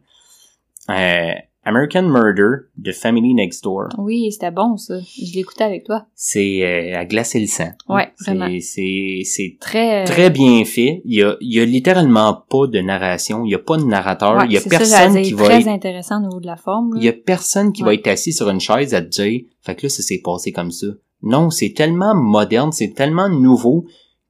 euh, 0.89 1.31
American 1.63 2.03
Murder 2.03 2.65
de 2.77 2.91
Family 2.91 3.35
Next 3.35 3.63
Door 3.63 3.89
Oui, 3.99 4.31
c'était 4.31 4.49
bon, 4.49 4.77
ça. 4.77 4.95
Je 4.99 5.35
l'écoutais 5.35 5.63
avec 5.63 5.83
toi. 5.83 6.07
c'est 6.15 6.63
euh, 6.63 6.97
à 6.99 7.05
glacer 7.05 7.39
le 7.39 7.45
sang 7.45 7.69
Ouais, 7.87 8.11
vraiment. 8.25 8.47
c'est 8.61 9.21
c'est 9.25 9.57
Très... 9.59 10.03
très 10.05 10.31
bien 10.31 10.65
fait. 10.65 11.01
Il 11.05 11.19
y 11.19 11.21
a, 11.23 11.35
il 11.39 11.53
y 11.53 11.59
a 11.59 11.65
littéralement 11.65 12.33
pas 12.49 12.65
de 12.65 12.79
narration. 12.79 13.45
Il 13.45 13.51
y 13.51 13.55
a 13.55 13.59
pas 13.59 13.77
de 13.77 13.83
narrateur. 13.83 14.37
Ouais, 14.37 14.45
il 14.47 14.53
y 14.53 14.57
a 14.57 14.61
ça, 14.61 14.69
personne 14.69 15.21
qui 15.21 15.33
va 15.33 15.45
très 15.45 15.61
être, 15.61 15.67
intéressant 15.67 16.17
au 16.17 16.27
niveau 16.27 16.39
de 16.39 16.47
la 16.47 16.57
forme. 16.57 16.95
là. 16.95 16.99
il 16.99 17.05
y 17.05 17.09
a 17.09 17.13
personne 17.13 17.71
qui 17.73 17.83
va 17.83 17.93
être 17.93 18.07
assis 18.07 18.33
sur 18.33 18.49
une 18.49 18.59
chaise 18.59 18.95
à 18.95 19.01
dire, 19.01 19.41
fait 19.61 19.75
que 19.75 19.83
là, 19.83 19.89
ça 19.89 20.01
s'est 20.01 20.21
passé 20.23 20.51
comme 20.51 20.71
ça. 20.71 20.87
Non, 21.21 21.51
c'est 21.51 21.73
tellement 21.73 22.15
moderne, 22.15 22.71
c'est 22.71 22.93
tellement 22.95 23.29
nouveau 23.29 23.85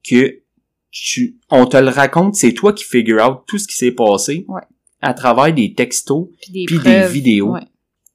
que 0.06 0.40
tu, 0.90 1.38
on 1.50 1.64
te 1.64 1.78
le 1.78 1.88
raconte, 1.88 2.34
c'est 2.34 2.52
toi 2.52 2.74
qui 2.74 2.84
figure 2.84 3.26
out 3.26 3.38
tout 3.46 3.56
ce 3.56 3.66
qui 3.66 3.74
s'est 3.76 3.92
passé 3.92 4.44
Ouais. 4.48 4.60
À 5.02 5.14
travers 5.14 5.52
des 5.52 5.74
textos 5.74 6.28
Puis 6.40 6.52
des 6.52 6.78
des 6.78 7.06
vidéos. 7.08 7.52
Ouais. 7.52 7.60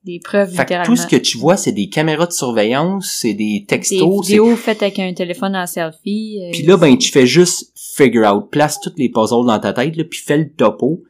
Des 0.04 0.20
preuves, 0.24 0.54
Fait 0.54 0.66
que 0.66 0.86
tout 0.86 0.96
ce 0.96 1.06
que 1.06 1.18
tu 1.18 1.38
vois, 1.38 1.58
c'est 1.58 1.74
des 1.74 1.90
caméras 1.90 2.28
de 2.28 2.32
surveillance, 2.32 3.18
c'est 3.20 3.34
des 3.34 3.60
Des 3.60 3.66
textos, 3.66 4.26
c'est 4.26 4.32
vidéos 4.32 4.56
faites 4.56 4.82
avec 4.82 5.00
un 5.00 5.14
téléphone 5.14 5.54
en 5.54 5.68
selfie. 5.68 6.40
euh, 6.42 6.52
Puis 6.54 6.64
là, 6.64 6.78
ben, 6.78 6.98
tu 6.98 7.12
fais 7.12 7.28
juste 7.28 7.74
figure 7.98 8.26
out, 8.32 8.50
place 8.50 8.80
toutes 8.80 8.98
les 8.98 9.10
puzzles 9.10 9.46
dans 9.46 9.60
ta 9.60 9.74
tête, 9.74 9.98
là, 9.98 10.06
puis 10.06 10.20
fais 10.20 10.38
le 10.38 10.50
topo, 10.50 11.04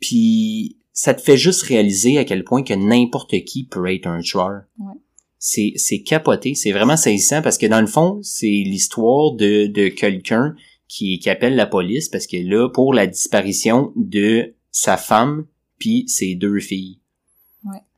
puis 0.00 0.76
ça 0.92 1.14
te 1.14 1.22
fait 1.22 1.38
juste 1.38 1.62
réaliser 1.62 2.18
à 2.18 2.24
quel 2.24 2.44
point 2.44 2.62
que 2.62 2.74
n'importe 2.74 3.42
qui 3.44 3.64
peut 3.64 3.90
être 3.92 4.06
un 4.06 4.20
tueur. 4.20 4.62
Ouais. 4.78 4.94
C'est, 5.38 5.72
c'est 5.76 6.02
capoté, 6.02 6.54
c'est 6.54 6.72
vraiment 6.72 6.96
saisissant 6.96 7.40
parce 7.42 7.56
que 7.58 7.66
dans 7.66 7.80
le 7.80 7.86
fond, 7.86 8.20
c'est 8.22 8.46
l'histoire 8.46 9.32
de, 9.32 9.66
de 9.66 9.88
quelqu'un 9.88 10.54
qui, 10.88 11.18
qui 11.18 11.30
appelle 11.30 11.56
la 11.56 11.66
police 11.66 12.08
parce 12.10 12.26
que 12.26 12.36
là, 12.36 12.68
pour 12.68 12.92
la 12.92 13.06
disparition 13.06 13.92
de 13.96 14.54
sa 14.72 14.96
femme 14.96 15.46
puis 15.78 16.04
ses 16.08 16.34
deux 16.34 16.58
filles. 16.58 16.98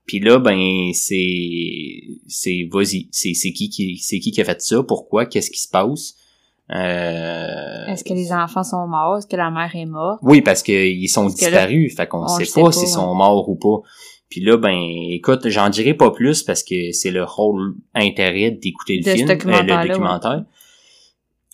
Puis 0.06 0.20
là, 0.20 0.38
ben, 0.38 0.90
c'est, 0.92 2.02
c'est, 2.28 2.68
vas-y, 2.70 3.08
c'est, 3.10 3.32
c'est 3.32 3.52
qui 3.52 3.70
qui, 3.70 3.96
c'est 3.96 4.18
qui 4.18 4.32
qui 4.32 4.40
a 4.42 4.44
fait 4.44 4.60
ça, 4.60 4.82
pourquoi, 4.82 5.24
qu'est-ce 5.24 5.50
qui 5.50 5.60
se 5.60 5.68
passe? 5.68 6.16
Euh, 6.70 7.86
Est-ce 7.86 8.04
que 8.04 8.12
les 8.12 8.32
enfants 8.32 8.64
sont 8.64 8.86
morts? 8.86 9.18
Est-ce 9.18 9.26
que 9.26 9.36
la 9.36 9.50
mère 9.50 9.74
est 9.74 9.86
morte? 9.86 10.20
oui, 10.22 10.42
parce 10.42 10.62
qu'ils 10.62 11.08
sont 11.08 11.22
Parce 11.22 11.36
que 11.36 11.44
là, 11.44 11.50
disparus, 11.50 11.96
fait 11.96 12.06
qu'on 12.06 12.24
on 12.24 12.28
sait 12.28 12.44
sait 12.44 12.60
pas 12.60 12.72
s'ils 12.72 12.82
ouais. 12.82 12.88
sont 12.88 13.14
morts 13.14 13.48
ou 13.48 13.54
pas. 13.54 13.86
Puis 14.28 14.42
là, 14.42 14.56
ben, 14.56 14.78
écoute, 15.10 15.48
j'en 15.48 15.70
dirai 15.70 15.94
pas 15.94 16.10
plus 16.10 16.42
parce 16.42 16.62
que 16.62 16.92
c'est 16.92 17.10
le 17.10 17.24
rôle 17.24 17.76
intérêt 17.94 18.50
d'écouter 18.50 18.98
le 18.98 19.04
De 19.04 19.10
film, 19.10 19.30
euh, 19.30 19.62
le 19.62 19.88
documentaire. 19.88 20.44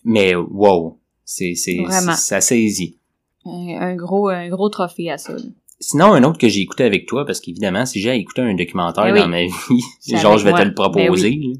Mais 0.04 0.34
wow, 0.34 0.98
c'est 1.24 1.54
c'est 1.54 1.84
ça 2.16 2.40
saisit. 2.40 2.99
Un, 3.46 3.76
un 3.80 3.96
gros 3.96 4.28
un 4.28 4.48
gros 4.48 4.68
trophée 4.68 5.10
à 5.10 5.18
ça. 5.18 5.32
là. 5.32 5.38
Sinon, 5.82 6.12
un 6.12 6.22
autre 6.24 6.36
que 6.38 6.46
j'ai 6.48 6.60
écouté 6.60 6.84
avec 6.84 7.06
toi, 7.06 7.24
parce 7.24 7.40
qu'évidemment, 7.40 7.86
si 7.86 8.00
j'ai 8.00 8.14
écouté 8.14 8.42
un 8.42 8.52
documentaire 8.54 9.06
Eh 9.08 9.12
oui. 9.12 9.18
dans 9.20 9.28
ma 9.28 9.44
vie, 9.44 9.50
C'est 10.00 10.18
genre, 10.18 10.32
avec 10.32 10.44
je 10.44 10.50
vais 10.50 10.62
te 10.62 10.68
le 10.68 10.74
proposer. 10.74 11.30
là. 11.30 11.54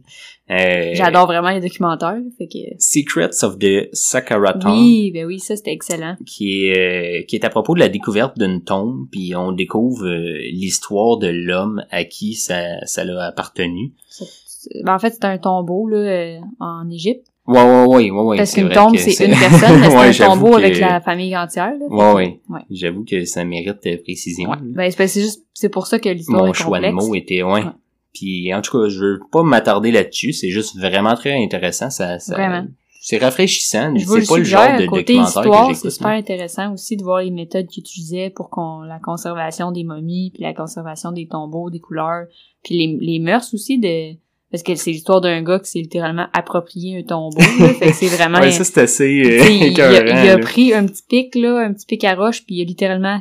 Euh, 0.60 0.90
J'adore 0.94 1.26
vraiment 1.26 1.50
les 1.50 1.60
documentaires, 1.60 2.18
fait 2.36 2.48
que... 2.48 2.58
Secrets 2.78 3.44
of 3.44 3.58
the 3.58 3.88
Sakara 3.94 4.52
Tomb, 4.54 4.72
Oui, 4.72 5.10
ben 5.14 5.24
oui, 5.24 5.38
ça 5.38 5.54
c'était 5.56 5.72
excellent. 5.72 6.16
qui 6.26 6.66
est 6.66 7.20
euh, 7.20 7.24
qui 7.26 7.36
est 7.36 7.44
à 7.44 7.50
propos 7.50 7.74
de 7.74 7.78
la 7.80 7.88
découverte 7.88 8.36
d'une 8.36 8.60
tombe, 8.62 9.06
puis 9.12 9.34
on 9.36 9.52
découvre 9.52 10.04
euh, 10.06 10.38
l'histoire 10.50 11.18
de 11.18 11.28
l'homme 11.28 11.82
à 11.90 12.02
qui 12.04 12.34
ça 12.34 12.84
ça 12.84 13.04
l'a 13.04 13.24
appartenu. 13.26 13.92
C'est- 14.08 14.82
ben, 14.84 14.94
en 14.94 14.98
fait, 14.98 15.12
c'est 15.12 15.24
un 15.24 15.38
tombeau 15.38 15.88
là 15.88 15.96
euh, 15.98 16.38
en 16.58 16.90
Égypte. 16.90 17.28
Ouais 17.46 17.62
ouais 17.62 17.84
ouais 17.86 18.10
ouais 18.10 18.22
ouais. 18.22 18.36
parce 18.36 18.50
c'est 18.50 18.60
qu'une 18.60 18.70
tombe, 18.70 18.96
c'est 18.96 19.24
une 19.26 19.30
personne, 19.38 19.80
mais 19.80 19.90
c'est 19.90 19.96
Ouais, 19.96 20.02
un 20.08 20.12
j'avoue 20.12 20.34
tombeau 20.34 20.50
que- 20.52 20.62
avec 20.62 20.78
la 20.78 21.00
famille 21.00 21.36
entière. 21.36 21.72
Là. 21.78 21.86
Ouais 21.88 22.12
ouais. 22.14 22.40
Ouais. 22.48 22.60
J'avoue 22.70 23.04
que 23.04 23.24
ça 23.24 23.44
mérite 23.44 23.84
euh, 23.86 23.96
précision. 24.02 24.50
Ouais. 24.50 24.56
Ben, 24.62 24.90
c'est 24.90 25.06
c'est 25.08 25.20
juste, 25.22 25.44
c'est 25.54 25.68
pour 25.70 25.86
ça 25.86 25.98
que 25.98 26.08
l'histoire 26.08 26.44
Mon 26.44 26.50
est 26.52 26.54
choix 26.54 26.78
complexe. 26.78 27.04
de 27.04 27.08
mots 27.08 27.14
était 27.14 27.42
ouais. 27.42 27.62
Puis 28.12 28.52
en 28.54 28.60
tout 28.60 28.78
cas, 28.78 28.88
je 28.88 28.98
veux 29.00 29.20
pas 29.32 29.42
m'attarder 29.42 29.90
là-dessus, 29.90 30.32
c'est 30.32 30.50
juste 30.50 30.76
vraiment 30.78 31.14
très 31.14 31.32
intéressant, 31.42 31.90
ça, 31.90 32.18
ça 32.18 32.34
Vraiment. 32.34 32.66
c'est 33.00 33.18
rafraîchissant, 33.18 33.94
Je 33.96 34.04
c'est 34.04 34.28
pas 34.28 34.38
le 34.38 34.44
genre 34.44 34.78
de 34.80 34.86
côté 34.86 35.14
documentaire 35.14 35.42
histoire, 35.42 35.68
que 35.68 35.74
c'est 35.74 35.90
super 35.90 36.08
intéressant 36.08 36.72
aussi 36.72 36.96
de 36.96 37.02
voir 37.04 37.22
les 37.22 37.30
méthodes 37.30 37.66
qu'ils 37.68 37.82
utilisaient 37.82 38.30
pour 38.30 38.50
qu'on 38.50 38.80
la 38.82 38.98
conservation 38.98 39.70
des 39.72 39.84
momies, 39.84 40.32
puis 40.34 40.42
la 40.42 40.52
conservation 40.54 41.12
des 41.12 41.26
tombeaux, 41.28 41.70
des 41.70 41.78
couleurs, 41.78 42.26
puis 42.64 42.76
les, 42.78 42.98
les 43.00 43.18
mœurs 43.20 43.54
aussi 43.54 43.78
de 43.78 44.16
parce 44.50 44.62
que 44.62 44.74
c'est 44.74 44.90
l'histoire 44.90 45.20
d'un 45.20 45.42
gars 45.42 45.60
qui 45.60 45.70
s'est 45.70 45.78
littéralement 45.80 46.26
approprié 46.32 46.98
un 46.98 47.02
tombeau, 47.02 47.38
là, 47.38 47.68
fait 47.78 47.90
que 47.90 47.94
c'est 47.94 48.08
vraiment 48.08 48.40
Ouais, 48.40 48.50
ça 48.50 48.64
c'est 48.64 48.80
assez 48.80 49.04
euh, 49.04 49.48
il, 49.48 49.80
a, 49.80 50.34
il 50.34 50.40
pris 50.40 50.72
un 50.72 50.86
petit 50.86 51.02
pic, 51.08 51.34
là, 51.34 51.58
un 51.58 51.72
petit 51.72 51.86
pic 51.86 52.04
à 52.04 52.14
roche, 52.14 52.44
puis 52.44 52.56
il 52.56 52.62
a 52.62 52.64
littéralement 52.64 53.20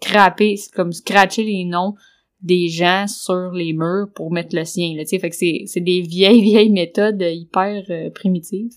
scrappé, 0.00 0.56
c'est 0.56 0.72
comme 0.72 0.92
scratché 0.92 1.42
les 1.42 1.64
noms 1.64 1.94
des 2.40 2.68
gens 2.68 3.06
sur 3.08 3.50
les 3.50 3.72
murs 3.72 4.08
pour 4.14 4.30
mettre 4.30 4.54
le 4.54 4.64
sien, 4.64 4.94
là, 4.96 5.02
tu 5.02 5.10
sais. 5.10 5.18
Fait 5.18 5.30
que 5.30 5.36
c'est, 5.36 5.64
c'est 5.66 5.80
des 5.80 6.00
vieilles, 6.00 6.40
vieilles 6.42 6.70
méthodes 6.70 7.20
hyper 7.20 7.84
euh, 7.90 8.10
primitives, 8.10 8.76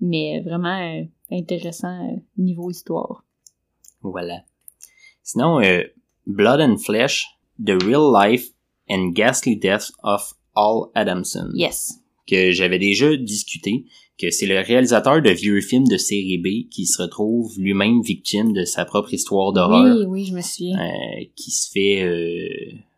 mais 0.00 0.40
vraiment 0.40 0.80
euh, 0.80 1.04
intéressant 1.30 2.20
niveau 2.36 2.70
histoire. 2.70 3.24
Voilà. 4.02 4.42
Sinon, 5.22 5.60
euh, 5.60 5.82
Blood 6.26 6.60
and 6.60 6.76
Flesh, 6.78 7.26
The 7.64 7.80
Real 7.82 8.12
Life 8.12 8.50
and 8.88 9.12
Ghastly 9.12 9.56
Death 9.56 9.90
of 10.02 10.34
Al 10.56 10.86
Adamson, 10.94 11.48
Yes. 11.54 12.00
que 12.26 12.50
j'avais 12.50 12.78
déjà 12.78 13.16
discuté, 13.16 13.84
que 14.18 14.30
c'est 14.30 14.46
le 14.46 14.58
réalisateur 14.60 15.20
de 15.22 15.30
vieux 15.30 15.60
films 15.60 15.86
de 15.86 15.96
série 15.98 16.38
B 16.38 16.68
qui 16.70 16.86
se 16.86 17.02
retrouve 17.02 17.52
lui-même 17.58 18.00
victime 18.02 18.52
de 18.52 18.64
sa 18.64 18.84
propre 18.86 19.12
histoire 19.14 19.52
d'horreur, 19.52 19.96
Oui, 19.98 20.04
oui, 20.08 20.24
je 20.24 20.34
me 20.34 20.40
souviens. 20.40 20.78
euh, 20.78 21.24
qui 21.36 21.50
se 21.50 21.70
fait 21.70 22.02
euh, 22.02 22.48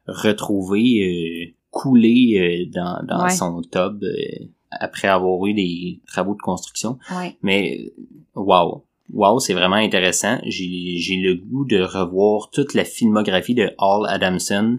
retrouver 0.07 1.03
euh, 1.03 1.53
coulé 1.71 2.67
euh, 2.67 2.71
dans, 2.73 3.05
dans 3.07 3.25
Ouais. 3.25 3.31
son 3.31 3.61
tub 3.63 4.03
euh, 4.05 4.45
après 4.71 5.09
avoir 5.09 5.45
eu 5.47 5.55
des 5.55 6.01
travaux 6.07 6.35
de 6.35 6.41
construction. 6.41 6.99
Ouais. 7.17 7.37
Mais 7.43 7.93
wow, 8.35 8.85
wow, 9.13 9.41
c'est 9.41 9.55
vraiment 9.55 9.77
intéressant. 9.77 10.39
J'ai 10.47 10.97
j'ai 10.99 11.17
le 11.17 11.35
goût 11.35 11.65
de 11.65 11.81
revoir 11.81 12.51
toute 12.51 12.75
la 12.75 12.85
filmographie 12.85 13.55
de 13.55 13.71
Hall 13.79 14.07
Adamson 14.09 14.79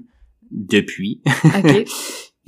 depuis. 0.52 1.22
OK. 1.44 1.86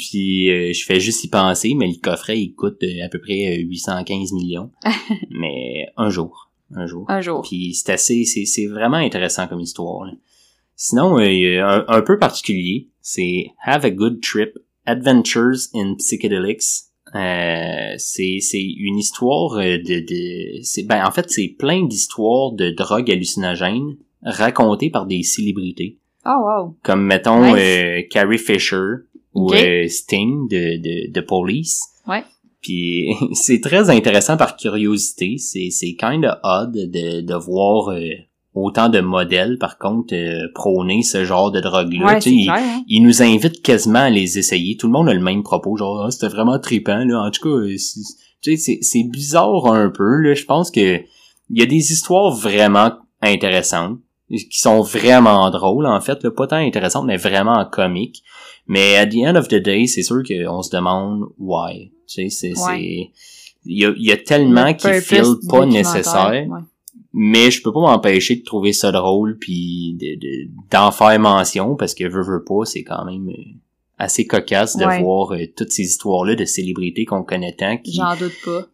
Puis 0.10 0.50
euh, 0.50 0.74
je 0.74 0.84
fais 0.84 1.00
juste 1.00 1.24
y 1.24 1.28
penser, 1.30 1.74
mais 1.76 1.88
le 1.88 2.00
coffret 2.02 2.40
il 2.40 2.54
coûte 2.56 2.82
euh, 2.84 3.06
à 3.06 3.10
peu 3.10 3.20
près 3.20 3.60
euh, 3.60 3.62
815 3.62 4.34
millions. 4.34 4.72
mais 5.30 5.86
un 5.98 6.10
jour, 6.10 6.50
un 6.76 6.88
jour. 6.88 7.06
un 7.08 7.22
jour. 7.22 7.42
Puis 7.48 7.76
c'est 7.76 7.92
assez, 7.92 8.26
c'est 8.26 8.46
c'est 8.46 8.66
vraiment 8.68 8.98
intéressant 8.98 9.48
comme 9.48 9.60
histoire. 9.62 10.06
là. 10.06 10.14
Sinon, 10.76 11.20
euh, 11.20 11.62
un, 11.64 11.86
un 11.88 12.02
peu 12.02 12.18
particulier, 12.18 12.88
c'est 13.02 13.52
Have 13.64 13.86
a 13.86 13.92
Good 13.92 14.22
Trip, 14.24 14.58
Adventures 14.88 15.68
in 15.76 15.94
Psychedelics. 16.00 16.64
Euh, 17.14 17.94
c'est 17.98 18.38
c'est 18.42 18.64
une 18.64 18.98
histoire 18.98 19.56
euh, 19.58 19.78
de, 19.78 20.00
de 20.00 20.64
c'est 20.64 20.84
ben 20.84 21.06
en 21.06 21.12
fait 21.12 21.30
c'est 21.30 21.50
plein 21.60 21.86
d'histoires 21.86 22.54
de 22.54 22.70
drogues 22.70 23.12
hallucinogènes 23.12 23.98
racontées 24.24 24.90
par 24.90 25.06
des 25.08 25.22
célébrités 25.24 25.98
Oh, 26.26 26.38
wow. 26.46 26.78
comme 26.84 27.04
mettons 27.06 27.44
Nice. 27.44 27.56
euh, 27.60 28.02
Carrie 28.10 28.38
Fisher 28.38 28.78
ou 29.34 29.52
euh, 29.54 29.88
Sting 29.88 30.48
de, 30.50 30.78
de, 30.82 31.12
de 31.12 31.22
Police. 31.22 31.82
Ouais. 32.08 32.24
Puis 32.62 33.08
c'est 33.34 33.62
très 33.62 33.90
intéressant 33.90 34.38
par 34.38 34.56
curiosité. 34.58 35.38
C'est 35.38 35.70
c'est 35.72 35.96
kind 35.96 36.26
of 36.26 36.36
odd 36.44 36.74
de, 36.74 37.22
de 37.22 37.34
voir 37.36 37.90
euh, 37.90 38.02
autant 38.54 38.90
de 38.90 39.00
modèles 39.00 39.58
par 39.58 39.78
contre 39.78 40.14
euh, 40.14 40.48
prôner 40.54 41.02
ce 41.04 41.24
genre 41.26 41.52
de 41.52 41.60
drogue-là. 41.62 42.06
Ouais, 42.06 42.20
Tu 42.20 42.44
sais, 42.44 42.50
hein. 42.50 42.84
nous 42.90 43.22
invitent 43.22 43.62
quasiment 43.62 44.00
à 44.00 44.10
les 44.10 44.38
essayer. 44.38 44.76
Tout 44.78 44.88
le 44.88 44.94
monde 44.94 45.10
a 45.10 45.14
le 45.14 45.22
même 45.24 45.44
propos, 45.44 45.78
genre 45.78 46.04
Ah, 46.06 46.12
c'était 46.12 46.28
vraiment 46.28 46.60
trippant 46.60 47.04
là. 47.06 47.22
En 47.22 47.32
tout 47.32 47.42
cas, 47.44 47.56
euh, 47.66 47.78
c'est- 47.78 48.02
tu 48.42 48.52
sais, 48.52 48.58
c'est 48.58 48.80
c'est 48.82 49.04
bizarre 49.04 49.68
un 49.68 49.90
peu 49.90 50.18
là. 50.18 50.34
Je 50.34 50.46
pense 50.46 50.72
que 50.72 50.98
il 51.54 51.60
y 51.60 51.62
a 51.62 51.66
des 51.66 51.92
histoires 51.92 52.32
vraiment 52.36 52.92
intéressantes 53.22 53.98
qui 54.30 54.60
sont 54.60 54.82
vraiment 54.82 55.50
drôles 55.52 55.86
en 55.86 56.00
fait, 56.00 56.24
là, 56.24 56.32
pas 56.32 56.48
tant 56.48 56.56
intéressantes 56.56 57.06
mais 57.06 57.18
vraiment 57.18 57.66
comiques. 57.66 58.24
Mais 58.74 58.96
at 58.96 59.08
the 59.08 59.18
end 59.26 59.36
of 59.36 59.48
the 59.50 59.56
day, 59.56 59.86
c'est 59.88 60.04
sûr 60.04 60.22
qu'on 60.26 60.62
se 60.62 60.70
demande 60.70 61.26
why. 61.38 61.92
Tu 62.08 62.30
sais, 62.30 62.30
c'est 62.30 62.48
Ouais. 62.50 62.56
c'est 62.56 63.12
il 63.66 63.78
y 63.78 63.86
a, 63.86 63.94
il 63.98 64.06
y 64.06 64.12
a 64.12 64.18
tellement 64.18 64.66
Le 64.68 64.74
qui 64.74 64.88
feel 65.06 65.24
pas 65.50 65.66
nécessaire 65.68 66.30
ouais. 66.30 66.48
mais 67.14 67.52
je 67.52 67.62
peux 67.62 67.72
pas 67.72 67.82
m'empêcher 67.82 68.38
de 68.38 68.44
trouver 68.44 68.74
ça 68.74 68.92
drôle 68.92 69.38
puis 69.38 69.96
de 70.00 70.16
de- 70.20 70.50
d'en 70.72 70.92
faire 70.92 71.20
mention 71.20 71.76
parce 71.76 71.94
que 71.94 72.06
veux 72.06 72.24
veux 72.24 72.44
pas 72.44 72.66
c'est 72.66 72.84
quand 72.84 73.06
même 73.06 73.28
euh, 73.30 73.44
assez 74.00 74.26
cocasse 74.26 74.78
de 74.78 74.86
Ouais. 74.86 75.00
voir 75.04 75.34
euh, 75.34 75.46
toutes 75.56 75.72
ces 75.72 75.84
histoires 75.84 76.26
là 76.26 76.34
de 76.36 76.44
célébrités 76.46 77.06
qu'on 77.06 77.24
connaît 77.24 77.56
tant 77.56 77.78
qui 77.78 78.00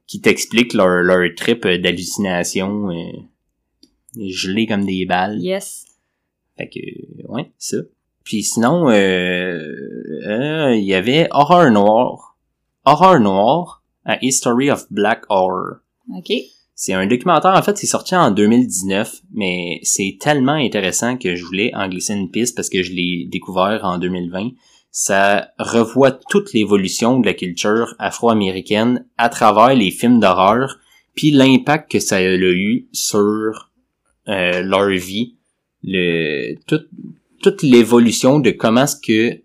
qui 0.08 0.22
t'expliquent 0.22 0.74
leur 0.74 1.04
leur 1.04 1.28
trip 1.36 1.66
euh, 1.66 1.78
d'hallucination 1.78 2.90
euh, 2.90 3.12
gelés 4.16 4.68
comme 4.68 4.86
des 4.86 5.06
balles 5.06 5.40
Yes. 5.42 5.86
fait 6.58 6.70
que 6.70 6.80
ouais 7.34 7.52
ça 7.58 7.78
puis 8.28 8.44
sinon 8.44 8.90
euh, 8.90 9.58
euh, 10.28 10.76
il 10.76 10.84
y 10.84 10.94
avait 10.94 11.30
horreur 11.32 11.72
noire 11.72 12.36
horreur 12.84 13.22
noire 13.22 13.84
a 14.04 14.18
history 14.22 14.70
of 14.70 14.86
black 14.92 15.24
horror 15.30 15.78
OK. 16.16 16.32
c'est 16.74 16.94
un 16.94 17.06
documentaire, 17.06 17.54
en 17.54 17.62
fait, 17.62 17.78
c'est 17.78 17.88
sorti 17.88 18.16
en 18.16 18.32
2019, 18.32 19.22
mais 19.34 19.80
c'est 19.84 20.18
tellement 20.20 20.54
intéressant 20.54 21.18
que 21.18 21.36
je 21.36 21.44
voulais 21.44 21.72
en 21.76 21.90
glisser 21.90 22.14
une 22.14 22.32
piste 22.32 22.56
parce 22.56 22.70
que 22.70 22.82
je 22.82 22.94
l'ai 22.94 23.28
découvert 23.30 23.82
en 23.84 23.98
2020. 23.98 24.52
Ça 24.92 25.50
revoit 25.60 26.12
toute 26.12 26.54
l'évolution 26.54 27.20
de 27.20 27.26
la 27.26 27.34
culture 27.34 27.94
afro-américaine 28.00 29.06
à 29.18 29.30
travers 29.30 29.76
les 29.76 29.92
films 29.92 30.20
d'horreur, 30.20 30.78
puis 31.14 31.32
l'impact 31.32 31.92
que 31.92 32.00
ça 32.00 32.18
a 32.18 32.22
eu 32.22 32.88
sur 32.94 33.70
euh, 34.30 34.62
leur 34.62 34.90
vie, 34.90 35.36
le 35.84 36.56
toute 36.68 36.88
toute 37.42 37.62
l'évolution 37.64 38.40
de 38.40 38.52
comment 38.52 38.84
est-ce 38.84 38.96
que 38.96 39.42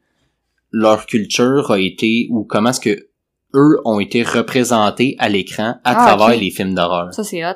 leur 0.70 1.07
culture 1.07 1.70
a 1.70 1.78
été 1.78 2.28
ou 2.30 2.45
comment 2.45 2.70
est-ce 2.70 2.80
que 2.80 3.09
eux 3.55 3.80
ont 3.84 4.01
été 4.01 4.22
représentés 4.22 5.14
à 5.18 5.28
l'écran 5.28 5.74
à 5.84 5.95
Ah, 5.97 6.16
travers 6.16 6.38
les 6.40 6.51
films 6.51 6.74
d'horreur. 6.74 7.12
Ça, 7.12 7.22
c'est 7.24 7.45
hot. 7.45 7.55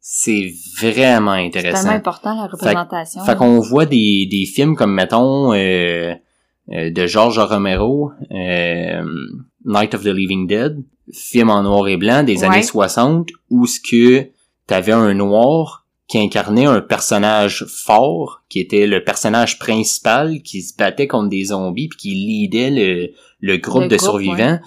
C'est 0.00 0.52
vraiment 0.80 1.36
C'est 1.44 1.50
tellement 1.50 1.68
intéressant. 1.68 1.88
important, 1.90 2.34
la 2.36 2.46
représentation. 2.48 3.24
Fait 3.24 3.36
qu'on 3.36 3.60
voit 3.60 3.86
des, 3.86 4.26
des 4.30 4.46
films 4.46 4.74
comme, 4.76 4.92
mettons, 4.94 5.52
euh, 5.52 6.12
euh, 6.72 6.90
de 6.90 7.06
George 7.06 7.38
Romero, 7.38 8.10
euh, 8.32 9.02
Night 9.64 9.94
of 9.94 10.02
the 10.02 10.06
Living 10.08 10.46
Dead, 10.48 10.82
film 11.12 11.50
en 11.50 11.62
noir 11.62 11.86
et 11.88 11.96
blanc 11.96 12.22
des 12.24 12.38
Ouais. 12.38 12.44
années 12.46 12.62
60, 12.62 13.28
où 13.50 13.66
ce 13.66 13.78
que 13.80 14.28
t'avais 14.66 14.92
un 14.92 15.14
noir 15.14 15.81
qui 16.12 16.18
incarnait 16.18 16.66
un 16.66 16.82
personnage 16.82 17.64
fort, 17.64 18.42
qui 18.50 18.60
était 18.60 18.86
le 18.86 19.02
personnage 19.02 19.58
principal, 19.58 20.42
qui 20.42 20.60
se 20.60 20.76
battait 20.76 21.06
contre 21.06 21.30
des 21.30 21.44
zombies, 21.46 21.88
puis 21.88 21.96
qui 21.98 22.10
leadait 22.14 22.68
le, 22.70 23.12
le 23.40 23.56
groupe 23.56 23.84
Le 23.84 23.88
de 23.88 23.96
groupe, 23.96 24.10
survivants. 24.10 24.60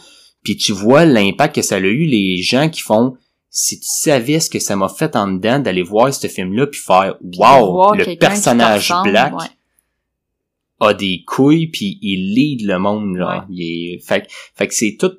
Puis 0.44 0.58
tu 0.58 0.72
vois 0.72 1.06
l'impact 1.06 1.54
que 1.54 1.62
ça 1.62 1.76
a 1.76 1.80
eu, 1.80 2.06
les 2.06 2.38
gens 2.42 2.68
qui 2.70 2.82
font 2.82 3.14
si 3.52 3.80
tu 3.80 3.86
savais 3.88 4.40
ce 4.40 4.50
que 4.50 4.58
ça 4.58 4.76
m'a 4.76 4.90
fait 4.90 5.16
en 5.16 5.28
dedans 5.34 5.60
d'aller 5.60 5.84
voir 5.84 6.12
ce 6.12 6.26
film-là 6.28 6.66
puis 6.66 6.82
faire 6.82 7.16
wow 7.38 7.94
le 7.94 8.16
personnage 8.18 8.92
black 9.04 9.34
ouais. 9.40 9.46
a 10.80 10.94
des 10.96 11.24
couilles 11.26 11.68
puis 11.68 12.00
il 12.02 12.34
lead 12.34 12.68
le 12.68 12.80
monde 12.80 13.16
là 13.18 13.46
Ouais. 13.48 13.56
il 13.56 13.94
est 13.94 14.00
fait, 14.06 14.22
que- 14.24 14.32
fait 14.56 14.68
que 14.68 14.74
c'est 14.74 14.98
tout 15.00 15.14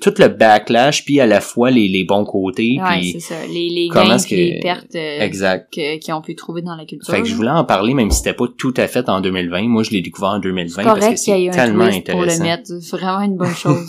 tout 0.00 0.12
le 0.18 0.26
backlash 0.28 1.04
puis 1.04 1.20
à 1.20 1.26
la 1.26 1.40
fois 1.40 1.70
les, 1.70 1.86
les 1.88 2.02
bons 2.04 2.24
côtés 2.24 2.76
Ouais, 2.82 2.98
puis 2.98 3.12
c'est 3.12 3.20
ça. 3.20 3.46
Les, 3.46 3.68
les 3.68 3.88
gains 3.88 4.16
que- 4.18 4.60
pertes 4.62 4.94
euh, 4.96 5.20
exact 5.20 5.72
que- 5.72 5.98
qu'ils 5.98 6.12
ont 6.12 6.20
pu 6.22 6.34
trouver 6.34 6.62
dans 6.62 6.74
la 6.74 6.84
culture. 6.84 7.14
fait 7.14 7.22
que 7.22 7.28
je 7.28 7.34
voulais 7.36 7.50
en 7.50 7.64
parler 7.64 7.94
même 7.94 8.10
si 8.10 8.18
c'était 8.18 8.32
pas 8.34 8.46
tout 8.58 8.74
à 8.76 8.88
fait 8.88 9.08
en 9.08 9.20
2020 9.20 9.62
moi 9.68 9.82
je 9.84 9.90
l'ai 9.90 10.00
découvert 10.00 10.30
en 10.30 10.38
2020 10.40 10.82
C'est 10.82 10.84
parce 10.84 11.08
que 11.08 11.16
c'est 11.16 11.50
tellement 11.52 11.84
twist 11.88 12.10
pour 12.10 12.22
le 12.22 12.28
intéressant 12.30 12.42
mettre. 12.44 12.66
C'est 12.80 12.96
vraiment 12.96 13.20
une 13.20 13.36
bonne 13.36 13.54
chose. 13.54 13.88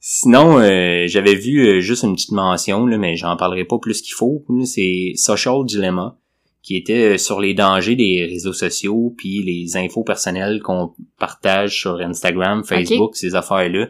Sinon, 0.00 0.58
euh, 0.60 1.04
j'avais 1.06 1.34
vu 1.34 1.66
euh, 1.66 1.80
juste 1.80 2.04
une 2.04 2.14
petite 2.14 2.30
mention, 2.32 2.86
là, 2.86 2.96
mais 2.98 3.16
j'en 3.16 3.36
parlerai 3.36 3.64
pas 3.64 3.78
plus 3.78 4.00
qu'il 4.00 4.14
faut. 4.14 4.44
C'est 4.64 5.12
Social 5.16 5.64
Dilemma, 5.66 6.16
qui 6.62 6.76
était 6.76 7.14
euh, 7.14 7.18
sur 7.18 7.40
les 7.40 7.52
dangers 7.52 7.96
des 7.96 8.24
réseaux 8.30 8.52
sociaux 8.52 9.12
puis 9.18 9.42
les 9.42 9.76
infos 9.76 10.04
personnelles 10.04 10.60
qu'on 10.62 10.92
partage 11.18 11.80
sur 11.80 11.96
Instagram, 12.00 12.62
Facebook, 12.64 13.16
ces 13.16 13.34
affaires-là. 13.34 13.88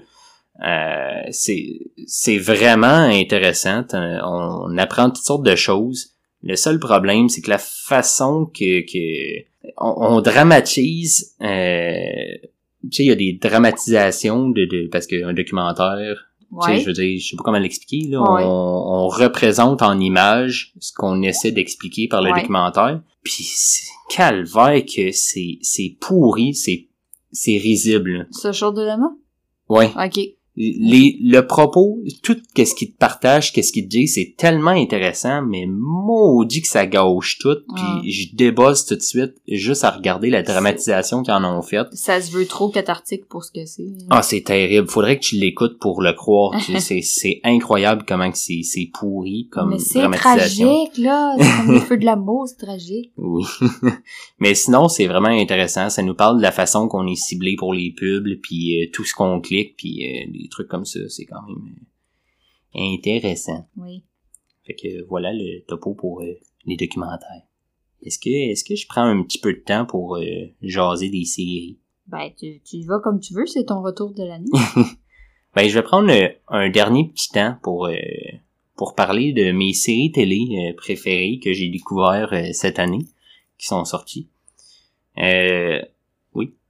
Euh, 0.67 1.23
c'est 1.31 1.81
c'est 2.07 2.39
vraiment 2.39 2.87
intéressant. 3.11 3.85
Euh, 3.95 4.19
On, 4.25 4.77
apprend 4.79 5.11
toutes 5.11 5.25
sortes 5.25 5.45
de 5.45 5.55
choses. 5.55 6.11
Le 6.43 6.57
seul 6.57 6.79
problème, 6.79 7.29
c'est 7.29 7.41
que 7.43 7.51
la 7.51 7.59
façon 7.59 8.47
que, 8.47 8.81
que 8.81 9.45
on, 9.77 10.17
on 10.17 10.21
dramatise, 10.21 11.35
euh, 11.43 12.37
tu 12.83 12.89
sais, 12.93 13.05
il 13.05 13.07
y 13.09 13.11
a 13.13 13.15
des 13.17 13.33
dramatisations 13.35 14.49
de, 14.49 14.65
de 14.65 14.89
parce 14.89 15.07
qu'un 15.07 15.33
documentaire, 15.33 16.29
tu 16.63 16.73
sais, 16.73 16.81
je 16.81 16.87
veux 16.87 16.93
dire, 16.93 17.21
je 17.21 17.29
sais 17.29 17.37
pas 17.37 17.43
comment 17.45 17.59
l'expliquer. 17.59 18.09
Là, 18.09 18.21
Ouais. 18.23 18.43
on, 18.45 19.05
on 19.05 19.09
représente 19.09 19.83
en 19.83 19.99
image 20.01 20.73
ce 20.81 20.93
qu'on 20.93 21.23
essaie 21.23 21.53
d'expliquer 21.53 22.09
par 22.09 22.23
le 22.23 22.31
Ouais. 22.33 22.41
documentaire. 22.41 23.01
Puis 23.23 23.47
calvaire 24.09 24.83
que 24.87 25.13
c'est 25.13 25.59
c'est 25.63 25.97
pourri, 26.01 26.55
c'est 26.55 26.87
c'est 27.33 27.59
risible. 27.59 28.27
Ce 28.31 28.53
show 28.53 28.73
de 28.73 28.83
lama? 28.83 29.11
Ouais. 29.69 29.91
Ok. 30.03 30.19
Les, 30.61 31.17
le 31.23 31.47
propos, 31.47 32.01
tout 32.23 32.37
qu'est-ce 32.53 32.75
qu'il 32.75 32.91
te 32.91 32.99
partage, 32.99 33.53
qu'est-ce 33.53 33.73
qu'il 33.73 33.85
te 33.85 33.91
dit, 33.91 34.09
c'est 34.09 34.35
tellement 34.37 34.73
intéressant, 34.73 35.43
mais 35.43 35.67
maudit 35.69 36.63
que 36.63 36.69
ça 36.69 36.85
gauche 36.85 37.39
tout, 37.39 37.59
puis 37.77 38.11
je 38.11 38.35
débosse 38.35 38.85
tout 38.85 38.97
de 38.97 39.03
suite 39.03 39.35
juste 39.47 39.85
à 39.85 39.91
regarder 39.91 40.31
la 40.31 40.43
dramatisation 40.43 41.23
qu'ils 41.23 41.35
en 41.35 41.45
ont 41.45 41.63
faite. 41.63 41.87
Ça 41.93 42.21
se 42.21 42.33
veut 42.33 42.47
trop 42.47 42.71
cathartique 42.71 43.27
pour 43.27 43.45
ce 43.45 43.53
que 43.53 43.67
c'est. 43.67 43.87
Ah, 44.11 44.23
c'est 44.23 44.41
terrible. 44.41 44.89
Faudrait 44.89 45.19
que 45.19 45.25
tu 45.25 45.37
l'écoutes 45.37 45.79
pour 45.79 46.03
le 46.03 46.13
croire. 46.13 46.59
C'est, 46.79 47.03
c'est 47.03 47.41
incroyable 47.45 48.05
comment 48.07 48.31
que 48.31 48.39
c'est, 48.39 48.63
c'est 48.63 48.89
pourri 48.93 49.49
comme 49.51 49.71
Mais 49.71 49.79
c'est 49.79 50.09
tragique, 50.13 50.97
là. 50.97 51.35
C'est 51.39 51.57
comme 51.57 51.75
le 51.75 51.81
feu 51.81 51.97
de 51.97 52.05
l'amour, 52.05 52.47
c'est 52.47 52.65
tragique. 52.65 53.11
Oui. 53.17 53.45
Mais 54.39 54.55
sinon, 54.55 54.89
c'est 54.89 55.07
vraiment 55.07 55.29
intéressant. 55.29 55.91
Ça 55.91 56.03
nous 56.03 56.15
parle 56.15 56.39
de 56.39 56.43
la 56.43 56.53
façon 56.53 56.89
qu'on 56.89 57.07
est 57.07 57.17
ciblé 57.17 57.57
pour 57.57 57.75
les 57.75 57.91
pubs, 57.91 58.29
puis 58.43 58.83
euh, 58.83 58.91
tout 58.93 59.05
ce 59.05 59.15
qu'on 59.15 59.41
clique, 59.41 59.77
puis 59.77 60.05
euh, 60.05 60.48
des 60.49 60.51
trucs 60.51 60.69
comme 60.69 60.85
ça. 60.85 61.01
C'est 61.09 61.27
quand 61.27 61.43
même 61.47 61.75
euh, 62.77 62.95
intéressant. 62.95 63.69
Oui. 63.77 64.05
Fait 64.67 64.75
que 64.75 65.05
voilà 65.07 65.33
le 65.33 65.65
topo 65.67 65.95
pour 65.95 66.23
euh, 66.23 66.39
les 66.67 66.77
documentaires. 66.77 67.43
Est-ce 68.03 68.19
que 68.19 68.31
est-ce 68.31 68.65
que 68.65 68.77
je 68.77 68.87
prends 68.87 69.05
un 69.05 69.23
petit 69.23 69.39
peu 69.39 69.53
de 69.53 69.61
temps 69.61 69.87
pour 69.87 70.17
euh, 70.17 70.47
jaser 70.63 71.11
des 71.11 71.25
séries? 71.25 71.79
Ben, 72.07 72.31
tu, 72.39 72.61
tu 72.61 72.77
y 72.77 72.85
vas 72.85 73.01
comme 73.03 73.21
tu 73.21 73.35
veux, 73.35 73.47
c'est 73.47 73.65
ton 73.65 73.83
retour 73.83 74.13
de 74.13 74.25
l'année. 74.25 74.51
Ben 75.55 75.67
je 75.67 75.75
vais 75.75 75.83
prendre 75.83 76.13
euh, 76.13 76.29
un 76.49 76.69
dernier 76.69 77.09
petit 77.09 77.31
temps 77.31 77.57
pour 77.63 77.89
pour 78.77 78.95
parler 78.95 79.33
de 79.33 79.51
mes 79.51 79.73
séries 79.73 80.13
télé 80.13 80.73
préférées 80.77 81.41
que 81.43 81.53
j'ai 81.53 81.69
découvert 81.69 82.33
euh, 82.33 82.53
cette 82.53 82.79
année, 82.79 83.07
qui 83.59 83.67
sont 83.67 83.85
sorties. 83.85 84.29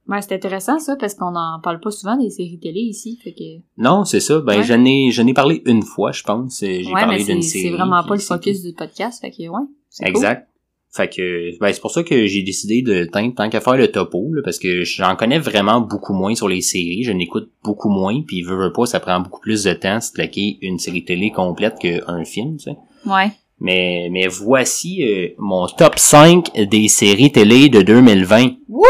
Ouais, 0.09 0.21
c'est 0.21 0.33
intéressant 0.33 0.79
ça 0.79 0.95
parce 0.95 1.13
qu'on 1.13 1.35
en 1.35 1.59
parle 1.61 1.79
pas 1.79 1.91
souvent 1.91 2.17
des 2.17 2.29
séries 2.31 2.59
télé 2.59 2.79
ici, 2.79 3.19
fait 3.23 3.31
que 3.33 3.61
non, 3.77 4.05
c'est 4.05 4.19
ça. 4.19 4.39
Ben 4.39 4.57
Ouais. 4.57 4.63
j'en 4.63 4.83
ai 4.83 5.11
j'en 5.11 5.27
ai 5.27 5.33
parlé 5.33 5.61
une 5.65 5.83
fois, 5.83 6.11
je 6.11 6.23
pense. 6.23 6.59
J'ai 6.61 6.83
ouais, 6.85 6.93
parlé 6.93 7.17
mais 7.19 7.23
d'une 7.33 7.41
série. 7.43 7.65
c'est 7.65 7.69
vraiment 7.71 8.03
pas 8.03 8.15
le 8.15 8.19
focus 8.21 8.63
du 8.63 8.73
podcast, 8.73 9.21
fait 9.21 9.31
que 9.31 9.43
ouais. 9.43 9.49
cool. 9.49 10.07
Exact. 10.07 10.47
Fait 10.91 11.07
que 11.07 11.59
ben 11.59 11.71
c'est 11.71 11.81
pour 11.81 11.91
ça 11.91 12.01
que 12.01 12.25
j'ai 12.25 12.41
décidé 12.41 12.81
de 12.81 13.05
tant, 13.05 13.29
tant 13.29 13.47
qu'à 13.49 13.61
faire 13.61 13.75
le 13.77 13.91
topo 13.91 14.33
là, 14.33 14.41
parce 14.43 14.57
que 14.57 14.83
j'en 14.83 15.15
connais 15.15 15.37
vraiment 15.37 15.81
beaucoup 15.81 16.13
moins 16.13 16.33
sur 16.33 16.47
les 16.47 16.61
séries, 16.61 17.03
je 17.03 17.11
n'écoute 17.11 17.51
beaucoup 17.63 17.89
moins 17.89 18.23
puis 18.25 18.41
veux, 18.41 18.55
veux 18.57 18.73
pas 18.73 18.87
ça 18.87 18.99
prend 18.99 19.19
beaucoup 19.19 19.39
plus 19.41 19.63
de 19.63 19.73
temps 19.73 20.01
se 20.01 20.11
claquer 20.11 20.57
une 20.63 20.79
série 20.79 21.05
télé 21.05 21.29
complète 21.31 21.77
qu'un 21.77 22.23
film, 22.25 22.57
tu 22.57 22.71
sais. 22.71 22.77
Ouais. 23.05 23.31
Mais 23.59 24.09
mais 24.11 24.27
voici 24.27 25.03
euh, 25.03 25.27
mon 25.37 25.67
top 25.67 25.99
5 25.99 26.67
des 26.67 26.87
séries 26.87 27.31
télé 27.31 27.69
de 27.69 27.83
2020. 27.83 28.53
Whoop! 28.67 28.85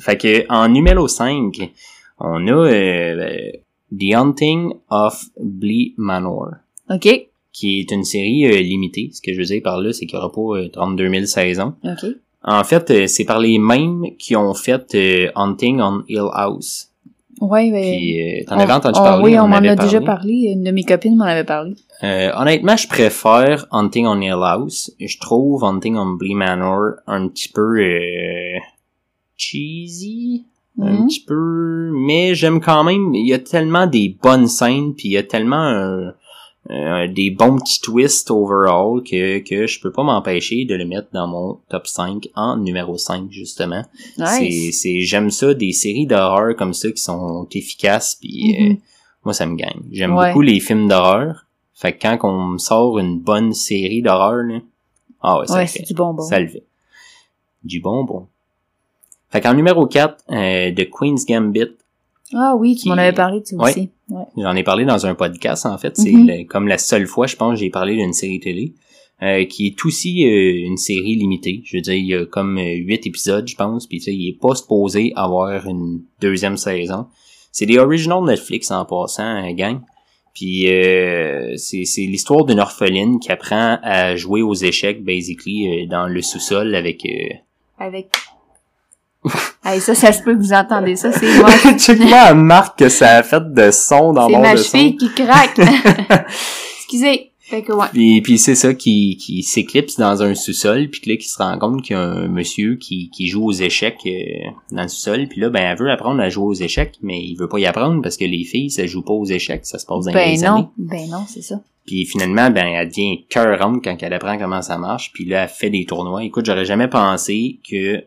Fait 0.00 0.16
que 0.16 0.44
en 0.52 0.68
numéro 0.68 1.06
5, 1.08 1.70
on 2.20 2.46
a 2.48 2.52
euh, 2.52 3.50
The 3.98 4.14
Hunting 4.14 4.72
of 4.90 5.24
Bly 5.40 5.94
Manor 5.96 6.50
OK. 6.90 7.28
qui 7.52 7.80
est 7.80 7.90
une 7.90 8.04
série 8.04 8.46
euh, 8.46 8.60
limitée. 8.60 9.10
Ce 9.12 9.20
que 9.20 9.32
je 9.32 9.38
veux 9.38 9.44
dire 9.44 9.62
par 9.62 9.80
là, 9.80 9.92
c'est 9.92 10.06
qu'il 10.06 10.18
n'y 10.18 10.24
aura 10.24 10.32
pas 10.32 10.58
euh, 10.60 10.68
32 10.68 11.08
000 11.10 11.24
saisons. 11.26 11.74
OK. 11.84 12.06
En 12.46 12.62
fait, 12.64 12.90
euh, 12.90 13.06
c'est 13.06 13.24
par 13.24 13.38
les 13.40 13.58
mêmes 13.58 14.04
qui 14.18 14.36
ont 14.36 14.52
fait 14.54 14.94
euh, 14.94 15.30
Hunting 15.34 15.80
on 15.80 16.02
Hill 16.08 16.28
House. 16.32 16.90
Ouais, 17.40 17.70
ben. 17.70 17.82
Puis, 17.96 18.20
euh, 18.40 18.44
t'en 18.46 18.58
avais 18.58 18.72
entendu 18.72 18.98
on- 19.00 19.02
parler? 19.04 19.24
Oui, 19.24 19.38
on 19.38 19.42
en 19.42 19.48
m'en 19.48 19.56
a 19.56 19.74
déjà 19.74 20.00
parlé. 20.00 20.52
Une 20.52 20.62
de 20.62 20.70
mes 20.70 20.84
copines 20.84 21.16
m'en 21.16 21.24
avait 21.24 21.42
parlé. 21.44 21.74
Euh, 22.02 22.30
honnêtement, 22.36 22.76
je 22.76 22.86
préfère 22.86 23.66
Hunting 23.72 24.06
on 24.06 24.20
Hill 24.20 24.34
House. 24.42 24.92
Je 25.00 25.18
trouve 25.18 25.64
Hunting 25.64 25.96
on 25.96 26.12
Bly 26.12 26.34
Manor 26.34 26.92
un 27.06 27.28
petit 27.28 27.48
peu 27.48 27.78
euh, 27.80 28.58
cheesy. 29.48 30.44
Un 30.80 30.92
Mhm. 31.02 31.06
petit 31.06 31.20
peu... 31.20 31.90
Mais 31.94 32.34
j'aime 32.34 32.60
quand 32.60 32.82
même... 32.84 33.14
Il 33.14 33.26
y 33.28 33.32
a 33.32 33.38
tellement 33.38 33.86
des 33.86 34.16
bonnes 34.22 34.48
scènes, 34.48 34.94
puis 34.94 35.08
il 35.08 35.12
y 35.12 35.16
a 35.16 35.22
tellement... 35.22 35.66
euh, 35.68 36.10
euh, 36.70 37.06
des 37.08 37.30
bons 37.30 37.58
petits 37.58 37.78
twists 37.82 38.30
overall 38.30 39.02
que, 39.02 39.38
que 39.40 39.66
je 39.66 39.80
peux 39.80 39.92
pas 39.92 40.02
m'empêcher 40.02 40.64
de 40.64 40.74
le 40.74 40.86
mettre 40.86 41.08
dans 41.12 41.26
mon 41.28 41.58
top 41.68 41.86
5 41.86 42.26
en 42.34 42.56
numéro 42.56 42.96
5 42.96 43.30
justement. 43.30 43.82
Nice. 44.16 44.80
c'est, 44.80 45.00
j'aime 45.02 45.30
ça, 45.30 45.52
des 45.52 45.72
séries 45.72 46.06
d'horreur 46.06 46.56
comme 46.56 46.72
ça 46.72 46.90
qui 46.90 47.02
sont 47.02 47.46
efficaces 47.52 48.16
puis 48.18 48.56
euh, 48.58 48.64
Mhm. 48.70 48.78
moi 49.26 49.34
ça 49.34 49.44
me 49.44 49.56
gagne. 49.56 49.82
J'aime 49.92 50.16
Ouais. 50.16 50.28
beaucoup 50.28 50.40
les 50.40 50.58
films 50.58 50.88
d'horreur. 50.88 51.44
Fait 51.74 51.92
que 51.92 52.00
quand 52.00 52.18
on 52.22 52.46
me 52.54 52.58
sort 52.58 52.98
une 52.98 53.18
bonne 53.20 53.52
série 53.52 54.00
d'horreur, 54.00 54.42
là, 54.44 54.60
ah 55.20 55.40
ouais, 55.40 55.46
ça 55.46 55.54
Ouais, 55.56 55.60
le 55.62 55.66
c'est 55.66 55.78
fait. 55.80 55.84
du 55.84 55.92
bonbon. 55.92 56.22
Ça 56.22 56.40
le 56.40 56.48
fait. 56.48 56.64
Du 57.62 57.80
bonbon. 57.80 58.26
Fait 59.34 59.40
qu'en 59.40 59.54
numéro 59.54 59.86
4, 59.86 60.16
euh, 60.30 60.70
The 60.72 60.88
Queen's 60.88 61.26
Gambit, 61.26 61.72
Ah 62.32 62.54
oui, 62.56 62.74
tu 62.76 62.88
m'en 62.88 62.94
avais 62.96 63.12
parlé, 63.12 63.42
tu 63.42 63.54
Ouais. 63.56 63.70
aussi. 63.70 63.90
Ouais. 64.08 64.22
J'en 64.36 64.54
ai 64.56 64.62
parlé 64.62 64.84
dans 64.84 65.06
un 65.06 65.14
podcast, 65.14 65.66
en 65.66 65.76
fait. 65.76 65.96
C'est 65.96 66.10
Mhm. 66.12 66.46
comme 66.46 66.68
la 66.68 66.78
seule 66.78 67.06
fois, 67.06 67.26
je 67.26 67.36
pense, 67.36 67.58
j'ai 67.58 67.68
parlé 67.70 67.96
d'une 67.96 68.12
série 68.12 68.40
télé. 68.40 68.72
euh, 69.22 69.44
qui 69.44 69.68
est 69.68 69.84
aussi 69.86 70.26
euh, 70.26 70.66
une 70.66 70.76
série 70.76 71.14
limitée. 71.14 71.62
Je 71.64 71.76
veux 71.76 71.80
dire, 71.80 71.94
il 71.94 72.04
y 72.06 72.14
a 72.16 72.26
comme 72.26 72.58
euh, 72.58 72.74
huit 72.74 73.06
épisodes, 73.06 73.46
je 73.46 73.54
pense, 73.54 73.86
puis 73.86 73.98
il 73.98 74.28
est 74.28 74.38
pas 74.38 74.54
supposé 74.56 75.12
avoir 75.14 75.66
une 75.68 76.02
deuxième 76.20 76.56
saison. 76.56 77.06
C'est 77.52 77.64
des 77.64 77.78
originals 77.78 78.24
Netflix 78.24 78.70
en 78.72 78.84
passant, 78.84 79.22
euh, 79.48 79.52
gang. 79.52 79.78
Puis 80.34 80.68
euh, 80.68 81.54
c'est 81.56 81.84
c'est 81.84 82.02
l'histoire 82.02 82.44
d'une 82.44 82.58
orpheline 82.58 83.20
qui 83.20 83.30
apprend 83.30 83.78
à 83.84 84.16
jouer 84.16 84.42
aux 84.42 84.54
échecs, 84.54 85.02
basically, 85.04 85.84
euh, 85.84 85.86
dans 85.86 86.06
le 86.08 86.20
sous-sol 86.20 86.74
avec... 86.74 87.06
Euh... 87.06 87.34
Avec. 87.78 88.08
hey, 89.64 89.80
ça, 89.80 89.94
ça 89.94 90.12
se 90.12 90.22
peut 90.22 90.34
que 90.34 90.40
vous 90.40 90.52
entendez 90.52 90.96
ça, 90.96 91.12
c'est 91.12 91.38
moi. 91.38 91.50
Check-moi 91.78 92.10
la 92.10 92.34
marque 92.34 92.78
que 92.78 92.88
ça 92.88 93.16
a 93.16 93.22
fait 93.22 93.52
de 93.52 93.70
son 93.70 94.12
dans 94.12 94.26
C'est 94.28 94.32
mon 94.34 94.40
ma 94.42 94.52
de 94.52 94.58
son. 94.58 94.78
cheville 94.78 94.96
qui 94.96 95.12
craque. 95.14 95.58
Excusez. 96.78 97.30
Fait 97.46 97.62
que 97.62 97.72
ouais. 97.72 97.86
Puis, 97.92 98.22
puis 98.22 98.38
c'est 98.38 98.54
ça 98.54 98.72
qui, 98.72 99.18
qui 99.18 99.42
s'éclipse 99.42 99.98
dans 99.98 100.22
un 100.22 100.34
sous-sol, 100.34 100.88
puis 100.88 101.02
là 101.10 101.16
qui 101.18 101.28
se 101.28 101.36
rend 101.36 101.58
compte 101.58 101.82
qu'il 101.82 101.94
y 101.94 101.98
a 101.98 102.02
un 102.02 102.26
monsieur 102.26 102.76
qui, 102.76 103.10
qui 103.10 103.28
joue 103.28 103.44
aux 103.44 103.52
échecs 103.52 103.98
euh, 104.06 104.48
dans 104.72 104.82
le 104.82 104.88
sous-sol, 104.88 105.26
puis 105.28 105.42
là 105.42 105.50
ben 105.50 105.60
elle 105.62 105.76
veut 105.78 105.90
apprendre 105.90 106.22
à 106.22 106.30
jouer 106.30 106.44
aux 106.46 106.54
échecs, 106.54 106.94
mais 107.02 107.20
il 107.22 107.36
veut 107.36 107.46
pas 107.48 107.58
y 107.58 107.66
apprendre 107.66 108.00
parce 108.00 108.16
que 108.16 108.24
les 108.24 108.44
filles 108.44 108.70
ça 108.70 108.86
joue 108.86 109.02
pas 109.02 109.12
aux 109.12 109.26
échecs, 109.26 109.66
ça 109.66 109.78
se 109.78 109.84
passe 109.84 110.06
dans 110.06 110.12
Ben 110.12 110.30
les 110.30 110.42
années. 110.42 110.60
non. 110.62 110.70
Ben 110.78 111.06
non, 111.10 111.24
c'est 111.28 111.42
ça. 111.42 111.60
Puis 111.86 112.06
finalement 112.06 112.48
ben 112.50 112.64
elle 112.66 112.88
devient 112.88 113.26
cœurante 113.28 113.84
quand 113.84 113.96
elle 114.00 114.14
apprend 114.14 114.38
comment 114.38 114.62
ça 114.62 114.78
marche, 114.78 115.10
puis 115.12 115.26
là 115.26 115.42
elle 115.42 115.48
fait 115.50 115.68
des 115.68 115.84
tournois. 115.84 116.24
Écoute, 116.24 116.46
j'aurais 116.46 116.64
jamais 116.64 116.88
pensé 116.88 117.60
que 117.70 118.02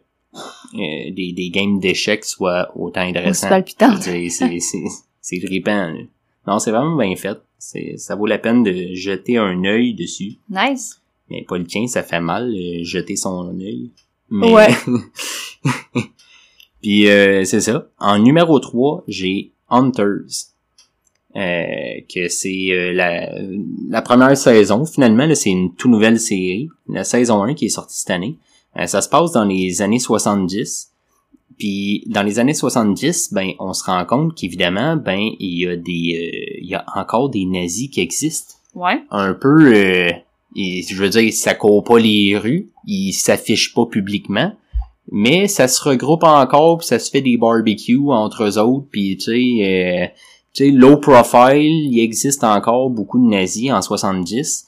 des, 0.73 1.33
des 1.33 1.49
games 1.49 1.79
d'échecs 1.79 2.25
soient 2.25 2.71
autant 2.75 3.01
intéressants. 3.01 3.47
C'est 4.01 4.29
c'est 4.29 4.59
c'est 4.59 4.83
c'est 5.21 5.39
trippant. 5.39 5.87
là. 5.87 5.99
Non, 6.47 6.59
c'est 6.59 6.71
vraiment 6.71 6.95
bien 6.95 7.15
fait. 7.15 7.37
C'est 7.57 7.97
ça 7.97 8.15
vaut 8.15 8.25
la 8.25 8.37
peine 8.37 8.63
de 8.63 8.93
jeter 8.93 9.37
un 9.37 9.63
œil 9.65 9.93
dessus. 9.93 10.37
Nice. 10.49 11.01
Mais 11.29 11.43
pas 11.43 11.57
le 11.57 11.65
tien, 11.65 11.87
ça 11.87 12.03
fait 12.03 12.21
mal, 12.21 12.53
euh, 12.53 12.83
jeter 12.83 13.15
son 13.17 13.59
œil. 13.59 13.91
Mais... 14.29 14.53
Ouais. 14.53 14.69
Puis 16.81 17.09
euh, 17.09 17.43
c'est 17.43 17.61
ça. 17.61 17.87
En 17.99 18.19
numéro 18.19 18.59
3, 18.59 19.03
j'ai 19.07 19.51
Hunters. 19.69 20.53
Euh, 21.35 22.01
que 22.11 22.29
c'est 22.29 22.69
euh, 22.71 22.93
la, 22.93 23.29
la 23.89 24.01
première 24.01 24.35
saison. 24.35 24.85
Finalement, 24.85 25.25
là, 25.27 25.35
c'est 25.35 25.51
une 25.51 25.75
toute 25.75 25.91
nouvelle 25.91 26.19
série. 26.19 26.69
La 26.87 27.03
saison 27.03 27.43
1 27.43 27.53
qui 27.53 27.65
est 27.65 27.69
sortie 27.69 27.99
cette 27.99 28.09
année. 28.09 28.37
Euh, 28.79 28.85
ça 28.85 29.01
se 29.01 29.09
passe 29.09 29.31
dans 29.31 29.45
les 29.45 29.81
années 29.81 29.99
70. 29.99 30.91
Puis 31.57 32.03
dans 32.07 32.21
les 32.23 32.37
années 32.39 32.53
70, 32.53 33.33
ben 33.33 33.51
on 33.59 33.73
se 33.73 33.83
rend 33.85 34.05
compte 34.05 34.35
qu'évidemment, 34.35 34.95
ben 34.95 35.19
il 35.39 35.59
y 35.61 35.67
a 35.67 35.75
des 35.75 36.31
euh, 36.53 36.57
il 36.61 36.67
y 36.69 36.75
a 36.75 36.85
encore 36.95 37.29
des 37.29 37.45
nazis 37.45 37.89
qui 37.89 38.01
existent 38.01 38.53
Ouais. 38.75 39.01
un 39.09 39.33
peu 39.33 39.73
euh, 39.73 40.09
il- 40.53 40.83
je 40.87 40.95
veux 40.95 41.09
dire 41.09 41.33
ça 41.33 41.55
court 41.55 41.83
pas 41.83 41.97
les 41.97 42.37
rues 42.37 42.69
il 42.85 43.11
s'affiche 43.11 43.73
pas 43.73 43.87
publiquement 43.87 44.53
mais 45.11 45.47
ça 45.47 45.67
se 45.67 45.81
regroupe 45.83 46.23
encore 46.23 46.77
puis 46.77 46.85
ça 46.87 46.99
se 46.99 47.09
fait 47.09 47.21
des 47.21 47.37
barbecues 47.37 47.97
entre 48.11 48.43
eux 48.43 48.59
autres 48.59 48.85
puis 48.91 49.17
tu 49.17 49.23
sais 49.23 49.65
euh, 49.65 50.05
tu 50.53 50.65
sais 50.65 50.71
low 50.71 50.97
profile 50.97 51.87
il 51.91 51.99
existe 52.01 52.43
encore 52.43 52.91
beaucoup 52.91 53.17
de 53.17 53.27
nazis 53.31 53.71
en 53.71 53.81
70 53.81 54.66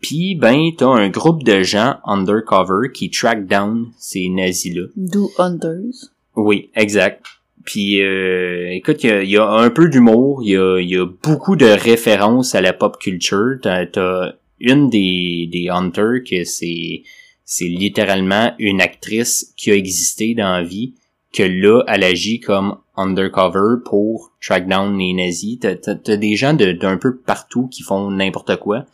Puis 0.00 0.34
ben 0.34 0.70
t'as 0.76 0.86
un 0.86 1.08
groupe 1.08 1.44
de 1.44 1.62
gens 1.62 1.96
undercover 2.04 2.90
qui 2.92 3.10
track 3.10 3.46
down 3.46 3.88
ces 3.98 4.28
nazis 4.28 4.74
là. 4.74 4.86
Do 4.96 5.30
Hunters. 5.38 6.10
Oui, 6.36 6.70
exact. 6.74 7.26
Puis 7.64 8.02
euh, 8.02 8.70
écoute, 8.70 9.04
il 9.04 9.28
y, 9.28 9.36
a 9.36 9.46
un 9.46 9.70
peu 9.70 9.88
d'humour, 9.88 10.42
il 10.42 10.52
y 10.52 10.56
a, 10.56 10.80
y 10.80 10.96
a, 10.96 11.06
beaucoup 11.06 11.56
de 11.56 11.66
références 11.66 12.54
à 12.54 12.62
la 12.62 12.72
pop 12.72 12.98
culture. 12.98 13.58
T'as, 13.60 13.86
t'as 13.86 14.32
une 14.58 14.88
des, 14.88 15.48
des 15.52 15.68
hunters 15.68 16.22
que 16.28 16.44
c'est 16.44 17.02
c'est 17.44 17.66
littéralement 17.66 18.54
une 18.58 18.80
actrice 18.80 19.52
qui 19.56 19.72
a 19.72 19.74
existé 19.74 20.34
dans 20.34 20.52
la 20.52 20.62
vie 20.62 20.94
que 21.32 21.42
là 21.42 21.82
elle 21.88 22.04
agit 22.04 22.40
comme 22.40 22.76
undercover 22.96 23.82
pour 23.84 24.32
track 24.40 24.68
down 24.68 24.96
les 24.98 25.12
nazis. 25.12 25.58
T'as, 25.60 25.74
t'as, 25.74 26.16
des 26.16 26.36
gens 26.36 26.54
de, 26.54 26.72
d'un 26.72 26.96
peu 26.96 27.16
partout 27.16 27.66
qui 27.68 27.82
font 27.82 28.10
n'importe 28.10 28.56
quoi. 28.56 28.86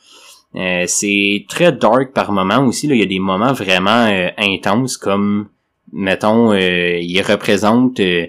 Euh, 0.56 0.84
c'est 0.86 1.44
très 1.48 1.72
dark 1.72 2.12
par 2.12 2.32
moments 2.32 2.64
aussi. 2.64 2.86
Là, 2.86 2.94
il 2.94 3.00
y 3.00 3.04
a 3.04 3.06
des 3.06 3.18
moments 3.18 3.52
vraiment 3.52 4.06
euh, 4.06 4.28
intenses 4.38 4.96
comme 4.96 5.48
mettons, 5.92 6.52
euh, 6.52 6.98
il 6.98 7.20
représente 7.22 8.00
euh, 8.00 8.26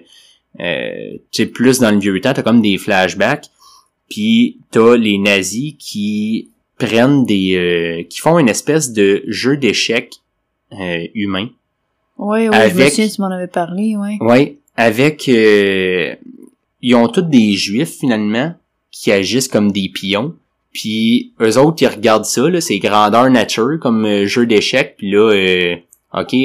tu 1.31 1.43
sais, 1.43 1.45
plus 1.45 1.79
dans 1.79 1.91
le 1.91 1.99
vieux 1.99 2.19
temps, 2.21 2.33
t'as 2.33 2.43
comme 2.43 2.61
des 2.61 2.77
flashbacks, 2.77 3.47
puis 4.09 4.57
t'as 4.71 4.95
les 4.95 5.17
nazis 5.17 5.75
qui 5.77 6.49
prennent 6.77 7.25
des... 7.25 7.55
Euh, 7.55 8.03
qui 8.03 8.19
font 8.19 8.39
une 8.39 8.49
espèce 8.49 8.91
de 8.91 9.23
jeu 9.27 9.57
d'échecs 9.57 10.15
euh, 10.73 11.07
humain. 11.13 11.49
Oui, 12.17 12.47
oui, 12.47 12.55
avec, 12.55 12.73
je 12.73 12.83
me 12.83 12.89
souviens, 12.89 13.07
tu 13.07 13.21
m'en 13.21 13.31
avais 13.31 13.47
parlé, 13.47 13.95
oui. 13.97 14.17
Oui, 14.21 14.57
avec... 14.75 15.27
Euh, 15.29 16.15
ils 16.81 16.95
ont 16.95 17.07
tous 17.07 17.21
des 17.21 17.53
juifs, 17.53 17.97
finalement, 17.99 18.53
qui 18.91 19.11
agissent 19.11 19.47
comme 19.47 19.71
des 19.71 19.89
pions. 19.89 20.35
Puis 20.77 21.33
eux 21.41 21.57
autres, 21.57 21.81
ils 21.81 21.87
regardent 21.87 22.25
ça, 22.25 22.47
là, 22.47 22.61
c'est 22.61 22.77
grandeur 22.77 23.31
nature 23.31 23.79
comme 23.81 24.05
euh, 24.05 24.27
jeu 24.27 24.45
d'échecs. 24.45 24.93
Puis 24.99 25.09
là, 25.09 25.31
euh, 25.31 25.75
OK, 26.13 26.35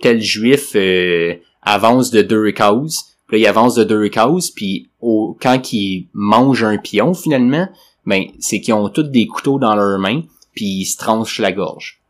tel 0.00 0.20
juif 0.20 0.76
avance 1.64 2.12
de 2.12 2.22
deux 2.22 2.52
causes 2.52 3.12
Là, 3.32 3.38
il 3.38 3.46
avance 3.46 3.74
de 3.74 3.84
deux 3.84 4.10
cases, 4.10 4.50
puis 4.50 4.90
au, 5.00 5.36
quand 5.40 5.72
ils 5.72 6.08
mangent 6.12 6.64
un 6.64 6.76
pion, 6.76 7.14
finalement, 7.14 7.66
ben, 8.04 8.24
c'est 8.38 8.60
qu'ils 8.60 8.74
ont 8.74 8.90
tous 8.90 9.04
des 9.04 9.26
couteaux 9.26 9.58
dans 9.58 9.74
leurs 9.74 9.98
mains, 9.98 10.22
puis 10.54 10.66
ils 10.66 10.84
se 10.84 10.98
tranchent 10.98 11.38
la 11.38 11.50
gorge. 11.50 12.02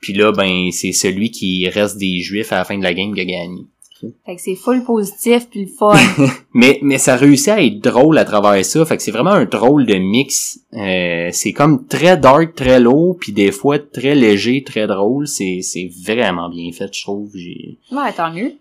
Puis 0.00 0.12
là, 0.12 0.30
ben, 0.30 0.70
c'est 0.70 0.92
celui 0.92 1.32
qui 1.32 1.68
reste 1.68 1.98
des 1.98 2.20
juifs 2.20 2.52
à 2.52 2.58
la 2.58 2.64
fin 2.64 2.78
de 2.78 2.84
la 2.84 2.94
game 2.94 3.12
qui 3.14 3.20
a 3.20 3.24
gagné. 3.24 3.66
Fait 4.00 4.36
que 4.36 4.42
c'est 4.42 4.56
full 4.56 4.84
positif 4.84 5.48
puis 5.48 5.62
le 5.64 5.70
fun. 5.70 5.94
mais 6.54 6.78
mais 6.82 6.98
ça 6.98 7.16
réussit 7.16 7.48
à 7.48 7.62
être 7.62 7.80
drôle 7.80 8.18
à 8.18 8.24
travers 8.24 8.64
ça. 8.64 8.84
Fait 8.84 8.96
que 8.96 9.02
c'est 9.02 9.10
vraiment 9.10 9.30
un 9.30 9.44
drôle 9.44 9.86
de 9.86 9.94
mix. 9.94 10.60
Euh, 10.72 11.28
c'est 11.32 11.52
comme 11.52 11.86
très 11.86 12.16
dark, 12.16 12.54
très 12.54 12.80
low, 12.80 13.16
puis 13.18 13.32
des 13.32 13.52
fois 13.52 13.78
très 13.78 14.14
léger, 14.14 14.62
très 14.64 14.86
drôle. 14.86 15.26
C'est 15.28 15.60
c'est 15.62 15.90
vraiment 16.04 16.48
bien 16.50 16.70
fait, 16.72 16.92
je 16.92 17.02
trouve. 17.02 17.30
J'ai. 17.34 17.78
Ouais, 17.92 18.12
tant 18.12 18.32
mieux. 18.32 18.54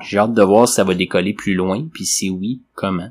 J'ai 0.00 0.18
hâte 0.18 0.34
de 0.34 0.42
voir 0.42 0.68
si 0.68 0.74
ça 0.74 0.84
va 0.84 0.94
décoller 0.94 1.32
plus 1.32 1.54
loin, 1.54 1.86
puis 1.92 2.04
si 2.04 2.28
oui, 2.28 2.60
comment. 2.74 3.10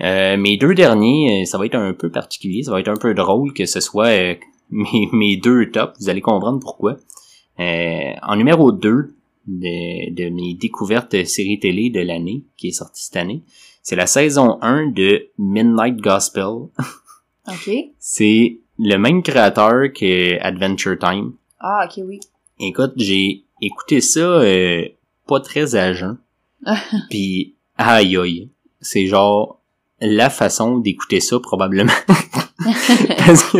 Euh, 0.00 0.36
mes 0.36 0.56
deux 0.56 0.74
derniers, 0.74 1.42
euh, 1.42 1.44
ça 1.44 1.58
va 1.58 1.66
être 1.66 1.74
un 1.74 1.92
peu 1.92 2.08
particulier, 2.08 2.62
ça 2.62 2.70
va 2.70 2.80
être 2.80 2.88
un 2.88 2.96
peu 2.96 3.14
drôle 3.14 3.52
que 3.52 3.66
ce 3.66 3.80
soit 3.80 4.08
euh, 4.08 4.34
mes, 4.70 5.08
mes 5.12 5.36
deux 5.36 5.70
tops, 5.70 5.98
vous 6.00 6.08
allez 6.08 6.20
comprendre 6.20 6.60
pourquoi. 6.60 6.96
Euh, 7.60 8.12
en 8.22 8.36
numéro 8.36 8.70
2 8.70 9.14
de, 9.48 10.14
de 10.14 10.28
mes 10.30 10.54
découvertes 10.54 11.24
séries 11.24 11.58
télé 11.58 11.90
de 11.90 12.00
l'année, 12.00 12.44
qui 12.56 12.68
est 12.68 12.72
sortie 12.72 13.04
cette 13.04 13.16
année, 13.16 13.42
c'est 13.82 13.96
la 13.96 14.06
saison 14.06 14.58
1 14.60 14.88
de 14.88 15.28
Midnight 15.38 15.96
Gospel. 15.96 16.44
OK. 17.48 17.70
c'est 17.98 18.58
le 18.78 18.96
même 18.96 19.22
créateur 19.22 19.92
que 19.92 20.38
Adventure 20.40 20.98
Time. 20.98 21.32
Ah, 21.58 21.86
ok, 21.88 22.04
oui. 22.06 22.20
Écoute, 22.60 22.92
j'ai 22.96 23.44
écouté 23.62 24.00
ça 24.00 24.20
euh, 24.20 24.86
pas 25.26 25.40
très 25.40 25.74
agent. 25.74 26.16
Puis 27.10 27.54
aïe 27.76 28.16
aïe, 28.16 28.50
c'est 28.80 29.06
genre 29.06 29.60
la 30.00 30.30
façon 30.30 30.78
d'écouter 30.78 31.20
ça 31.20 31.40
probablement. 31.40 31.92
parce 33.26 33.50
que 33.50 33.58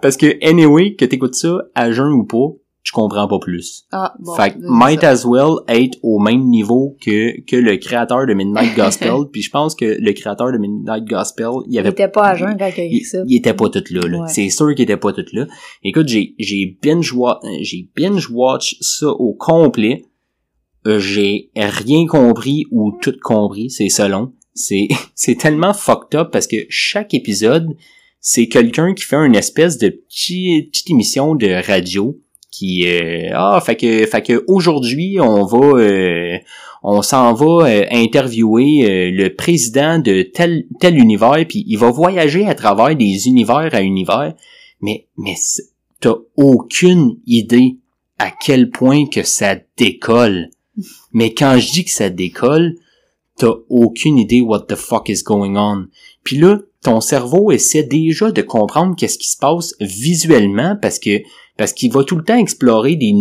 parce 0.00 0.16
que 0.16 0.46
anyway 0.46 0.94
que 0.94 1.04
t'écoutes 1.04 1.34
ça 1.34 1.62
à 1.74 1.90
jeun 1.92 2.12
ou 2.12 2.24
pas, 2.24 2.54
tu 2.84 2.92
comprends 2.92 3.26
pas 3.26 3.38
plus. 3.38 3.86
Ah, 3.92 4.14
bon, 4.20 4.34
fait 4.34 4.56
might 4.60 5.02
as 5.02 5.24
well 5.24 5.56
être 5.68 5.98
au 6.02 6.18
même 6.18 6.44
niveau 6.44 6.96
que 7.00 7.40
que 7.40 7.56
le 7.56 7.78
créateur 7.78 8.26
de 8.26 8.34
Midnight 8.34 8.74
Gospel. 8.76 9.24
puis 9.32 9.42
je 9.42 9.50
pense 9.50 9.74
que 9.74 9.86
le 9.98 10.12
créateur 10.12 10.52
de 10.52 10.58
Midnight 10.58 11.04
Gospel, 11.04 11.48
il 11.66 11.78
avait 11.78 11.88
il 11.88 11.92
était 11.92 12.08
pas 12.08 12.28
à 12.28 12.34
jeun 12.34 12.56
quand 12.58 12.70
il 12.76 13.00
a 13.00 13.04
ça. 13.04 13.18
Il, 13.26 13.36
était 13.36 13.54
pas 13.54 13.70
tout 13.70 13.84
là. 13.90 14.06
là. 14.06 14.26
C'est 14.28 14.50
sûr 14.50 14.74
qu'il 14.74 14.82
était 14.82 14.98
pas 14.98 15.12
tout 15.12 15.24
là. 15.32 15.46
Écoute, 15.82 16.08
j'ai 16.08 16.34
j'ai 16.38 16.78
binge 16.82 17.12
watch 17.14 17.38
j'ai 17.62 17.88
binge 17.96 18.28
watch 18.30 18.76
ça 18.80 19.08
au 19.08 19.32
complet 19.32 20.04
euh, 20.86 20.98
j'ai 21.00 21.50
rien 21.56 22.06
compris 22.06 22.66
ou 22.70 22.92
tout 23.00 23.16
compris, 23.22 23.70
c'est 23.70 23.88
selon. 23.88 24.32
C'est 24.54 24.88
c'est 25.14 25.36
tellement 25.36 25.72
fucked 25.72 26.18
up 26.18 26.28
parce 26.30 26.46
que 26.46 26.56
chaque 26.68 27.14
épisode, 27.14 27.68
c'est 28.20 28.48
quelqu'un 28.48 28.94
qui 28.94 29.04
fait 29.04 29.16
une 29.16 29.34
espèce 29.34 29.78
de 29.78 29.88
petit, 29.88 30.68
petite 30.70 30.90
émission 30.90 31.34
de 31.34 31.48
radio 31.66 32.20
qui 32.54 32.86
euh, 32.86 33.30
ah 33.34 33.60
fait 33.64 33.76
que 33.76 34.44
aujourd'hui 34.46 35.18
on 35.20 35.44
va 35.44 35.78
euh, 35.78 36.38
on 36.82 37.02
s'en 37.02 37.32
va 37.34 37.66
euh, 37.66 37.86
interviewer 37.90 39.10
le 39.10 39.28
président 39.34 39.98
de 39.98 40.22
tel 40.22 40.64
tel 40.78 40.96
univers 40.96 41.44
puis 41.48 41.64
il 41.66 41.78
va 41.78 41.90
voyager 41.90 42.46
à 42.46 42.54
travers 42.54 42.94
des 42.94 43.26
univers 43.26 43.70
à 43.72 43.82
univers 43.82 44.34
mais 44.80 45.08
mais 45.16 45.34
t'as 46.00 46.14
aucune 46.36 47.16
idée 47.26 47.78
à 48.18 48.30
quel 48.30 48.70
point 48.70 49.06
que 49.06 49.24
ça 49.24 49.56
décolle 49.76 50.50
mais 51.12 51.32
quand 51.34 51.58
je 51.58 51.72
dis 51.72 51.84
que 51.84 51.90
ça 51.90 52.10
décolle, 52.10 52.74
t'as 53.38 53.52
aucune 53.68 54.18
idée 54.18 54.40
what 54.40 54.66
the 54.68 54.74
fuck 54.74 55.08
is 55.08 55.22
going 55.22 55.56
on. 55.56 55.86
Puis 56.22 56.36
là, 56.36 56.58
ton 56.82 57.00
cerveau 57.00 57.50
essaie 57.50 57.82
déjà 57.82 58.30
de 58.30 58.42
comprendre 58.42 58.94
qu'est-ce 58.96 59.18
qui 59.18 59.28
se 59.28 59.38
passe 59.38 59.74
visuellement 59.80 60.76
parce 60.80 60.98
que 60.98 61.20
parce 61.56 61.72
qu'il 61.72 61.92
va 61.92 62.04
tout 62.04 62.16
le 62.16 62.24
temps 62.24 62.36
explorer 62.36 62.96
des, 62.96 63.12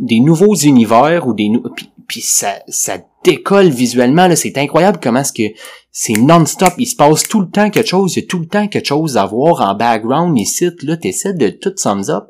des 0.00 0.20
nouveaux 0.20 0.54
univers 0.54 1.26
ou 1.26 1.34
des 1.34 1.50
puis, 1.76 1.90
puis 2.06 2.20
ça 2.20 2.54
ça 2.68 2.98
décolle 3.24 3.68
visuellement 3.68 4.26
là, 4.26 4.36
c'est 4.36 4.58
incroyable 4.58 4.98
comment 5.02 5.20
est-ce 5.20 5.32
que 5.32 5.54
c'est 5.90 6.14
non-stop, 6.14 6.72
il 6.78 6.86
se 6.86 6.96
passe 6.96 7.28
tout 7.28 7.40
le 7.40 7.50
temps 7.50 7.70
quelque 7.70 7.88
chose, 7.88 8.16
il 8.16 8.20
y 8.20 8.24
a 8.24 8.26
tout 8.26 8.38
le 8.38 8.46
temps 8.46 8.66
quelque 8.66 8.86
chose 8.86 9.16
à 9.16 9.26
voir 9.26 9.60
en 9.60 9.74
background 9.74 10.38
ici 10.38 10.70
là, 10.82 10.96
t'essaies 10.96 11.34
de 11.34 11.50
tout 11.50 11.74
sums 11.76 12.08
up. 12.08 12.24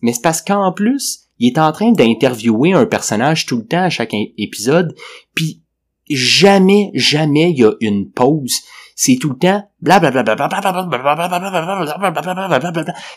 Mais 0.00 0.12
c'est 0.12 0.22
parce 0.22 0.42
qu'en 0.42 0.72
plus, 0.72 1.28
il 1.38 1.48
est 1.48 1.58
en 1.58 1.72
train 1.72 1.92
d'interviewer 1.92 2.72
un 2.72 2.86
personnage 2.86 3.46
tout 3.46 3.56
le 3.56 3.66
temps 3.66 3.82
à 3.82 3.90
chaque 3.90 4.14
épisode, 4.36 4.94
puis 5.34 5.62
jamais, 6.10 6.90
jamais 6.94 7.50
il 7.50 7.58
y 7.58 7.64
a 7.64 7.72
une 7.80 8.10
pause. 8.10 8.60
C'est 8.94 9.16
tout 9.16 9.30
le 9.30 9.38
temps 9.38 9.68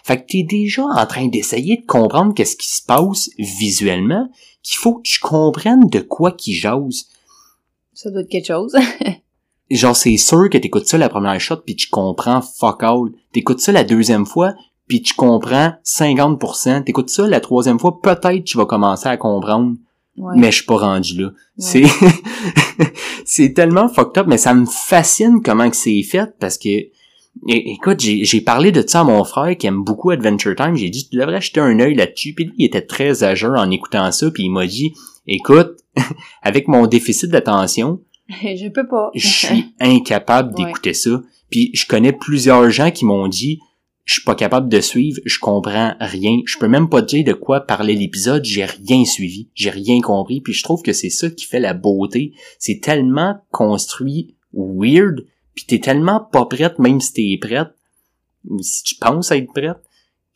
Fait 0.03 0.21
que 0.21 0.25
t'es 0.27 0.43
déjà 0.43 0.83
en 0.83 1.05
train 1.05 1.27
d'essayer 1.27 1.77
de 1.77 1.85
comprendre 1.85 2.33
qu'est-ce 2.33 2.55
qui 2.55 2.69
se 2.69 2.81
passe 2.81 3.29
visuellement, 3.37 4.29
qu'il 4.63 4.77
faut 4.77 4.95
que 4.95 5.03
tu 5.03 5.19
comprennes 5.19 5.87
de 5.89 5.99
quoi 5.99 6.31
qui 6.31 6.53
jase. 6.53 7.07
Ça 7.93 8.09
doit 8.11 8.21
être 8.21 8.29
quelque 8.29 8.47
chose. 8.47 8.75
Genre, 9.71 9.95
c'est 9.95 10.17
sûr 10.17 10.49
que 10.49 10.57
t'écoutes 10.57 10.87
ça 10.87 10.97
la 10.97 11.09
première 11.09 11.39
shot 11.39 11.57
puis 11.57 11.75
tu 11.75 11.89
comprends 11.89 12.41
fuck 12.41 12.83
all. 12.83 13.09
T'écoutes 13.31 13.61
ça 13.61 13.71
la 13.71 13.83
deuxième 13.83 14.25
fois 14.25 14.53
puis 14.87 15.01
tu 15.01 15.13
comprends 15.15 15.73
50%, 15.83 16.83
t'écoutes 16.83 17.09
ça 17.09 17.27
la 17.27 17.39
troisième 17.39 17.79
fois, 17.79 17.99
peut-être 18.01 18.43
tu 18.43 18.57
vas 18.57 18.65
commencer 18.65 19.07
à 19.07 19.17
comprendre, 19.17 19.75
mais 20.17 20.51
je 20.51 20.57
suis 20.57 20.65
pas 20.65 20.77
rendu 20.77 21.21
là. 21.21 21.29
C'est 21.57 21.83
c'est 23.25 23.53
tellement 23.53 23.87
fucked 23.87 24.17
up, 24.17 24.27
mais 24.27 24.37
ça 24.37 24.53
me 24.53 24.65
fascine 24.65 25.41
comment 25.43 25.69
que 25.69 25.75
c'est 25.75 26.01
fait 26.03 26.33
parce 26.39 26.57
que 26.57 26.69
écoute, 27.47 27.99
j'ai 27.99 28.41
parlé 28.41 28.71
de 28.71 28.83
ça 28.85 29.01
à 29.01 29.03
mon 29.03 29.23
frère 29.23 29.57
qui 29.57 29.67
aime 29.67 29.83
beaucoup 29.83 30.11
Adventure 30.11 30.55
Time, 30.55 30.75
j'ai 30.75 30.89
dit 30.89 31.07
tu 31.09 31.17
devrais 31.17 31.41
jeter 31.41 31.59
un 31.59 31.79
œil 31.79 31.95
là-dessus, 31.95 32.33
puis 32.33 32.45
lui 32.45 32.53
il 32.57 32.65
était 32.65 32.81
très 32.81 33.23
âgeux 33.23 33.53
en 33.55 33.69
écoutant 33.71 34.11
ça, 34.11 34.31
puis 34.31 34.43
il 34.43 34.51
m'a 34.51 34.65
dit 34.65 34.93
écoute, 35.27 35.77
avec 36.41 36.67
mon 36.67 36.87
déficit 36.87 37.29
d'attention, 37.29 37.99
je 38.29 38.69
peux 38.69 38.87
pas. 38.87 39.11
je 39.15 39.27
suis 39.27 39.73
incapable 39.79 40.55
d'écouter 40.55 40.93
ça. 40.93 41.21
Puis 41.49 41.71
je 41.73 41.85
connais 41.85 42.11
plusieurs 42.11 42.69
gens 42.69 42.91
qui 42.91 43.05
m'ont 43.05 43.27
dit 43.27 43.59
je 44.05 44.13
suis 44.13 44.23
pas 44.23 44.35
capable 44.35 44.69
de 44.69 44.79
suivre, 44.81 45.19
je 45.25 45.39
comprends 45.39 45.95
rien, 45.99 46.39
je 46.45 46.59
peux 46.59 46.67
même 46.67 46.89
pas 46.89 47.01
dire 47.01 47.25
de 47.25 47.33
quoi 47.33 47.61
parlait 47.61 47.95
l'épisode, 47.95 48.45
j'ai 48.45 48.65
rien 48.65 49.03
suivi, 49.03 49.49
j'ai 49.55 49.71
rien 49.71 49.99
compris, 49.99 50.41
puis 50.41 50.53
je 50.53 50.63
trouve 50.63 50.83
que 50.83 50.93
c'est 50.93 51.09
ça 51.09 51.29
qui 51.29 51.45
fait 51.45 51.59
la 51.59 51.73
beauté, 51.73 52.33
c'est 52.59 52.79
tellement 52.81 53.35
construit 53.49 54.35
weird, 54.53 55.25
puis 55.55 55.65
t'es 55.65 55.79
tellement 55.79 56.19
pas 56.19 56.45
prête 56.45 56.77
même 56.77 57.01
si 57.01 57.13
t'es 57.13 57.37
prête, 57.41 57.69
si 58.61 58.83
tu 58.83 58.95
penses 58.95 59.31
être 59.31 59.51
prête, 59.51 59.77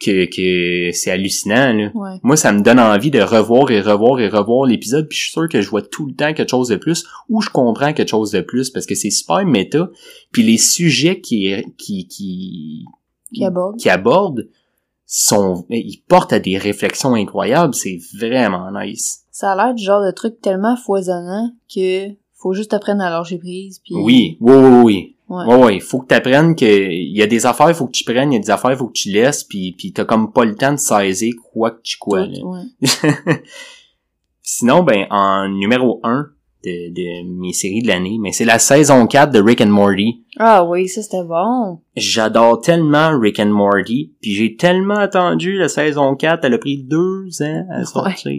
que, 0.02 0.26
que 0.26 0.92
c'est 0.94 1.12
hallucinant 1.12 1.74
là. 1.74 1.92
Moi 2.24 2.38
ça 2.38 2.54
me 2.54 2.62
donne 2.62 2.80
envie 2.80 3.12
de 3.12 3.22
revoir 3.22 3.70
et 3.70 3.82
revoir 3.82 4.20
et 4.20 4.30
revoir 4.30 4.66
l'épisode, 4.66 5.08
puis 5.10 5.18
je 5.18 5.24
suis 5.24 5.32
sûr 5.32 5.50
que 5.50 5.62
je 5.62 5.70
vois 5.70 5.82
tout 5.82 6.08
le 6.08 6.16
temps 6.16 6.34
quelque 6.34 6.50
chose 6.50 6.70
de 6.70 6.78
plus 6.78 7.06
ou 7.28 7.42
je 7.42 7.50
comprends 7.50 7.94
quelque 7.94 8.10
chose 8.10 8.32
de 8.32 8.42
plus 8.42 8.70
parce 8.70 8.86
que 8.86 8.96
c'est 8.96 9.12
super 9.12 9.46
méta, 9.46 9.90
puis 10.32 10.42
les 10.42 10.58
sujets 10.58 11.20
qui 11.20 11.54
qui 11.78 12.08
qui 12.08 12.86
qui 13.34 13.46
aborde. 13.46 13.78
Qui 13.78 13.90
aborde 13.90 14.50
sont, 15.06 15.66
ils 15.70 16.04
portent 16.08 16.34
à 16.34 16.40
des 16.40 16.58
réflexions 16.58 17.16
incroyables, 17.16 17.74
c'est 17.74 18.00
vraiment 18.16 18.70
nice. 18.72 19.26
Ça 19.32 19.52
a 19.52 19.56
l'air 19.56 19.74
du 19.74 19.84
genre 19.84 20.06
de 20.06 20.12
truc 20.12 20.40
tellement 20.40 20.76
foisonnant 20.76 21.52
que 21.74 22.10
faut 22.36 22.54
juste 22.54 22.74
apprendre 22.74 23.02
à 23.02 23.10
lâcher 23.10 23.38
prise 23.38 23.82
puis 23.84 23.96
Oui, 23.96 24.38
oui, 24.40 24.54
oui, 24.54 24.82
oui. 24.84 25.16
Ouais. 25.30 25.46
ouais, 25.46 25.64
ouais, 25.64 25.80
faut 25.80 26.00
que 26.00 26.08
t'apprennes 26.08 26.56
que 26.56 26.66
y 26.66 27.22
a 27.22 27.28
des 27.28 27.46
affaires, 27.46 27.76
faut 27.76 27.86
que 27.86 27.92
tu 27.92 28.04
prennes, 28.04 28.32
il 28.32 28.36
y 28.36 28.40
a 28.40 28.42
des 28.42 28.50
affaires, 28.50 28.76
faut 28.78 28.88
que 28.88 28.94
tu 28.94 29.10
laisses, 29.10 29.44
puis 29.44 29.74
puis 29.74 29.94
t'as 29.94 30.06
comme 30.06 30.32
pas 30.32 30.46
le 30.46 30.56
temps 30.56 30.74
de 30.74 30.78
saisir 30.78 31.34
quoi 31.54 31.72
que 31.72 31.82
tu 31.84 31.98
quoi. 32.00 32.26
Tout, 32.28 32.48
ouais. 32.48 32.64
Sinon, 34.42 34.84
ben 34.84 35.06
en 35.12 35.48
numéro 35.50 36.00
1 36.04 36.30
de, 36.66 36.94
de 36.94 37.40
mes 37.40 37.54
séries 37.54 37.82
de 37.82 37.88
l'année, 37.88 38.18
mais 38.20 38.32
c'est 38.32 38.46
la 38.46 38.60
saison 38.60 39.08
4 39.08 39.32
de 39.32 39.42
Rick 39.42 39.62
and 39.62 39.68
Morty. 39.68 40.24
Ah 40.38 40.66
oui, 40.66 40.88
ça 40.88 41.02
c'était 41.02 41.24
bon. 41.24 41.80
J'adore 41.96 42.62
tellement 42.62 43.18
Rick 43.20 43.40
and 43.40 43.48
Morty, 43.48 44.14
puis 44.22 44.34
j'ai 44.34 44.56
tellement 44.56 44.98
attendu 44.98 45.58
la 45.58 45.70
saison 45.70 46.16
4, 46.16 46.44
elle 46.44 46.54
a 46.54 46.58
pris 46.58 46.84
deux 46.84 47.28
ans 47.42 47.66
à 47.72 47.86
sortir. 47.86 48.32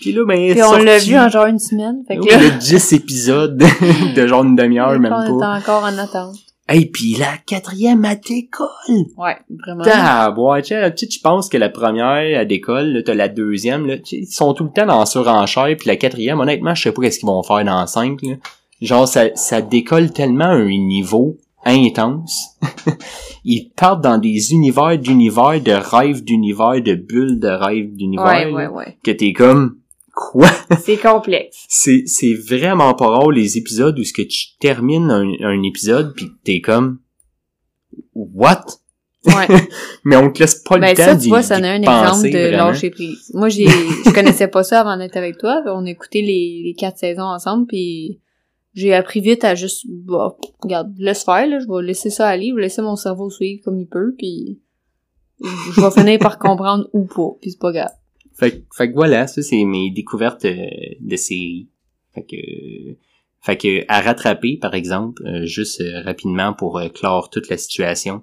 Puis 0.00 0.12
là, 0.12 0.24
ben, 0.26 0.52
Puis 0.52 0.62
on 0.62 0.76
l'a 0.76 0.98
vu 0.98 1.16
en 1.16 1.28
genre 1.28 1.46
une 1.46 1.58
semaine. 1.58 2.02
Fait 2.06 2.16
que 2.16 2.20
oui, 2.20 2.28
là, 2.30 2.36
il 2.36 2.44
y 2.44 2.50
a 2.50 2.58
10 2.58 2.92
épisodes 2.92 3.56
de 4.16 4.26
genre 4.26 4.44
une 4.44 4.54
demi-heure, 4.54 4.90
même 5.00 5.12
on 5.12 5.22
est 5.22 5.40
pas. 5.40 5.56
encore 5.56 5.84
en 5.84 5.96
attente. 5.98 6.36
Hey, 6.68 6.86
puis 6.86 7.14
la 7.14 7.36
quatrième, 7.46 8.04
elle 8.04 8.18
décolle! 8.20 8.68
Ouais, 9.16 9.36
vraiment. 9.48 9.84
Ah, 9.86 10.34
ouais, 10.36 10.62
tu 10.62 10.74
sais, 10.74 10.92
tu 11.06 11.20
penses 11.20 11.48
que 11.48 11.56
la 11.56 11.68
première, 11.68 12.16
elle 12.16 12.48
décolle, 12.48 12.88
là, 12.88 13.02
t'as 13.04 13.14
la 13.14 13.28
deuxième, 13.28 13.86
là, 13.86 13.98
tu 13.98 14.04
sais, 14.04 14.16
ils 14.16 14.26
sont 14.26 14.52
tout 14.52 14.64
le 14.64 14.70
temps 14.70 14.86
dans 14.86 15.06
surenchère, 15.06 15.76
puis 15.78 15.86
la 15.86 15.94
quatrième, 15.96 16.40
honnêtement, 16.40 16.74
je 16.74 16.82
sais 16.82 16.92
pas 16.92 17.02
qu'est-ce 17.02 17.20
qu'ils 17.20 17.28
vont 17.28 17.42
faire 17.44 17.64
dans 17.64 17.86
cinq, 17.86 18.20
là. 18.22 18.34
Genre, 18.82 19.06
ça, 19.06 19.34
ça 19.36 19.62
décolle 19.62 20.12
tellement 20.12 20.44
à 20.44 20.54
un 20.54 20.66
niveau 20.66 21.38
intense. 21.64 22.56
ils 23.44 23.70
partent 23.76 24.02
dans 24.02 24.18
des 24.18 24.52
univers 24.52 24.98
d'univers, 24.98 25.60
de 25.62 25.72
rêves 25.72 26.24
d'univers, 26.24 26.82
de 26.82 26.94
bulles 26.94 27.38
de 27.38 27.48
rêves 27.48 27.94
d'univers, 27.94 28.24
Ouais, 28.26 28.52
ouais, 28.52 28.66
ouais. 28.66 28.98
que 29.04 29.12
t'es 29.12 29.32
comme, 29.32 29.76
quoi? 30.16 30.48
C'est 30.82 30.96
complexe. 30.96 31.66
c'est 31.68 32.04
c'est 32.06 32.32
vraiment 32.34 32.94
pas 32.94 33.06
rare 33.08 33.30
les 33.30 33.58
épisodes 33.58 33.96
où 33.98 34.02
ce 34.02 34.12
que 34.14 34.22
tu 34.22 34.56
termines 34.58 35.10
un, 35.10 35.30
un 35.44 35.62
épisode 35.62 36.14
puis 36.16 36.26
t'es 36.42 36.60
comme 36.62 36.98
what? 38.14 38.64
Ouais. 39.26 39.46
mais 40.04 40.16
on 40.16 40.30
te 40.32 40.38
laisse 40.40 40.54
pas 40.62 40.78
ben 40.78 40.90
le 40.90 40.96
temps 40.96 41.02
ça, 41.02 41.14
tu 41.16 41.22
d'y- 41.22 41.28
vois, 41.28 41.42
ça 41.42 41.56
a 41.56 41.58
un 41.58 41.82
penser, 41.82 42.28
exemple 42.28 42.30
de 42.30 42.48
vraiment. 42.48 42.70
lâcher 42.70 42.90
prise. 42.90 43.30
Moi, 43.34 43.48
j'ai, 43.48 43.66
je 43.66 44.14
connaissais 44.14 44.46
pas 44.48 44.62
ça 44.62 44.80
avant 44.80 44.96
d'être 44.96 45.16
avec 45.16 45.36
toi. 45.38 45.62
On 45.66 45.84
a 45.84 45.90
écouté 45.90 46.22
les, 46.22 46.62
les 46.64 46.74
quatre 46.78 46.96
saisons 46.98 47.24
ensemble, 47.24 47.66
puis 47.66 48.20
j'ai 48.74 48.94
appris 48.94 49.20
vite 49.20 49.42
à 49.44 49.54
juste, 49.56 49.84
bah, 49.88 50.36
regarde, 50.60 50.92
laisse 50.98 51.24
faire, 51.24 51.46
là, 51.48 51.58
je 51.58 51.66
vais 51.66 51.84
laisser 51.84 52.10
ça 52.10 52.28
aller, 52.28 52.50
je 52.50 52.54
vais 52.54 52.62
laisser 52.62 52.82
mon 52.82 52.94
cerveau 52.96 53.28
suivre 53.28 53.62
comme 53.64 53.80
il 53.80 53.88
peut, 53.88 54.14
puis 54.16 54.60
je 55.42 55.80
vais 55.80 55.90
finir 55.90 56.18
par 56.20 56.38
comprendre 56.38 56.88
ou 56.92 57.04
pas, 57.06 57.30
puis 57.40 57.50
c'est 57.50 57.58
pas 57.60 57.72
grave. 57.72 57.90
Fait, 58.38 58.50
que- 58.60 58.64
fait 58.76 58.88
que 58.90 58.94
voilà 58.94 59.26
ça 59.26 59.42
c'est 59.42 59.64
mes 59.64 59.90
découvertes 59.90 60.44
euh, 60.44 60.66
de 61.00 61.16
séries 61.16 61.68
fait 62.14 62.22
que 62.24 62.36
fait 63.40 63.56
que 63.56 63.84
à 63.88 64.00
rattraper 64.00 64.56
par 64.56 64.74
exemple 64.74 65.22
euh, 65.26 65.46
juste 65.46 65.80
euh, 65.80 66.02
rapidement 66.02 66.52
pour 66.52 66.80
clore 66.94 67.30
toute 67.30 67.48
la 67.48 67.56
situation 67.58 68.22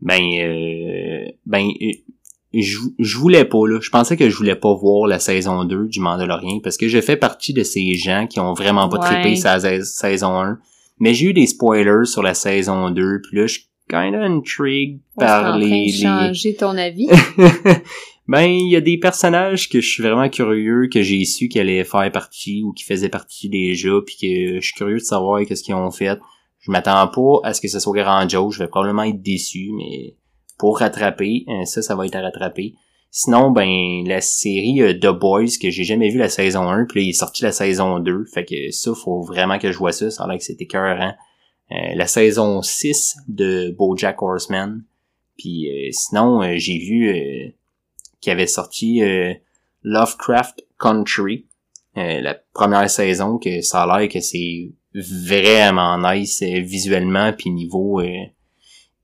ben 0.00 0.20
euh, 0.38 1.30
ben 1.46 1.68
je, 2.56 2.78
je 3.00 3.18
voulais 3.18 3.44
pas 3.44 3.66
là. 3.66 3.80
Je 3.82 3.90
pensais 3.90 4.16
que 4.16 4.30
je 4.30 4.36
voulais 4.36 4.54
pas 4.54 4.72
voir 4.72 5.08
la 5.08 5.18
saison 5.18 5.64
2 5.64 5.88
du 5.88 5.98
Mandalorian 5.98 6.60
parce 6.62 6.76
que 6.76 6.86
je 6.86 7.00
fais 7.00 7.16
partie 7.16 7.52
de 7.52 7.64
ces 7.64 7.94
gens 7.94 8.28
qui 8.28 8.38
ont 8.38 8.54
vraiment 8.54 8.88
pas 8.88 8.98
trippé 8.98 9.34
sa 9.36 9.58
sa- 9.58 9.82
saison 9.84 10.40
1 10.40 10.58
mais 11.00 11.14
j'ai 11.14 11.26
eu 11.26 11.32
des 11.32 11.46
spoilers 11.48 12.04
sur 12.04 12.22
la 12.22 12.34
saison 12.34 12.90
2 12.90 13.22
puis 13.22 13.38
là 13.38 13.46
je 13.48 13.54
suis 13.54 13.66
kinda 13.90 14.22
intrigued 14.22 15.00
On 15.16 15.22
est 15.22 15.24
en 15.24 15.26
par 15.26 15.42
train 15.42 15.58
les, 15.58 15.66
de 15.68 15.74
les 15.86 15.92
changer 15.92 16.54
ton 16.54 16.76
avis. 16.78 17.08
ben, 18.26 18.44
il 18.44 18.70
y 18.70 18.76
a 18.76 18.80
des 18.80 18.98
personnages 18.98 19.68
que 19.68 19.80
je 19.80 19.88
suis 19.88 20.02
vraiment 20.02 20.28
curieux, 20.28 20.88
que 20.92 21.02
j'ai 21.02 21.24
su 21.24 21.48
qu'ils 21.48 21.60
allaient 21.60 21.84
faire 21.84 22.10
partie 22.10 22.62
ou 22.62 22.72
qui 22.72 22.84
faisaient 22.84 23.08
partie 23.08 23.48
déjà, 23.48 23.90
puis 24.04 24.16
que 24.20 24.60
je 24.60 24.64
suis 24.64 24.74
curieux 24.74 24.98
de 24.98 25.02
savoir 25.02 25.44
qu'est-ce 25.44 25.62
qu'ils 25.62 25.74
ont 25.74 25.90
fait. 25.90 26.18
Je 26.60 26.70
m'attends 26.70 27.06
pas 27.08 27.40
à 27.48 27.52
ce 27.52 27.60
que 27.60 27.68
ce 27.68 27.78
soit 27.78 28.02
grandiose, 28.02 28.54
je 28.54 28.60
vais 28.60 28.68
probablement 28.68 29.02
être 29.02 29.20
déçu, 29.20 29.70
mais 29.76 30.16
pour 30.58 30.78
rattraper, 30.78 31.44
euh, 31.48 31.64
ça, 31.64 31.82
ça 31.82 31.94
va 31.94 32.06
être 32.06 32.16
à 32.16 32.22
rattraper. 32.22 32.74
Sinon, 33.10 33.50
ben, 33.50 34.02
la 34.06 34.20
série 34.20 34.80
euh, 34.80 34.94
The 34.94 35.08
Boys, 35.08 35.58
que 35.60 35.70
j'ai 35.70 35.84
jamais 35.84 36.08
vu 36.08 36.18
la 36.18 36.30
saison 36.30 36.68
1, 36.68 36.86
puis 36.86 37.04
il 37.04 37.10
est 37.10 37.12
sorti 37.12 37.42
la 37.42 37.52
saison 37.52 37.98
2, 37.98 38.24
fait 38.32 38.44
que 38.44 38.70
ça, 38.70 38.92
faut 38.94 39.22
vraiment 39.22 39.58
que 39.58 39.70
je 39.70 39.78
vois 39.78 39.92
ça, 39.92 40.10
ça 40.10 40.24
a 40.24 40.28
l'air 40.28 40.38
que 40.38 40.44
c'était 40.44 40.64
écœurant. 40.64 41.14
Euh, 41.72 41.94
la 41.94 42.06
saison 42.06 42.62
6 42.62 43.16
de 43.28 43.74
BoJack 43.76 44.20
Horseman, 44.22 44.82
puis 45.36 45.68
euh, 45.68 45.90
sinon, 45.92 46.42
euh, 46.42 46.54
j'ai 46.56 46.78
vu 46.78 47.08
euh, 47.08 47.50
qui 48.24 48.30
avait 48.30 48.46
sorti 48.46 49.02
euh, 49.02 49.34
Lovecraft 49.82 50.64
Country, 50.78 51.46
euh, 51.98 52.22
la 52.22 52.34
première 52.54 52.88
saison, 52.88 53.38
que 53.38 53.60
ça 53.60 53.82
a 53.82 53.98
l'air 53.98 54.08
que 54.08 54.20
c'est 54.20 54.72
vraiment 54.94 55.98
nice 55.98 56.40
euh, 56.40 56.60
visuellement, 56.60 57.34
puis 57.34 57.50
niveau 57.50 58.00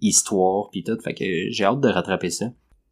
histoire, 0.00 0.70
puis 0.70 0.82
tout. 0.82 0.98
Fait 1.04 1.12
que 1.12 1.24
j'ai 1.50 1.64
hâte 1.64 1.80
de 1.80 1.88
rattraper 1.88 2.30
ça. 2.30 2.46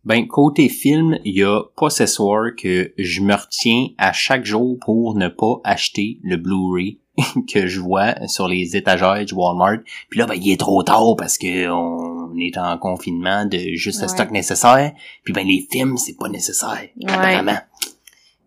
Ben, 0.04 0.28
côté 0.28 0.68
film, 0.68 1.18
il 1.24 1.34
y 1.34 1.42
a 1.42 1.62
Possessor 1.76 2.54
que 2.56 2.92
je 2.98 3.22
me 3.22 3.34
retiens 3.34 3.88
à 3.96 4.12
chaque 4.12 4.44
jour 4.44 4.78
pour 4.80 5.16
ne 5.16 5.28
pas 5.28 5.60
acheter 5.64 6.20
le 6.22 6.36
Blu-ray 6.36 7.00
que 7.52 7.66
je 7.66 7.80
vois 7.80 8.14
sur 8.28 8.48
les 8.48 8.76
étagères 8.76 9.24
du 9.24 9.34
Walmart. 9.34 9.78
Puis 10.10 10.18
là, 10.18 10.26
ben, 10.26 10.34
il 10.34 10.50
est 10.52 10.58
trop 10.60 10.82
tard 10.82 11.14
parce 11.16 11.38
que 11.38 11.68
on 11.70 12.36
est 12.38 12.56
en 12.58 12.76
confinement 12.78 13.44
de 13.46 13.58
juste 13.74 14.02
le 14.02 14.08
stock 14.08 14.30
nécessaire. 14.30 14.92
Puis 15.24 15.32
ben, 15.32 15.46
les 15.46 15.66
films, 15.70 15.96
c'est 15.96 16.16
pas 16.16 16.28
nécessaire, 16.28 16.88
Ouais. 17.00 17.10
apparemment. 17.10 17.58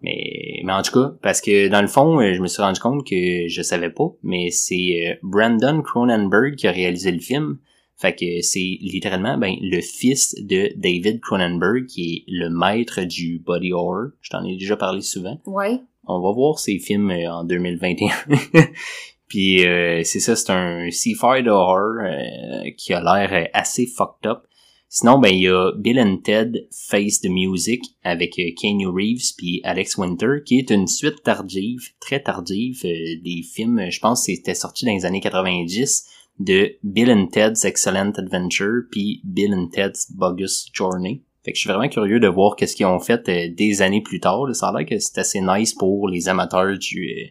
Mais, 0.03 0.61
mais 0.64 0.73
en 0.73 0.81
tout 0.81 0.93
cas, 0.93 1.14
parce 1.22 1.41
que 1.41 1.68
dans 1.68 1.81
le 1.81 1.88
fond, 1.88 2.19
euh, 2.19 2.34
je 2.34 2.41
me 2.41 2.48
suis 2.48 2.61
rendu 2.61 2.80
compte 2.80 3.06
que 3.07 3.48
je 3.48 3.61
savais 3.61 3.91
pas, 3.91 4.07
mais 4.23 4.49
c'est 4.49 5.06
euh, 5.07 5.15
Brandon 5.22 5.81
Cronenberg 5.84 6.56
qui 6.56 6.68
a 6.68 6.72
réalisé 6.72 7.11
le 7.11 7.19
film. 7.19 7.60
Fait 7.98 8.15
que 8.15 8.41
c'est 8.41 8.80
littéralement 8.81 9.38
ben, 9.38 9.53
le 9.61 9.80
fils 9.80 10.34
de 10.41 10.72
David 10.76 11.19
Cronenberg, 11.22 11.85
qui 11.85 12.15
est 12.15 12.23
le 12.31 12.49
maître 12.49 13.03
du 13.03 13.38
body 13.45 13.73
horror. 13.73 14.07
Je 14.22 14.31
t'en 14.31 14.43
ai 14.43 14.56
déjà 14.57 14.76
parlé 14.76 15.02
souvent. 15.02 15.39
Ouais. 15.45 15.80
On 16.05 16.21
va 16.21 16.31
voir 16.33 16.59
ces 16.59 16.79
films 16.79 17.11
euh, 17.11 17.31
en 17.31 17.43
2021. 17.43 18.09
Puis 19.27 19.65
euh, 19.65 20.01
c'est 20.03 20.19
ça, 20.19 20.35
c'est 20.35 20.51
un 20.51 20.89
sci-fi 20.91 21.41
d'horreur 21.43 22.03
qui 22.77 22.93
a 22.93 23.01
l'air 23.01 23.33
euh, 23.33 23.47
assez 23.53 23.85
fucked 23.85 24.25
up. 24.25 24.43
Sinon, 24.93 25.19
ben 25.19 25.29
il 25.29 25.43
y 25.43 25.47
a 25.47 25.71
Bill 25.77 26.01
and 26.01 26.17
Ted 26.17 26.67
Face 26.69 27.21
the 27.21 27.29
Music 27.29 27.81
avec 28.03 28.37
euh, 28.37 28.51
Keanu 28.57 28.87
Reeves 28.87 29.35
puis 29.37 29.61
Alex 29.63 29.97
Winter, 29.97 30.43
qui 30.45 30.59
est 30.59 30.69
une 30.69 30.85
suite 30.85 31.23
tardive, 31.23 31.93
très 32.01 32.21
tardive, 32.21 32.81
euh, 32.83 33.21
des 33.23 33.41
films, 33.41 33.89
je 33.89 33.99
pense 34.01 34.25
que 34.25 34.33
c'était 34.33 34.53
sorti 34.53 34.83
dans 34.83 34.91
les 34.91 35.05
années 35.05 35.21
90, 35.21 36.07
de 36.39 36.75
Bill 36.83 37.09
and 37.09 37.27
Ted's 37.27 37.63
Excellent 37.63 38.11
Adventure 38.17 38.81
puis 38.91 39.21
Bill 39.23 39.53
and 39.53 39.67
Ted's 39.67 40.11
Bogus 40.11 40.69
Journey. 40.73 41.21
Fait 41.43 41.51
que 41.51 41.57
je 41.57 41.61
suis 41.61 41.69
vraiment 41.69 41.89
curieux 41.89 42.19
de 42.19 42.27
voir 42.27 42.55
qu'est-ce 42.55 42.76
qu'ils 42.76 42.85
ont 42.85 42.99
fait 42.99 43.27
euh, 43.30 43.49
des 43.51 43.81
années 43.81 44.01
plus 44.01 44.19
tard. 44.19 44.45
Ça 44.53 44.69
a 44.69 44.77
l'air 44.77 44.88
que 44.88 44.99
c'est 44.99 45.18
assez 45.18 45.41
nice 45.41 45.73
pour 45.73 46.07
les 46.07 46.30
amateurs 46.30 46.77
du 46.77 47.09
euh, 47.09 47.27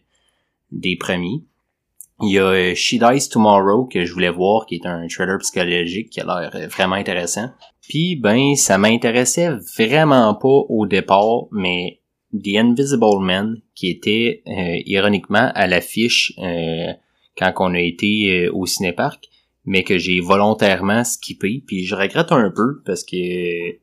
des 0.73 0.97
premiers. 0.97 1.43
Il 2.23 2.33
y 2.33 2.39
a 2.39 2.45
euh, 2.45 2.75
She 2.75 2.95
Dies 2.95 3.29
Tomorrow 3.31 3.87
que 3.87 4.05
je 4.05 4.13
voulais 4.13 4.31
voir, 4.31 4.67
qui 4.67 4.75
est 4.77 4.87
un 4.87 5.07
thriller 5.07 5.39
psychologique 5.39 6.11
qui 6.11 6.21
a 6.21 6.25
l'air 6.25 6.51
euh, 6.55 6.67
vraiment 6.67 6.97
intéressant. 6.97 7.51
Puis 7.89 8.17
ben, 8.17 8.57
ça 8.57 8.79
m'intéressait 8.79 9.51
vraiment 9.77 10.35
pas 10.35 10.49
au 10.49 10.87
départ, 10.87 11.47
mais 11.53 12.01
The 12.35 12.57
Invisible 12.57 13.21
Man, 13.21 13.61
qui 13.75 13.91
était 13.91 14.43
ironiquement 14.87 15.51
à 15.53 15.67
l'affiche 15.67 16.33
quand 17.37 17.53
on 17.59 17.75
a 17.75 17.81
été 17.81 18.49
au 18.51 18.67
cinéparc, 18.67 19.29
mais 19.65 19.83
que 19.85 19.99
j'ai 19.99 20.21
volontairement 20.21 21.05
skippé. 21.05 21.63
Puis 21.67 21.85
je 21.85 21.95
regrette 21.95 22.33
un 22.33 22.51
peu 22.55 22.83
parce 22.87 23.05
que 23.05 23.17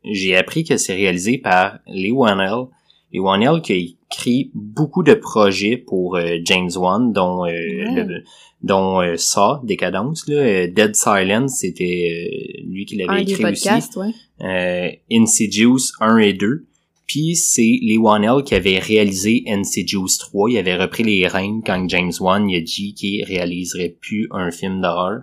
j'ai 0.03 0.35
appris 0.35 0.63
que 0.63 0.77
c'est 0.77 0.95
réalisé 0.95 1.37
par 1.37 1.79
Lee 1.87 2.11
Wanell. 2.11 2.65
Lee 3.13 3.19
Wanell 3.19 3.61
qui 3.61 3.73
a 3.73 3.75
écrit 3.75 4.51
beaucoup 4.53 5.03
de 5.03 5.13
projets 5.13 5.77
pour 5.77 6.15
euh, 6.17 6.37
James 6.43 6.71
Wan, 6.75 7.13
dont 7.13 7.45
euh, 7.45 7.51
le- 7.51 8.23
dont 8.63 9.01
euh, 9.01 9.15
Saw, 9.17 9.59
Décadence, 9.63 10.27
là, 10.27 10.65
Dead 10.67 10.95
Silence, 10.95 11.57
c'était 11.59 12.09
euh, 12.11 12.61
lui 12.67 12.85
qui 12.85 12.95
l'avait 12.97 13.19
écrit 13.21 13.45
aussi 13.45 13.63
podcasts, 13.69 13.95
ouais. 13.97 14.11
euh, 14.41 14.89
Insidious 15.11 15.91
1 15.99 16.17
et 16.17 16.33
2. 16.33 16.65
Puis 17.05 17.35
c'est 17.37 17.61
Lee 17.61 17.97
Wanell 17.97 18.43
qui 18.43 18.55
avait 18.55 18.79
réalisé 18.79 19.43
Insidious 19.47 20.07
3. 20.19 20.49
Il 20.51 20.57
avait 20.57 20.75
repris 20.75 21.03
les 21.03 21.25
rênes 21.27 21.61
quand 21.65 21.87
James 21.87 22.11
Wan 22.19 22.49
il 22.49 22.57
a 22.57 22.61
dit 22.61 22.93
qu'il 22.95 23.23
réaliserait 23.23 23.95
plus 24.01 24.27
un 24.31 24.51
film 24.51 24.81
d'horreur. 24.81 25.21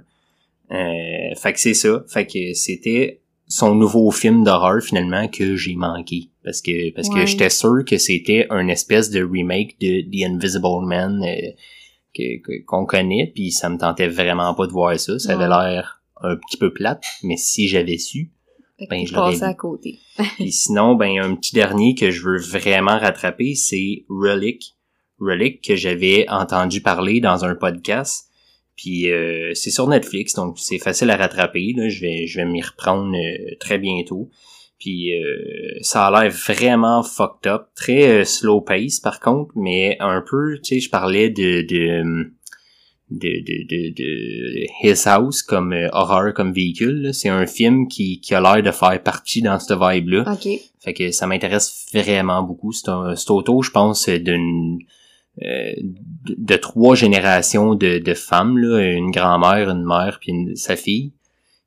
Euh, 0.74 1.34
fait 1.36 1.52
que 1.52 1.60
c'est 1.60 1.74
ça. 1.74 2.04
Fait 2.08 2.26
que 2.26 2.54
c'était 2.54 3.22
son 3.46 3.74
nouveau 3.74 4.10
film 4.10 4.42
d'horreur 4.42 4.82
finalement 4.82 5.28
que 5.28 5.56
j'ai 5.56 5.76
manqué. 5.76 6.30
Parce 6.42 6.60
que 6.60 6.92
parce 6.94 7.08
que 7.08 7.24
j'étais 7.26 7.50
sûr 7.50 7.84
que 7.86 7.98
c'était 7.98 8.46
un 8.50 8.68
espèce 8.68 9.10
de 9.10 9.22
remake 9.22 9.78
de 9.80 10.02
The 10.02 10.30
Invisible 10.30 10.86
Man 10.86 11.22
euh, 11.24 12.60
qu'on 12.66 12.86
connaît. 12.86 13.30
Puis 13.34 13.52
ça 13.52 13.68
me 13.68 13.78
tentait 13.78 14.08
vraiment 14.08 14.54
pas 14.54 14.66
de 14.66 14.72
voir 14.72 14.98
ça. 14.98 15.18
Ça 15.18 15.34
avait 15.34 15.48
l'air 15.48 16.02
un 16.22 16.36
petit 16.36 16.56
peu 16.56 16.72
plate. 16.72 17.04
Mais 17.22 17.36
si 17.36 17.68
j'avais 17.68 17.98
su, 17.98 18.32
Ben, 18.90 19.06
je 19.06 19.14
l'aurais 19.14 19.42
à 19.42 19.54
côté. 19.54 20.00
Et 20.38 20.50
sinon, 20.50 20.94
ben 20.96 21.18
un 21.18 21.34
petit 21.36 21.54
dernier 21.54 21.94
que 21.94 22.10
je 22.10 22.22
veux 22.22 22.40
vraiment 22.40 22.98
rattraper, 22.98 23.54
c'est 23.54 24.04
Relic. 24.08 24.74
Relic 25.18 25.62
que 25.62 25.76
j'avais 25.76 26.26
entendu 26.28 26.80
parler 26.80 27.20
dans 27.20 27.44
un 27.44 27.54
podcast. 27.54 28.28
Puis 28.76 29.10
euh, 29.10 29.52
c'est 29.54 29.70
sur 29.70 29.88
Netflix, 29.88 30.34
donc 30.34 30.58
c'est 30.58 30.78
facile 30.78 31.10
à 31.10 31.16
rattraper. 31.16 31.72
Là. 31.76 31.88
Je 31.88 32.00
vais 32.00 32.26
je 32.26 32.38
vais 32.38 32.44
m'y 32.44 32.62
reprendre 32.62 33.16
euh, 33.16 33.54
très 33.60 33.78
bientôt. 33.78 34.30
Puis 34.78 35.14
euh, 35.14 35.78
ça 35.80 36.08
a 36.08 36.10
l'air 36.10 36.30
vraiment 36.32 37.02
fucked 37.02 37.46
up, 37.50 37.68
très 37.76 38.08
euh, 38.08 38.24
slow 38.24 38.60
pace 38.60 39.00
par 39.00 39.20
contre, 39.20 39.52
mais 39.56 39.96
un 40.00 40.22
peu, 40.28 40.58
tu 40.62 40.74
sais, 40.74 40.80
je 40.80 40.90
parlais 40.90 41.30
de 41.30 41.62
de 41.62 42.32
de, 43.10 43.28
de, 43.44 43.66
de, 43.68 43.94
de 43.94 44.66
His 44.82 45.06
House 45.06 45.42
comme 45.42 45.72
euh, 45.72 45.88
horreur 45.92 46.34
comme 46.34 46.52
véhicule. 46.52 47.02
là. 47.02 47.12
C'est 47.12 47.28
un 47.28 47.46
film 47.46 47.86
qui, 47.86 48.20
qui 48.20 48.34
a 48.34 48.40
l'air 48.40 48.62
de 48.62 48.70
faire 48.72 49.00
partie 49.02 49.42
dans 49.42 49.58
cette 49.58 49.78
vibe-là. 49.78 50.24
Ok. 50.32 50.48
Fait 50.80 50.94
que 50.94 51.12
ça 51.12 51.26
m'intéresse 51.26 51.86
vraiment 51.92 52.42
beaucoup. 52.42 52.72
C'est 52.72 52.88
un 52.88 53.14
auto, 53.28 53.62
je 53.62 53.70
pense, 53.70 54.08
d'une 54.08 54.78
euh, 54.80 54.84
de, 55.40 56.34
de 56.36 56.56
trois 56.56 56.94
générations 56.94 57.74
de, 57.74 57.98
de 57.98 58.14
femmes, 58.14 58.56
là, 58.58 58.80
une 58.92 59.10
grand-mère, 59.10 59.70
une 59.70 59.84
mère, 59.84 60.18
puis 60.20 60.32
une- 60.32 60.56
sa 60.56 60.76
fille. 60.76 61.12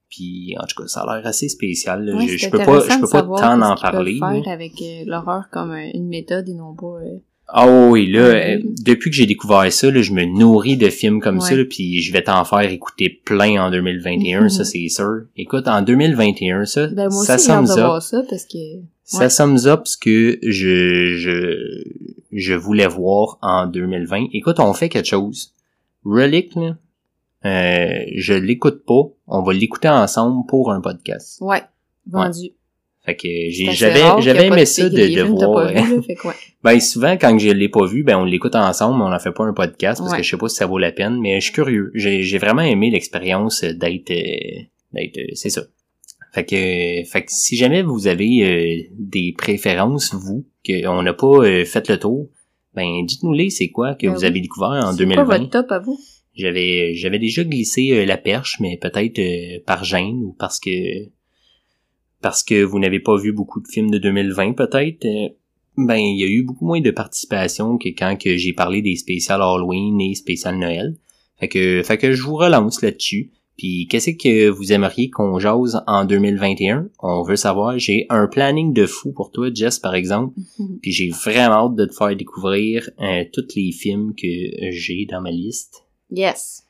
Puis 0.09 0.55
en 0.57 0.65
tout 0.65 0.81
cas, 0.81 0.87
ça 0.87 1.01
a 1.01 1.17
l'air 1.17 1.27
assez 1.27 1.49
spécial. 1.49 2.05
là. 2.05 2.15
Ouais, 2.15 2.27
je, 2.27 2.37
je 2.37 2.49
peux 2.49 2.59
pas, 2.59 2.79
je 2.89 2.99
peux 2.99 3.07
pas 3.09 3.23
tant 3.23 3.61
en 3.61 3.75
parler. 3.75 4.19
faire 4.19 4.47
avec 4.53 4.71
euh, 4.81 5.03
l'horreur 5.05 5.49
comme 5.51 5.71
un- 5.71 5.91
une 5.93 6.07
méthode 6.07 6.47
et 6.47 6.53
non 6.53 6.73
pas. 6.75 6.99
euh, 7.03 7.17
Ah 7.49 7.67
oui, 7.89 8.09
là, 8.11 8.19
euh, 8.21 8.59
depuis 8.85 9.09
que 9.09 9.15
j'ai 9.17 9.25
découvert 9.25 9.71
ça, 9.71 9.91
là, 9.91 10.01
je 10.01 10.11
me 10.13 10.23
nourris 10.25 10.77
de 10.77 10.89
films 10.89 11.19
comme 11.21 11.39
ça, 11.41 11.55
là, 11.55 11.63
puis 11.65 12.01
je 12.01 12.11
vais 12.13 12.21
t'en 12.23 12.43
faire 12.45 12.71
écouter 12.71 13.21
plein 13.25 13.61
en 13.65 13.69
2021, 13.71 14.43
Mhm. 14.43 14.49
ça 14.49 14.63
c'est 14.65 14.87
sûr. 14.87 15.23
Écoute, 15.35 15.67
en 15.67 15.81
2021, 15.81 16.63
ça, 16.65 16.87
Ben 16.87 17.09
moi 17.09 17.23
ça 17.25 17.35
aussi 17.35 17.45
sums 17.45 17.71
up, 17.77 18.01
ça 18.01 18.21
parce 18.29 18.45
que. 18.45 18.57
ça 19.03 19.29
sums 19.29 19.65
up 19.67 19.81
ce 19.87 19.97
que 19.97 20.39
je, 20.41 21.15
je, 21.17 21.83
je 22.37 22.53
voulais 22.53 22.87
voir 22.87 23.37
en 23.41 23.67
2020. 23.67 24.27
Écoute, 24.33 24.59
on 24.59 24.73
fait 24.73 24.89
quelque 24.89 25.07
chose. 25.07 25.53
Relic, 26.05 26.55
là, 26.55 26.77
euh, 27.45 28.05
je 28.15 28.33
l'écoute 28.33 28.85
pas, 28.85 29.03
on 29.27 29.41
va 29.43 29.53
l'écouter 29.53 29.89
ensemble 29.89 30.45
pour 30.47 30.71
un 30.71 30.81
podcast. 30.81 31.39
Ouais. 31.41 31.61
Vendu. 32.09 32.51
Fait 33.05 33.15
que 33.15 33.27
j'avais, 33.73 34.21
j'avais 34.21 34.47
aimé 34.47 34.61
de 34.61 34.65
ça 34.65 34.89
de, 34.89 34.95
de 34.97 35.21
voir. 35.21 35.67
pas 35.67 35.71
vu, 35.71 35.95
là, 35.95 36.01
fait 36.01 36.15
que 36.15 36.27
ouais. 36.27 36.33
Ben 36.63 36.79
souvent 36.81 37.13
quand 37.13 37.37
je 37.39 37.49
l'ai 37.49 37.69
pas 37.69 37.85
vu, 37.85 38.03
ben 38.03 38.17
on 38.17 38.25
l'écoute 38.25 38.55
ensemble, 38.55 38.97
mais 38.99 39.05
on 39.05 39.13
en 39.13 39.19
fait 39.19 39.31
pas 39.31 39.45
un 39.45 39.53
podcast 39.53 39.99
parce 40.01 40.11
Ouais. 40.11 40.17
que 40.17 40.23
je 40.23 40.29
sais 40.29 40.37
pas 40.37 40.49
si 40.49 40.57
ça 40.57 40.65
vaut 40.65 40.77
la 40.77 40.91
peine, 40.91 41.17
mais 41.21 41.39
je 41.39 41.45
suis 41.45 41.53
curieux. 41.53 41.91
J'ai 41.95 42.37
vraiment 42.37 42.63
aimé 42.63 42.89
l'expérience 42.91 43.63
d'être 43.63 44.11
d'être 44.93 45.19
c'est 45.35 45.49
ça. 45.49 45.61
Fait 46.33 46.43
que 46.43 47.09
fait 47.09 47.21
que 47.23 47.31
si 47.31 47.55
jamais 47.55 47.81
vous 47.81 48.07
avez 48.07 48.43
euh, 48.43 48.83
des 48.97 49.33
préférences 49.37 50.13
vous 50.13 50.45
qu'on 50.67 51.01
n'a 51.01 51.13
pas 51.13 51.27
euh, 51.45 51.65
fait 51.65 51.87
le 51.89 51.97
tour, 51.99 52.29
ben 52.75 53.05
dites-nous 53.05 53.33
les 53.33 53.49
c'est 53.49 53.69
quoi 53.69 53.95
que 53.95 54.05
Ben 54.07 54.13
vous 54.13 54.19
oui. 54.19 54.25
avez 54.25 54.39
découvert 54.41 54.69
en 54.85 54.91
C'est 54.91 54.99
2020. 54.99 55.25
quoi 55.25 55.37
votre 55.37 55.49
top 55.49 55.71
à 55.71 55.79
vous? 55.79 55.99
J'avais 56.35 56.93
j'avais 56.93 57.17
déjà 57.19 57.43
glissé 57.43 57.91
euh, 57.91 58.05
la 58.05 58.17
perche, 58.17 58.57
mais 58.59 58.77
peut-être 58.77 59.17
euh, 59.19 59.59
par 59.65 59.83
gêne 59.83 60.23
ou 60.23 60.35
parce 60.37 60.59
que 60.59 60.69
parce 62.21 62.43
que 62.43 62.63
vous 62.63 62.79
n'avez 62.79 62.99
pas 62.99 63.17
vu 63.17 63.31
beaucoup 63.31 63.61
de 63.61 63.67
films 63.67 63.91
de 63.91 63.97
2020 63.97 64.53
peut-être. 64.53 65.05
ben 65.77 65.95
il 65.97 66.19
y 66.19 66.23
a 66.23 66.27
eu 66.27 66.43
beaucoup 66.43 66.65
moins 66.65 66.81
de 66.81 66.91
participation 66.91 67.77
que 67.77 67.89
quand 67.89 68.17
que 68.17 68.37
j'ai 68.37 68.53
parlé 68.53 68.81
des 68.81 68.95
spéciales 68.95 69.41
Halloween 69.41 69.99
et 70.01 70.15
spéciales 70.15 70.57
Noël. 70.57 70.95
Fait 71.39 71.47
que 71.47 71.83
fait 71.83 71.97
que 71.99 72.13
je 72.13 72.23
vous 72.23 72.35
relance 72.35 72.81
là-dessus. 72.81 73.31
Puis 73.57 73.87
qu'est-ce 73.89 74.11
que 74.11 74.49
vous 74.49 74.71
aimeriez 74.71 75.09
qu'on 75.09 75.39
jase 75.39 75.81
en 75.87 76.05
2021 76.05 76.89
On 76.99 77.23
veut 77.23 77.35
savoir. 77.35 77.79
J'ai 77.79 78.05
un 78.09 78.27
planning 78.27 78.71
de 78.73 78.85
fou 78.85 79.11
pour 79.13 79.31
toi, 79.31 79.49
Jess 79.53 79.79
par 79.79 79.95
exemple. 79.95 80.35
Puis 80.81 80.91
j'ai 80.91 81.09
vraiment 81.09 81.65
hâte 81.67 81.75
de 81.75 81.85
te 81.85 81.93
faire 81.95 82.15
découvrir 82.15 82.89
euh, 83.01 83.23
tous 83.33 83.47
les 83.55 83.71
films 83.71 84.13
que 84.15 84.27
j'ai 84.71 85.05
dans 85.09 85.21
ma 85.21 85.31
liste. 85.31 85.85
Yes. 86.11 86.63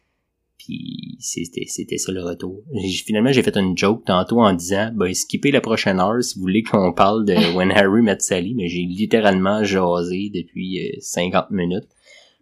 Puis 0.57 1.15
c'était 1.19 1.65
c'était 1.67 1.97
ça 1.97 2.11
le 2.11 2.23
retour. 2.23 2.61
J'ai- 2.73 3.03
Finalement, 3.03 3.31
j'ai 3.31 3.43
fait 3.43 3.55
une 3.57 3.77
joke 3.77 4.03
tantôt 4.05 4.39
en 4.41 4.53
disant 4.53 4.91
ben 4.93 5.13
skippez 5.13 5.51
la 5.51 5.61
prochaine 5.61 5.99
heure 5.99 6.21
si 6.23 6.35
vous 6.35 6.41
voulez 6.41 6.63
qu'on 6.63 6.91
parle 6.93 7.25
de 7.25 7.33
When 7.55 7.71
Harry 7.71 8.01
Met 8.01 8.19
Sally, 8.19 8.53
mais 8.55 8.67
j'ai 8.67 8.81
littéralement 8.81 9.63
jasé 9.63 10.31
depuis 10.33 10.79
euh, 10.89 10.97
50 10.99 11.51
minutes. 11.51 11.87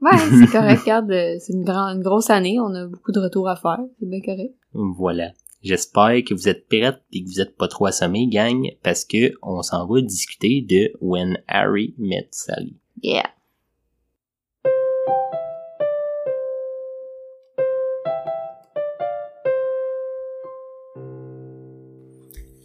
Ouais, 0.06 0.18
c'est 0.40 0.52
correct. 0.52 0.82
Regarde, 0.82 1.12
euh, 1.12 1.36
c'est 1.40 1.54
une, 1.54 1.64
grande, 1.64 1.98
une 1.98 2.04
grosse 2.04 2.30
année. 2.30 2.60
On 2.60 2.74
a 2.76 2.86
beaucoup 2.88 3.12
de 3.12 3.20
retours 3.20 3.50
à 3.50 3.56
faire. 3.56 3.80
C'est 4.00 4.08
bien 4.10 4.22
correct. 4.22 4.54
Voilà. 4.74 5.32
J'espère 5.64 6.24
que 6.24 6.34
vous 6.36 6.48
êtes 6.48 6.68
prêtes 6.68 7.02
et 7.12 7.24
que 7.24 7.28
vous 7.28 7.42
êtes 7.42 7.58
pas 7.58 7.68
trop 7.68 7.88
assommés, 7.88 8.28
gang, 8.28 8.68
parce 8.84 9.04
que 9.04 9.34
on 9.42 9.64
s'en 9.64 9.88
va 9.88 10.02
discuter 10.02 10.62
de 10.62 10.92
When 11.02 11.40
Harry 11.48 11.96
Met 11.98 12.28
Sally. 12.32 12.76
Yeah. 13.02 13.24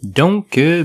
Donc, 0.03 0.57
euh, 0.57 0.85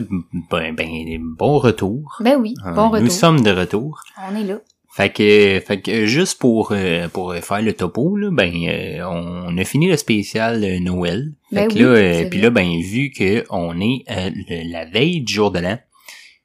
ben, 0.52 0.76
ben, 0.76 1.19
bon 1.38 1.57
retour. 1.57 2.18
Ben 2.19 2.38
oui, 2.40 2.53
Euh, 2.65 2.72
bon 2.73 2.88
Nous 2.88 2.91
retour. 2.94 3.11
sommes 3.11 3.41
de 3.41 3.49
retour. 3.52 4.02
On 4.30 4.36
est 4.36 4.44
là. 4.44 4.60
Fait 4.95 5.11
que, 5.11 5.61
fait 5.67 5.81
que 5.81 6.05
juste 6.05 6.39
pour 6.39 6.72
euh, 6.72 7.09
pour 7.09 7.35
faire 7.35 7.61
le 7.61 7.73
topo 7.73 8.15
là, 8.15 8.30
ben 8.31 8.53
euh, 8.65 9.05
on 9.05 9.57
a 9.57 9.63
fini 9.65 9.89
le 9.89 9.97
spécial 9.97 10.61
Noël. 10.80 11.34
Fait 11.49 11.55
Ben 11.55 11.67
que 11.67 11.73
oui, 11.73 11.81
là, 11.81 11.88
euh, 11.88 12.30
puis 12.30 12.39
là 12.39 12.49
ben 12.49 12.80
vu 12.80 13.11
que 13.11 13.43
on 13.49 13.77
est 13.81 14.05
la 14.47 14.85
veille 14.85 15.19
du 15.19 15.34
jour 15.34 15.51
de 15.51 15.59
l'an, 15.59 15.77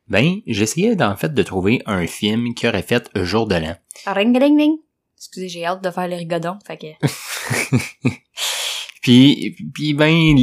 ben 0.08 0.40
j'essayais 0.48 1.00
en 1.00 1.14
fait 1.14 1.32
de 1.32 1.42
trouver 1.44 1.80
un 1.86 2.08
film 2.08 2.52
qui 2.54 2.66
aurait 2.66 2.82
fait 2.82 3.08
jour 3.22 3.46
de 3.46 3.54
l'an. 3.54 3.76
Ring 4.04 4.36
ding 4.36 4.58
ding. 4.58 4.78
Excusez, 5.16 5.48
j'ai 5.48 5.64
hâte 5.64 5.84
de 5.84 5.90
faire 5.92 6.08
le 6.08 6.16
rigodon. 6.16 6.58
Fait 6.66 6.76
que. 6.76 8.08
Puis 9.02 9.54
puis 9.72 9.94
ben 9.94 10.34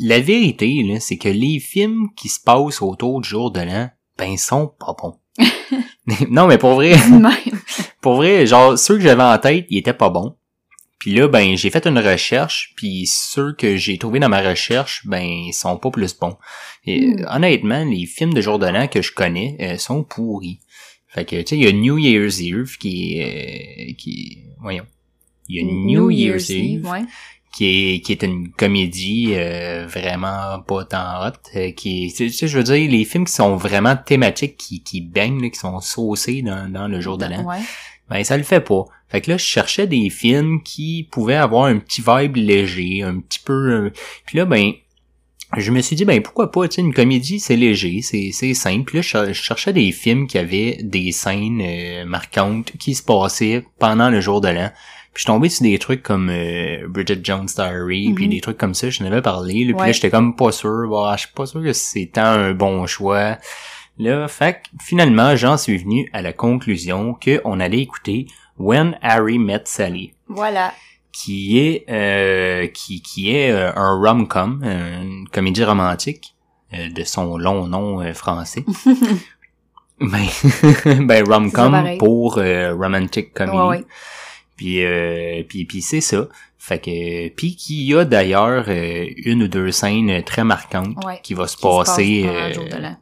la 0.00 0.18
vérité 0.18 0.82
là, 0.82 0.98
c'est 0.98 1.16
que 1.16 1.28
les 1.28 1.60
films 1.60 2.08
qui 2.16 2.28
se 2.28 2.40
passent 2.40 2.82
autour 2.82 3.20
du 3.20 3.28
jour 3.28 3.52
de 3.52 3.60
l'an, 3.60 3.88
ben 4.18 4.36
sont 4.36 4.66
pas 4.66 4.96
bons. 5.00 5.14
non 6.30 6.46
mais 6.46 6.58
pour 6.58 6.74
vrai. 6.74 6.94
Pour 8.00 8.16
vrai, 8.16 8.46
genre, 8.46 8.76
ceux 8.76 8.96
que 8.96 9.02
j'avais 9.02 9.22
en 9.22 9.38
tête, 9.38 9.66
ils 9.70 9.78
étaient 9.78 9.92
pas 9.92 10.10
bons. 10.10 10.34
Puis 10.98 11.14
là, 11.14 11.28
ben, 11.28 11.56
j'ai 11.56 11.70
fait 11.70 11.86
une 11.86 11.98
recherche, 12.00 12.72
puis 12.76 13.06
ceux 13.06 13.52
que 13.54 13.76
j'ai 13.76 13.96
trouvés 13.96 14.18
dans 14.18 14.28
ma 14.28 14.40
recherche, 14.40 15.06
ben, 15.06 15.22
ils 15.22 15.52
sont 15.52 15.76
pas 15.76 15.90
plus 15.90 16.12
bons. 16.18 16.36
Et, 16.84 17.06
Hmm. 17.06 17.26
honnêtement, 17.28 17.84
les 17.84 18.06
films 18.06 18.34
de 18.34 18.40
jour 18.40 18.58
de 18.58 18.66
l'an 18.66 18.88
que 18.88 19.02
je 19.02 19.12
connais 19.12 19.56
euh, 19.60 19.78
sont 19.78 20.02
pourris. 20.02 20.58
Fait 21.08 21.24
que, 21.24 21.36
tu 21.42 21.46
sais, 21.46 21.56
il 21.58 21.64
y 21.64 21.68
a 21.68 21.72
New 21.72 21.98
Year's 21.98 22.40
Eve 22.40 22.76
qui 22.78 23.18
est... 23.18 23.90
euh, 23.90 23.94
qui 23.96 24.38
Voyons. 24.60 24.86
Il 25.48 25.56
y 25.56 25.60
a 25.60 25.64
New, 25.64 26.10
Year's, 26.10 26.50
Eve, 26.50 26.88
ouais. 26.88 27.02
Qui 27.52 27.66
est 27.94 28.00
qui 28.00 28.12
est 28.12 28.22
une 28.22 28.50
comédie 28.50 29.34
euh, 29.36 29.86
vraiment 29.86 30.60
pas 30.66 30.84
tant 30.84 31.26
hot 31.26 31.32
euh, 31.54 31.70
qui 31.72 32.06
est 32.06 32.16
tu 32.16 32.30
sais 32.30 32.48
je 32.48 32.56
veux 32.56 32.64
dire 32.64 32.90
les 32.90 33.04
films 33.04 33.26
qui 33.26 33.32
sont 33.34 33.56
vraiment 33.56 33.94
thématiques 33.96 34.56
qui 34.56 34.82
qui 34.82 35.00
baignent 35.02 35.42
là, 35.42 35.50
qui 35.50 35.58
sont 35.58 35.80
saucés 35.80 36.42
dans, 36.42 36.70
dans 36.72 36.88
le 36.88 37.00
jour 37.00 37.18
de 37.18 37.26
l'an 37.26 37.44
Ouais. 37.44 37.58
ben 38.08 38.24
ça 38.24 38.36
le 38.36 38.42
fait 38.42 38.60
pas. 38.60 38.84
Fait 39.08 39.20
que 39.20 39.30
là 39.30 39.36
je 39.36 39.44
cherchais 39.44 39.86
des 39.86 40.08
films 40.08 40.62
qui 40.62 41.06
pouvaient 41.10 41.34
avoir 41.36 41.66
un 41.66 41.78
petit 41.78 42.02
vibe 42.06 42.36
léger 42.36 43.02
un 43.02 43.20
petit 43.20 43.40
peu 43.40 43.52
euh, 43.72 43.92
puis 44.24 44.38
là 44.38 44.46
ben 44.46 44.72
je 45.58 45.70
me 45.70 45.82
suis 45.82 45.94
dit 45.96 46.06
ben 46.06 46.22
pourquoi 46.22 46.50
pas 46.50 46.66
tu 46.66 46.76
sais 46.76 46.80
une 46.80 46.94
comédie 46.94 47.38
c'est 47.38 47.56
léger 47.56 48.00
c'est 48.00 48.30
c'est 48.32 48.54
simple. 48.54 48.84
Puis 48.84 48.96
là 49.00 49.26
je 49.28 49.32
cherchais 49.34 49.74
des 49.74 49.92
films 49.92 50.26
qui 50.26 50.38
avaient 50.38 50.78
des 50.82 51.12
scènes 51.12 51.60
euh, 51.62 52.06
marquantes 52.06 52.72
qui 52.78 52.94
se 52.94 53.02
passaient 53.02 53.62
pendant 53.78 54.08
le 54.08 54.22
jour 54.22 54.40
de 54.40 54.48
l'an 54.48 54.70
puis 55.12 55.20
je 55.20 55.20
suis 55.20 55.26
tombé 55.26 55.48
sur 55.48 55.62
des 55.64 55.78
trucs 55.78 56.02
comme 56.02 56.30
euh, 56.30 56.86
Bridget 56.88 57.20
Jones 57.22 57.46
Diary, 57.46 58.08
Mhm. 58.08 58.14
puis 58.14 58.28
des 58.28 58.40
trucs 58.40 58.58
comme 58.58 58.74
ça, 58.74 58.88
je 58.90 59.02
n'avais 59.02 59.20
parlé. 59.22 59.64
Là, 59.64 59.72
puis 59.72 59.80
Ouais. 59.80 59.86
là, 59.88 59.92
j'étais 59.92 60.10
comme 60.10 60.34
pas 60.36 60.52
sûr. 60.52 60.88
Bah, 60.90 61.12
je 61.16 61.22
suis 61.26 61.32
pas 61.34 61.46
sûr 61.46 61.62
que 61.62 61.72
c'est 61.72 62.10
tant 62.12 62.24
un 62.24 62.52
bon 62.54 62.86
choix. 62.86 63.36
Là, 63.98 64.26
fait 64.28 64.54
que, 64.54 64.82
finalement, 64.82 65.36
j'en 65.36 65.56
suis 65.58 65.76
venu 65.76 66.08
à 66.14 66.22
la 66.22 66.32
conclusion 66.32 67.14
qu'on 67.22 67.60
allait 67.60 67.80
écouter 67.80 68.26
When 68.58 68.96
Harry 69.02 69.38
Met 69.38 69.62
Sally, 69.66 70.14
Voilà. 70.28 70.72
qui 71.12 71.58
est 71.58 71.84
euh, 71.90 72.66
qui, 72.68 73.02
qui 73.02 73.34
est 73.36 73.50
euh, 73.50 73.70
un 73.76 73.98
rom-com, 74.00 74.62
une 74.64 75.28
comédie 75.30 75.62
romantique 75.64 76.34
euh, 76.72 76.88
de 76.88 77.04
son 77.04 77.36
long 77.36 77.66
nom 77.66 78.00
euh, 78.00 78.14
français. 78.14 78.64
ben, 80.00 80.26
ben 81.06 81.24
rom-com 81.28 81.96
pour 81.98 82.38
euh, 82.38 82.74
romantic 82.74 83.34
comedy. 83.34 83.56
Ouais, 83.56 83.66
ouais. 83.78 83.84
Puis, 84.56 84.84
euh, 84.84 85.42
puis, 85.48 85.64
puis 85.64 85.82
c'est 85.82 86.00
ça. 86.00 86.28
Fait 86.58 86.78
que, 86.78 87.28
puis 87.30 87.56
qu'il 87.56 87.82
y 87.82 87.94
a 87.94 88.04
d'ailleurs 88.04 88.66
euh, 88.68 89.06
une 89.24 89.42
ou 89.44 89.48
deux 89.48 89.72
scènes 89.72 90.22
très 90.22 90.44
marquantes 90.44 90.96
Ouais, 91.04 91.18
qui 91.22 91.34
va 91.34 91.46
se 91.48 91.56
Qui 91.56 91.62
se 91.62 91.66
passe 91.66 91.88
passer 91.88 92.22
le 92.22 92.28
euh, 92.28 92.52
jour 92.52 92.64
de 92.66 92.76
l'an. 92.76 92.96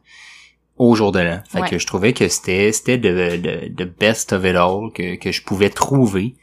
au 0.77 0.95
jour 0.95 1.11
de 1.11 1.19
l'an. 1.19 1.43
Fait 1.47 1.61
Ouais. 1.61 1.69
que 1.69 1.77
je 1.77 1.85
trouvais 1.85 2.13
que 2.13 2.27
c'était 2.27 2.71
c'était 2.71 2.97
de, 2.97 3.37
de, 3.37 3.67
de 3.69 3.83
best 3.85 4.33
of 4.33 4.43
it 4.45 4.55
all 4.55 4.91
que, 4.93 5.15
que 5.15 5.31
je 5.31 5.43
pouvais 5.43 5.69
trouver. 5.69 6.33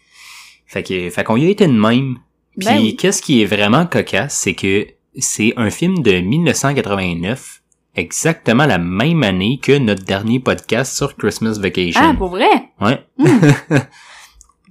Fait 0.67 0.83
que 0.85 1.11
fait 1.11 1.25
qu'on 1.25 1.37
y 1.37 1.47
a 1.47 1.49
été 1.51 1.67
de 1.67 1.73
même. 1.73 2.19
Puis 2.59 2.67
Ben 2.69 2.79
oui. 2.81 2.97
qu'est-ce 2.97 3.23
qui 3.23 3.41
est 3.43 3.47
vraiment 3.47 3.87
cocasse, 3.87 4.35
c'est 4.35 4.55
que 4.55 4.87
c'est 5.19 5.55
un 5.57 5.71
film 5.71 6.03
de 6.03 6.21
1989 6.21 7.63
exactement 7.97 8.67
la 8.67 8.79
même 8.79 9.25
année 9.25 9.59
que 9.61 9.77
notre 9.77 10.05
dernier 10.05 10.39
podcast 10.39 10.97
sur 10.97 11.17
Christmas 11.17 11.59
Vacation. 11.61 12.01
Ah, 12.05 12.15
pour 12.17 12.29
vrai? 12.29 12.47
Ouais. 12.81 13.01
Et 13.19 13.25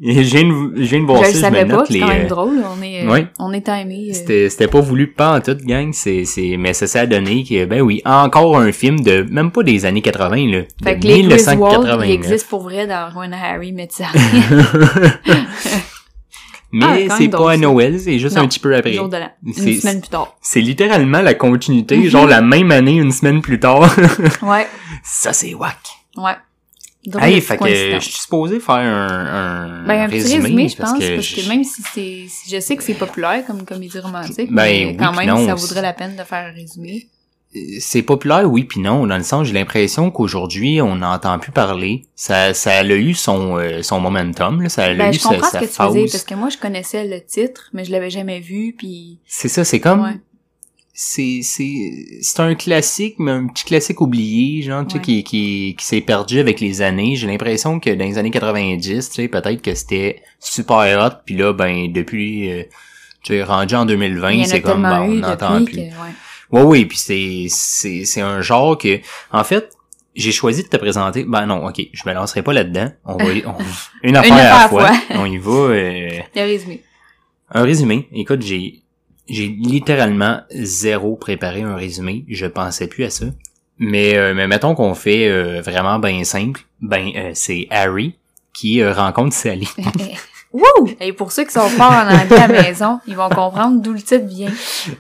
je 0.02 0.22
viens 0.22 0.44
de, 0.44 0.76
je 0.76 0.82
viens 0.90 1.00
de 1.02 1.06
voir 1.06 1.24
je 1.24 1.28
le 1.30 1.34
je 1.34 1.40
savais 1.40 1.66
me 1.66 1.76
pas, 1.76 1.86
c'est 1.86 1.94
les... 1.94 2.00
quand 2.00 2.08
même 2.08 2.26
euh, 2.26 2.30
drôle. 2.30 2.64
On 2.78 2.82
est, 2.84 3.04
euh, 3.06 3.12
ouais. 3.12 3.28
on 3.40 3.52
est 3.54 3.62
timé. 3.66 4.10
euh. 4.10 4.14
C'était, 4.14 4.50
c'était 4.50 4.68
pas 4.68 4.80
voulu 4.82 5.08
pas 5.08 5.38
en 5.38 5.42
toute 5.42 5.64
gang, 5.64 5.92
c'est, 5.94 6.26
c'est, 6.26 6.56
mais 6.58 6.74
ça 6.74 6.88
s'est 6.88 7.08
donné 7.08 7.44
que, 7.44 7.66
ben 7.66 7.82
oui, 7.82 8.02
encore 8.06 8.58
un 8.60 8.72
film 8.72 9.00
de, 9.02 9.26
même 9.30 9.52
pas 9.52 9.64
des 9.64 9.86
années 9.86 10.02
80, 10.02 10.36
là. 10.52 10.62
Fait 10.84 10.96
de 10.96 11.02
que 11.02 11.08
les 11.08 11.24
Griswold, 11.24 11.58
1989. 11.60 12.08
ils 12.08 12.12
existent 12.12 12.48
pour 12.50 12.62
vrai 12.64 12.86
dans 12.88 13.10
Rowan 13.14 13.34
Harry, 13.34 13.72
mais 13.72 13.88
ça. 13.92 14.06
Mais 16.74 17.08
Ah, 17.10 17.16
c'est 17.18 17.30
pas 17.30 17.52
à. 17.54 17.58
Noël, 17.58 17.98
c'est 18.00 18.20
juste 18.20 18.36
Non, 18.36 18.42
un 18.44 18.48
petit 18.48 18.60
peu 18.60 18.76
après. 18.76 18.92
jour 18.92 19.08
de 19.08 19.16
l'an. 19.18 19.30
Une 19.46 19.54
C'est- 19.54 19.76
semaine 19.80 20.02
plus 20.02 20.10
tard. 20.10 20.36
C'est 20.42 20.60
littéralement 20.60 21.22
la 21.22 21.34
continuité, 21.34 21.96
Mhm. 21.98 22.08
genre 22.10 22.28
la 22.28 22.42
même 22.42 22.72
année, 22.72 22.96
une 22.98 23.12
semaine 23.12 23.42
plus 23.42 23.58
tard. 23.60 23.90
Ouais, 24.42 24.68
ça, 25.04 25.32
c'est 25.32 25.54
whack. 25.54 25.78
ouais. 26.18 26.34
Hey, 27.20 27.40
fait 27.42 27.58
que 27.58 27.66
je 27.70 28.00
suis 28.00 28.20
supposé 28.22 28.60
faire 28.60 28.76
un, 28.76 29.84
un, 29.84 29.88
Ben, 29.88 30.02
un 30.02 30.08
petit 30.08 30.22
résumé, 30.24 30.42
résumé, 30.44 30.70
je 30.70 30.78
parce 30.78 30.92
pense, 30.92 31.00
que 31.00 31.16
parce 31.16 31.28
que 31.34 31.48
même 31.48 31.64
si 31.64 31.82
c'est, 31.94 32.26
si 32.28 32.50
je 32.56 32.60
sais 32.60 32.76
que 32.76 32.84
c'est 32.84 32.96
populaire 32.96 33.46
comme 33.46 33.64
comédie 33.64 34.00
romantique, 34.00 34.52
Ben 34.52 34.64
mais 34.64 34.86
oui, 34.88 34.98
quand 34.98 35.14
même, 35.14 35.28
non, 35.28 35.46
ça 35.48 35.56
vaudrait 35.56 35.82
la 35.82 35.94
peine 35.94 36.16
de 36.18 36.24
faire 36.24 36.48
un 36.48 36.52
résumé. 36.52 37.08
c'est 37.80 38.02
populaire, 38.02 38.52
oui 38.52 38.66
puis 38.66 38.82
non, 38.82 39.08
dans 39.08 39.18
le 39.18 39.24
sens, 39.24 39.48
j'ai 39.48 39.54
l'impression 39.54 40.12
qu'aujourd'hui, 40.12 40.82
on 40.82 40.98
n'entend 40.98 41.40
plus 41.40 41.52
parler. 41.52 42.04
Ça, 42.16 42.54
ça 42.54 42.72
a 42.80 42.84
eu 42.84 43.14
son, 43.14 43.58
euh, 43.58 43.82
son 43.84 44.00
momentum, 44.02 44.62
là, 44.62 44.70
ça 44.70 44.84
a 44.84 44.94
Ben, 44.94 45.10
eu 45.10 45.14
je 45.14 45.20
sa, 45.20 45.30
comprends 45.30 45.50
sa 45.50 45.60
ce 45.62 45.66
que 45.66 45.70
tu 45.70 45.76
faisais, 45.76 46.06
parce 46.12 46.24
que 46.26 46.36
moi, 46.36 46.50
je 46.50 46.58
connaissais 46.58 47.06
le 47.08 47.22
titre, 47.24 47.70
mais 47.74 47.86
je 47.86 47.92
l'avais 47.92 48.10
jamais 48.10 48.42
vu, 48.42 48.76
puis... 48.78 49.20
C'est 49.26 49.48
ça, 49.48 49.64
c'est 49.64 49.80
comme, 49.80 50.02
Ouais. 50.02 50.20
C'est, 51.00 51.42
c'est, 51.44 51.92
c'est 52.22 52.40
un 52.40 52.56
classique, 52.56 53.18
mais 53.20 53.30
un 53.30 53.46
petit 53.46 53.66
classique 53.66 54.02
oublié, 54.02 54.64
genre, 54.64 54.84
tu 54.84 54.94
sais, 54.94 54.98
Ouais. 54.98 55.02
qui, 55.04 55.24
qui, 55.24 55.76
qui 55.78 55.86
s'est 55.86 56.02
perdu 56.02 56.40
avec 56.40 56.60
les 56.60 56.82
années. 56.82 57.16
J'ai 57.16 57.28
l'impression 57.28 57.80
que 57.80 57.92
dans 57.92 58.04
les 58.04 58.18
années 58.18 58.32
90, 58.32 59.10
tu 59.10 59.16
sais, 59.16 59.28
peut-être 59.28 59.62
que 59.62 59.76
c'était 59.76 60.24
super 60.40 61.00
hot, 61.06 61.18
puis 61.24 61.36
là, 61.38 61.54
ben, 61.54 61.92
depuis, 61.94 62.52
euh, 62.52 62.64
tu 63.24 63.34
sais, 63.34 63.44
rendu 63.44 63.76
en 63.76 63.86
2020, 63.86 64.32
Il 64.32 64.38
y 64.38 64.42
en 64.42 64.44
a 64.44 64.48
c'est 64.48 64.62
comme, 64.62 64.82
bon, 64.82 64.90
on 64.90 65.08
n'entend 65.14 65.64
plus. 65.64 65.76
que, 65.76 65.78
ouais. 65.82 65.92
Ouais, 66.50 66.62
oui, 66.64 66.86
puis 66.86 66.98
c'est, 66.98 67.46
c'est, 67.50 68.04
c'est 68.06 68.22
un 68.22 68.42
genre 68.42 68.76
que, 68.76 69.00
en 69.32 69.44
fait, 69.44 69.70
j'ai 70.16 70.32
choisi 70.32 70.64
de 70.64 70.68
te 70.68 70.78
présenter. 70.78 71.26
Ben 71.26 71.46
non, 71.46 71.64
ok, 71.68 71.80
je 71.94 72.10
me 72.10 72.14
lancerai 72.16 72.42
pas 72.42 72.54
là-dedans. 72.54 72.90
On 73.06 73.18
va, 73.18 73.34
y- 73.34 73.44
on- 73.46 73.54
une 74.04 74.16
affaire, 74.16 74.34
affaire 74.34 74.56
à 74.56 74.62
la 74.64 74.68
fois. 74.70 74.94
fois. 74.94 75.18
on 75.20 75.26
y 75.26 75.38
va. 75.38 75.52
euh, 75.52 76.10
Le 76.36 76.42
résumé. 76.42 76.82
un 77.52 77.62
résumé. 77.62 78.08
Écoute, 78.14 78.42
j'ai, 78.42 78.80
j'ai 79.30 79.48
littéralement 79.48 80.42
zéro 80.52 81.16
préparé 81.16 81.62
un 81.62 81.76
résumé. 81.76 82.26
Je 82.30 82.46
pensais 82.46 82.88
plus 82.88 83.04
à 83.06 83.10
ça. 83.10 83.26
Mais, 83.80 84.16
euh, 84.18 84.34
mais 84.34 84.48
mettons 84.48 84.74
qu'on 84.74 84.96
fait 84.96 85.28
euh, 85.28 85.62
vraiment 85.62 86.00
ben 86.00 86.24
simple. 86.24 86.62
Ben, 86.82 87.12
euh, 87.16 87.32
c'est 87.34 87.68
Harry 87.70 88.16
qui 88.54 88.82
euh, 88.82 88.92
rencontre 88.94 89.36
Sally. 89.36 89.70
Wouh! 90.54 90.90
Et 91.02 91.14
pour 91.14 91.32
ceux 91.32 91.44
qui 91.44 91.52
sont 91.52 91.68
forts 91.68 91.92
en 91.92 92.08
anglais 92.10 92.38
à 92.40 92.48
la 92.48 92.64
maison, 92.64 93.00
ils 93.06 93.16
vont 93.16 93.30
comprendre 93.30 93.82
d'où 93.82 93.94
le 93.94 94.02
titre 94.02 94.26
vient. 94.26 94.48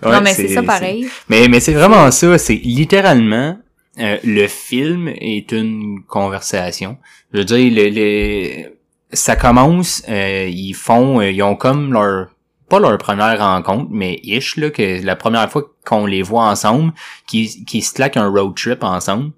Ouais, 0.03 0.11
non, 0.11 0.21
mais 0.21 0.33
c'est 0.33 0.49
ça 0.49 0.61
pareil. 0.61 1.07
Mais, 1.29 1.47
mais 1.47 1.59
c'est 1.59 1.73
vraiment 1.73 2.11
ça, 2.11 2.37
c'est 2.37 2.55
littéralement 2.55 3.57
euh, 3.99 4.17
le 4.23 4.47
film 4.47 5.07
est 5.07 5.51
une 5.53 6.01
conversation. 6.07 6.97
Je 7.33 7.39
veux 7.39 7.45
dire, 7.45 7.71
le, 7.73 7.89
le- 7.89 8.77
ça 9.13 9.35
commence, 9.35 10.03
euh, 10.09 10.47
ils 10.51 10.73
font, 10.73 11.19
euh, 11.21 11.31
ils 11.31 11.41
ont 11.41 11.55
comme 11.55 11.93
leur 11.93 12.27
pas 12.69 12.79
leur 12.79 12.97
première 12.97 13.39
rencontre, 13.39 13.89
mais 13.91 14.19
ish 14.23 14.57
là 14.57 14.69
que 14.69 15.03
la 15.03 15.15
première 15.15 15.49
fois 15.49 15.63
qu'on 15.85 16.05
les 16.05 16.21
voit 16.21 16.45
ensemble, 16.45 16.93
qui 17.27 17.65
qui 17.65 17.81
se 17.81 17.93
claquent 17.93 18.17
un 18.17 18.29
road 18.29 18.55
trip 18.55 18.83
ensemble. 18.83 19.31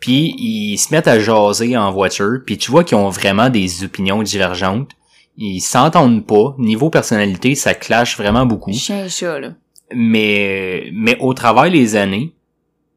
Puis 0.00 0.34
ils 0.38 0.76
se 0.76 0.92
mettent 0.92 1.08
à 1.08 1.18
jaser 1.18 1.76
en 1.76 1.90
voiture, 1.90 2.40
puis 2.44 2.58
tu 2.58 2.70
vois 2.70 2.84
qu'ils 2.84 2.98
ont 2.98 3.08
vraiment 3.08 3.48
des 3.48 3.82
opinions 3.82 4.22
divergentes. 4.22 4.90
Ils 5.38 5.60
s'entendent 5.60 6.26
pas. 6.26 6.54
Niveau 6.58 6.90
personnalité, 6.90 7.54
ça 7.54 7.74
clash 7.74 8.16
vraiment 8.16 8.46
beaucoup 8.46 8.72
Chien 8.72 9.04
et 9.04 9.08
chat, 9.08 9.38
là. 9.38 9.52
mais 9.94 10.90
mais 10.92 11.16
au 11.20 11.34
travers 11.34 11.70
les 11.70 11.96
années 11.96 12.35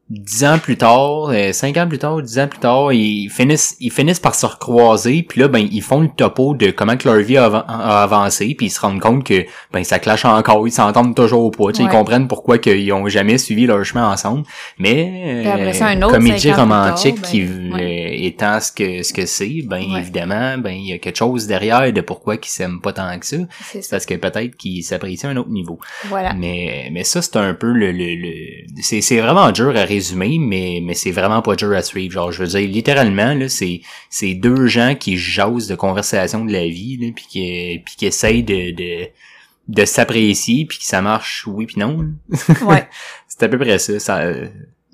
dix 0.10 0.44
ans 0.44 0.57
plus 0.57 0.76
tard 0.76 1.30
euh, 1.30 1.52
cinq 1.53 1.77
ans 1.77 1.88
plus 1.88 1.99
tard 1.99 2.19
dix 2.22 2.40
ans 2.40 2.48
plus 2.48 2.60
tard 2.60 2.91
ils 2.94 3.30
finissent 3.30 3.76
ils 3.80 3.91
finissent 3.91 4.19
par 4.19 4.34
se 4.34 4.45
recroiser 4.48 5.22
puis 5.22 5.40
là 5.41 5.48
ben 5.48 5.68
ils 5.72 5.84
font 5.84 6.02
le 6.02 6.07
topo 6.10 6.56
de 6.56 6.72
comment 6.72 6.98
que 6.98 7.07
leur 7.07 7.19
vie 7.19 7.38
a, 7.38 7.48
avan- 7.48 7.64
a 7.68 8.02
avancé 8.03 8.56
puis 8.57 8.68
ils 8.68 8.69
se 8.72 8.80
rendent 8.80 8.99
compte 8.99 9.23
que 9.23 9.45
ben 9.72 9.84
ça 9.84 9.99
clash 9.99 10.26
encore 10.26 10.68
ils 10.68 10.72
s'entendent 10.72 11.15
toujours 11.15 11.52
pas 11.52 11.72
tu 11.72 11.81
Ouais. 11.84 11.88
ils 11.88 11.91
comprennent 11.91 12.27
pourquoi 12.27 12.57
qu'ils 12.57 12.91
ont 12.91 13.07
jamais 13.07 13.38
suivi 13.38 13.68
leur 13.68 13.84
chemin 13.86 14.11
ensemble 14.11 14.44
mais 14.80 15.44
ça, 15.73 15.88
euh, 15.88 15.90
un 15.91 16.02
autre 16.02 16.15
comédie 16.15 16.52
romantique 16.52 17.22
tard, 17.22 17.30
qui 17.31 17.41
ben, 17.44 17.73
euh, 17.80 18.07
étant 18.11 18.60
ce 18.60 18.72
que 18.72 19.03
ce 19.03 19.14
que 19.14 19.26
c'est 19.27 19.61
ben 19.65 19.80
Ouais. 19.94 19.99
évidemment 19.99 20.57
ben 20.57 20.72
il 20.72 20.88
y 20.90 20.94
a 20.94 20.98
quelque 20.98 21.18
chose 21.18 21.45
derrière 21.45 21.94
de 21.94 22.02
pourquoi 22.02 22.38
qu'ils 22.38 22.52
s'aiment 22.52 22.81
pas 22.81 22.94
tant 22.94 23.18
que 23.19 23.26
ça 23.26 23.38
C'est 23.64 23.81
ça. 23.84 23.90
parce 23.91 24.06
que 24.07 24.15
peut-être 24.15 24.56
qu'ils 24.57 24.84
s'apprécient 24.84 25.30
à 25.30 25.34
un 25.34 25.38
autre 25.38 25.49
niveau 25.52 25.80
Voilà. 26.07 26.34
mais, 26.34 26.90
mais 26.91 27.03
ça, 27.03 27.22
c'est 27.22 27.38
un 27.38 27.53
peu 27.53 27.72
le, 27.72 27.91
le, 27.91 28.15
le- 28.15 28.81
c'est, 28.81 29.19
vraiment 29.19 29.52
dur 29.52 29.69
à 29.76 29.84
mais, 30.39 30.81
mais 30.84 30.93
c'est 30.93 31.11
vraiment 31.11 31.41
pas 31.41 31.55
dur 31.55 31.71
à 31.73 31.81
suivre. 31.81 32.13
Genre, 32.13 32.31
je 32.31 32.43
veux 32.43 32.47
dire, 32.47 32.67
littéralement, 32.67 33.34
là, 33.34 33.49
c'est, 33.49 33.81
c'est 34.09 34.34
deux 34.34 34.67
gens 34.67 34.95
qui 34.95 35.17
jasent 35.17 35.67
de 35.67 35.76
conversation 35.76 36.45
de 36.45 36.51
la 36.51 36.67
vie, 36.67 36.97
là, 36.97 37.07
puis 37.15 37.26
qui, 37.30 37.81
puis 37.85 37.95
qui 37.97 38.05
essayent 38.05 38.43
de, 38.43 38.71
de, 38.71 39.07
de 39.67 39.85
s'apprécier, 39.85 40.65
puis 40.65 40.80
que 40.80 40.85
ça 40.85 41.01
marche 41.01 41.45
oui 41.47 41.65
puis 41.65 41.80
non. 41.80 42.01
là. 42.01 42.65
Ouais. 42.65 42.88
c'est 43.27 43.43
à 43.43 43.49
peu 43.49 43.57
près 43.57 43.80
ça. 43.80 43.99
ça 43.99 44.19
euh, 44.19 44.47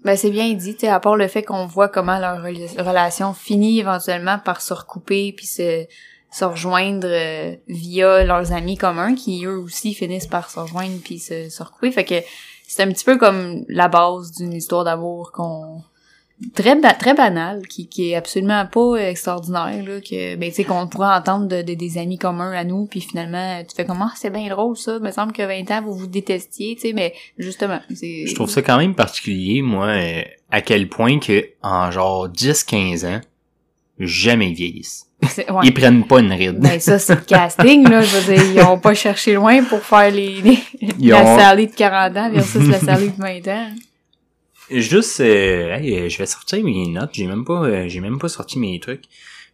Ben, 0.03 0.15
c'est 0.15 0.31
bien 0.31 0.53
dit, 0.53 0.77
à 0.87 0.99
part 0.99 1.15
le 1.15 1.27
fait 1.27 1.43
qu'on 1.43 1.65
voit 1.65 1.87
comment 1.89 2.19
leur 2.19 2.43
rela- 2.43 2.81
relation 2.81 3.33
finit 3.33 3.79
éventuellement 3.79 4.39
par 4.39 4.61
se 4.61 4.73
recouper 4.73 5.33
puis 5.35 5.45
se, 5.45 5.85
se 6.31 6.43
rejoindre 6.43 7.07
euh, 7.09 7.55
via 7.67 8.23
leurs 8.25 8.51
amis 8.51 8.77
communs 8.77 9.15
qui 9.15 9.45
eux 9.45 9.57
aussi 9.57 9.93
finissent 9.93 10.27
par 10.27 10.49
se 10.49 10.59
rejoindre 10.59 10.99
puis 11.03 11.19
se, 11.19 11.49
se 11.49 11.63
recouper. 11.63 11.91
Fait 11.91 12.03
que 12.03 12.15
c'est 12.67 12.83
un 12.83 12.91
petit 12.91 13.05
peu 13.05 13.17
comme 13.17 13.63
la 13.69 13.87
base 13.87 14.31
d'une 14.33 14.53
histoire 14.53 14.83
d'amour 14.83 15.31
qu'on 15.31 15.83
très 16.53 16.75
très 16.95 17.13
banale 17.13 17.65
qui 17.67 17.87
qui 17.87 18.09
est 18.11 18.15
absolument 18.15 18.65
pas 18.65 18.95
extraordinaire 18.97 19.81
là 19.85 20.01
que 20.01 20.35
ben 20.35 20.49
tu 20.49 20.55
sais 20.57 20.63
qu'on 20.65 20.85
pourrait 20.87 21.15
entendre 21.15 21.47
de, 21.47 21.61
de- 21.61 21.73
des 21.75 21.97
amis 21.97 22.17
communs 22.17 22.51
à 22.51 22.65
nous 22.65 22.87
puis 22.87 22.99
finalement 22.99 23.63
tu 23.63 23.73
fais 23.73 23.85
comment 23.85 24.09
c'est 24.17 24.29
bien 24.31 24.49
drôle 24.49 24.75
ça 24.75 24.99
me 24.99 25.11
semble 25.11 25.31
que 25.31 25.43
20 25.43 25.71
ans 25.71 25.81
vous 25.81 25.93
vous 25.93 26.07
détestiez 26.07 26.75
tu 26.75 26.81
sais 26.81 26.93
mais 26.93 27.13
justement 27.37 27.79
c'est 27.93 28.27
je 28.27 28.35
trouve 28.35 28.49
ça 28.49 28.61
quand 28.61 28.77
même 28.77 28.95
particulier, 28.95 29.61
moi, 29.61 29.85
euh, 29.87 30.23
à 30.51 30.61
quel 30.61 30.89
point 30.89 31.19
que, 31.19 31.45
en 31.63 31.89
genre 31.91 32.27
10-15 32.27 33.05
ans, 33.07 33.21
jamais 33.97 34.51
vieillissent. 34.51 35.04
Ouais. 35.37 35.61
Ils 35.63 35.73
prennent 35.73 36.05
pas 36.05 36.19
une 36.19 36.31
ride. 36.31 36.59
Ben 36.59 36.79
ça, 36.79 36.99
c'est 36.99 37.15
le 37.15 37.21
casting, 37.21 37.87
là. 37.89 38.01
Je 38.01 38.17
veux 38.17 38.33
dire, 38.35 38.43
ils 38.55 38.61
ont 38.63 38.79
pas 38.79 38.93
cherché 38.93 39.33
loin 39.33 39.63
pour 39.63 39.79
faire 39.81 40.11
les, 40.11 40.41
les- 40.41 40.59
Ils 40.99 41.09
la 41.09 41.23
ont- 41.23 41.37
Sally 41.37 41.67
de 41.67 41.73
40 41.75 42.17
ans 42.17 42.29
versus 42.31 42.67
la 42.67 42.79
Sally 42.79 43.09
de 43.09 43.17
20 43.21 43.47
ans. 43.47 43.69
Juste, 44.69 45.19
euh, 45.19 45.75
hey, 45.75 45.95
euh, 45.99 46.09
je 46.09 46.17
vais 46.17 46.25
sortir 46.25 46.63
mes 46.63 46.87
notes. 46.87 47.11
J'ai 47.13 47.27
même 47.27 47.45
pas, 47.45 47.63
euh, 47.65 47.85
j'ai 47.87 47.99
même 47.99 48.17
pas 48.17 48.29
sorti 48.29 48.57
mes 48.57 48.79
trucs. 48.79 49.03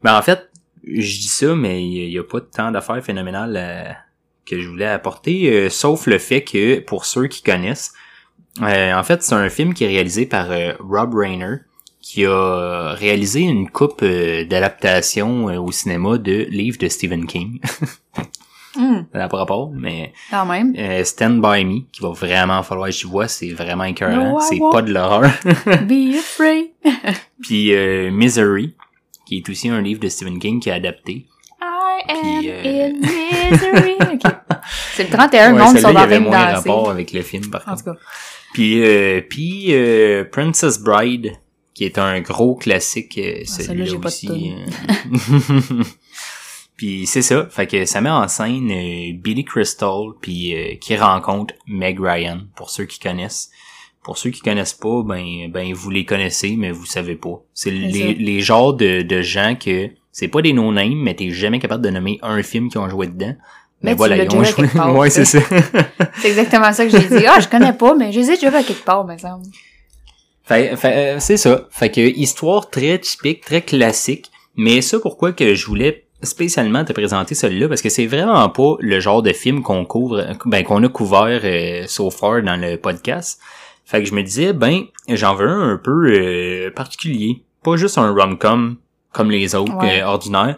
Ben 0.04 0.18
en 0.18 0.22
fait, 0.22 0.50
je 0.86 1.20
dis 1.20 1.28
ça, 1.28 1.54
mais 1.56 1.84
il 1.86 2.10
y, 2.12 2.18
a 2.18 2.24
pas 2.24 2.40
tant 2.42 2.72
d'affaires 2.72 3.04
phénoménales 3.04 3.56
euh, 3.58 3.92
que 4.46 4.60
je 4.62 4.70
voulais 4.70 4.88
apporter, 4.88 5.52
euh, 5.52 5.70
sauf 5.70 6.08
le 6.08 6.18
fait 6.18 6.44
que 6.44 6.80
pour 6.80 7.06
ceux 7.06 7.28
qui 7.28 7.44
connaissent, 7.44 7.94
euh, 8.62 8.94
en 8.94 9.04
fait, 9.04 9.22
c'est 9.22 9.36
un 9.36 9.50
film 9.50 9.74
qui 9.74 9.84
est 9.84 9.88
réalisé 9.88 10.26
par 10.26 10.50
euh, 10.52 10.74
Rob 10.80 11.14
Reiner, 11.14 11.58
qui 12.02 12.26
a 12.26 12.94
réalisé 12.98 13.42
une 13.42 13.70
coupe 13.70 14.02
euh, 14.04 14.44
d'adaptation 14.46 15.50
euh, 15.50 15.58
au 15.60 15.72
cinéma 15.72 16.18
de 16.18 16.46
livres 16.50 16.78
de 16.80 16.88
Stephen 16.88 17.26
King. 17.28 17.60
N'a 19.14 19.28
pas 19.28 19.38
rapport, 19.38 19.70
mais 19.74 20.14
quand 20.30 20.46
même. 20.46 20.74
euh, 20.78 21.04
Stand 21.04 21.42
By 21.42 21.66
Me, 21.66 21.82
qui 21.92 22.02
va 22.02 22.10
vraiment 22.12 22.64
falloir 22.64 22.88
que 22.88 22.94
j'y 22.96 23.06
vois, 23.06 23.28
c'est 23.28 23.50
vraiment 23.50 23.84
écœurant. 23.84 24.36
No, 24.36 24.40
c'est 24.40 24.60
pas 24.72 24.82
de 24.82 24.94
l'horreur. 24.94 25.30
Be 25.84 26.16
afraid. 26.18 26.70
Puis 27.42 27.76
euh, 27.76 28.10
Misery, 28.12 28.74
qui 29.26 29.38
est 29.38 29.50
aussi 29.50 29.68
un 29.68 29.82
livre 29.82 30.00
de 30.00 30.08
Stephen 30.08 30.40
King 30.40 30.62
qui 30.62 30.70
est 30.70 30.74
adapté. 30.74 31.26
I 31.62 32.04
am 32.08 32.18
Puis, 32.40 32.50
euh, 32.50 32.62
in 32.64 33.52
misery. 33.52 33.96
Ok. 34.14 34.32
C'est 34.94 35.04
le 35.04 35.18
31, 35.18 35.52
le 35.52 35.56
Ouais, 35.58 35.82
sont 35.82 35.90
il 35.90 35.94
y 35.94 35.98
avait 35.98 36.20
de 36.20 36.24
moins 36.24 36.32
danser. 36.46 36.70
rapport 36.70 36.90
avec 36.90 37.12
le 37.12 37.22
film, 37.24 37.50
par 37.52 37.62
En 37.68 37.72
contre. 37.72 37.84
tout 37.84 37.92
cas. 37.92 37.98
Puis, 38.54 38.82
euh, 38.84 39.22
puis 39.30 39.66
euh, 39.74 40.24
Princess 40.32 40.80
Bride, 40.82 41.34
qui 41.82 41.86
est 41.88 41.98
un 41.98 42.22
gros 42.22 42.54
classique, 42.54 43.18
euh, 43.18 43.42
celui-là, 43.44 43.86
celui-là 43.86 43.86
j'ai 43.86 43.98
aussi. 43.98 44.54
euh. 44.54 45.84
puis 46.78 47.08
c'est 47.08 47.24
ça, 47.24 47.48
fait 47.50 47.66
que 47.66 47.86
ça 47.86 48.02
met 48.02 48.10
en 48.12 48.28
scène 48.28 48.70
euh, 48.70 49.14
Billy 49.16 49.44
Crystal, 49.44 50.12
puis 50.22 50.54
euh, 50.54 50.76
qui 50.80 50.96
rencontre 50.96 51.56
Meg 51.66 52.00
Ryan, 52.00 52.42
pour 52.56 52.70
ceux 52.70 52.86
qui 52.86 53.00
connaissent. 53.00 53.50
Pour 54.04 54.20
ceux 54.20 54.30
qui 54.30 54.42
connaissent 54.42 54.76
pas, 54.76 55.02
ben, 55.04 55.50
ben 55.50 55.74
vous 55.74 55.90
les 55.90 56.06
connaissez, 56.06 56.56
mais 56.56 56.70
vous 56.70 56.86
savez 56.86 57.16
pas. 57.16 57.42
C'est 57.56 57.72
les, 57.72 58.14
les 58.14 58.42
genres 58.42 58.76
de, 58.76 59.02
de 59.02 59.22
gens 59.24 59.56
que 59.56 59.90
c'est 60.12 60.28
pas 60.28 60.44
des 60.44 60.54
no-names, 60.54 61.02
mais 61.02 61.16
t'es 61.16 61.32
jamais 61.32 61.58
capable 61.58 61.84
de 61.84 61.90
nommer 61.90 62.20
un 62.22 62.44
film 62.44 62.70
qui 62.70 62.78
ont 62.78 62.90
joué 62.90 63.08
dedans. 63.08 63.34
Mais 63.82 63.90
Mais 63.90 63.92
tu 63.94 63.98
voilà, 63.98 64.18
ils 64.24 64.36
ont 64.36 64.44
joué. 64.44 64.68
part, 64.68 64.96
ouais, 64.98 65.10
c'est 65.10 65.26
ça. 65.26 65.40
C'est 66.20 66.30
exactement 66.30 66.72
ça 66.74 66.86
que 66.86 66.92
j'ai 66.92 67.08
dit. 67.08 67.26
Ah, 67.28 67.40
je 67.40 67.48
connais 67.48 67.74
pas, 67.74 67.96
mais 67.96 68.12
je 68.12 68.20
les 68.20 68.30
ai 68.30 68.36
déjà 68.36 68.52
vus 68.52 68.58
à 68.58 68.64
quelque 68.64 68.86
part, 68.86 69.04
me 69.06 69.18
semble. 69.18 69.46
Fait, 70.44 70.76
fait, 70.76 71.16
euh, 71.16 71.20
c'est 71.20 71.38
ça. 71.38 71.68
Fait 71.70 71.92
que 71.92 72.02
histoire 72.02 72.70
très 72.70 73.00
typique, 73.00 73.42
très 73.42 73.62
classique. 73.62 74.32
Mais 74.56 74.82
ça, 74.82 75.00
pourquoi 75.00 75.32
que 75.32 75.56
je 75.56 75.66
voulais 75.66 76.06
spécialement 76.24 76.84
te 76.84 76.94
présenter 76.94 77.36
celui-là? 77.36 77.68
Parce 77.70 77.82
que 77.82 77.90
c'est 77.90 78.06
vraiment 78.06 78.50
pas 78.50 78.76
le 78.80 79.00
genre 79.00 79.22
de 79.22 79.32
film 79.34 79.62
qu'on 79.64 79.86
couvre, 79.86 80.26
ben 80.46 80.64
qu'on 80.64 80.84
a 80.84 80.90
couvert 80.90 81.42
euh, 81.44 81.86
so 81.88 82.10
far 82.10 82.42
dans 82.44 82.60
le 82.60 82.78
podcast. 82.78 83.40
Fait 83.86 84.00
que 84.02 84.10
je 84.10 84.14
me 84.14 84.22
disais 84.24 84.54
ben 84.54 84.84
j'en 85.08 85.36
veux 85.36 85.48
un 85.48 85.74
un 85.74 85.78
peu 85.78 86.12
euh, 86.12 86.72
particulier, 86.72 87.44
pas 87.64 87.76
juste 87.78 87.98
un 87.98 88.12
rom-com 88.14 88.78
comme 89.14 89.32
les 89.32 89.56
autres 89.56 89.76
Ouais. 89.78 90.02
euh, 90.02 90.06
ordinaires. 90.06 90.58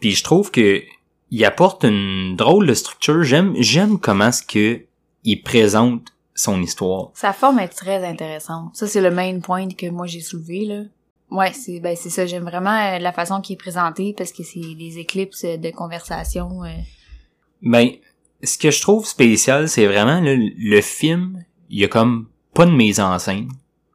Puis 0.00 0.12
je 0.12 0.24
trouve 0.24 0.50
que 0.50 0.82
il 1.30 1.44
apporte 1.44 1.84
une 1.84 2.36
drôle 2.36 2.66
de 2.66 2.74
structure. 2.74 3.22
J'aime 3.24 3.54
j'aime 3.58 3.98
comment 3.98 4.32
ce 4.32 4.42
que 4.42 4.80
il 5.24 5.42
présente 5.42 6.02
son 6.34 6.60
histoire. 6.60 7.10
Sa 7.14 7.32
forme 7.32 7.60
est 7.60 7.68
très 7.68 8.04
intéressante. 8.04 8.74
Ça, 8.74 8.86
c'est 8.86 9.00
le 9.00 9.10
main 9.10 9.38
point 9.40 9.68
que 9.68 9.88
moi 9.88 10.06
j'ai 10.06 10.20
soulevé, 10.20 10.64
là. 10.64 10.82
Ouais, 11.30 11.52
c'est 11.52 11.80
ben 11.80 11.96
c'est 11.96 12.10
ça. 12.10 12.26
J'aime 12.26 12.44
vraiment 12.44 12.76
euh, 12.76 12.98
la 12.98 13.12
façon 13.12 13.40
qui 13.40 13.54
est 13.54 13.56
présentée 13.56 14.14
parce 14.16 14.32
que 14.32 14.42
c'est 14.42 14.74
des 14.74 14.98
éclipses 14.98 15.44
de 15.44 15.70
conversation. 15.70 16.64
euh. 16.64 16.68
Ben, 17.62 17.90
ce 18.42 18.58
que 18.58 18.70
je 18.70 18.80
trouve 18.80 19.06
spécial, 19.06 19.68
c'est 19.68 19.86
vraiment 19.86 20.20
là, 20.20 20.34
le 20.36 20.80
film, 20.80 21.44
il 21.70 21.80
y 21.80 21.84
a 21.84 21.88
comme 21.88 22.26
pas 22.52 22.66
de 22.66 22.70
mise 22.72 23.00
en 23.00 23.18
scène. 23.18 23.48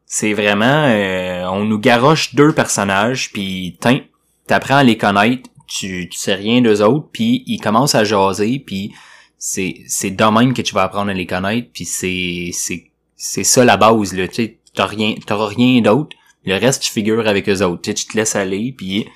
C'est 0.05 0.33
vraiment, 0.33 0.65
euh, 0.87 1.45
on 1.49 1.65
nous 1.65 1.77
garoche 1.77 2.33
deux 2.33 2.51
personnages, 2.51 3.31
puis 3.31 3.77
tiens, 3.79 4.01
t'apprends 4.47 4.77
à 4.77 4.83
les 4.83 4.97
connaître, 4.97 5.49
tu, 5.67 6.09
tu 6.09 6.17
sais 6.17 6.33
rien 6.33 6.61
d'eux 6.61 6.81
autres, 6.81 7.07
puis 7.11 7.43
ils 7.45 7.59
commencent 7.59 7.93
à 7.93 8.03
jaser, 8.03 8.57
puis 8.59 8.91
c'est 9.39 9.83
c'est 9.87 10.11
de 10.11 10.23
même 10.25 10.53
que 10.53 10.61
tu 10.61 10.75
vas 10.75 10.83
apprendre 10.83 11.09
à 11.09 11.13
les 11.13 11.25
connaître, 11.25 11.69
puis 11.73 11.85
c'est 11.85 12.51
c'est 12.53 12.91
c'est 13.15 13.45
ça 13.45 13.65
la 13.65 13.77
base 13.77 14.13
là, 14.13 14.27
tu 14.27 14.57
t'as 14.75 14.85
rien 14.85 15.15
t'auras 15.25 15.47
rien 15.47 15.81
d'autre, 15.81 16.15
le 16.45 16.55
reste 16.57 16.83
tu 16.83 16.91
figures 16.91 17.27
avec 17.27 17.49
eux 17.49 17.63
autres, 17.63 17.81
tu 17.81 18.05
te 18.05 18.17
laisses 18.17 18.35
aller, 18.35 18.73
puis 18.77 19.07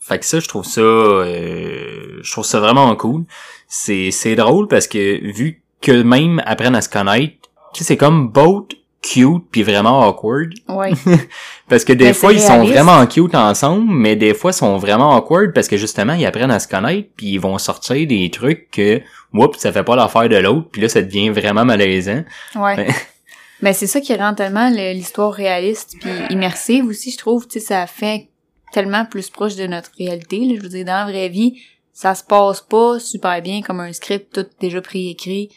fait 0.00 0.18
que 0.18 0.26
ça 0.26 0.40
je 0.40 0.48
trouve 0.48 0.66
ça 0.66 0.80
euh, 0.80 2.18
je 2.22 2.32
trouve 2.32 2.44
ça 2.44 2.58
vraiment 2.60 2.94
cool. 2.96 3.24
C'est 3.68 4.10
c'est 4.10 4.34
drôle 4.34 4.66
parce 4.66 4.88
que 4.88 5.20
vu 5.32 5.62
que 5.80 6.02
même 6.02 6.42
apprennent 6.44 6.74
à 6.74 6.82
se 6.82 6.88
connaître, 6.88 7.48
c'est 7.74 7.96
comme 7.96 8.28
both 8.28 8.74
cute 9.02 9.44
puis 9.50 9.62
vraiment 9.62 10.06
awkward 10.06 10.52
Ouais. 10.68 10.92
parce 11.68 11.84
que 11.84 11.92
des 11.94 12.06
Ben, 12.06 12.14
fois 12.14 12.32
ils 12.32 12.40
sont 12.40 12.64
vraiment 12.64 13.06
cute 13.06 13.34
ensemble 13.34 13.90
mais 13.90 14.14
des 14.16 14.34
fois 14.34 14.50
ils 14.50 14.54
sont 14.54 14.76
vraiment 14.76 15.16
awkward 15.16 15.52
parce 15.54 15.68
que 15.68 15.76
justement 15.78 16.12
ils 16.12 16.26
apprennent 16.26 16.50
à 16.50 16.58
se 16.58 16.68
connaître 16.68 17.08
puis 17.16 17.28
ils 17.28 17.38
vont 17.40 17.56
sortir 17.58 18.06
des 18.06 18.30
trucs 18.30 18.70
que 18.70 19.00
oups 19.32 19.58
ça 19.58 19.72
fait 19.72 19.84
pas 19.84 19.96
l'affaire 19.96 20.28
de 20.28 20.36
l'autre 20.36 20.68
puis 20.70 20.82
là 20.82 20.88
ça 20.90 21.00
devient 21.00 21.30
vraiment 21.30 21.64
malaisant 21.64 22.24
Ouais. 22.56 22.76
Ouais. 22.76 22.88
Ben 23.62 23.74
c'est 23.74 23.86
ça 23.86 24.00
qui 24.00 24.14
rend 24.14 24.32
tellement 24.34 24.70
le- 24.70 24.94
l'histoire 24.94 25.32
réaliste 25.34 25.96
puis 26.00 26.10
immersive 26.30 26.86
aussi, 26.86 27.10
je 27.10 27.18
trouve. 27.18 27.46
Tu 27.46 27.60
sais, 27.60 27.66
ça 27.66 27.86
fait 27.86 28.28
tellement 28.72 29.04
plus 29.04 29.28
proche 29.28 29.54
de 29.54 29.66
notre 29.66 29.90
réalité. 29.98 30.38
Là. 30.46 30.54
Je 30.56 30.62
veux 30.62 30.70
dire, 30.70 30.86
dans 30.86 31.04
la 31.04 31.12
vraie 31.12 31.28
vie, 31.28 31.60
ça 31.92 32.14
se 32.14 32.24
passe 32.24 32.62
pas 32.62 32.98
super 32.98 33.42
bien 33.42 33.60
comme 33.60 33.80
un 33.80 33.92
script 33.92 34.32
tout 34.34 34.46
déjà 34.62 34.80
préécrit. 34.80 35.50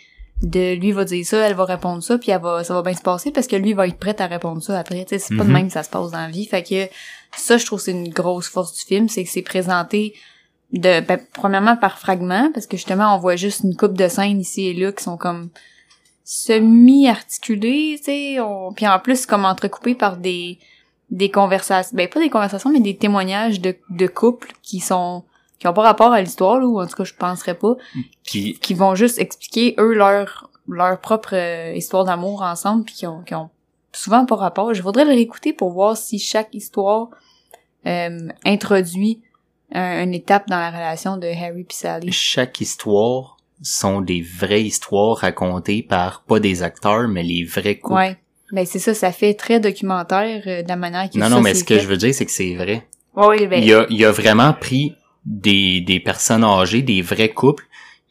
De 0.44 0.76
lui 0.76 0.92
va 0.92 1.06
dire 1.06 1.26
ça, 1.26 1.38
elle 1.38 1.56
va 1.56 1.64
répondre 1.66 2.04
ça, 2.04 2.18
puis 2.18 2.32
elle 2.32 2.42
va, 2.42 2.64
ça 2.66 2.74
va 2.74 2.82
bien 2.82 2.94
se 2.94 3.02
passer 3.02 3.32
parce 3.32 3.48
que 3.48 3.56
lui 3.56 3.74
va 3.74 3.88
être 3.88 3.98
prêt 3.98 4.16
à 4.22 4.28
répondre 4.28 4.62
ça 4.62 4.78
après. 4.78 5.06
Tu 5.06 5.10
sais, 5.16 5.20
c'est 5.20 5.38
pas 5.38 5.44
de 5.44 5.48
Mhm. 5.50 5.54
même 5.54 5.68
que 5.68 5.74
ça 5.74 5.84
se 5.84 5.90
passe 5.90 6.12
dans 6.12 6.20
la 6.20 6.28
vie. 6.30 6.46
Fait 6.46 6.64
que 6.64 6.90
ça, 7.38 7.58
je 7.58 7.66
trouve 7.66 7.80
c'est 7.80 7.92
une 7.92 8.10
grosse 8.10 8.50
force 8.50 8.74
du 8.74 8.82
film, 8.82 9.08
c'est 9.08 9.24
que 9.24 9.30
c'est 9.30 9.42
présenté 9.42 10.14
de 10.74 11.00
ben, 11.02 11.20
premièrement 11.34 11.78
par 11.78 11.98
fragments 11.98 12.52
parce 12.54 12.66
que 12.68 12.76
justement 12.78 13.16
on 13.16 13.20
voit 13.20 13.36
juste 13.36 13.62
une 13.64 13.76
coupe 13.78 13.94
de 13.98 14.08
scènes 14.08 14.42
ici 14.42 14.68
et 14.68 14.74
là 14.74 14.92
qui 14.92 15.04
sont 15.04 15.18
comme 15.18 15.50
semi-articulées, 16.26 17.96
tu 18.00 18.06
sais, 18.06 18.40
on... 18.40 18.74
puis 18.74 18.88
en 18.88 19.00
plus 19.00 19.26
comme 19.26 19.46
entrecoupé 19.46 19.96
par 19.96 20.18
des 20.18 20.60
des 21.10 21.30
conversations, 21.30 21.96
ben 21.96 22.08
pas 22.08 22.20
des 22.20 22.30
conversations 22.30 22.72
mais 22.72 22.80
des 22.80 22.98
témoignages 22.98 23.62
de 23.62 23.76
de 23.90 24.08
couples 24.08 24.52
qui 24.64 24.80
sont 24.80 25.24
qui 25.64 25.68
ont 25.70 25.74
pas 25.74 25.82
rapport 25.84 26.12
à 26.12 26.22
l'histoire 26.22 26.60
là, 26.60 26.66
ou 26.68 26.82
en 26.82 26.86
tout 26.86 26.96
cas 26.98 27.06
je 27.06 27.14
penserais 27.14 27.54
pas, 27.56 27.76
puis 28.26 28.60
qui 28.62 28.74
vont 28.74 28.96
juste 28.96 29.18
expliquer 29.18 29.76
eux 29.80 29.94
leur 29.94 30.50
leur 30.68 31.00
propre 31.00 31.30
euh, 31.36 31.74
histoire 31.74 32.04
d'amour 32.04 32.42
ensemble 32.42 32.84
puis 32.84 32.94
qui 32.96 33.08
ont 33.08 33.22
qui 33.22 33.34
ont 33.34 33.50
souvent 33.94 34.26
pas 34.26 34.36
rapport. 34.36 34.74
Je 34.74 34.82
voudrais 34.82 35.06
le 35.06 35.12
réécouter 35.12 35.54
pour 35.54 35.72
voir 35.72 35.96
si 35.96 36.20
chaque 36.20 36.54
histoire 36.54 37.08
euh, 37.86 38.28
introduit 38.46 39.22
un- 39.74 40.04
une 40.04 40.14
étape 40.14 40.48
dans 40.50 40.58
la 40.60 40.70
relation 40.72 41.18
de 41.18 41.28
Harry 41.28 41.64
puis 41.64 41.78
Sally. 41.78 42.12
chaque 42.12 42.62
histoire 42.62 43.38
sont 43.62 44.02
des 44.02 44.22
vraies 44.22 44.64
histoires 44.64 45.18
racontées 45.18 45.82
par 45.84 46.24
pas 46.24 46.40
des 46.40 46.64
acteurs 46.64 47.08
mais 47.08 47.24
les 47.24 47.44
vrais 47.46 47.78
couples 47.80 47.96
Ouais. 47.96 48.18
Ben 48.52 48.66
c'est 48.66 48.80
ça, 48.80 48.94
ça 48.94 49.12
fait 49.12 49.34
très 49.34 49.60
documentaire 49.60 50.44
euh, 50.46 50.62
de 50.64 50.68
la 50.68 50.76
manière 50.76 51.10
que 51.10 51.18
non 51.18 51.26
ça, 51.26 51.30
non 51.30 51.42
mais 51.42 51.54
ce 51.56 51.64
que 51.64 51.80
je 51.80 51.88
veux 51.88 51.98
dire 51.98 52.14
c'est 52.14 52.26
que 52.26 52.32
c'est 52.32 52.56
vrai 52.56 52.86
Ouais, 53.16 53.28
oui, 53.42 53.48
ben, 53.48 53.64
il 53.64 53.72
a, 53.74 53.86
il 53.90 54.04
a 54.06 54.12
vraiment 54.12 54.54
pris 54.54 54.96
des, 55.26 55.82
des 55.82 56.00
personnes 56.00 56.44
âgées, 56.44 56.82
des 56.82 57.02
vrais 57.02 57.30
couples, 57.30 57.66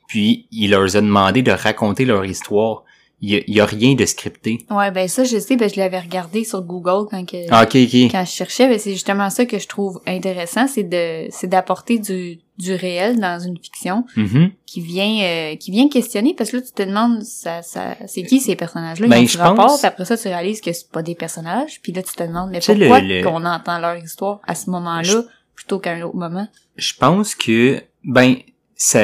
puis 0.09 0.47
il 0.51 0.71
leur 0.71 0.83
a 0.97 1.01
demandé 1.01 1.43
de 1.43 1.53
raconter 1.53 2.05
leur 2.05 2.25
histoire. 2.25 2.85
Il 3.25 3.31
y 3.31 3.37
a, 3.37 3.41
il 3.47 3.55
y 3.55 3.61
a 3.61 3.65
rien 3.65 3.95
de 3.95 4.05
scripté. 4.05 4.59
ouais, 4.69 4.91
ben 4.91 5.07
ça 5.07 5.23
je 5.23 5.39
sais, 5.39 5.55
ben 5.57 5.71
je 5.73 5.79
l'avais 5.79 6.01
regardé 6.01 6.43
sur 6.43 6.61
Google 6.61 7.07
quand 7.09 7.25
que 7.25 7.37
Ah, 7.53 7.67
quand 7.67 8.25
je 8.25 8.31
cherchais, 8.33 8.67
ben 8.69 8.81
c'est 8.81 8.95
justement 8.95 9.31
ça 9.31 9.47
que 9.47 9.61
je 9.61 9.69
trouve 9.69 10.01
intéressant, 10.09 10.67
c'est 10.67 10.83
de 10.83 11.29
c'est 11.31 11.47
d'apporter 11.47 12.01
du 12.01 12.41
du 12.59 12.75
réel 12.75 13.21
dans 13.21 13.39
une 13.39 13.57
fiction 13.59 14.05
Mhm. 14.17 14.51
qui 14.67 14.81
vient 14.81 15.21
euh, 15.23 15.55
qui 15.57 15.71
vient 15.71 15.89
questionner 15.89 16.35
parce 16.35 16.51
que 16.51 16.57
là 16.57 16.63
tu 16.63 16.73
te 16.73 16.83
demandes 16.83 17.23
ça 17.23 17.63
ça 17.63 17.95
c'est 18.09 18.25
qui 18.25 18.41
ces 18.41 18.57
personnages 18.57 18.99
là 18.99 19.07
Ben, 19.07 19.19
ils 19.19 19.25
ont 19.25 19.29
je 19.29 19.39
rapport 19.39 19.67
pense- 19.67 19.79
puis 19.79 19.87
après 19.87 20.05
ça 20.05 20.17
tu 20.17 20.27
réalises 20.27 20.61
que 20.61 20.73
c'est 20.73 20.91
pas 20.91 21.03
des 21.03 21.15
personnages 21.15 21.81
puis 21.81 21.93
là 21.93 22.03
tu 22.03 22.15
te 22.15 22.23
demandes 22.25 22.51
mais 22.51 22.59
pourquoi 22.61 23.01
le- 23.01 23.23
qu'on 23.23 23.45
entend 23.45 23.79
leur 23.79 23.97
histoire 23.99 24.41
à 24.49 24.57
ce 24.57 24.69
moment-là? 24.71 25.23
Plutôt 25.55 25.79
qu'à 25.79 25.93
un 25.93 26.03
autre 26.03 26.17
moment? 26.17 26.49
Je 26.77 26.93
pense 26.99 27.35
que, 27.35 27.83
ben, 28.05 28.37
ça, 28.77 29.01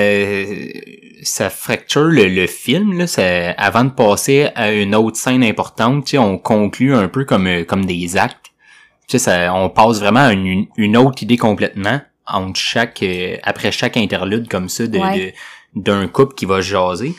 ça 1.22 1.50
fracture 1.50 2.02
le, 2.04 2.26
le 2.28 2.46
film, 2.46 2.98
là, 2.98 3.06
ça, 3.06 3.50
avant 3.52 3.84
de 3.84 3.90
passer 3.90 4.48
à 4.54 4.72
une 4.72 4.94
autre 4.94 5.16
scène 5.16 5.44
importante, 5.44 6.04
tu 6.04 6.10
sais, 6.12 6.18
on 6.18 6.38
conclut 6.38 6.94
un 6.94 7.08
peu 7.08 7.24
comme, 7.24 7.46
euh, 7.46 7.64
comme 7.64 7.84
des 7.84 8.16
actes. 8.16 8.46
Tu 9.06 9.12
sais, 9.12 9.18
ça, 9.18 9.54
on 9.54 9.68
passe 9.70 10.00
vraiment 10.00 10.26
à 10.26 10.32
une, 10.32 10.66
une 10.76 10.96
autre 10.96 11.22
idée 11.22 11.36
complètement 11.36 12.00
entre 12.26 12.58
chaque, 12.60 13.02
euh, 13.02 13.36
après 13.42 13.72
chaque 13.72 13.96
interlude 13.96 14.48
comme 14.48 14.68
ça 14.68 14.86
de, 14.86 14.98
Ouais. 14.98 15.32
de- 15.74 15.80
d'un 15.82 16.08
couple 16.08 16.34
qui 16.34 16.44
va 16.44 16.60
jaser. 16.60 17.14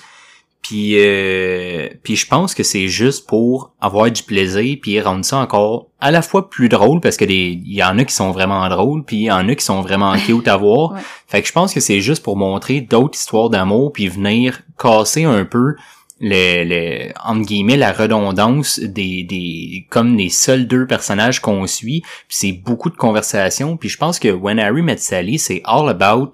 Puis, 0.61 0.95
euh, 0.99 1.87
puis 2.03 2.15
je 2.15 2.27
pense 2.27 2.53
que 2.53 2.63
c'est 2.63 2.89
juste 2.89 3.27
pour 3.27 3.73
avoir 3.79 4.11
du 4.11 4.23
plaisir 4.23 4.77
puis 4.81 4.99
rendre 4.99 5.23
ça 5.23 5.37
encore 5.37 5.87
à 5.99 6.11
la 6.11 6.21
fois 6.21 6.49
plus 6.49 6.69
drôle 6.69 6.99
parce 6.99 7.17
que 7.17 7.25
des 7.25 7.59
il 7.65 7.73
y 7.73 7.83
en 7.83 7.97
a 7.97 8.03
qui 8.03 8.13
sont 8.13 8.31
vraiment 8.31 8.67
drôles 8.69 9.03
puis 9.03 9.17
il 9.17 9.23
y 9.23 9.31
en 9.31 9.47
a 9.47 9.55
qui 9.55 9.65
sont 9.65 9.81
vraiment 9.81 10.13
cute 10.25 10.47
à 10.47 10.57
voir. 10.57 10.93
Ouais. 10.93 11.01
Fait 11.27 11.41
que 11.41 11.47
je 11.47 11.53
pense 11.53 11.73
que 11.73 11.79
c'est 11.79 12.01
juste 12.01 12.23
pour 12.23 12.37
montrer 12.37 12.81
d'autres 12.81 13.17
histoires 13.17 13.49
d'amour 13.49 13.93
puis 13.93 14.09
venir 14.09 14.61
casser 14.77 15.23
un 15.23 15.45
peu 15.45 15.75
le, 16.19 16.63
le 16.65 17.13
entre 17.23 17.45
guillemets 17.45 17.77
la 17.77 17.93
redondance 17.93 18.79
des 18.79 19.23
des 19.23 19.87
comme 19.89 20.17
les 20.17 20.29
seuls 20.29 20.67
deux 20.67 20.85
personnages 20.85 21.39
qu'on 21.39 21.65
suit 21.67 22.01
puis 22.01 22.37
c'est 22.37 22.51
beaucoup 22.51 22.89
de 22.89 22.97
conversations 22.97 23.77
puis 23.77 23.89
je 23.89 23.97
pense 23.97 24.19
que 24.19 24.27
When 24.27 24.59
Harry 24.59 24.81
Met 24.81 24.97
Sally 24.97 25.39
c'est 25.39 25.61
all 25.63 25.89
about 25.89 26.33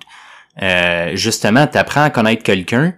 euh, 0.62 1.16
justement 1.16 1.68
t'apprends 1.68 2.04
à 2.04 2.10
connaître 2.10 2.44
quelqu'un 2.44 2.96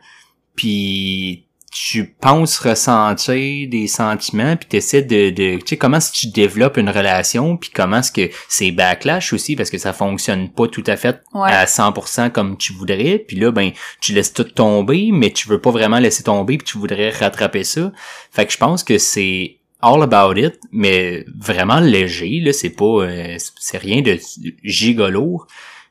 puis 0.57 1.45
tu 1.69 2.05
penses 2.19 2.57
ressentir 2.59 3.69
des 3.69 3.87
sentiments 3.87 4.55
puis 4.55 4.67
t'essaies 4.67 5.03
de, 5.03 5.29
de 5.29 5.57
tu 5.59 5.67
sais 5.67 5.77
comment 5.77 5.97
est-ce 5.97 6.11
que 6.11 6.17
tu 6.17 6.27
développes 6.29 6.77
une 6.77 6.89
relation 6.89 7.55
puis 7.57 7.69
comment 7.73 7.99
est-ce 7.99 8.11
que 8.11 8.29
c'est 8.47 8.71
backlash 8.71 9.31
aussi 9.33 9.55
parce 9.55 9.69
que 9.69 9.77
ça 9.77 9.93
fonctionne 9.93 10.49
pas 10.49 10.67
tout 10.67 10.83
à 10.87 10.95
fait 10.95 11.21
Ouais. 11.33 11.51
à 11.51 11.65
100% 11.65 12.31
comme 12.31 12.57
tu 12.57 12.73
voudrais 12.73 13.19
puis 13.19 13.37
là 13.37 13.51
ben 13.51 13.71
tu 14.01 14.13
laisses 14.13 14.33
tout 14.33 14.45
tomber 14.45 15.09
mais 15.11 15.31
tu 15.31 15.47
veux 15.49 15.61
pas 15.61 15.69
vraiment 15.71 15.99
laisser 15.99 16.23
tomber 16.23 16.57
puis 16.57 16.65
tu 16.65 16.77
voudrais 16.79 17.09
rattraper 17.11 17.63
ça 17.63 17.91
fait 18.31 18.45
que 18.47 18.53
je 18.53 18.57
pense 18.57 18.83
que 18.83 18.97
c'est 18.97 19.57
all 19.81 20.01
about 20.01 20.39
it 20.39 20.55
mais 20.71 21.25
vraiment 21.37 21.79
léger 21.79 22.39
là 22.39 22.53
c'est 22.53 22.71
pas 22.71 22.85
euh, 23.03 23.37
c'est 23.59 23.77
rien 23.77 24.01
de 24.01 24.17
gigolo 24.63 25.43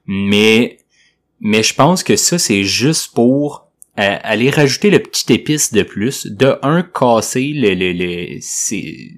mais 0.07 0.79
mais 1.39 1.63
je 1.63 1.75
pense 1.75 2.03
que 2.03 2.17
ça 2.17 2.39
c'est 2.39 2.65
juste 2.65 3.15
pour 3.15 3.66
euh, 3.99 4.17
aller 4.23 4.51
rajouter 4.51 4.91
le 4.91 4.99
petit 4.99 5.33
épice 5.33 5.73
de 5.73 5.83
plus 5.83 6.27
de 6.27 6.59
un 6.63 6.83
casser 6.83 7.53
le 7.55 7.75
le, 7.75 7.93
le 7.93 8.39
c'est 8.41 9.11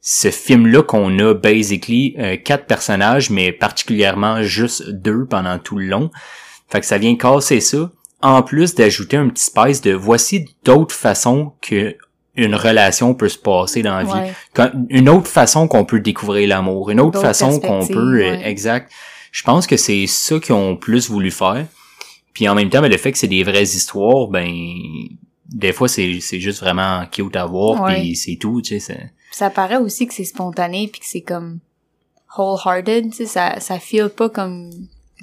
ce 0.00 0.30
film-là 0.30 0.82
qu'on 0.82 1.18
a 1.18 1.34
basically 1.34 2.14
euh, 2.18 2.36
quatre 2.36 2.64
personnages, 2.66 3.28
mais 3.30 3.52
particulièrement 3.52 4.42
juste 4.42 4.88
deux 4.90 5.26
pendant 5.26 5.58
tout 5.58 5.76
le 5.76 5.86
long. 5.86 6.10
Fait 6.70 6.80
que 6.80 6.86
ça 6.86 6.96
vient 6.98 7.16
casser 7.16 7.60
ça. 7.60 7.90
En 8.22 8.42
plus 8.42 8.74
d'ajouter 8.74 9.16
un 9.16 9.28
petit 9.28 9.44
spice 9.44 9.80
de 9.80 9.92
voici 9.92 10.46
d'autres 10.64 10.94
façons 10.94 11.52
que 11.62 11.96
une 12.36 12.54
relation 12.54 13.12
peut 13.14 13.28
se 13.28 13.38
passer 13.38 13.82
dans 13.82 13.96
la 13.96 14.04
vie. 14.04 14.12
Ouais. 14.12 14.32
Quand- 14.54 14.70
une 14.88 15.08
autre 15.08 15.26
façon 15.26 15.68
qu'on 15.68 15.84
peut 15.84 16.00
découvrir 16.00 16.48
l'amour, 16.48 16.90
une 16.90 17.00
autre 17.00 17.20
façon 17.20 17.58
qu'on 17.60 17.86
peut 17.86 18.22
euh, 18.22 18.30
ouais. 18.30 18.48
exact. 18.48 18.90
Je 19.32 19.42
pense 19.42 19.66
que 19.66 19.76
c'est 19.76 20.06
ça 20.06 20.38
qu'ils 20.38 20.54
ont 20.54 20.76
plus 20.76 21.08
voulu 21.10 21.30
faire. 21.30 21.66
Puis 22.32 22.48
en 22.48 22.54
même 22.54 22.70
temps, 22.70 22.80
ben, 22.80 22.90
le 22.90 22.96
fait 22.96 23.12
que 23.12 23.18
c'est 23.18 23.26
des 23.28 23.42
vraies 23.42 23.62
histoires, 23.62 24.28
ben 24.28 24.48
des 25.46 25.72
fois 25.72 25.88
c'est 25.88 26.20
c'est 26.20 26.38
juste 26.40 26.60
vraiment 26.60 27.04
cute 27.10 27.34
à 27.36 27.44
voir 27.46 27.82
Ouais. 27.82 28.00
puis 28.00 28.16
c'est 28.16 28.36
tout, 28.36 28.62
tu 28.62 28.78
sais. 28.78 28.80
c'est- 28.80 29.12
ça 29.32 29.50
paraît 29.50 29.76
aussi 29.78 30.06
que 30.06 30.14
c'est 30.14 30.24
spontané 30.24 30.88
puis 30.88 31.00
que 31.00 31.06
c'est 31.06 31.20
comme 31.22 31.58
wholehearted, 32.36 33.10
tu 33.10 33.16
sais, 33.16 33.26
ça, 33.26 33.58
ça 33.60 33.78
feel 33.78 34.08
pas 34.08 34.28
comme, 34.28 34.70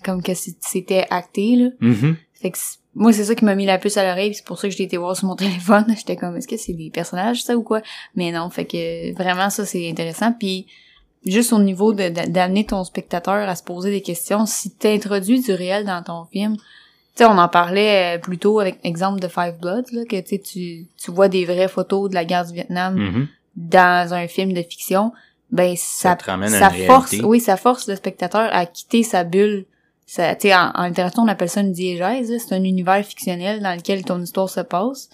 comme 0.03 0.21
que 0.21 0.33
c'était 0.33 1.05
acté, 1.09 1.55
là. 1.55 1.69
Mhm. 1.79 2.15
Fait 2.33 2.51
que 2.51 2.57
moi, 2.95 3.13
c'est 3.13 3.23
ça 3.25 3.35
qui 3.35 3.45
m'a 3.45 3.55
mis 3.55 3.65
la 3.65 3.77
puce 3.77 3.97
à 3.97 4.03
l'oreille, 4.03 4.33
c'est 4.33 4.45
pour 4.45 4.59
ça 4.59 4.67
que 4.69 4.75
j'ai 4.75 4.83
été 4.83 4.97
voir 4.97 5.15
sur 5.15 5.27
mon 5.27 5.35
téléphone. 5.37 5.85
J'étais 5.95 6.15
comme, 6.15 6.35
est-ce 6.37 6.47
que 6.47 6.57
c'est 6.57 6.73
des 6.73 6.89
personnages, 6.89 7.43
ça, 7.43 7.55
ou 7.57 7.63
quoi? 7.63 7.81
Mais 8.15 8.31
non, 8.31 8.49
fait 8.49 8.65
que 8.65 9.13
vraiment, 9.15 9.49
ça, 9.49 9.65
c'est 9.65 9.89
intéressant. 9.89 10.33
Puis 10.33 10.67
juste 11.25 11.53
au 11.53 11.59
niveau 11.59 11.93
d'amener 11.93 12.65
ton 12.65 12.83
spectateur 12.83 13.47
à 13.47 13.55
se 13.55 13.63
poser 13.63 13.91
des 13.91 14.01
questions, 14.01 14.45
si 14.45 14.71
t'introduis 14.71 15.41
du 15.41 15.51
réel 15.53 15.85
dans 15.85 16.03
ton 16.03 16.25
film, 16.25 16.57
sais, 17.17 17.25
on 17.25 17.37
en 17.37 17.47
parlait 17.49 18.17
euh, 18.17 18.19
plus 18.19 18.37
tôt 18.37 18.59
avec 18.59 18.79
exemple 18.83 19.19
de 19.19 19.27
Five 19.27 19.55
Bloods, 19.59 19.91
là, 19.93 20.03
que 20.09 20.19
tu 20.21 20.39
tu 20.39 20.87
tu 20.97 21.11
vois 21.11 21.27
des 21.29 21.45
vraies 21.45 21.67
photos 21.67 22.09
de 22.09 22.15
la 22.15 22.25
guerre 22.25 22.45
du 22.45 22.53
Vietnam 22.53 22.95
Mhm. 22.95 23.27
dans 23.55 24.13
un 24.13 24.27
film 24.27 24.53
de 24.53 24.61
fiction, 24.61 25.11
ben 25.51 25.75
ça, 25.77 26.09
Ça 26.11 26.15
te 26.15 26.25
ramène 26.25 26.53
à 26.53 26.59
ça 26.69 26.75
une 26.75 26.85
force, 26.85 27.11
réalité. 27.11 27.27
oui, 27.27 27.39
ça 27.39 27.55
force 27.57 27.87
le 27.87 27.95
spectateur 27.95 28.49
à 28.51 28.65
quitter 28.65 29.03
sa 29.03 29.23
bulle. 29.23 29.65
Ça, 30.05 30.35
en, 30.45 30.71
en 30.73 30.87
littérature, 30.87 31.23
on 31.23 31.27
appelle 31.27 31.49
ça 31.49 31.61
une 31.61 31.73
diégèse. 31.73 32.31
C'est 32.37 32.55
un 32.55 32.63
univers 32.63 33.03
fictionnel 33.05 33.61
dans 33.61 33.75
lequel 33.75 34.03
ton 34.05 34.21
histoire 34.21 34.49
se 34.49 34.61
passe. 34.61 35.09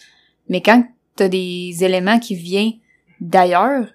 Mais 0.50 0.62
quand 0.62 0.84
t'as 1.16 1.28
des 1.30 1.84
éléments 1.84 2.20
qui 2.20 2.36
viennent 2.36 2.74
d'ailleurs, 3.22 3.86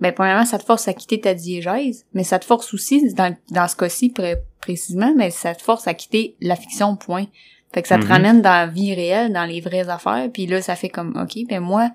ben 0.00 0.12
premièrement, 0.12 0.44
ça 0.44 0.58
te 0.58 0.64
force 0.64 0.86
à 0.88 0.94
quitter 0.94 1.20
ta 1.20 1.34
diégèse, 1.34 2.06
mais 2.14 2.24
ça 2.24 2.38
te 2.38 2.44
force 2.44 2.72
aussi, 2.74 3.12
dans, 3.14 3.34
dans 3.50 3.66
ce 3.68 3.76
cas-ci 3.76 4.10
pré- 4.10 4.38
précisément, 4.60 5.12
mais 5.16 5.30
ça 5.30 5.54
te 5.54 5.62
force 5.62 5.86
à 5.88 5.94
quitter 5.94 6.36
la 6.40 6.56
fiction, 6.56 6.96
point. 6.96 7.26
Fait 7.72 7.82
que 7.82 7.88
ça 7.88 7.96
te 7.98 8.04
Mhm. 8.04 8.10
ramène 8.12 8.42
dans 8.42 8.50
la 8.50 8.66
vie 8.66 8.94
réelle, 8.94 9.32
dans 9.32 9.44
les 9.44 9.60
vraies 9.60 9.88
affaires, 9.88 10.28
puis 10.32 10.46
là, 10.46 10.62
ça 10.62 10.74
fait 10.74 10.88
comme, 10.88 11.16
OK, 11.20 11.46
ben 11.48 11.60
moi, 11.60 11.90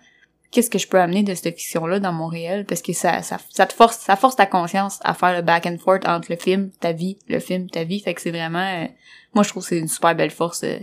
qu'est-ce 0.52 0.70
que 0.70 0.78
je 0.78 0.88
peux 0.88 1.00
amener 1.00 1.24
de 1.24 1.34
cette 1.34 1.56
fiction-là 1.56 2.00
dans 2.00 2.14
mon 2.14 2.28
réel? 2.28 2.66
Parce 2.66 2.82
que 2.84 2.94
ça, 2.94 3.24
ça, 3.24 3.38
ça 3.50 3.66
te 3.66 3.74
force, 3.74 3.98
ça 3.98 4.16
force 4.16 4.36
ta 4.36 4.46
conscience 4.46 5.00
à 5.04 5.14
faire 5.16 5.36
le 5.36 5.42
back 5.42 5.66
and 5.66 5.78
forth 5.84 6.08
entre 6.08 6.28
le 6.32 6.38
film, 6.38 6.70
ta 6.80 6.92
vie, 6.92 7.18
le 7.28 7.40
film, 7.40 7.70
ta 7.70 7.84
vie. 7.86 8.00
Fait 8.02 8.14
que 8.14 8.22
c'est 8.22 8.30
vraiment, 8.32 8.60
euh, 8.84 8.86
moi, 9.34 9.44
je 9.44 9.50
trouve 9.50 9.64
que 9.64 9.70
c'est 9.70 9.80
une 9.80 9.88
super 9.88 10.14
belle 10.16 10.30
force 10.30 10.64
euh, 10.64 10.78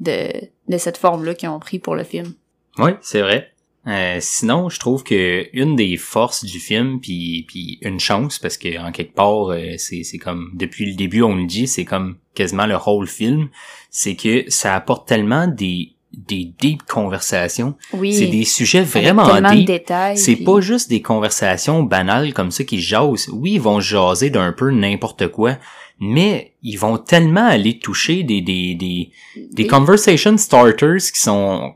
de, 0.00 0.28
de 0.68 0.78
cette 0.78 0.96
forme-là 0.96 1.34
qu'ils 1.34 1.48
ont 1.48 1.60
pris 1.60 1.78
pour 1.78 1.94
le 1.94 2.02
film. 2.02 2.34
Oui, 2.78 2.90
c'est 3.00 3.20
vrai. 3.22 3.51
Euh, 3.88 4.18
sinon, 4.20 4.68
je 4.68 4.78
trouve 4.78 5.02
que 5.02 5.46
une 5.52 5.74
des 5.74 5.96
forces 5.96 6.44
du 6.44 6.60
film, 6.60 7.00
puis 7.00 7.44
puis 7.48 7.78
une 7.82 7.98
chance, 7.98 8.38
parce 8.38 8.56
que 8.56 8.78
en 8.78 8.92
quelque 8.92 9.14
part, 9.14 9.48
euh, 9.50 9.74
c'est 9.76 10.04
c'est 10.04 10.18
comme 10.18 10.50
depuis 10.54 10.86
le 10.86 10.94
début 10.94 11.22
on 11.22 11.34
le 11.34 11.46
dit, 11.46 11.66
c'est 11.66 11.84
comme 11.84 12.16
quasiment 12.34 12.66
le 12.66 12.76
whole 12.86 13.08
film, 13.08 13.48
c'est 13.90 14.14
que 14.14 14.44
ça 14.48 14.76
apporte 14.76 15.08
tellement 15.08 15.48
des 15.48 15.94
des 16.16 16.44
deep 16.60 16.82
conversations. 16.84 17.74
Oui. 17.94 18.12
C'est 18.12 18.26
des 18.26 18.44
sujets 18.44 18.82
vraiment 18.82 19.26
de 19.26 19.54
deep. 19.56 19.66
détails. 19.66 20.16
C'est 20.18 20.36
puis- 20.36 20.44
pas 20.44 20.60
juste 20.60 20.88
des 20.88 21.02
conversations 21.02 21.82
banales 21.82 22.32
comme 22.34 22.50
ça 22.52 22.62
qui 22.64 22.80
jasent. 22.80 23.28
Oui, 23.32 23.52
ils 23.54 23.60
vont 23.60 23.80
jaser 23.80 24.30
d'un 24.30 24.52
peu 24.52 24.70
n'importe 24.70 25.26
quoi, 25.28 25.56
mais 25.98 26.52
ils 26.62 26.76
vont 26.78 26.98
tellement 26.98 27.46
aller 27.46 27.78
toucher 27.80 28.22
des 28.22 28.42
des 28.42 28.74
des, 28.76 29.10
des 29.36 29.64
Des- 29.64 29.66
conversation 29.66 30.36
starters 30.36 30.98
qui 31.12 31.18
sont 31.20 31.74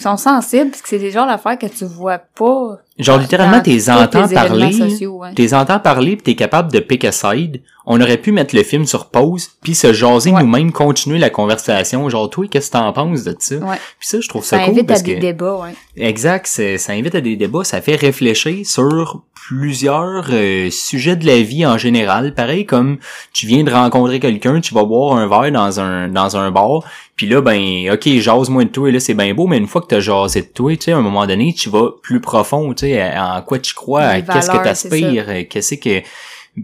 Ils 0.00 0.04
sont 0.04 0.16
sensibles, 0.16 0.70
parce 0.70 0.80
que 0.80 0.88
c'est 0.88 0.98
des 0.98 1.10
genres 1.10 1.26
d'affaires 1.26 1.58
que 1.58 1.66
tu 1.66 1.84
vois 1.84 2.16
pas. 2.16 2.78
genre 2.98 3.18
littéralement 3.18 3.60
t'es 3.60 3.90
entends 3.90 4.26
parler, 4.28 4.72
sociaux, 4.72 5.18
ouais. 5.18 5.34
t'es 5.34 5.52
entends 5.52 5.78
parler 5.78 6.16
pis 6.16 6.22
t'es 6.22 6.34
capable 6.34 6.72
de 6.72 6.80
pick 6.80 7.04
a 7.04 7.12
side. 7.12 7.60
On 7.86 8.00
aurait 8.00 8.18
pu 8.18 8.30
mettre 8.30 8.54
le 8.54 8.62
film 8.62 8.84
sur 8.84 9.06
pause 9.06 9.50
puis 9.62 9.74
se 9.74 9.92
jaser 9.92 10.30
Ouais. 10.32 10.42
nous-mêmes, 10.42 10.70
continuer 10.70 11.18
la 11.18 11.30
conversation. 11.30 12.08
Genre 12.08 12.28
toi, 12.28 12.46
qu'est-ce 12.50 12.68
que 12.70 12.72
t'en 12.76 12.92
penses 12.92 13.24
de 13.24 13.34
ça? 13.38 13.56
Ouais. 13.56 13.76
Puis 13.98 14.08
ça, 14.08 14.20
je 14.20 14.28
trouve 14.28 14.44
ça, 14.44 14.58
Ça 14.58 14.64
cool 14.64 14.74
invite 14.74 14.86
parce 14.86 15.00
à 15.00 15.02
des 15.04 15.14
que 15.16 15.20
débats, 15.20 15.56
ouais. 15.56 15.74
Exact, 15.96 16.46
ça 16.46 16.92
invite 16.92 17.14
à 17.14 17.20
des 17.20 17.36
débats, 17.36 17.64
ça 17.64 17.80
fait 17.80 17.96
réfléchir 17.96 18.66
sur 18.66 19.22
plusieurs 19.48 20.26
euh, 20.30 20.70
sujets 20.70 21.16
de 21.16 21.26
la 21.26 21.40
vie 21.40 21.66
en 21.66 21.76
général. 21.76 22.34
Pareil 22.34 22.66
comme 22.66 22.98
tu 23.32 23.46
viens 23.46 23.64
de 23.64 23.70
rencontrer 23.72 24.20
quelqu'un, 24.20 24.60
tu 24.60 24.74
vas 24.74 24.84
boire 24.84 25.16
un 25.16 25.26
verre 25.26 25.50
dans 25.50 25.80
un 25.80 26.08
dans 26.08 26.36
un 26.36 26.50
bar, 26.52 26.84
puis 27.16 27.26
là 27.26 27.40
ben 27.40 27.90
ok 27.92 28.08
jase 28.20 28.48
moi 28.48 28.64
de 28.64 28.68
toi 28.68 28.88
et 28.88 28.92
là 28.92 29.00
c'est 29.00 29.14
bien 29.14 29.34
beau, 29.34 29.46
mais 29.48 29.58
une 29.58 29.66
fois 29.66 29.80
que 29.80 29.86
t'as 29.88 30.00
jasé 30.00 30.42
de 30.42 30.46
toi, 30.46 30.76
tu 30.76 30.84
sais 30.84 30.92
à 30.92 30.98
un 30.98 31.02
moment 31.02 31.26
donné 31.26 31.52
tu 31.52 31.68
vas 31.68 31.88
plus 32.02 32.20
profond, 32.20 32.72
tu 32.74 32.86
sais 32.86 33.12
en 33.18 33.42
quoi 33.42 33.58
tu 33.58 33.74
crois, 33.74 34.20
qu'est-ce 34.20 34.50
que 34.50 34.62
t'aspires, 34.62 35.24
euh, 35.28 35.42
qu'est-ce 35.48 35.74
que 35.74 36.02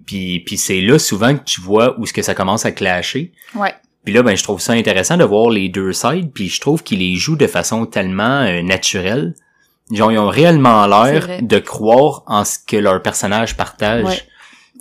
puis 0.06 0.40
puis 0.40 0.56
c'est 0.56 0.80
là 0.80 0.98
souvent 0.98 1.36
que 1.36 1.44
tu 1.44 1.60
vois 1.60 1.98
où 1.98 2.06
ce 2.06 2.12
que 2.12 2.22
ça 2.22 2.34
commence 2.34 2.64
à 2.64 2.72
clasher. 2.72 3.32
Ouais. 3.54 3.74
Puis 4.04 4.14
là, 4.14 4.22
ben, 4.22 4.36
je 4.36 4.42
trouve 4.44 4.60
ça 4.60 4.72
intéressant 4.72 5.16
de 5.16 5.24
voir 5.24 5.50
les 5.50 5.68
deux 5.68 5.92
sides, 5.92 6.30
puis 6.32 6.48
je 6.48 6.60
trouve 6.60 6.84
qu'ils 6.84 7.00
les 7.00 7.16
jouent 7.16 7.36
de 7.36 7.48
façon 7.48 7.86
tellement 7.86 8.42
euh, 8.42 8.62
naturelle. 8.62 9.34
Genre, 9.90 10.12
ils 10.12 10.18
ont 10.18 10.28
réellement 10.28 10.86
l'air 10.86 11.42
de 11.42 11.58
croire 11.58 12.22
en 12.26 12.44
ce 12.44 12.58
que 12.64 12.76
leur 12.76 13.02
personnage 13.02 13.56
partage. 13.56 14.04
Ouais. 14.04 14.22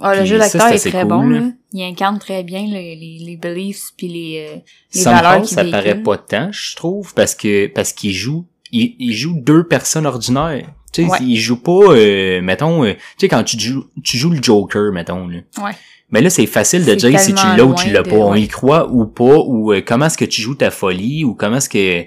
Ah, 0.01 0.15
le 0.15 0.25
jeu 0.25 0.37
d'acteur 0.37 0.67
est 0.67 0.77
très 0.79 1.01
cool, 1.01 1.07
bon, 1.07 1.27
là. 1.29 1.41
Il 1.73 1.83
incarne 1.83 2.19
très 2.19 2.43
bien 2.43 2.61
les, 2.67 2.95
les, 2.95 3.17
les 3.25 3.37
beliefs 3.37 3.91
puis 3.97 4.07
les, 4.07 4.47
euh, 4.49 4.59
les 4.93 5.01
Somehow, 5.01 5.15
valeurs 5.15 5.41
qu'il 5.41 5.55
ça 5.55 5.63
paraît 5.65 5.81
véhicule. 5.83 6.03
pas 6.03 6.17
tant, 6.17 6.51
je 6.51 6.75
trouve, 6.75 7.13
parce 7.13 7.33
que 7.33 7.67
parce 7.67 7.93
qu'ils 7.93 8.13
jouent, 8.13 8.45
ils, 8.71 8.95
ils 8.99 9.13
jouent 9.13 9.39
deux 9.39 9.63
personnes 9.67 10.05
ordinaires. 10.05 10.67
Tu 10.95 11.03
sais, 11.03 11.09
Ouais. 11.09 11.17
ils 11.21 11.37
jouent 11.37 11.61
pas, 11.61 11.71
euh, 11.93 12.41
mettons, 12.41 12.83
euh, 12.85 12.93
tu 12.93 12.99
sais, 13.19 13.27
quand 13.27 13.43
tu 13.43 13.59
joues, 13.59 13.85
tu 14.03 14.17
joues 14.17 14.29
le 14.31 14.41
Joker, 14.41 14.91
mettons, 14.91 15.27
là. 15.27 15.39
Ouais. 15.63 15.71
Mais 16.11 16.21
là, 16.21 16.29
c'est 16.29 16.45
facile 16.45 16.85
de 16.85 16.93
dire 16.95 17.19
si 17.19 17.33
tu 17.33 17.45
l'as 17.57 17.65
ou 17.65 17.73
tu 17.75 17.89
l'as 17.89 18.03
de- 18.03 18.09
pas. 18.09 18.15
On 18.15 18.35
y 18.35 18.47
croit 18.47 18.89
ou 18.91 19.05
pas, 19.05 19.37
ou 19.39 19.73
euh, 19.73 19.81
comment 19.85 20.05
est-ce 20.05 20.17
que 20.17 20.25
tu 20.25 20.41
joues 20.41 20.55
ta 20.55 20.71
folie, 20.71 21.25
ou 21.25 21.33
comment 21.33 21.57
est-ce 21.57 21.69
que... 21.69 22.05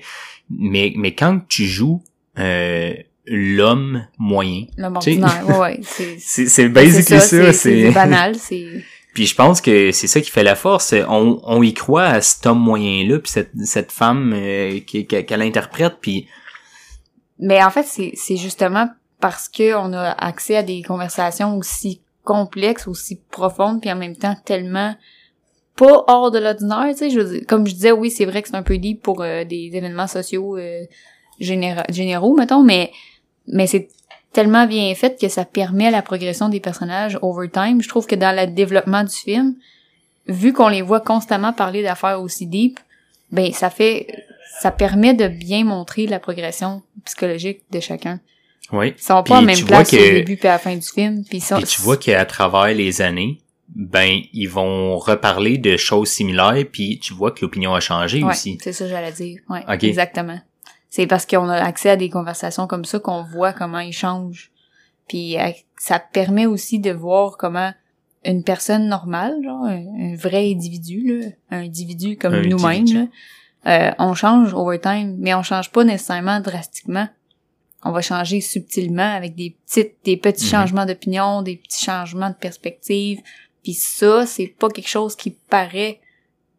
Mais, 0.50 0.92
mais 0.96 1.14
quand 1.14 1.40
tu 1.48 1.64
joues 1.66 2.00
euh, 2.38 2.94
l'homme 3.26 4.06
moyen, 4.18 4.64
L'homme 4.76 4.96
ordinaire, 4.96 5.44
ouais, 5.48 5.58
ouais. 5.58 5.80
C'est 6.18 6.46
c'est 6.46 6.68
basically 6.68 7.20
ça. 7.20 7.52
c'est 7.52 7.90
banal, 7.90 8.34
c'est... 8.38 8.66
Puis 9.14 9.26
je 9.26 9.34
pense 9.34 9.60
que 9.60 9.90
c'est 9.90 10.06
ça 10.06 10.20
qui 10.20 10.30
fait 10.30 10.44
la 10.44 10.54
force. 10.54 10.94
On, 11.08 11.40
on 11.42 11.62
y 11.62 11.74
croit 11.74 12.04
à 12.04 12.20
cet 12.20 12.46
homme 12.46 12.60
moyen-là, 12.60 13.18
puis 13.18 13.32
cette, 13.32 13.50
cette 13.64 13.90
femme 13.90 14.32
euh, 14.34 14.78
qui- 14.86 15.06
qui- 15.06 15.24
qu'elle 15.26 15.42
interprète, 15.42 15.94
puis 16.00 16.28
Mais 17.38 17.62
en 17.62 17.70
fait, 17.70 17.84
c'est 17.84 18.36
justement 18.36 18.88
parce 19.20 19.48
que 19.48 19.74
on 19.74 19.92
a 19.92 20.10
accès 20.10 20.56
à 20.56 20.62
des 20.62 20.82
conversations 20.82 21.56
aussi 21.56 22.00
complexes, 22.24 22.86
aussi 22.86 23.20
profondes, 23.30 23.80
puis 23.80 23.90
en 23.90 23.96
même 23.96 24.16
temps 24.16 24.36
tellement 24.44 24.94
pas 25.76 26.04
hors 26.08 26.30
de 26.30 26.38
l'ordinaire, 26.38 26.88
tu 26.90 26.98
sais. 26.98 27.10
Je 27.10 27.44
comme 27.44 27.66
je 27.66 27.74
disais, 27.74 27.92
oui, 27.92 28.10
c'est 28.10 28.24
vrai 28.24 28.42
que 28.42 28.48
c'est 28.48 28.56
un 28.56 28.62
peu 28.62 28.78
deep 28.78 29.02
pour 29.02 29.22
euh, 29.22 29.44
des 29.44 29.70
événements 29.72 30.08
sociaux 30.08 30.56
euh, 30.58 30.84
généra- 31.40 31.90
généraux, 31.90 32.36
mettons, 32.36 32.62
mais 32.62 32.90
mais 33.46 33.66
c'est 33.66 33.88
tellement 34.32 34.66
bien 34.66 34.94
fait 34.94 35.18
que 35.18 35.28
ça 35.28 35.44
permet 35.44 35.90
la 35.90 36.02
progression 36.02 36.48
des 36.48 36.60
personnages 36.60 37.18
over 37.22 37.48
time. 37.48 37.80
Je 37.80 37.88
trouve 37.88 38.06
que 38.06 38.14
dans 38.16 38.36
le 38.36 38.46
développement 38.52 39.04
du 39.04 39.14
film, 39.14 39.54
vu 40.26 40.52
qu'on 40.52 40.68
les 40.68 40.82
voit 40.82 41.00
constamment 41.00 41.52
parler 41.52 41.82
d'affaires 41.82 42.20
aussi 42.20 42.46
deep, 42.46 42.78
ben 43.30 43.52
ça 43.52 43.70
fait 43.70 44.06
ça 44.60 44.70
permet 44.70 45.14
de 45.14 45.28
bien 45.28 45.64
montrer 45.64 46.06
la 46.06 46.18
progression 46.18 46.82
psychologique 47.04 47.60
de 47.70 47.80
chacun. 47.80 48.20
oui. 48.72 48.94
Ils 48.96 49.02
sont 49.02 49.22
pas 49.22 49.38
en 49.38 49.42
même 49.42 49.64
place 49.64 49.90
que- 49.90 49.96
au 49.96 50.12
début 50.14 50.36
puis 50.36 50.48
à 50.48 50.52
la 50.52 50.58
fin 50.58 50.74
du 50.76 50.82
film. 50.86 51.24
Puis, 51.24 51.40
sont- 51.40 51.56
Puis 51.56 51.64
tu 51.66 51.80
vois 51.80 51.96
qu'à 51.96 52.24
travers 52.26 52.74
les 52.74 53.00
années, 53.00 53.38
ben 53.74 54.20
ils 54.32 54.48
vont 54.48 54.98
reparler 54.98 55.58
de 55.58 55.76
choses 55.76 56.08
similaires, 56.08 56.64
puis 56.70 56.98
tu 56.98 57.14
vois 57.14 57.30
que 57.32 57.40
l'opinion 57.42 57.74
a 57.74 57.80
changé 57.80 58.22
Ouais, 58.22 58.30
aussi. 58.32 58.58
c'est 58.62 58.72
ça 58.72 58.84
que 58.84 58.90
j'allais 58.90 59.12
dire. 59.12 59.40
Ouais, 59.48 59.62
Ok. 59.68 59.84
exactement. 59.84 60.38
C'est 60.90 61.06
parce 61.06 61.26
qu'on 61.26 61.48
a 61.48 61.56
accès 61.56 61.90
à 61.90 61.96
des 61.96 62.08
conversations 62.10 62.66
comme 62.66 62.84
ça 62.86 62.98
qu'on 62.98 63.22
voit 63.22 63.52
comment 63.52 63.78
ils 63.80 63.92
changent. 63.92 64.50
Puis 65.06 65.38
euh, 65.38 65.50
ça 65.78 65.98
permet 65.98 66.46
aussi 66.46 66.78
de 66.78 66.90
voir 66.90 67.36
comment 67.38 67.72
une 68.24 68.42
personne 68.42 68.88
normale, 68.88 69.34
genre 69.44 69.64
un, 69.64 69.84
un 70.12 70.16
vrai 70.16 70.50
individu, 70.50 71.06
là, 71.20 71.26
un 71.50 71.60
individu 71.64 72.16
comme 72.16 72.40
nous-mêmes, 72.42 73.08
euh, 73.66 73.90
on 73.98 74.14
change 74.14 74.54
over 74.54 74.78
time, 74.80 75.16
mais 75.18 75.34
on 75.34 75.42
change 75.42 75.70
pas 75.70 75.84
nécessairement 75.84 76.40
drastiquement. 76.40 77.08
On 77.84 77.92
va 77.92 78.00
changer 78.00 78.40
subtilement 78.40 79.14
avec 79.14 79.34
des 79.34 79.56
petites, 79.66 79.96
des 80.04 80.16
petits 80.16 80.44
Mhm. 80.46 80.50
changements 80.50 80.86
d'opinion, 80.86 81.42
des 81.42 81.56
petits 81.56 81.84
changements 81.84 82.30
de 82.30 82.34
perspective. 82.34 83.20
Puis 83.62 83.74
ça, 83.74 84.26
c'est 84.26 84.46
pas 84.46 84.68
quelque 84.68 84.88
chose 84.88 85.14
qui 85.16 85.30
paraît, 85.30 86.00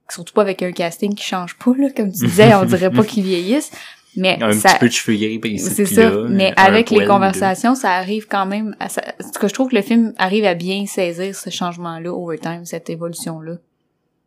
surtout 0.10 0.34
pas 0.34 0.42
avec 0.44 0.62
un 0.64 0.72
casting 0.72 1.14
qui 1.16 1.24
change 1.26 1.58
pas, 1.58 1.72
là, 1.78 1.90
comme 1.96 2.12
tu 2.12 2.26
disais, 2.26 2.54
on 2.56 2.66
dirait 2.66 2.92
pas 2.92 3.04
qu'ils 3.04 3.24
vieillissent. 3.24 3.72
Mais 4.16 4.42
Un 4.42 4.54
ça, 4.54 4.70
petit 4.70 4.80
peu 4.80 4.88
de 4.88 4.92
cheveux 4.92 5.58
c'est 5.60 5.86
ça. 5.86 6.10
là, 6.10 6.26
mais 6.30 6.52
avec 6.58 6.90
les 6.90 7.06
conversations, 7.06 7.76
ça 7.76 7.92
arrive 7.92 8.28
quand 8.28 8.46
même 8.48 8.76
à 8.80 8.90
ça, 8.90 9.02
ce 9.20 9.38
que 9.38 9.48
je 9.48 9.54
trouve 9.54 9.70
que 9.70 9.76
le 9.76 9.82
film 9.84 10.14
arrive 10.18 10.46
à 10.46 10.56
bien 10.56 10.86
saisir 10.88 11.36
ce 11.36 11.50
changement-là 11.52 12.12
over 12.12 12.38
time, 12.40 12.66
cette 12.66 12.90
évolution-là. 12.90 13.58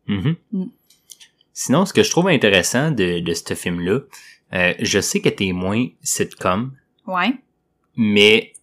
deux. 0.07 0.15
Mhm. 0.15 0.35
Mm. 0.51 0.63
Sinon, 1.53 1.85
ce 1.85 1.93
que 1.93 2.03
je 2.03 2.09
trouve 2.09 2.27
intéressant 2.29 2.91
de, 2.91 3.19
de 3.19 3.33
ce 3.33 3.53
film-là, 3.53 3.99
euh, 4.53 4.73
je 4.79 4.99
sais 4.99 5.21
que 5.21 5.29
t'es 5.29 5.51
moins 5.51 5.87
sitcom, 6.01 6.71
Ouais. 7.07 7.33
mais 7.95 8.53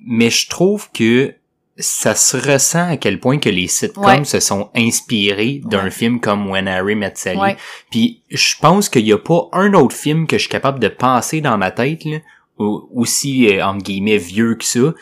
mais 0.00 0.30
je 0.30 0.48
trouve 0.48 0.90
que 0.92 1.34
ça 1.76 2.14
se 2.14 2.36
ressent 2.36 2.88
à 2.90 2.96
quel 2.96 3.18
point 3.20 3.38
que 3.38 3.48
les 3.48 3.66
sitcoms 3.68 4.04
Ouais. 4.04 4.24
se 4.24 4.40
sont 4.40 4.70
inspirés 4.74 5.60
d'un 5.64 5.84
Ouais. 5.84 5.90
film 5.90 6.20
comme 6.20 6.48
When 6.50 6.66
Harry 6.68 6.94
Met 6.96 7.12
Sally. 7.16 7.38
Ouais. 7.38 7.56
Puis 7.90 8.22
je 8.30 8.54
pense 8.60 8.88
qu'il 8.88 9.06
y 9.06 9.12
a 9.12 9.18
pas 9.18 9.48
un 9.52 9.72
autre 9.74 9.94
film 9.96 10.26
que 10.26 10.36
je 10.38 10.42
suis 10.42 10.50
capable 10.50 10.80
de 10.80 10.88
penser 10.88 11.40
dans 11.40 11.56
ma 11.58 11.70
tête 11.70 12.04
là, 12.04 12.18
au- 12.58 12.88
aussi 12.94 13.48
euh, 13.48 13.64
entre 13.64 13.84
guillemets 13.84 14.18
vieux 14.18 14.54
que 14.56 14.64
ça, 14.64 14.92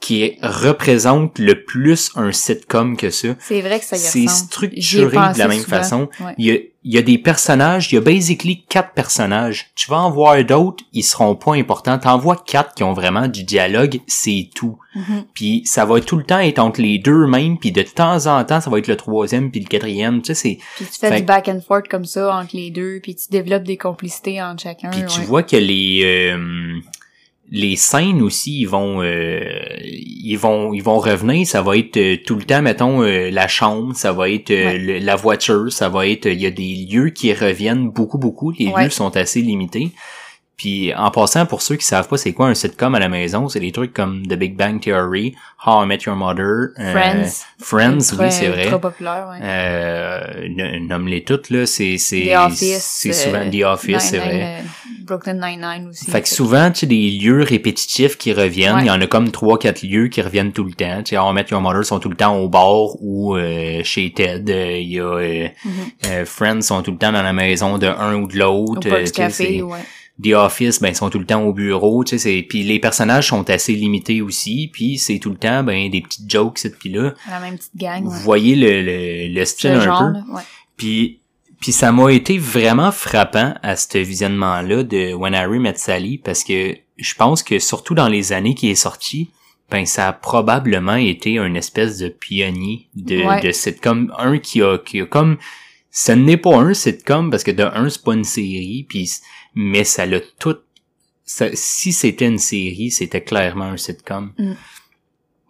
qui 0.00 0.36
représente 0.42 1.38
le 1.38 1.64
plus 1.64 2.10
un 2.16 2.30
sitcom 2.30 2.96
que 2.96 3.10
ça. 3.10 3.28
C'est 3.40 3.60
vrai 3.60 3.80
que 3.80 3.84
ça 3.86 3.96
y 3.96 3.98
C'est 3.98 4.28
structuré 4.28 5.16
de 5.32 5.38
la 5.38 5.48
même 5.48 5.60
souvent. 5.62 5.76
façon. 5.76 6.08
Ouais. 6.20 6.34
Il 6.38 6.46
y 6.46 6.50
a, 6.52 6.54
il 6.84 6.94
y 6.94 6.98
a 6.98 7.02
des 7.02 7.18
personnages, 7.18 7.90
il 7.90 7.96
y 7.96 7.98
a 7.98 8.00
basically 8.00 8.64
quatre 8.68 8.92
personnages. 8.92 9.70
Tu 9.74 9.90
vas 9.90 9.96
en 9.98 10.10
voir 10.10 10.44
d'autres, 10.44 10.84
ils 10.92 11.02
seront 11.02 11.34
pas 11.34 11.54
importants. 11.54 11.98
T'en 11.98 12.18
vois 12.18 12.36
quatre 12.46 12.74
qui 12.74 12.84
ont 12.84 12.92
vraiment 12.92 13.26
du 13.26 13.42
dialogue, 13.42 13.98
c'est 14.06 14.50
tout. 14.54 14.78
Mhm. 14.94 15.24
Puis 15.34 15.62
ça 15.64 15.84
va 15.84 16.00
tout 16.00 16.16
le 16.16 16.24
temps 16.24 16.38
être 16.38 16.58
entre 16.60 16.80
les 16.80 16.98
deux 16.98 17.26
mêmes, 17.26 17.58
puis 17.58 17.72
de 17.72 17.82
temps 17.82 18.26
en 18.26 18.44
temps, 18.44 18.60
ça 18.60 18.70
va 18.70 18.78
être 18.78 18.86
le 18.88 18.96
troisième 18.96 19.50
puis 19.50 19.60
le 19.60 19.66
quatrième. 19.66 20.22
Tu 20.22 20.26
sais, 20.26 20.34
c'est 20.34 20.58
Puis 20.76 20.84
tu 20.92 20.98
fais 21.00 21.08
Fait- 21.08 21.16
du 21.20 21.22
back 21.26 21.48
and 21.48 21.60
forth 21.66 21.88
comme 21.88 22.04
ça 22.04 22.36
entre 22.36 22.54
les 22.54 22.70
deux, 22.70 23.00
puis 23.02 23.16
tu 23.16 23.24
développes 23.30 23.64
des 23.64 23.76
complicités 23.78 24.40
entre 24.40 24.62
chacun. 24.62 24.90
Puis 24.90 25.04
tu 25.06 25.22
vois 25.22 25.42
que 25.42 25.56
les 25.56 26.02
euh, 26.04 26.78
les 27.50 27.76
scènes 27.76 28.22
aussi, 28.22 28.60
ils 28.60 28.68
vont 28.68 29.02
euh, 29.02 29.40
ils 29.80 30.36
vont 30.36 30.72
ils 30.72 30.82
vont 30.82 30.98
revenir. 30.98 31.46
Ça 31.46 31.62
va 31.62 31.76
être 31.76 31.96
euh, 31.96 32.16
tout 32.26 32.34
le 32.34 32.42
temps, 32.44 32.62
mettons 32.62 33.02
euh, 33.02 33.30
la 33.30 33.46
chambre, 33.48 33.94
ça 33.94 34.12
va 34.12 34.28
être 34.30 34.50
euh, 34.50 34.64
Ouais. 34.66 34.78
le- 34.78 34.98
la 34.98 35.16
voiture, 35.16 35.72
ça 35.72 35.88
va 35.88 36.06
être 36.08 36.26
il 36.26 36.40
y 36.40 36.46
a 36.46 36.50
des 36.50 36.74
lieux 36.90 37.10
qui 37.10 37.32
reviennent 37.32 37.88
beaucoup 37.90 38.18
beaucoup. 38.18 38.50
Les 38.58 38.68
Ouais. 38.68 38.84
lieux 38.84 38.90
sont 38.90 39.16
assez 39.16 39.42
limités. 39.42 39.90
Puis 40.56 40.94
en 40.94 41.10
passant, 41.10 41.44
pour 41.44 41.60
ceux 41.60 41.76
qui 41.76 41.84
savent 41.84 42.08
pas 42.08 42.16
c'est 42.16 42.32
quoi 42.32 42.46
un 42.48 42.54
sitcom 42.54 42.94
à 42.94 42.98
la 42.98 43.08
maison, 43.10 43.46
c'est 43.48 43.60
des 43.60 43.72
trucs 43.72 43.92
comme 43.92 44.26
The 44.26 44.34
Big 44.34 44.56
Bang 44.56 44.80
Theory, 44.80 45.34
How 45.66 45.84
I 45.84 45.86
Met 45.86 45.98
Your 46.06 46.16
Mother, 46.16 46.68
euh, 46.78 46.92
Friends. 46.92 47.44
Friends, 47.60 48.14
oui 48.18 48.26
c'est 48.30 48.48
vrai. 48.48 48.64
ultra 48.64 48.78
populaire, 48.80 49.28
ouais. 49.30 49.38
Euh, 49.42 50.78
nomme-les 50.88 51.24
toutes 51.24 51.50
là, 51.50 51.66
c'est 51.66 51.98
c'est 51.98 52.22
The 52.32 52.36
Office. 52.46 52.82
c'est 52.82 53.12
souvent 53.12 53.40
euh, 53.46 53.50
The 53.50 53.64
Office, 53.64 54.02
c'est 54.02 54.18
vrai. 54.18 54.60
euh, 54.60 54.66
Brooklyn 55.04 55.34
Nine-Nine 55.34 55.88
aussi. 55.90 56.10
Fait 56.10 56.22
que 56.22 56.28
souvent, 56.28 56.70
tu 56.70 56.80
sais, 56.80 56.86
des 56.86 57.10
lieux 57.10 57.42
répétitifs 57.42 58.16
qui 58.16 58.32
reviennent, 58.32 58.76
Ouais. 58.76 58.82
il 58.82 58.86
y 58.86 58.90
en 58.90 59.00
a 59.00 59.06
comme 59.06 59.30
trois, 59.30 59.58
quatre 59.58 59.82
lieux 59.82 60.08
qui 60.08 60.20
reviennent 60.22 60.52
tout 60.52 60.64
le 60.64 60.72
temps. 60.72 61.02
Tu 61.04 61.10
sais, 61.10 61.18
How 61.18 61.30
I 61.30 61.34
Met 61.34 61.46
Your 61.50 61.60
Mother 61.60 61.84
sont 61.84 62.00
tout 62.00 62.08
le 62.08 62.16
temps 62.16 62.36
au 62.36 62.48
bar 62.48 63.00
ou 63.02 63.36
euh, 63.36 63.82
chez 63.84 64.10
Ted. 64.12 64.50
Euh, 64.52 64.78
Il 64.78 64.90
y 64.92 65.00
a 65.00 65.04
euh, 65.04 65.48
Mhm. 65.64 66.24
Friends 66.24 66.62
sont 66.62 66.82
tout 66.82 66.92
le 66.92 66.98
temps 66.98 67.12
dans 67.12 67.22
la 67.22 67.32
maison 67.32 67.78
de 67.78 67.86
un 67.86 68.14
ou 68.16 68.26
de 68.26 68.40
Au 68.42 68.64
l'autre. 68.74 68.88
Sais, 69.04 69.12
Café, 69.12 69.62
ouais. 69.62 69.78
The 70.22 70.28
Office, 70.32 70.80
ben, 70.80 70.88
ils 70.88 70.94
sont 70.96 71.10
tout 71.10 71.18
le 71.18 71.26
temps 71.26 71.42
au 71.42 71.52
bureau, 71.52 72.02
tu 72.02 72.18
sais, 72.18 72.42
puis 72.48 72.62
les 72.62 72.78
personnages 72.78 73.28
sont 73.28 73.48
assez 73.50 73.74
limités 73.74 74.22
aussi, 74.22 74.70
puis 74.72 74.96
c'est 74.96 75.18
tout 75.18 75.28
le 75.30 75.36
temps, 75.36 75.62
ben, 75.62 75.90
des 75.90 76.00
petites 76.00 76.30
jokes, 76.30 76.58
cette 76.58 76.78
puis 76.78 76.88
là. 76.88 77.12
La 77.28 77.38
même 77.40 77.56
petite 77.58 77.76
gang, 77.76 78.02
Vous 78.04 78.10
ouais. 78.10 78.22
voyez 78.22 78.56
le, 78.56 78.82
le, 78.82 79.34
le 79.34 79.44
style 79.44 79.70
Ce 79.72 79.76
un 79.76 79.80
genre, 79.80 80.12
peu. 80.12 80.32
ouais. 80.32 80.42
Puis, 80.78 81.20
puis 81.60 81.72
ça 81.72 81.92
m'a 81.92 82.10
été 82.12 82.38
vraiment 82.38 82.92
frappant 82.92 83.54
à 83.62 83.76
ce 83.76 83.98
visionnement-là 83.98 84.84
de 84.84 85.12
When 85.12 85.34
Harry 85.34 85.58
Met 85.58 85.74
Sally 85.76 86.18
parce 86.18 86.44
que 86.44 86.76
je 86.96 87.14
pense 87.14 87.42
que 87.42 87.58
surtout 87.58 87.94
dans 87.94 88.08
les 88.08 88.32
années 88.32 88.54
qui 88.54 88.70
est 88.70 88.74
sorti, 88.74 89.30
ben 89.70 89.84
ça 89.84 90.08
a 90.08 90.12
probablement 90.12 90.96
été 90.96 91.38
un 91.38 91.52
espèce 91.54 91.98
de 91.98 92.08
pionnier 92.08 92.88
de, 92.94 93.22
Ouais. 93.22 93.40
de 93.40 93.50
sitcom. 93.52 94.12
Un 94.18 94.38
qui 94.38 94.62
a, 94.62 94.78
qui 94.78 95.00
a 95.00 95.06
comme... 95.06 95.36
Ce 95.98 96.12
n'est 96.12 96.36
pas 96.36 96.54
un 96.56 96.74
sitcom 96.74 97.30
parce 97.30 97.42
que 97.42 97.50
de 97.52 97.62
un, 97.62 97.88
c'est 97.88 98.02
pas 98.04 98.12
une 98.12 98.24
série, 98.24 98.84
puis 98.86 99.10
mais 99.54 99.82
ça 99.84 100.04
l'a 100.04 100.20
tout... 100.38 100.56
ça- 101.24 101.48
si 101.54 101.90
c'était 101.94 102.26
une 102.26 102.36
série, 102.38 102.90
c'était 102.90 103.22
clairement 103.22 103.64
un 103.64 103.78
sitcom. 103.78 104.32
Mm. 104.38 104.52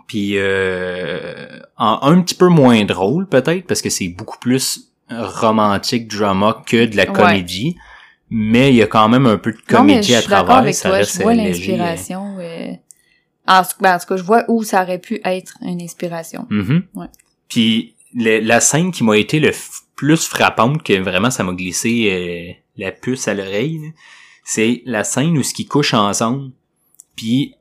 Puis 0.06 0.35
euh, 0.36 1.48
en 1.77 1.98
un 2.02 2.20
petit 2.23 2.36
peu 2.36 2.47
moins 2.47 2.85
drôle 2.85 3.28
peut-être 3.28 3.66
parce 3.66 3.82
que 3.82 3.90
c'est 3.90 4.06
beaucoup 4.09 4.39
plus 4.39 4.93
romantique 5.10 6.06
drama 6.06 6.62
que 6.64 6.85
de 6.86 6.97
la 6.97 7.06
Ouais. 7.06 7.12
comédie, 7.12 7.77
mais 8.31 8.70
il 8.73 8.77
y 8.77 8.82
a 8.82 8.86
quand 8.86 9.09
même 9.09 9.27
un 9.27 9.39
peu 9.39 9.51
de 9.51 9.59
comédie 9.66 10.14
à 10.14 10.23
travers, 10.23 10.56
avec 10.59 10.74
ça 10.77 10.90
toi. 10.90 10.98
reste 10.98 11.16
Je 11.18 11.23
vois 11.23 11.35
l'inspiration. 11.35 12.36
euh, 12.39 12.73
En, 13.48 13.62
tout- 13.62 13.70
ben, 13.81 13.97
en 13.97 13.98
tout 13.98 14.06
cas, 14.06 14.16
je 14.16 14.23
vois 14.23 14.44
où 14.48 14.62
ça 14.62 14.82
aurait 14.85 15.01
pu 15.01 15.20
être 15.24 15.56
une 15.62 15.81
inspiration. 15.82 16.47
Mhm. 16.51 16.85
Ouais. 16.94 17.06
Puis 17.48 17.94
le- 18.14 18.39
la 18.40 18.60
scène 18.60 18.93
qui 18.93 19.02
m'a 19.02 19.16
été 19.18 19.40
le 19.40 19.51
plus 19.97 20.27
frappante 20.27 20.82
que 20.82 20.93
vraiment 21.01 21.31
ça 21.31 21.43
m'a 21.43 21.52
glissé 21.52 22.09
euh, 22.10 22.52
la 22.77 22.93
puce 22.93 23.27
à 23.28 23.35
l'oreille, 23.35 23.93
c'est 24.44 24.82
la 24.85 25.02
scène 25.05 25.36
où 25.39 25.43
ce 25.43 25.55
qu'ils 25.55 25.66
couchent 25.68 25.94
ensemble, 25.94 26.52
puis 27.16 27.55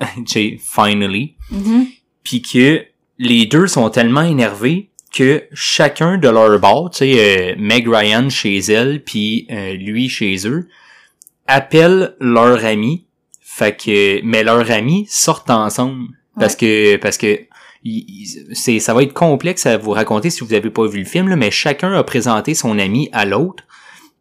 j'ai 0.26 0.58
finally, 0.60 1.36
Mhm. 1.50 1.86
puis 2.22 2.42
que 2.42 2.84
les 3.18 3.46
deux 3.46 3.66
sont 3.66 3.88
tellement 3.88 4.22
énervés 4.22 4.90
que 5.14 5.44
chacun 5.54 6.18
de 6.18 6.28
leur 6.28 6.58
bord, 6.60 6.90
tu 6.90 6.98
sais, 6.98 7.52
euh, 7.52 7.54
Meg 7.58 7.88
Ryan 7.88 8.28
chez 8.28 8.58
elle, 8.58 9.02
puis 9.02 9.46
euh, 9.50 9.72
lui 9.74 10.08
chez 10.10 10.46
eux, 10.46 10.68
appellent 11.46 12.14
leur 12.20 12.64
ami, 12.64 13.06
fait 13.40 13.76
que, 13.76 14.20
mais 14.24 14.42
leurs 14.42 14.70
amis 14.70 15.06
sortent 15.08 15.48
ensemble, 15.50 16.08
parce 16.38 16.56
que, 16.56 16.96
parce 16.96 17.16
que 17.16 17.40
c'est, 18.52 18.78
ça 18.80 18.94
va 18.94 19.02
être 19.02 19.12
complexe 19.12 19.66
à 19.66 19.76
vous 19.76 19.90
raconter 19.92 20.30
si 20.30 20.44
vous 20.44 20.52
avez 20.54 20.70
pas 20.70 20.86
vu 20.86 20.98
le 21.00 21.04
film, 21.04 21.28
là, 21.28 21.36
mais 21.36 21.50
chacun 21.50 21.92
a 21.92 22.02
présenté 22.02 22.54
son 22.54 22.78
ami 22.78 23.08
à 23.12 23.24
l'autre. 23.24 23.64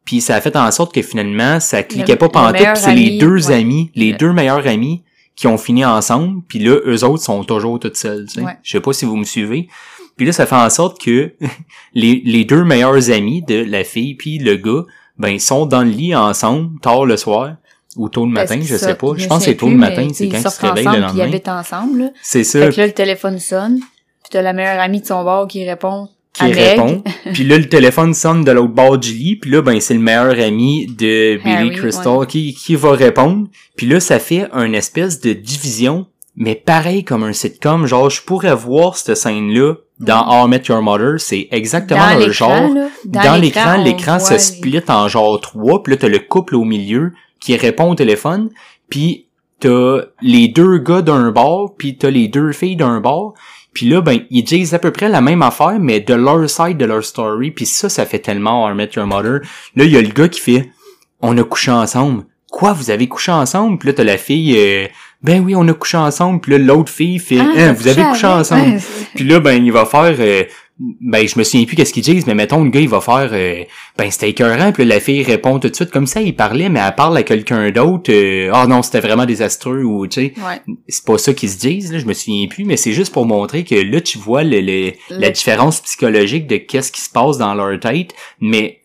Puis 0.06 0.22
ça 0.22 0.36
a 0.36 0.42
fait 0.42 0.56
en 0.56 0.70
sorte 0.72 0.94
que 0.94 1.02
finalement, 1.02 1.60
ça 1.60 1.82
cliquait 1.84 2.14
Le- 2.14 2.18
pas 2.20 2.26
le 2.28 2.32
pantoute, 2.32 2.58
puis 2.58 2.68
c'est 2.76 2.94
les 2.94 3.18
deux 3.18 3.48
ouais. 3.48 3.56
amis, 3.56 3.92
les 3.96 4.12
Le- 4.12 4.18
deux 4.18 4.34
meilleurs 4.34 4.68
amis 4.68 5.02
qui 5.36 5.48
ont 5.48 5.58
fini 5.58 5.84
ensemble, 5.84 6.42
puis 6.48 6.60
là, 6.60 6.78
eux 6.86 7.04
autres 7.04 7.24
sont 7.24 7.44
toujours 7.44 7.80
toutes 7.80 7.98
seules, 7.98 8.26
tu 8.28 8.36
sais. 8.36 8.42
Ouais. 8.42 8.54
Je 8.64 8.72
sais 8.72 8.80
pas 8.80 8.94
si 8.94 9.06
vous 9.06 9.16
me 9.18 9.24
suivez. 9.26 9.68
Puis 10.16 10.26
là, 10.26 10.32
ça 10.32 10.46
fait 10.46 10.56
en 10.56 10.70
sorte 10.70 11.02
que 11.02 11.34
les, 11.94 12.22
les 12.24 12.46
deux 12.46 12.64
meilleurs 12.64 13.10
amis 13.10 13.42
de 13.42 13.56
la 13.64 13.84
fille 13.84 14.16
puis 14.16 14.38
le 14.38 14.56
gars, 14.56 14.86
ben, 15.18 15.30
ils 15.30 15.42
sont 15.42 15.66
dans 15.66 15.82
le 15.84 15.90
lit 15.90 16.16
ensemble, 16.16 16.80
tard 16.82 17.06
le 17.06 17.18
soir, 17.18 17.56
ou 17.96 18.10
tôt 18.10 18.26
le 18.26 18.32
matin, 18.32 18.60
je 18.62 18.76
sais 18.76 18.96
pas. 18.96 19.08
Je 19.18 19.28
pense 19.28 19.40
que 19.40 19.46
c'est 19.52 19.56
tôt 19.56 19.70
le 19.70 19.76
matin, 19.78 20.08
c'est 20.14 20.28
quand 20.30 20.38
ils 20.44 20.50
se 20.52 20.62
réveillent 20.66 20.86
le 20.86 20.92
puis 20.92 20.98
Ils 20.98 21.02
lendemain. 21.02 21.24
habitent 21.24 21.48
ensemble. 21.48 22.14
C'est 22.22 22.44
ça. 22.44 22.60
Fait 22.68 22.70
que 22.76 22.82
là, 22.82 22.88
le 22.88 22.94
téléphone 22.94 23.40
sonne, 23.40 23.80
puis 23.80 24.30
t'as 24.32 24.42
la 24.42 24.54
meilleure 24.54 24.80
amie 24.82 25.02
de 25.02 25.06
son 25.06 25.24
bord 25.24 25.48
qui 25.48 25.68
répond 25.68 26.10
qui 26.34 26.52
répond. 26.52 27.02
puis 27.34 27.46
là, 27.46 27.58
le 27.58 27.70
téléphone 27.70 28.14
sonne 28.14 28.44
de 28.44 28.52
l'autre 28.52 28.74
bord 28.74 28.98
du 28.98 29.14
lit. 29.14 29.38
Puis 29.38 29.52
là, 29.52 29.62
ben, 29.62 29.80
c'est 29.80 29.94
le 29.94 30.02
meilleur 30.02 30.38
ami 30.38 30.86
de 30.88 31.40
Harry, 31.46 31.70
Billy 31.70 31.76
Crystal 31.78 32.28
qui, 32.28 32.54
qui 32.54 32.76
va 32.76 32.92
répondre. 32.92 33.48
Puis 33.78 33.88
là, 33.88 34.02
ça 34.02 34.20
fait 34.20 34.50
une 34.54 34.76
espèce 34.76 35.22
de 35.22 35.32
division, 35.32 36.08
mais 36.36 36.56
pareil 36.56 37.06
comme 37.06 37.24
un 37.24 37.32
sitcom. 37.32 37.86
Genre, 37.86 38.10
je 38.10 38.22
pourrais 38.22 38.54
voir 38.54 38.98
cette 38.98 39.16
scène-là 39.16 39.76
dans 40.02 40.28
How 40.28 40.48
I 40.48 40.50
Met 40.50 40.64
Your 40.68 40.82
Mother. 40.82 41.22
C'est 41.22 41.48
exactement 41.52 42.06
dans 42.20 42.26
le 42.26 42.32
genre. 42.34 42.74
là, 42.74 42.90
Dans, 43.06 43.40
l'écran, 43.40 43.82
l'écran 43.82 44.20
se 44.20 44.34
les- 44.34 44.40
split 44.40 44.82
en 44.90 45.08
genre 45.08 45.40
trois. 45.40 45.84
Puis 45.84 45.94
là, 45.94 45.98
t'as 46.02 46.10
le 46.10 46.20
couple 46.20 46.56
au 46.58 46.66
milieu 46.66 47.14
qui 47.46 47.56
répond 47.56 47.92
au 47.92 47.96
téléphone. 47.96 48.50
Puis 48.90 49.28
t'as 49.60 50.00
les 50.22 50.48
deux 50.48 50.80
gars 50.80 51.02
d'un 51.02 51.32
bord, 51.32 51.76
puis 51.78 51.96
t'as 51.98 52.10
les 52.10 52.28
deux 52.28 52.52
filles 52.52 52.76
d'un 52.76 53.00
bord. 53.00 53.34
Puis 53.74 53.88
là, 53.88 54.02
ben, 54.02 54.22
ils 54.30 54.44
disent 54.44 54.74
à 54.74 54.80
peu 54.80 54.92
près 54.92 55.10
la 55.10 55.22
même 55.22 55.42
affaire, 55.42 55.78
mais 55.80 56.00
de 56.00 56.14
leur 56.14 56.50
side 56.50 56.78
de 56.78 56.86
leur 56.86 57.04
story. 57.04 57.52
Puis 57.52 57.66
ça, 57.66 57.88
ça 57.90 58.06
fait 58.06 58.20
tellement 58.20 58.66
How 58.66 58.76
Your 58.96 59.06
Mother. 59.06 59.42
Là, 59.76 59.84
il 59.84 59.92
y 59.92 59.98
a 59.98 60.02
le 60.02 60.08
gars 60.10 60.28
qui 60.28 60.40
fait 60.42 60.70
«On 61.22 61.38
a 61.38 61.44
couché 61.44 61.72
ensemble.» 61.72 62.24
Quoi, 62.52 62.72
vous 62.74 62.90
avez 62.90 63.08
couché 63.08 63.32
ensemble? 63.34 63.78
Puis 63.78 63.88
là, 63.88 63.94
t'as 63.94 64.04
la 64.06 64.18
fille 64.18 64.56
euh, 64.58 64.88
Ben 65.22 65.44
oui, 65.44 65.56
on 65.56 65.68
a 65.68 65.74
couché 65.74 65.98
ensemble.» 65.98 66.40
Puis 66.42 66.54
là, 66.54 66.58
l'autre 66.58 66.92
fille 66.92 67.20
fait 67.20 67.38
Ah, 67.40 67.52
Hein, 67.56 67.74
Vous 67.74 67.88
avez 67.88 68.02
couché 68.04 68.28
ensemble. 68.28 68.76
Ouais,» 68.76 68.80
Puis 69.16 69.26
là, 69.26 69.40
ben, 69.40 69.64
il 69.64 69.72
va 69.72 69.86
faire... 69.86 70.16
euh, 70.20 70.44
ben, 70.80 71.26
je 71.28 71.40
me 71.40 71.44
souviens 71.44 71.66
plus 71.66 71.76
qu'est-ce 71.78 71.94
qu'ils 71.94 72.04
disent, 72.04 72.28
mais 72.28 72.36
mettons, 72.36 72.64
le 72.64 72.70
gars, 72.70 72.82
il 72.82 72.90
va 72.90 73.00
faire... 73.00 73.30
euh, 73.32 73.64
ben, 73.98 74.12
c'était 74.12 74.30
écœurant. 74.32 74.72
Puis 74.74 74.84
la 74.84 75.00
fille 75.00 75.24
répond 75.24 75.58
tout 75.60 75.70
de 75.70 75.76
suite 75.76 75.90
comme 75.92 76.06
ça. 76.08 76.22
Il 76.22 76.36
parlait, 76.36 76.68
mais 76.68 76.82
elle 76.86 76.96
parle 76.96 77.16
à 77.18 77.24
quelqu'un 77.24 77.72
d'autre. 77.72 78.12
euh, 78.12 78.50
Ah 78.54 78.68
non, 78.68 78.82
c'était 78.82 79.00
vraiment 79.00 79.26
désastreux. 79.26 79.84
Ou, 79.84 80.06
tu 80.08 80.22
sais 80.22 80.34
Ouais. 80.46 80.62
c'est 80.90 81.06
pas 81.06 81.18
ça 81.18 81.34
qu'ils 81.34 81.50
se 81.50 81.58
disent, 81.60 81.94
là, 81.94 82.00
je 82.00 82.06
me 82.06 82.14
souviens 82.14 82.48
plus, 82.48 82.66
mais 82.66 82.76
c'est 82.78 82.92
juste 82.92 83.14
pour 83.14 83.26
montrer 83.26 83.64
que 83.64 83.76
là, 83.76 84.02
tu 84.02 84.18
vois 84.18 84.44
le, 84.44 84.60
le- 84.60 84.92
la 85.12 85.30
différence 85.30 85.80
psychologique 85.82 86.48
de 86.48 86.58
qu'est-ce 86.58 86.92
qui 86.92 87.02
se 87.02 87.10
passe 87.10 87.38
dans 87.38 87.54
leur 87.54 87.80
tête, 87.80 88.14
mais 88.42 88.82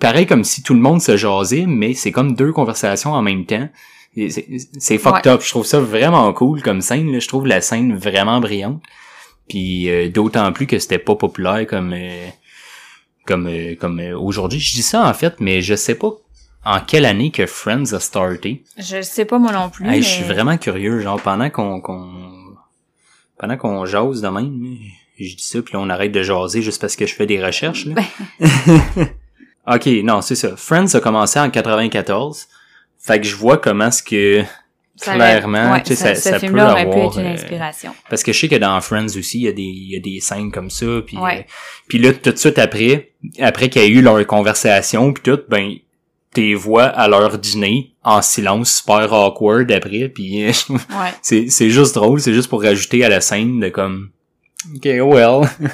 pareil 0.00 0.26
comme 0.26 0.44
si 0.44 0.62
tout 0.62 0.74
le 0.74 0.80
monde 0.80 1.00
se 1.02 1.16
jasait, 1.16 1.64
mais 1.66 1.92
c'est 1.94 2.12
comme 2.12 2.34
deux 2.34 2.52
conversations 2.52 3.12
en 3.12 3.20
même 3.22 3.44
temps. 3.44 3.68
C'est 4.16 4.46
c'est 4.78 4.96
fucked 4.96 5.26
Ouais. 5.26 5.32
up. 5.32 5.42
Je 5.44 5.50
trouve 5.50 5.66
ça 5.66 5.78
vraiment 5.80 6.32
cool 6.32 6.62
comme 6.62 6.80
scène. 6.80 7.12
Là. 7.12 7.18
Je 7.18 7.28
trouve 7.28 7.46
la 7.46 7.60
scène 7.60 7.94
vraiment 7.94 8.40
brillante. 8.40 8.80
Puis 9.48 9.88
euh, 9.88 10.08
d'autant 10.08 10.52
plus 10.52 10.66
que 10.66 10.78
c'était 10.78 10.98
pas 10.98 11.14
populaire 11.14 11.66
comme 11.66 11.92
euh, 11.92 12.26
comme 13.26 13.46
euh, 13.46 13.74
comme 13.76 14.00
euh, 14.00 14.18
aujourd'hui. 14.18 14.60
Je 14.60 14.74
dis 14.74 14.82
ça 14.82 15.06
en 15.06 15.14
fait, 15.14 15.40
mais 15.40 15.60
je 15.60 15.74
sais 15.74 15.94
pas 15.94 16.12
en 16.64 16.80
quelle 16.80 17.04
année 17.04 17.30
que 17.30 17.46
Friends 17.46 17.92
a 17.92 18.00
starté. 18.00 18.64
Je 18.78 19.02
sais 19.02 19.24
pas 19.24 19.38
moi 19.38 19.52
non 19.52 19.70
plus. 19.70 19.84
Hey, 19.84 19.90
mais... 19.90 20.02
Je 20.02 20.08
suis 20.08 20.24
vraiment 20.24 20.56
curieux, 20.56 21.00
genre 21.00 21.20
pendant 21.20 21.50
qu'on 21.50 21.80
qu'on 21.80 22.10
pendant 23.38 23.56
qu'on 23.56 23.84
jase 23.84 24.22
de 24.22 24.28
même, 24.28 24.78
je 25.18 25.36
dis 25.36 25.44
ça 25.44 25.60
puis 25.62 25.74
là, 25.74 25.80
on 25.80 25.90
arrête 25.90 26.12
de 26.12 26.22
jaser 26.22 26.62
juste 26.62 26.80
parce 26.80 26.96
que 26.96 27.06
je 27.06 27.14
fais 27.14 27.26
des 27.26 27.44
recherches 27.44 27.86
là. 27.86 28.02
ok, 29.74 29.86
non, 30.02 30.22
c'est 30.22 30.34
ça. 30.34 30.56
Friends 30.56 30.94
a 30.94 31.00
commencé 31.00 31.38
en 31.38 31.50
94. 31.50 32.48
Fait 32.98 33.20
que 33.20 33.26
je 33.26 33.36
vois 33.36 33.58
comment 33.58 33.86
est-ce 33.86 34.02
que 34.02 34.42
Ça 34.96 35.14
clairement, 35.14 35.72
ouais, 35.72 35.82
ça, 35.94 36.14
ce 36.14 36.20
ça 36.22 36.40
peut 36.40 36.46
aurait 36.60 36.84
pu 36.84 36.90
avoir 36.90 37.06
être 37.06 37.18
une 37.20 37.26
euh, 37.26 37.32
inspiration. 37.34 37.94
parce 38.08 38.22
que 38.22 38.32
je 38.32 38.38
sais 38.40 38.48
que 38.48 38.56
dans 38.56 38.80
Friends 38.80 39.16
aussi, 39.18 39.38
il 39.38 39.42
y 39.44 39.48
a 39.48 39.52
des, 39.52 39.62
il 39.62 39.92
y 39.92 39.96
a 39.96 40.00
des 40.00 40.20
scènes 40.20 40.50
comme 40.50 40.70
ça, 40.70 40.86
puis 41.06 41.18
Ouais. 41.18 41.40
euh, 41.40 41.42
puis 41.88 41.98
là 41.98 42.12
tout 42.14 42.30
de 42.32 42.36
suite 42.36 42.58
après, 42.58 43.12
après 43.38 43.68
qu'il 43.68 43.82
y 43.82 43.84
a 43.84 43.88
eu 43.88 44.00
leur 44.02 44.26
conversation 44.26 45.12
puis 45.12 45.22
tout, 45.22 45.40
ben 45.48 45.74
tes 46.32 46.54
voix 46.54 46.84
à 46.84 47.08
leur 47.08 47.38
dîner 47.38 47.92
en 48.02 48.20
silence 48.22 48.76
super 48.78 49.12
awkward 49.12 49.70
après 49.72 50.08
puis 50.14 50.44
euh, 50.44 50.52
Ouais. 50.70 51.10
c'est 51.22 51.48
c'est 51.48 51.70
juste 51.70 51.94
drôle 51.94 52.20
c'est 52.20 52.34
juste 52.34 52.48
pour 52.50 52.62
rajouter 52.62 53.04
à 53.04 53.08
la 53.08 53.20
scène 53.22 53.60
de 53.60 53.68
comme 53.70 54.10
ok 54.76 54.84
well 54.84 55.48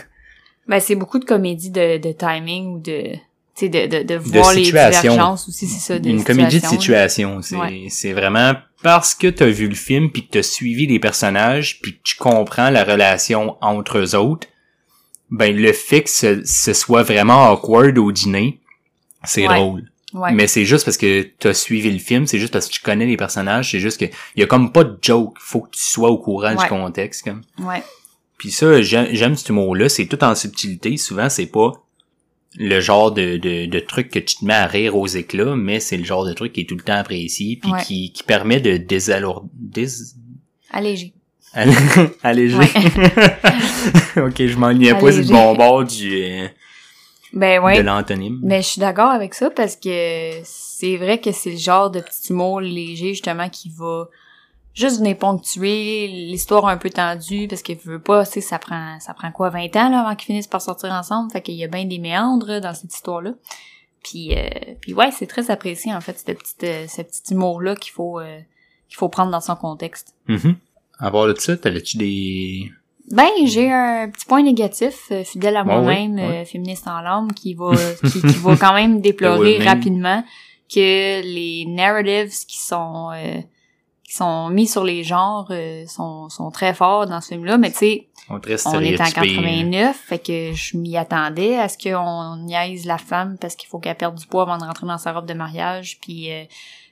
Ben, 0.69 0.79
c'est 0.79 0.95
beaucoup 0.95 1.19
de 1.19 1.25
comédie 1.25 1.71
de, 1.71 1.99
de 1.99 2.13
timing 2.13 2.75
ou 2.75 2.79
de, 2.79 3.15
tu 3.15 3.19
sais, 3.57 3.69
de, 3.69 3.87
de, 3.89 4.03
de 4.05 4.15
voir 4.15 4.55
les 4.55 4.63
divergences 4.63 5.49
aussi, 5.49 5.67
c'est 5.67 5.81
ça, 5.81 5.99
de 5.99 6.09
une 6.09 6.23
comédie 6.23 6.61
de 6.61 6.67
situation. 6.67 7.43
c'est 7.43 7.57
c'est 7.89 8.13
vraiment 8.13 8.53
parce 8.83 9.15
que 9.15 9.29
t'as 9.29 9.47
vu 9.47 9.69
le 9.69 9.75
film 9.75 10.11
puis 10.11 10.27
que 10.27 10.33
t'as 10.33 10.43
suivi 10.43 10.87
les 10.87 10.99
personnages 10.99 11.81
puis 11.81 11.95
que 11.95 12.01
tu 12.03 12.17
comprends 12.17 12.71
la 12.71 12.85
relation 12.85 13.57
entre 13.61 13.99
eux 13.99 14.15
autres 14.15 14.49
ben 15.31 15.57
le 15.57 15.73
fait 15.73 16.03
que 16.03 16.11
ce, 16.11 16.43
ce 16.45 16.73
soit 16.75 17.03
vraiment 17.03 17.51
awkward 17.51 17.97
au 17.99 18.13
dîner 18.13 18.61
c'est 19.25 19.47
Ouais. 19.49 19.55
drôle 19.57 19.89
Ouais. 20.15 20.31
Mais 20.33 20.47
c'est 20.47 20.67
juste 20.67 20.85
parce 20.85 20.99
que 20.99 21.23
t'as 21.39 21.55
suivi 21.55 21.91
le 21.91 21.99
film, 21.99 22.27
c'est 22.27 22.39
juste 22.39 22.53
parce 22.53 22.69
que 22.69 22.73
tu 22.75 22.81
connais 22.81 23.07
les 23.07 23.17
personnages, 23.17 23.71
c'est 23.71 23.81
juste 23.81 23.99
que 23.99 24.05
y 24.37 24.43
a 24.43 24.47
comme 24.47 24.71
pas 24.71 24.85
de 24.85 24.99
joke, 25.01 25.39
faut 25.41 25.61
que 25.63 25.71
tu 25.71 25.83
sois 25.83 26.11
au 26.11 26.19
courant 26.19 26.55
Ouais. 26.55 26.63
du 26.65 26.69
contexte 26.69 27.25
comme. 27.25 27.41
Ouais. 27.61 27.83
Puis 28.37 28.51
ça, 28.51 28.83
j'aime 28.83 29.09
j'aime 29.13 29.37
ce 29.37 29.51
mot-là, 29.55 29.89
c'est 29.89 30.05
tout 30.05 30.23
en 30.23 30.35
subtilité, 30.35 30.99
souvent 30.99 31.31
c'est 31.31 31.47
pas 31.47 31.73
le 32.59 32.81
genre 32.81 33.13
de, 33.13 33.37
de, 33.39 33.67
de 33.67 33.79
truc 33.81 34.11
que 34.11 34.19
tu 34.19 34.37
te 34.37 34.45
mets 34.45 34.53
à 34.55 34.67
rire 34.67 34.97
aux 34.97 35.07
éclats, 35.07 35.57
mais 35.57 35.81
c'est 35.81 35.97
le 35.97 36.05
genre 36.05 36.25
de 36.27 36.33
truc 36.35 36.53
qui 36.53 36.61
est 36.63 36.69
tout 36.69 36.77
le 36.77 36.83
temps 36.83 36.95
apprécié 36.97 37.57
puis 37.61 37.73
Ouais. 37.73 37.83
qui, 37.83 38.13
qui 38.13 38.23
permet 38.23 38.61
de 38.61 38.77
désalourdir 38.77 39.49
dés... 39.55 39.89
Allégé. 40.71 41.13
alléger. 42.23 42.57
ok, 44.17 44.47
je 44.47 44.57
m'enlignais 44.57 44.93
pas 44.95 45.09
Alléger. 45.09 45.25
du 45.25 45.33
bon 45.33 45.55
bord 45.55 45.85
du 45.85 46.23
euh, 46.25 46.49
Ben 47.33 47.63
ouais. 47.63 47.77
de 47.79 47.83
l'antonyme. 47.83 48.39
Mais 48.43 48.63
je 48.63 48.69
suis 48.69 48.81
d'accord 48.81 49.11
avec 49.11 49.35
ça 49.35 49.51
parce 49.51 49.77
que 49.77 50.31
c'est 50.45 50.97
vrai 50.97 51.21
que 51.21 51.33
c'est 51.33 51.51
le 51.53 51.57
genre 51.59 51.91
de 51.91 52.01
petit 52.01 52.33
humour 52.33 52.61
léger 52.61 53.09
justement 53.11 53.49
qui 53.49 53.71
va 53.77 54.09
juste 54.75 54.99
venir 54.99 55.17
ponctuer 55.19 56.09
l'histoire 56.09 56.67
un 56.67 56.77
peu 56.77 56.91
tendue 56.91 57.47
parce 57.49 57.63
que 57.63 57.73
veut 57.85 58.01
pas, 58.01 58.25
tu 58.25 58.33
sais, 58.33 58.41
ça 58.41 58.59
prend 58.59 58.99
ça 59.01 59.15
prend 59.15 59.31
quoi 59.31 59.51
20 59.51 59.77
ans 59.77 59.89
là 59.91 60.01
avant 60.01 60.15
qu'ils 60.17 60.27
finissent 60.27 60.47
par 60.47 60.63
sortir 60.63 60.91
ensemble, 60.93 61.31
fait 61.31 61.43
qu'il 61.43 61.55
y 61.55 61.65
a 61.65 61.69
bien 61.69 61.85
des 61.85 61.99
méandres 61.99 62.61
dans 62.61 62.75
cette 62.75 62.95
histoire-là. 62.95 63.35
Puis 64.03 64.35
euh, 64.37 64.49
puis 64.81 64.95
ouais, 64.95 65.11
c'est 65.11 65.27
très 65.27 65.51
apprécié 65.51 65.95
en 65.95 66.01
fait 66.01 66.19
cette 66.19 66.39
petite 66.39 66.65
euh, 66.65 66.87
ce 66.89 67.03
petit 67.03 67.35
humour 67.35 67.61
là 67.61 67.77
qu'il 67.77 67.93
faut 67.93 68.19
euh, 68.19 68.39
qu'il 68.89 68.99
faut 68.99 69.09
prendre 69.09 69.31
dans 69.31 69.41
son 69.41 69.57
contexte. 69.57 70.15
Mhm. 70.29 70.57
À 70.99 71.11
part 71.11 71.27
de 71.27 71.35
ça, 71.39 71.57
t'avais-tu 71.57 71.97
des 71.97 72.71
Ben, 73.11 73.29
j'ai 73.47 73.73
un 73.73 74.09
petit 74.09 74.27
point 74.27 74.43
négatif, 74.43 75.09
euh, 75.11 75.25
fidèle 75.25 75.57
à 75.57 75.65
Ouais, 75.65 75.73
moi-même, 75.73 76.19
euh, 76.19 76.45
féministe 76.45 76.87
en 76.87 77.01
l'âme, 77.01 77.33
qui 77.33 77.55
va 77.55 77.73
qui, 78.13 78.21
qui 78.21 78.39
va 78.39 78.57
quand 78.57 78.75
même 78.75 79.01
déplorer 79.01 79.55
women. 79.55 79.69
rapidement 79.69 80.25
que 80.73 81.23
les 81.23 81.65
narratives 81.67 82.47
qui 82.47 82.59
sont 82.59 83.11
euh, 83.15 83.41
qui 84.13 84.19
sont 84.19 84.51
mis 84.51 84.67
sur 84.67 84.85
les 84.85 85.05
genres 85.05 85.47
euh, 85.53 85.85
sont, 85.87 86.29
sont 86.29 86.51
très 86.51 86.75
forts 86.75 87.07
dans 87.07 87.23
ce 87.23 87.29
film-là, 87.29 87.57
mais 87.57 87.71
tu 87.71 87.79
sais, 87.79 88.07
on 88.29 88.37
est 88.37 88.41
très 88.41 88.67
on 88.69 88.81
est 88.81 89.01
en 89.01 89.07
stéréotypés, 89.07 89.37
89, 89.37 89.97
fait 90.07 90.19
que 90.19 90.53
je 90.53 90.77
m'y 90.77 90.99
attendais 90.99 91.57
à 91.59 91.67
ce 91.71 91.79
qu'on 91.79 92.37
niaise 92.45 92.85
la 92.85 92.99
femme 92.99 93.39
parce 93.41 93.57
qu'il 93.57 93.71
faut 93.71 93.79
qu'elle 93.79 93.97
perde 93.97 94.15
du 94.19 94.27
poids 94.27 94.43
avant 94.43 94.59
de 94.59 94.65
rentrer 94.65 94.87
dans 94.87 94.99
sa 94.99 95.13
robe 95.13 95.25
de 95.25 95.33
mariage, 95.33 95.97
puis 96.03 96.31
euh, 96.31 96.45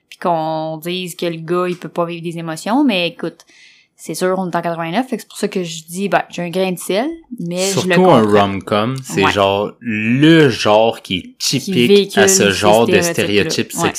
puis 0.09 0.19
qu'on 0.19 0.79
dise 0.79 1.15
que 1.15 1.27
le 1.27 1.37
gars 1.37 1.67
il 1.69 1.77
peut 1.77 1.91
pas 1.91 2.07
vivre 2.07 2.23
des 2.23 2.39
émotions, 2.39 2.85
mais 2.85 3.09
écoute, 3.09 3.45
c'est 3.97 4.15
sûr 4.15 4.37
on 4.39 4.49
est 4.51 4.57
en 4.57 4.63
89, 4.63 5.07
fait 5.07 5.17
que 5.17 5.23
c'est 5.23 5.29
pour 5.29 5.37
ça 5.37 5.49
que 5.49 5.63
je 5.63 5.85
dis 5.85 6.09
ben 6.09 6.23
j'ai 6.31 6.41
un 6.41 6.49
grain 6.49 6.73
de 6.73 6.79
sel, 6.79 7.07
mais 7.39 7.69
je 7.71 7.87
le 7.87 7.95
Surtout 7.95 8.11
un 8.11 8.23
comprends. 8.23 8.41
rom-com, 8.41 8.97
c'est 9.05 9.27
Ouais. 9.27 9.31
genre 9.31 9.73
le 9.81 10.49
genre 10.49 11.03
qui 11.03 11.19
est 11.19 11.39
typique 11.39 12.17
à 12.17 12.29
ce 12.29 12.51
genre 12.51 12.87
de 12.87 12.99
stéréotypes 13.03 13.75
Ouais. 13.75 13.91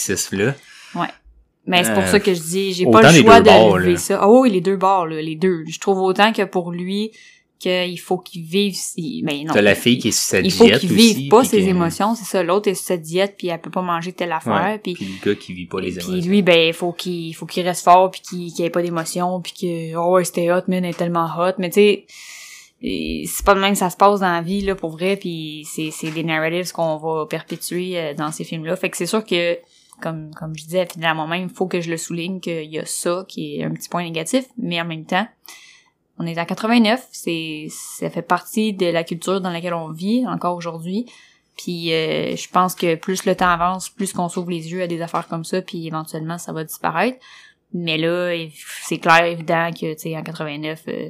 Mais 1.67 1.83
c'est 1.83 1.93
pour 1.93 2.03
Euh, 2.03 2.07
ça 2.07 2.19
que 2.19 2.33
je 2.33 2.41
dis, 2.41 2.73
j'ai 2.73 2.85
pas 2.85 3.01
le 3.11 3.21
choix 3.21 3.39
de 3.39 3.45
bords, 3.45 3.77
lever 3.77 3.91
là. 3.91 3.97
ça. 3.97 4.19
Ah 4.21 4.29
oui, 4.29 4.49
les 4.49 4.61
deux 4.61 4.77
bords, 4.77 5.05
là, 5.05 5.21
les 5.21 5.35
deux. 5.35 5.63
Je 5.67 5.79
trouve 5.79 5.99
autant 5.99 6.33
que 6.33 6.41
pour 6.43 6.71
lui, 6.71 7.11
qu'il 7.59 7.99
faut 7.99 8.17
qu'il 8.17 8.41
vive 8.41 8.73
si, 8.73 9.21
mais 9.23 9.43
non. 9.43 9.53
T'as 9.53 9.61
la 9.61 9.75
fille 9.75 9.99
qui 9.99 10.07
est 10.07 10.11
sur 10.11 10.21
sa 10.23 10.39
Il 10.39 10.51
faut 10.51 10.65
diète 10.65 10.79
qu'il 10.79 10.91
aussi. 10.93 11.13
vive 11.13 11.29
pas 11.29 11.41
puis 11.41 11.49
ses 11.49 11.57
que- 11.61 11.69
émotions, 11.69 12.15
c'est 12.15 12.25
ça. 12.25 12.41
L'autre 12.41 12.69
est 12.69 12.73
sur 12.73 12.85
sa 12.87 12.97
diète 12.97 13.35
puis 13.37 13.49
elle 13.49 13.61
peut 13.61 13.69
pas 13.69 13.83
manger 13.83 14.11
telle 14.13 14.31
affaire 14.31 14.53
Ouais, 14.71 14.79
puis 14.79 14.93
puis 14.95 15.05
le 15.23 15.29
gars 15.33 15.39
qui 15.39 15.53
vit 15.53 15.67
pas 15.67 15.79
les 15.79 15.91
puis 15.91 16.03
émotions. 16.07 16.27
lui 16.31 16.41
ben 16.41 16.69
il 16.69 16.73
faut 16.73 16.91
qu'il 16.91 17.35
faut 17.35 17.45
qu'il 17.45 17.63
reste 17.63 17.83
fort 17.83 18.09
puis 18.09 18.21
qu'il 18.21 18.51
qu'il 18.51 18.65
ait 18.65 18.71
pas 18.71 18.81
d'émotions 18.81 19.39
puis 19.41 19.53
que 19.53 19.95
oh 19.95 20.19
c'était 20.23 20.51
hot 20.51 20.61
man, 20.67 20.83
elle 20.83 20.89
est 20.89 20.93
tellement 20.97 21.27
hot, 21.37 21.53
mais 21.59 21.69
tu 21.69 21.75
sais 21.75 22.05
c'est 22.83 23.45
pas 23.45 23.53
de 23.53 23.59
même 23.59 23.73
que 23.73 23.77
ça 23.77 23.91
se 23.91 23.97
passe 23.97 24.21
dans 24.21 24.31
la 24.31 24.41
vie 24.41 24.61
là 24.61 24.73
pour 24.73 24.89
vrai 24.89 25.15
puis 25.15 25.67
c'est 25.71 25.91
c'est 25.91 26.09
des 26.09 26.23
narratives 26.23 26.71
qu'on 26.71 26.97
va 26.97 27.27
perpétuer 27.27 27.91
euh, 27.99 28.13
dans 28.15 28.31
ces 28.31 28.43
films 28.43 28.65
là 28.65 28.75
fait 28.75 28.89
que 28.89 28.97
c'est 28.97 29.05
sûr 29.05 29.23
que 29.23 29.57
comme 30.01 30.33
comme 30.33 30.55
je 30.57 30.63
disais 30.63 30.87
finalement 30.91 31.27
même 31.27 31.49
faut 31.49 31.67
que 31.67 31.79
je 31.79 31.89
le 31.89 31.97
souligne 31.97 32.39
qu'il 32.39 32.69
y 32.69 32.79
a 32.79 32.85
ça 32.85 33.25
qui 33.27 33.55
est 33.55 33.63
un 33.63 33.71
petit 33.71 33.87
point 33.87 34.03
négatif 34.03 34.45
mais 34.57 34.81
en 34.81 34.85
même 34.85 35.05
temps 35.05 35.27
on 36.21 36.27
est 36.27 36.39
en 36.39 36.45
89 36.45 37.07
c'est 37.11 37.67
ça 37.69 38.09
fait 38.09 38.21
partie 38.21 38.73
de 38.73 38.85
la 38.85 39.03
culture 39.03 39.41
dans 39.41 39.49
laquelle 39.49 39.73
on 39.73 39.91
vit 39.91 40.25
encore 40.27 40.55
aujourd'hui. 40.55 41.05
Puis 41.57 41.93
euh, 41.93 42.35
je 42.35 42.49
pense 42.49 42.75
que 42.75 42.95
plus 42.95 43.25
le 43.25 43.35
temps 43.35 43.49
avance 43.49 43.89
plus 43.89 44.13
qu'on 44.13 44.29
s'ouvre 44.29 44.51
les 44.51 44.71
yeux 44.71 44.83
à 44.83 44.87
des 44.87 45.01
affaires 45.01 45.27
comme 45.27 45.43
ça 45.43 45.61
puis 45.61 45.87
éventuellement 45.87 46.37
ça 46.37 46.53
va 46.53 46.63
disparaître. 46.63 47.17
Mais 47.73 47.97
là 47.97 48.33
c'est 48.83 48.99
clair 48.99 49.25
évident 49.25 49.71
que 49.71 49.93
tu 49.93 49.99
sais 49.99 50.17
en 50.17 50.23
89 50.23 50.83
euh, 50.87 51.09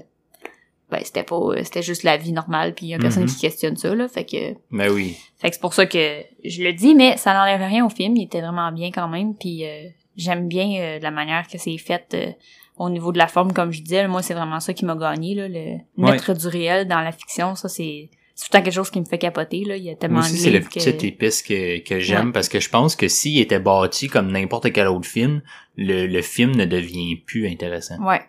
ben 0.92 1.00
c'était 1.04 1.24
pas 1.24 1.36
euh, 1.38 1.64
c'était 1.64 1.82
juste 1.82 2.04
la 2.04 2.18
vie 2.18 2.32
normale 2.34 2.74
puis 2.76 2.88
il 2.88 2.90
y 2.90 2.94
a 2.94 3.00
personne 3.00 3.24
Mhm. 3.24 3.30
qui 3.30 3.40
questionne 3.40 3.78
ça 3.78 3.96
là 3.96 4.08
fait 4.08 4.26
que 4.26 4.56
Mais 4.70 4.90
oui. 4.90 5.16
fait 5.38 5.50
que 5.50 5.56
c'est 5.56 5.62
pour 5.62 5.74
ça 5.74 5.86
que 5.86 6.22
je 6.44 6.64
le 6.64 6.74
dis 6.74 6.94
mais 6.96 7.18
ça 7.18 7.34
n'enlève 7.34 7.62
rien 7.62 7.86
au 7.86 7.90
film 7.90 8.16
il 8.18 8.24
était 8.26 8.42
vraiment 8.42 8.72
bien 8.72 8.92
quand 8.92 9.08
même 9.08 9.34
puis 9.36 9.66
euh, 9.66 9.88
j'aime 10.18 10.48
bien 10.48 10.68
euh, 10.82 11.00
la 11.00 11.12
manière 11.12 11.48
que 11.48 11.58
c'est 11.58 11.78
fait 11.78 12.06
euh, 12.14 12.32
au 12.78 12.90
niveau 12.90 13.12
de 13.12 13.18
la 13.18 13.28
forme 13.28 13.54
comme 13.54 13.72
je 13.72 13.82
disais 13.82 14.08
moi 14.08 14.22
c'est 14.22 14.34
vraiment 14.34 14.60
ça 14.60 14.74
qui 14.74 14.86
m'a 14.86 14.96
gagné 14.96 15.36
là 15.36 15.48
le 15.48 15.78
mettre 15.98 16.34
du 16.34 16.48
réel 16.48 16.88
dans 16.88 17.02
la 17.02 17.12
fiction 17.12 17.56
ça 17.56 17.70
c'est 17.70 18.10
c'est 18.34 18.46
tout 18.46 18.52
le 18.54 18.60
temps 18.60 18.64
quelque 18.64 18.74
chose 18.74 18.90
qui 18.90 19.00
me 19.00 19.06
fait 19.06 19.18
capoter 19.20 19.64
là 19.66 19.76
il 19.76 19.84
y 19.84 19.90
a 19.90 19.96
tellement 19.96 20.20
aussi, 20.22 20.34
de 20.34 20.38
c'est 20.38 20.50
le 20.52 20.60
que- 20.62 20.66
petit 20.80 21.08
épice 21.08 21.44
que, 21.44 21.80
que 21.88 22.00
j'aime 22.00 22.28
Ouais. 22.28 22.32
parce 22.32 22.50
que 22.50 22.60
je 22.60 22.70
pense 22.70 22.96
que 22.96 23.08
s'il 23.08 23.40
était 23.40 23.60
bâti 23.60 24.08
comme 24.08 24.32
n'importe 24.32 24.72
quel 24.72 24.88
autre 24.88 25.08
film, 25.08 25.42
le, 25.78 26.08
le 26.08 26.22
film 26.22 26.56
ne 26.56 26.66
devient 26.66 27.18
plus 27.18 27.48
intéressant. 27.48 27.98
Ouais. 28.04 28.22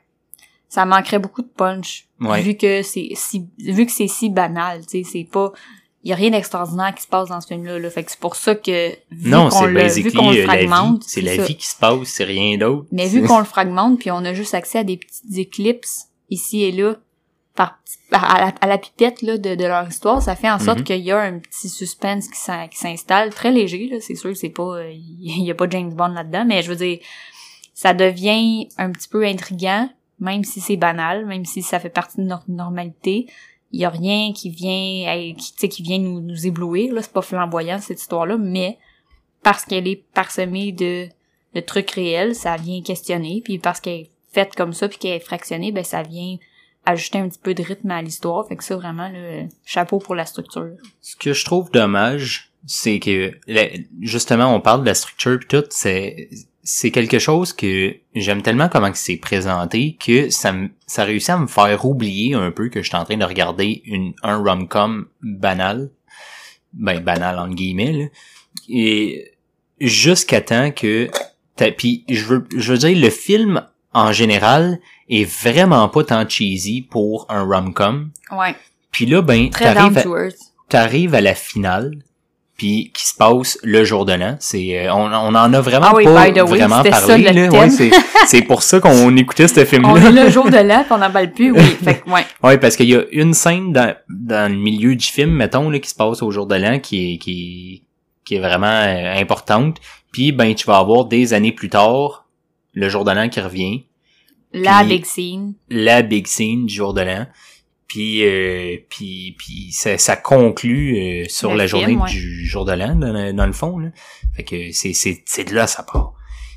Ça 0.73 0.87
manquerait 0.87 1.19
beaucoup 1.19 1.43
de 1.43 1.49
punch. 1.55 2.07
Ouais. 2.21 2.41
Vu 2.41 2.57
que 2.57 2.83
c'est 2.83 3.11
si, 3.15 3.47
vu 3.59 3.85
que 3.85 3.93
c'est 3.93 4.07
si 4.09 4.31
banal, 4.31 4.87
tu 4.87 5.05
sais, 5.05 5.11
c'est 5.11 5.29
pas, 5.31 5.53
y 6.03 6.13
a 6.13 6.17
rien 6.17 6.31
d'extraordinaire 6.31 6.95
qui 6.95 7.03
se 7.03 7.09
passe 7.09 7.29
dans 7.29 7.43
ce 7.43 7.47
film-là, 7.49 7.79
là. 7.79 7.91
Fait 7.91 8.03
que 8.05 8.11
c'est 8.11 8.19
pour 8.21 8.37
ça 8.37 8.55
que, 8.55 8.91
vu 9.11 9.29
Non, 9.31 9.51
qu'on 9.51 9.59
c'est 9.61 9.67
le, 9.71 9.87
vu 9.89 10.13
qu'on 10.13 10.31
le 10.31 10.39
euh, 10.39 10.47
la 10.47 10.57
vie. 10.57 10.67
fragmente, 10.67 11.03
C'est 11.07 11.21
la 11.21 11.37
vie 11.37 11.57
qui 11.57 11.67
se 11.67 11.77
passe, 11.77 11.99
c'est 12.09 12.25
rien 12.25 12.57
d'autre. 12.57 12.87
Mais 12.91 13.07
vu 13.07 13.23
qu'on 13.27 13.39
le 13.39 13.45
fragmente 13.45 13.99
puis 13.99 14.11
on 14.11 14.25
a 14.25 14.33
juste 14.33 14.55
accès 14.55 14.79
à 14.79 14.85
des 14.85 14.97
petites 14.97 15.37
éclipses 15.37 16.07
ici 16.31 16.63
et 16.63 16.73
là, 16.73 16.97
par, 17.55 17.79
à, 18.13 18.41
la, 18.41 18.55
à 18.63 18.67
la 18.67 18.79
pipette, 18.79 19.21
là, 19.21 19.37
de, 19.37 19.55
de 19.55 19.65
leur 19.67 19.87
histoire, 19.87 20.23
ça 20.23 20.35
fait 20.37 20.51
en 20.51 20.59
sorte 20.59 20.79
Mhm. 20.79 20.85
qu'il 20.85 21.01
y 21.03 21.11
a 21.13 21.21
un 21.21 21.39
petit 21.39 21.69
suspense 21.69 22.29
qui 22.29 22.39
s'in- 22.41 22.69
qui 22.69 22.79
s'installe, 22.79 23.29
très 23.29 23.51
léger, 23.51 23.89
là. 23.93 23.99
C'est 24.01 24.15
sûr 24.15 24.31
que 24.31 24.37
c'est 24.39 24.49
pas, 24.49 24.79
euh, 24.79 24.91
y 24.97 25.51
a 25.51 25.55
pas 25.55 25.69
James 25.69 25.93
Bond 25.93 26.09
là-dedans, 26.15 26.47
mais 26.47 26.63
je 26.63 26.71
veux 26.71 26.77
dire, 26.77 26.99
ça 27.75 27.93
devient 27.93 28.69
un 28.79 28.91
petit 28.91 29.09
peu 29.09 29.23
intriguant, 29.27 29.91
même 30.23 30.45
si 30.45 30.61
c'est 30.61 30.77
banal, 30.77 31.27
même 31.27 31.45
si 31.45 31.63
ça 31.63 31.81
fait 31.81 31.91
partie 31.91 32.19
de 32.19 32.23
notre 32.23 32.49
normalité. 32.49 33.27
Il 33.73 33.81
y 33.81 33.85
a 33.85 33.91
rien 33.91 34.33
qui 34.33 34.51
vient, 34.51 35.35
qui, 35.35 35.69
qui 35.69 35.83
vient 35.83 35.99
nous, 35.99 36.47
éblouir, 36.47 36.95
là. 36.95 37.03
C'est 37.03 37.13
pas 37.13 37.23
flamboyant, 37.23 37.81
cette 37.81 38.01
histoire-là, 38.01 38.39
mais 38.39 38.79
parce 39.43 39.65
qu'elle 39.65 39.89
est 39.89 40.05
parsemée 40.15 40.71
de, 40.71 41.09
trucs 41.67 41.91
réels, 41.91 42.37
ça 42.37 42.57
vient 42.57 42.83
questionner, 42.83 43.43
puis 43.45 43.59
parce 43.59 43.81
qu'elle 43.81 44.03
est 44.03 44.11
faite 44.33 44.55
comme 44.55 44.73
ça, 44.73 44.89
puis 44.89 44.99
qu'elle 44.99 45.17
est 45.17 45.21
fractionnée, 45.21 45.73
ben 45.73 45.83
ça 45.83 46.03
vient 46.03 46.37
ajouter 46.87 47.19
un 47.19 47.29
petit 47.29 47.41
peu 47.43 47.53
de 47.53 47.63
rythme 47.63 47.91
à 47.91 48.01
l'histoire. 48.01 48.47
Fait 48.47 48.57
que 48.57 48.63
ça, 48.63 48.77
vraiment, 48.77 49.11
le 49.13 49.49
chapeau 49.65 49.99
pour 49.99 50.15
la 50.15 50.25
structure. 50.25 50.77
Ce 51.01 51.17
que 51.17 51.33
je 51.33 51.45
trouve 51.45 51.71
dommage, 51.73 52.53
c'est 52.67 53.01
que 53.01 53.33
justement 54.01 54.55
on 54.55 54.61
parle 54.61 54.83
de 54.83 54.87
la 54.87 54.95
structure 54.95 55.39
pis 55.41 55.47
tout, 55.49 55.65
c'est 55.71 56.29
c'est 56.65 56.91
quelque 56.93 57.19
chose 57.19 57.53
que 57.53 57.97
j'aime 58.15 58.43
tellement 58.43 58.69
comment 58.69 58.91
que 58.93 58.99
c'est 58.99 59.17
présenté 59.17 59.97
que 59.99 60.31
ça 60.31 60.53
me 60.53 60.69
ça 60.87 61.05
réussit 61.05 61.31
à 61.31 61.39
me 61.39 61.47
faire 61.49 61.85
oublier 61.85 62.35
un 62.35 62.51
peu 62.53 62.69
que 62.69 62.83
je 62.83 62.89
suis 62.89 62.97
en 62.97 63.05
train 63.05 63.17
de 63.17 63.25
regarder 63.25 63.83
une 63.87 64.13
un 64.23 64.37
rom-com 64.39 65.07
banal. 65.23 65.91
Ben 66.73 67.01
banal 67.01 67.39
en 67.39 67.49
guillemets 67.49 67.93
là. 67.93 68.05
Et 68.69 69.33
jusqu'à 69.81 70.41
temps 70.41 70.71
que 70.71 71.11
t'as- 71.57 71.73
puis 71.73 72.05
je 72.09 72.25
veux 72.25 72.47
je 72.57 72.73
veux 72.73 72.79
dire 72.79 72.97
le 72.99 73.11
film 73.11 73.67
en 73.93 74.13
général 74.13 74.79
est 75.09 75.25
vraiment 75.25 75.89
pas 75.89 76.05
tant 76.05 76.29
cheesy 76.29 76.81
pour 76.83 77.27
un 77.29 77.43
rom-com. 77.45 78.11
Ouais. 78.31 78.55
Puis 78.91 79.07
là 79.07 79.21
ben 79.23 79.51
t'arrives 80.69 81.15
à- 81.15 81.19
à 81.19 81.21
la 81.21 81.35
finale 81.35 81.93
puis 82.57 82.91
qui 82.95 83.07
se 83.07 83.15
passe 83.15 83.59
le 83.63 83.83
jour 83.85 84.05
de 84.05 84.13
l'an 84.13 84.37
c'est 84.39 84.87
euh, 84.87 84.93
on, 84.95 85.07
on 85.13 85.35
en 85.35 85.53
a 85.55 85.61
vraiment 85.61 85.87
Ah 85.91 85.95
oui, 85.97 86.05
pas 86.05 86.27
by 86.31 86.33
the 86.39 86.43
way, 86.43 86.59
vraiment 86.59 86.83
ça, 86.83 86.91
parlé 86.91 87.19
le 87.19 87.25
là 87.25 87.49
thème. 87.49 87.61
ouais, 87.61 87.91
c'est 88.27 88.43
pour 88.47 88.63
ça 88.63 88.79
qu'on 88.79 89.17
écoutait 89.17 89.49
ce 89.49 89.65
film 89.65 89.85
On 89.87 89.97
est 89.97 90.11
là 90.13 90.25
le 90.25 90.31
jour 90.31 90.45
de 90.51 90.57
l'an, 90.59 90.85
on 90.91 90.99
n'emballe 90.99 91.33
plus, 91.33 91.51
oui. 91.53 91.61
Fait 91.85 92.01
que, 92.01 92.11
ouais. 92.11 92.25
ouais 92.43 92.59
parce 92.59 92.77
qu'il 92.77 92.89
y 92.91 92.95
a 92.95 93.03
une 93.13 93.35
scène 93.35 93.73
dans, 93.73 93.95
dans 94.09 94.51
le 94.53 94.59
milieu 94.59 94.95
du 94.95 95.07
film 95.07 95.31
mettons 95.31 95.71
là 95.71 95.79
qui 95.79 95.89
se 95.89 95.95
passe 95.95 96.23
au 96.23 96.31
jour 96.31 96.47
de 96.47 96.55
l'an 96.57 96.79
qui 96.79 97.15
est 97.15 97.19
qui 97.19 97.85
qui 98.25 98.37
est 98.37 98.41
vraiment 98.41 98.67
euh, 98.67 99.15
importante. 99.21 99.79
Puis 100.13 100.31
ben 100.31 100.55
tu 100.55 100.67
vas 100.67 100.77
avoir 100.79 101.07
des 101.07 101.33
années 101.35 101.53
plus 101.53 101.71
tard 101.71 102.27
le 102.75 102.89
jour 102.89 103.05
de 103.05 103.11
l'an 103.13 103.29
qui 103.29 103.41
revient, 103.41 103.85
La 104.53 104.85
big 104.85 105.05
scene. 105.07 105.55
la 105.71 106.03
big 106.03 106.27
scene 106.27 106.67
du 106.67 106.75
jour 106.75 106.93
de 106.95 107.01
l'an. 107.01 107.27
Puis, 107.93 108.25
euh, 108.25 108.79
puis, 108.89 109.37
puis 109.37 109.69
ça, 109.71 109.99
ça 109.99 110.17
conclut 110.17 110.97
euh, 110.97 111.25
sur 111.29 111.51
Le 111.51 111.59
la 111.59 111.69
film, 111.69 111.81
journée 111.81 111.97
ouais. 111.97 112.09
du 112.09 112.47
jour 112.47 112.65
de 112.65 112.73
l'an, 112.73 112.95
dans, 112.95 113.37
dans 113.37 113.45
le 113.47 113.53
fond. 113.53 113.79
Là. 113.79 113.89
Fait 114.35 114.45
que 114.45 114.73
c'est, 114.73 114.95
c'est, 114.95 115.23
c'est 115.27 115.45
de 115.45 115.55
là 115.55 115.67
ça 115.67 115.83
part. 115.83 116.15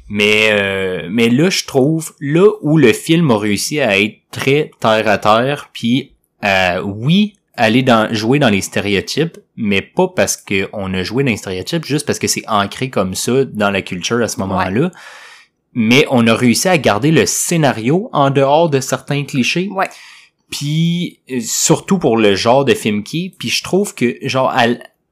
Mais, 0.08 0.48
euh, 0.52 1.10
mais 1.12 1.28
là, 1.28 1.50
je 1.50 1.66
trouve, 1.66 2.14
là 2.22 2.50
où 2.62 2.78
le 2.78 2.94
film 2.94 3.32
a 3.32 3.38
réussi 3.38 3.82
à 3.82 4.00
être 4.00 4.16
très 4.32 4.72
terre 4.80 5.10
à 5.10 5.18
terre, 5.18 5.72
puis 5.74 6.14
euh, 6.46 6.80
oui, 6.82 7.34
aller 7.56 7.84
dans, 7.84 8.14
jouer 8.14 8.40
dans 8.40 8.50
les 8.50 8.62
stéréotypes, 8.62 9.38
mais 9.58 9.82
pas 9.82 10.08
parce 10.08 10.38
qu'on 10.38 10.94
a 10.94 11.04
joué 11.04 11.26
dans 11.26 11.32
les 11.32 11.38
stéréotypes, 11.38 11.84
juste 11.84 12.06
parce 12.06 12.18
que 12.20 12.28
c'est 12.28 12.48
ancré 12.48 12.90
comme 12.90 13.14
ça 13.14 13.44
dans 13.44 13.72
la 13.72 13.82
culture 13.82 14.22
à 14.22 14.30
ce 14.30 14.40
moment-là. 14.40 14.90
Mais 15.74 16.06
on 16.10 16.26
a 16.28 16.34
réussi 16.34 16.70
à 16.70 16.78
garder 16.78 17.12
le 17.12 17.26
scénario 17.26 18.10
en 18.14 18.30
dehors 18.30 18.70
de 18.70 18.80
certains 18.80 19.26
clichés. 19.26 19.68
Ouais. 19.70 19.90
Puis 20.52 21.20
euh, 21.32 21.40
surtout 21.42 21.98
pour 21.98 22.18
le 22.18 22.36
genre 22.36 22.66
de 22.66 22.74
film 22.74 23.04
qui, 23.04 23.30
puis 23.38 23.50
je 23.50 23.64
trouve 23.64 23.94
que 23.96 24.16
genre 24.24 24.50
à 24.50 24.66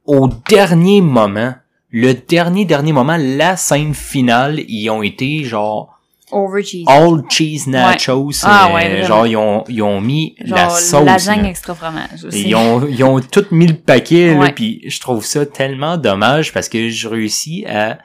au 0.05 0.29
dernier 0.49 1.01
moment, 1.01 1.53
le 1.89 2.13
dernier 2.13 2.65
dernier 2.65 2.91
moment, 2.93 3.17
la 3.17 3.55
scène 3.57 3.93
finale, 3.93 4.59
ils 4.67 4.89
ont 4.89 5.01
été 5.03 5.43
genre 5.43 5.89
Over 6.31 6.63
cheese. 6.63 6.85
all 6.87 7.21
cheese 7.29 7.67
nachos, 7.67 8.31
Ah 8.43 8.69
euh, 8.71 8.73
ouais, 8.75 9.03
genre 9.05 9.27
ils 9.27 9.37
ont 9.37 9.63
ils 9.69 9.81
ont 9.83 10.01
mis 10.01 10.35
Genre 10.43 10.57
la 10.57 10.69
sauce. 10.69 11.05
lasagne 11.05 11.43
là. 11.43 11.49
extra 11.49 11.75
fromage 11.75 12.25
aussi. 12.25 12.47
Ils 12.49 12.55
ont, 12.55 12.87
ils 12.87 13.03
ont 13.03 13.19
tout 13.19 13.45
mis 13.51 13.67
le 13.67 13.75
paquet, 13.75 14.33
là, 14.33 14.39
Ouais. 14.39 14.51
puis 14.51 14.81
je 14.87 14.99
trouve 14.99 15.23
ça 15.25 15.45
tellement 15.45 15.97
dommage 15.97 16.51
parce 16.53 16.69
que 16.69 16.89
je 16.89 17.07
réussis 17.07 17.65
à... 17.67 17.99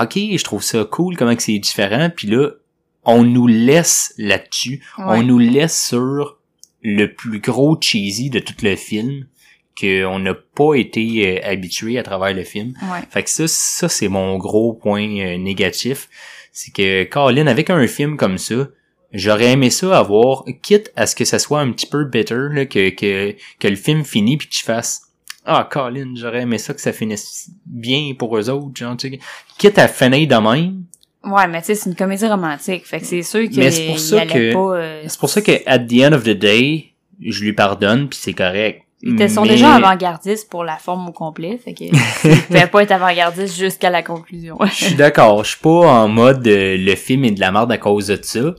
Ok, 0.00 0.14
je 0.16 0.42
trouve 0.44 0.62
ça 0.62 0.84
cool 0.84 1.16
comment 1.16 1.34
que 1.36 1.42
c'est 1.42 1.58
différent, 1.58 2.10
puis 2.14 2.28
là, 2.28 2.48
on 3.04 3.22
nous 3.24 3.46
laisse 3.46 4.14
là-dessus. 4.18 4.84
On 4.98 5.22
nous 5.22 5.38
laisse 5.38 5.86
sur 5.88 6.38
le 6.82 7.12
plus 7.12 7.40
gros 7.40 7.78
cheesy 7.80 8.30
de 8.30 8.38
tout 8.38 8.54
le 8.62 8.76
film 8.76 9.26
qu'on 9.80 10.18
n'a 10.18 10.34
pas 10.34 10.74
été 10.74 11.38
euh, 11.38 11.50
habitué 11.50 11.98
à 11.98 12.02
travers 12.02 12.34
le 12.34 12.44
film. 12.44 12.74
Ouais. 12.82 13.00
Fait 13.08 13.22
que 13.22 13.30
ça, 13.30 13.46
ça 13.48 13.88
c'est 13.88 14.08
mon 14.08 14.36
gros 14.36 14.74
point 14.74 15.08
euh, 15.18 15.38
négatif. 15.38 16.08
C'est 16.52 16.72
que 16.72 17.04
Colin, 17.04 17.46
avec 17.46 17.70
un 17.70 17.86
film 17.86 18.16
comme 18.16 18.38
ça, 18.38 18.68
j'aurais 19.12 19.52
aimé 19.52 19.70
ça 19.70 19.98
avoir, 19.98 20.44
quitte 20.62 20.92
à 20.96 21.06
ce 21.06 21.14
que 21.14 21.24
ça 21.24 21.38
soit 21.38 21.60
un 21.60 21.72
petit 21.72 21.86
peu 21.86 22.04
bitter, 22.04 22.48
là, 22.50 22.66
que, 22.66 22.90
que, 22.90 23.34
que 23.58 23.68
le 23.68 23.76
film 23.76 24.04
finit 24.04 24.36
puis 24.36 24.48
que 24.48 24.54
tu 24.54 24.64
fasses 24.64 25.02
Ah, 25.44 25.68
Colin, 25.70 26.12
j'aurais 26.14 26.42
aimé 26.42 26.58
ça 26.58 26.74
que 26.74 26.80
ça 26.80 26.92
finisse 26.92 27.50
bien 27.64 28.12
pour 28.18 28.36
eux 28.36 28.50
autres, 28.50 28.76
genre, 28.76 28.96
tu 28.96 29.10
sais. 29.10 29.18
Quitte 29.58 29.78
à 29.78 29.88
finir 29.88 30.26
de 30.28 30.34
même. 30.34 30.84
Ouais, 31.24 31.46
mais 31.48 31.60
tu 31.60 31.66
sais, 31.66 31.74
c'est 31.74 31.90
une 31.90 31.96
comédie 31.96 32.26
romantique. 32.26 32.86
Fait 32.86 32.98
que 33.00 33.06
c'est 33.06 33.22
sûr 33.22 33.48
qu'il 33.48 33.58
Mais 33.58 33.70
c'est 33.70 33.86
pour 33.86 33.98
ça 33.98 34.22
allait 34.22 34.32
que- 34.32 34.52
pas... 34.54 34.76
euh, 34.76 35.02
C'est 35.06 35.20
pour 35.20 35.28
ça 35.28 35.42
que 35.42 35.52
at 35.66 35.78
the 35.80 36.02
end 36.02 36.12
of 36.14 36.22
the 36.24 36.30
day, 36.30 36.86
je 37.20 37.44
lui 37.44 37.52
pardonne 37.52 38.08
puis 38.08 38.18
c'est 38.20 38.32
correct. 38.32 38.82
Ils 39.02 39.30
sont 39.30 39.46
déjà 39.46 39.74
avant-gardistes 39.76 40.50
pour 40.50 40.62
la 40.62 40.76
forme 40.76 41.08
au 41.08 41.12
complet, 41.12 41.58
fait 41.62 41.72
que 41.72 41.84
ils 42.24 42.42
pouvaient 42.42 42.66
pas 42.66 42.82
être 42.82 42.92
avant-gardistes 42.92 43.56
jusqu'à 43.56 43.88
la 43.88 44.02
conclusion. 44.02 44.58
Je 44.66 44.84
suis 44.86 44.94
d'accord, 44.94 45.42
je 45.44 45.50
suis 45.52 45.60
pas 45.60 45.70
en 46.02 46.08
mode 46.08 46.46
euh, 46.46 46.76
le 46.78 46.94
film 46.96 47.24
est 47.24 47.30
de 47.30 47.40
la 47.40 47.50
merde 47.50 47.72
à 47.72 47.78
cause 47.78 48.08
de 48.08 48.18
ça. 48.22 48.54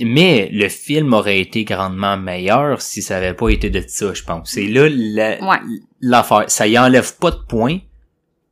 Mais 0.00 0.50
le 0.52 0.68
film 0.68 1.14
aurait 1.14 1.38
été 1.40 1.64
grandement 1.64 2.16
meilleur 2.18 2.82
si 2.82 3.00
ça 3.00 3.16
avait 3.16 3.32
pas 3.32 3.48
été 3.48 3.70
de 3.70 3.82
ça, 3.86 4.12
je 4.12 4.22
pense. 4.24 4.50
C'est 4.50 4.66
là 4.66 4.88
la- 4.90 5.40
Ouais. 5.42 5.56
l'affaire. 6.00 6.44
Ça 6.48 6.66
y 6.66 6.76
enlève 6.78 7.16
pas 7.18 7.30
de 7.30 7.38
points 7.48 7.78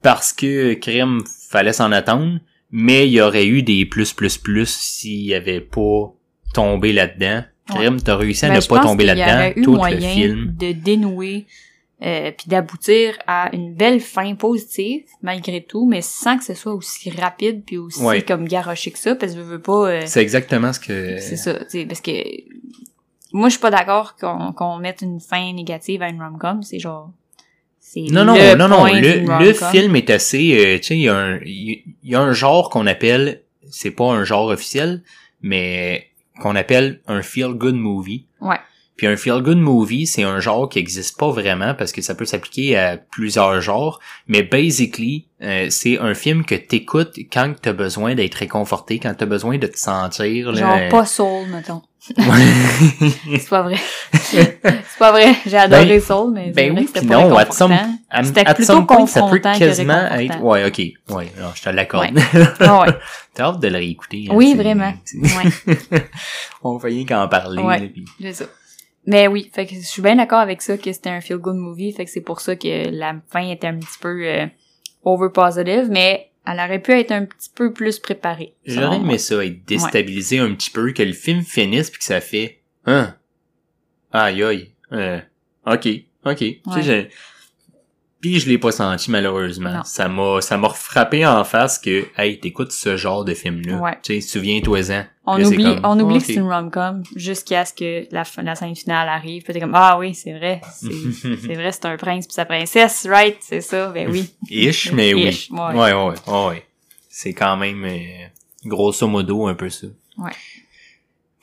parce 0.02 0.32
que 0.32 0.74
crime 0.74 1.20
fallait 1.50 1.72
s'en 1.72 1.92
attendre, 1.92 2.38
mais 2.76 3.06
il 3.06 3.12
y 3.12 3.20
aurait 3.20 3.46
eu 3.46 3.62
des 3.62 3.86
plus 3.86 4.12
plus 4.12 4.36
plus 4.36 4.68
s'il 4.68 5.22
y 5.24 5.32
avait 5.34 5.60
pas 5.60 6.12
tombé 6.52 6.92
là-dedans. 6.92 7.44
Crime, 7.68 8.00
t'as 8.00 8.16
réussi 8.16 8.44
à 8.44 8.48
Ben, 8.50 8.56
ne 8.56 8.66
pas 8.66 8.80
tomber 8.80 9.04
là-dedans 9.04 9.62
tout 9.62 9.76
le 9.82 10.00
film. 10.00 10.54
de 10.58 10.72
dénouer 10.72 11.46
euh, 12.02 12.32
puis 12.36 12.48
d'aboutir 12.48 13.16
à 13.28 13.48
une 13.54 13.72
belle 13.74 14.00
fin 14.00 14.34
positive 14.34 15.04
malgré 15.22 15.62
tout, 15.62 15.86
mais 15.86 16.02
sans 16.02 16.36
que 16.36 16.44
ce 16.44 16.52
soit 16.54 16.74
aussi 16.74 17.10
rapide 17.10 17.62
puis 17.64 17.78
aussi 17.78 18.02
Ouais. 18.02 18.22
comme 18.22 18.46
garoché 18.48 18.90
que 18.90 18.98
ça, 18.98 19.14
parce 19.14 19.32
que 19.32 19.38
je 19.38 19.44
veux 19.44 19.60
pas. 19.62 19.88
euh, 19.88 20.02
C'est 20.04 20.20
exactement 20.20 20.72
ce 20.72 20.80
que 20.80 21.18
c'est 21.20 21.36
ça, 21.36 21.64
tu 21.64 21.86
parce 21.86 22.00
que 22.00 22.10
moi 23.32 23.48
je 23.48 23.52
suis 23.54 23.60
pas 23.60 23.70
d'accord 23.70 24.16
qu'on 24.16 24.78
mette 24.78 25.00
une 25.02 25.20
fin 25.20 25.52
négative 25.52 26.02
à 26.02 26.08
une 26.08 26.20
rom-com, 26.20 26.62
c'est 26.62 26.78
genre 26.80 27.10
Non, 27.96 28.24
non, 28.24 28.34
non, 28.56 28.68
non. 28.68 28.84
Le, 28.84 29.44
le 29.44 29.52
film 29.52 29.96
est 29.96 30.10
assez, 30.10 30.58
euh, 30.58 30.78
tu 30.78 30.84
sais, 30.84 30.96
il 30.96 31.02
y 31.02 31.08
a 31.08 31.16
un, 31.16 31.40
il 31.44 31.82
y 32.02 32.14
a 32.14 32.20
un 32.20 32.32
genre 32.32 32.70
qu'on 32.70 32.86
appelle, 32.86 33.42
c'est 33.70 33.90
pas 33.90 34.06
un 34.06 34.24
genre 34.24 34.48
officiel, 34.48 35.02
mais 35.42 36.08
qu'on 36.40 36.56
appelle 36.56 37.00
un 37.06 37.22
feel-good 37.22 37.74
movie. 37.74 38.26
Ouais. 38.40 38.56
Puis 38.96 39.08
un 39.08 39.16
feel-good 39.16 39.58
movie, 39.58 40.06
c'est 40.06 40.22
un 40.22 40.38
genre 40.38 40.68
qui 40.68 40.78
existe 40.78 41.18
pas 41.18 41.28
vraiment 41.30 41.74
parce 41.74 41.90
que 41.90 42.00
ça 42.00 42.14
peut 42.14 42.24
s'appliquer 42.24 42.76
à 42.76 42.96
plusieurs 42.96 43.60
genres, 43.60 43.98
mais 44.28 44.44
basically, 44.44 45.26
euh, 45.42 45.66
c'est 45.68 45.98
un 45.98 46.14
film 46.14 46.44
que 46.44 46.54
t'écoutes 46.54 47.18
quand 47.32 47.54
t'as 47.60 47.72
besoin 47.72 48.14
d'être 48.14 48.36
réconforté, 48.36 49.00
quand 49.00 49.12
t'as 49.14 49.26
besoin 49.26 49.58
de 49.58 49.66
te 49.66 49.78
sentir. 49.78 50.54
Genre 50.54 50.76
euh, 50.76 50.88
pas 50.90 51.06
Soul, 51.06 51.48
mettons. 51.48 51.82
C'est 52.06 53.48
pas 53.48 53.62
vrai. 53.62 53.76
c'est 54.12 54.60
pas 54.98 55.10
vrai. 55.10 55.34
J'ai 55.46 55.56
adoré 55.56 55.86
Ben- 55.86 56.00
Soul, 56.02 56.32
mais 56.34 56.50
ben 56.50 56.72
vrai 56.72 56.80
oui, 56.82 56.86
que 56.86 56.92
pas 56.92 57.00
non, 57.00 58.24
C'était 58.24 58.44
plutôt 58.44 58.82
point, 58.82 59.06
ça 59.06 59.20
peut 59.22 59.26
confrontant 59.26 59.52
que 59.54 59.58
quasiment 59.58 60.06
être... 60.10 60.40
Ouais, 60.42 60.66
ok. 60.66 60.78
Ouais, 61.16 61.32
non, 61.40 61.48
je 61.54 61.62
te 61.62 61.68
l'accorde. 61.70 62.14
Ouais. 62.14 62.22
T'as 63.34 63.44
hâte 63.44 63.60
de 63.60 63.68
le 63.68 63.76
réécouter. 63.78 64.26
hein, 64.28 64.34
Oui, 64.34 64.54
vraiment. 64.54 64.92
Ouais, 65.14 65.74
On 66.62 66.76
va 66.76 66.88
rien 66.88 67.06
qu'en 67.06 67.26
parler. 67.28 67.62
Ouais. 67.62 67.88
puis- 67.88 68.04
c'est 68.20 68.32
ça. 68.34 68.44
Mais 69.06 69.26
oui, 69.26 69.50
fait 69.54 69.66
que 69.66 69.74
je 69.74 69.80
suis 69.80 70.02
bien 70.02 70.16
d'accord 70.16 70.40
avec 70.40 70.60
ça 70.62 70.76
que 70.78 70.92
c'était 70.92 71.10
un 71.10 71.20
feel 71.20 71.36
good 71.38 71.56
movie, 71.56 71.92
fait 71.92 72.04
que 72.04 72.10
c'est 72.10 72.20
pour 72.22 72.40
ça 72.40 72.56
que 72.56 72.90
la 72.90 73.14
fin 73.30 73.48
était 73.50 73.66
un 73.66 73.76
petit 73.78 73.98
peu 74.00 74.08
euh, 74.26 74.46
over 75.04 75.28
positive, 75.32 75.88
mais 75.90 76.30
elle 76.46 76.58
aurait 76.58 76.80
pu 76.80 76.92
être 76.92 77.12
un 77.12 77.24
petit 77.24 77.50
peu 77.54 77.72
plus 77.72 77.98
préparée. 77.98 78.54
J'aurais 78.66 78.96
aimé 78.96 79.18
ça, 79.18 79.44
être 79.44 79.64
déstabilisé 79.64 80.38
un 80.38 80.54
petit 80.54 80.70
peu, 80.70 80.92
que 80.92 81.02
le 81.02 81.12
film 81.12 81.42
finisse 81.42 81.90
puis 81.90 81.98
que 81.98 82.04
ça 82.04 82.20
fait... 82.20 82.60
Hein? 82.86 83.14
Aïe, 84.12 84.42
aïe. 84.42 84.70
Euh, 84.92 85.20
ok, 85.66 85.88
ok. 86.24 86.36
Tu 86.36 86.60
sais, 86.82 86.82
Ouais. 86.82 87.08
Puis 88.24 88.40
je 88.40 88.48
l'ai 88.48 88.56
pas 88.56 88.72
senti 88.72 89.10
malheureusement. 89.10 89.70
Non. 89.70 89.84
Ça 89.84 90.08
m'a 90.08 90.40
ça 90.40 90.56
m'a 90.56 90.70
frappé 90.70 91.26
en 91.26 91.44
face 91.44 91.78
que 91.78 92.06
hey, 92.16 92.40
t'écoutes 92.40 92.72
ce 92.72 92.96
genre 92.96 93.22
de 93.22 93.34
film 93.34 93.60
là. 93.66 93.76
Ouais. 93.76 93.98
Tu 94.02 94.14
sais, 94.14 94.26
souviens-toi-en. 94.26 95.04
On 95.26 95.36
Là, 95.36 95.46
oublie, 95.46 95.62
comme, 95.62 95.80
on 95.84 96.00
oublie 96.00 96.20
que 96.20 96.24
c'est 96.24 96.34
une 96.36 96.50
rom-com 96.50 97.02
jusqu'à 97.16 97.66
ce 97.66 97.74
que 97.74 98.06
la, 98.10 98.24
la 98.42 98.54
scène 98.54 98.74
finale 98.74 99.10
arrive. 99.10 99.42
Puis 99.42 99.52
t'es 99.52 99.60
comme, 99.60 99.74
ah 99.74 99.98
oui, 99.98 100.14
c'est 100.14 100.32
vrai. 100.32 100.62
C'est 100.80 101.54
vrai, 101.54 101.70
c'est 101.70 101.84
un 101.84 101.98
prince 101.98 102.26
puis 102.26 102.32
sa 102.32 102.46
princesse, 102.46 103.06
right? 103.10 103.36
C'est 103.42 103.60
ça, 103.60 103.90
ben 103.90 104.08
oui. 104.10 104.32
Ish, 104.48 104.90
mais 104.92 105.10
Ish, 105.10 105.50
oui. 105.50 105.58
ouais. 105.58 105.74
Ouais, 105.74 105.92
ouais, 105.92 106.14
ouais. 106.26 106.46
ouais. 106.48 106.66
C'est 107.10 107.34
quand 107.34 107.58
même 107.58 107.84
euh, 107.84 108.26
grosso 108.64 109.06
modo 109.06 109.48
un 109.48 109.54
peu 109.54 109.68
ça. 109.68 109.88
Ouais. 110.16 110.32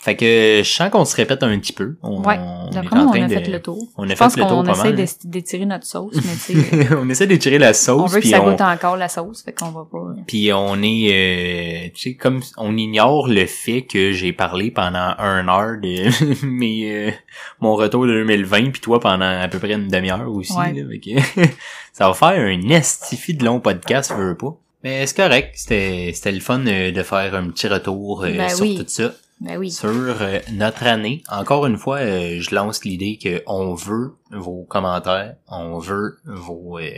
Fait 0.04 0.16
que 0.16 0.62
je 0.64 0.68
sens 0.70 0.90
qu'on 0.90 1.06
se 1.06 1.16
répète 1.16 1.44
un 1.44 1.60
petit 1.60 1.74
peu. 1.74 1.96
On, 2.02 2.24
Ouais. 2.24 2.40
on 2.40 2.72
est 2.72 2.78
en 2.78 2.82
on 2.82 3.12
train 3.12 3.22
a 3.24 3.28
de... 3.28 3.34
fait 3.36 3.48
le 3.52 3.62
tour. 3.62 3.78
On 3.98 4.04
a 4.04 4.08
Je 4.08 4.12
fait 4.14 4.18
pense 4.18 4.36
le 4.36 4.46
tour 4.48 4.64
pas 4.64 4.72
essaie 4.72 5.18
d'étirer 5.26 5.66
notre 5.68 5.86
sauce, 5.86 6.16
mais 6.16 6.22
tu 6.44 6.60
sais, 6.88 6.96
on 6.96 7.08
essaie 7.08 7.28
d'étirer 7.28 7.60
la 7.60 7.74
sauce 7.76 8.02
on 8.02 8.06
veut 8.16 8.20
que 8.20 8.28
ça 8.28 8.42
on, 8.42 8.50
goûte 8.50 8.62
encore 8.62 8.98
la 8.98 9.08
sauce, 9.10 9.44
fait 9.44 9.54
qu'on 9.54 9.70
va 9.70 9.86
pas... 9.92 9.98
euh, 10.00 10.16
puis 10.26 10.52
on 10.54 10.82
est 10.82 11.86
euh, 11.86 11.90
tu 11.94 12.02
sais 12.12 12.14
comme 12.16 12.42
on 12.58 12.76
ignore 12.78 13.28
le 13.28 13.46
fait 13.46 13.84
que 13.84 14.12
j'ai 14.12 14.34
parlé 14.34 14.72
pendant 14.72 15.14
un 15.20 15.48
heure 15.48 15.80
de 15.80 16.46
mes 16.48 16.92
euh, 17.10 17.12
mon 17.60 17.76
retour 17.76 18.08
de 18.08 18.14
2020 18.14 18.72
puis 18.72 18.82
toi 18.82 19.00
pendant 19.00 19.40
à 19.42 19.48
peu 19.50 19.60
près 19.60 19.74
une 19.74 19.88
demi-heure 19.88 20.28
aussi 20.32 20.54
Ouais. 20.54 20.74
là, 20.74 20.84
fait 20.90 21.00
que 21.00 21.46
ça 21.94 22.08
va 22.08 22.14
faire 22.16 22.40
un 22.44 22.70
estifi 22.70 23.36
de 23.36 23.46
long 23.46 23.60
podcast 23.60 24.12
veux 24.18 24.36
pas 24.36 24.56
mais 24.84 25.06
c'est 25.06 25.16
correct 25.18 25.52
c'était 25.56 26.12
c'était 26.16 26.32
le 26.32 26.40
fun 26.40 26.66
euh, 26.66 26.92
de 26.92 27.04
faire 27.04 27.36
un 27.36 27.50
petit 27.50 27.68
retour 27.68 28.24
euh, 28.24 28.32
Ben 28.36 28.50
sur 28.50 28.66
oui. 28.66 28.78
tout 28.78 28.86
ça 28.88 29.14
Ben 29.42 29.58
oui. 29.58 29.72
sur 29.72 29.90
euh, 29.90 30.40
notre 30.54 30.86
année. 30.86 31.24
Encore 31.30 31.66
une 31.66 31.78
fois, 31.78 31.98
euh, 31.98 32.38
je 32.40 32.54
lance 32.56 32.86
l'idée 32.86 33.18
que 33.22 33.42
on 33.48 33.74
veut 33.74 34.14
vos 34.32 34.64
commentaires, 34.70 35.36
on 35.48 35.80
veut 35.80 36.20
vos 36.26 36.78
euh, 36.80 36.90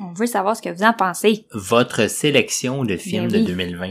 On 0.00 0.12
veut 0.12 0.26
savoir 0.26 0.56
ce 0.56 0.62
que 0.62 0.68
vous 0.70 0.84
en 0.84 0.92
pensez. 0.92 1.44
votre 1.52 2.08
sélection 2.08 2.84
de 2.84 2.96
films 2.96 3.28
Ben 3.28 3.38
oui. 3.38 3.42
de 3.42 3.46
2020. 3.48 3.86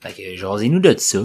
Fait 0.00 0.12
que 0.12 0.36
jasez-nous 0.36 0.80
de 0.80 0.94
ça. 0.98 1.20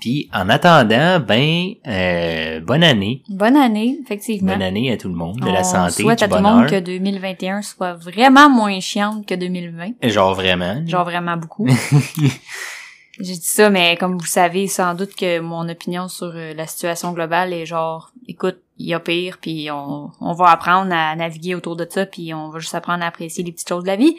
Puis 0.00 0.30
en 0.32 0.48
attendant, 0.48 1.18
ben 1.20 1.72
euh, 1.86 2.60
bonne 2.60 2.84
année. 2.84 3.22
Bonne 3.28 3.56
année, 3.56 3.98
effectivement. 4.02 4.52
Bonne 4.52 4.62
année 4.62 4.90
à 4.92 4.96
tout 4.96 5.08
le 5.08 5.14
monde, 5.16 5.40
de 5.40 5.46
On 5.48 5.52
la 5.52 5.64
santé, 5.64 6.04
souhaite 6.04 6.18
du 6.20 6.24
à 6.24 6.28
tout 6.28 6.36
le 6.36 6.42
monde 6.42 6.66
que 6.68 6.78
2021 6.80 7.60
soit 7.62 7.94
vraiment 7.94 8.48
moins 8.48 8.78
chiante 8.80 9.26
que 9.26 9.34
2020. 9.34 10.08
Genre 10.08 10.34
vraiment. 10.34 10.82
Genre 10.86 11.04
vraiment 11.04 11.36
beaucoup. 11.36 11.66
J'ai 13.20 13.34
dit 13.34 13.40
ça, 13.42 13.68
mais 13.68 13.96
comme 13.98 14.16
vous 14.16 14.26
savez 14.26 14.66
sans 14.66 14.94
doute 14.94 15.14
que 15.14 15.40
mon 15.40 15.68
opinion 15.68 16.08
sur 16.08 16.32
euh, 16.34 16.54
la 16.54 16.66
situation 16.66 17.12
globale 17.12 17.52
est 17.52 17.66
genre, 17.66 18.12
écoute, 18.26 18.58
il 18.78 18.86
y 18.86 18.94
a 18.94 19.00
pire, 19.00 19.36
puis 19.38 19.70
on, 19.70 20.10
on 20.20 20.32
va 20.32 20.50
apprendre 20.50 20.90
à 20.94 21.14
naviguer 21.14 21.54
autour 21.54 21.76
de 21.76 21.86
ça, 21.88 22.06
puis 22.06 22.32
on 22.32 22.48
va 22.48 22.60
juste 22.60 22.74
apprendre 22.74 23.04
à 23.04 23.08
apprécier 23.08 23.44
les 23.44 23.52
petites 23.52 23.68
choses 23.68 23.82
de 23.82 23.88
la 23.88 23.96
vie. 23.96 24.16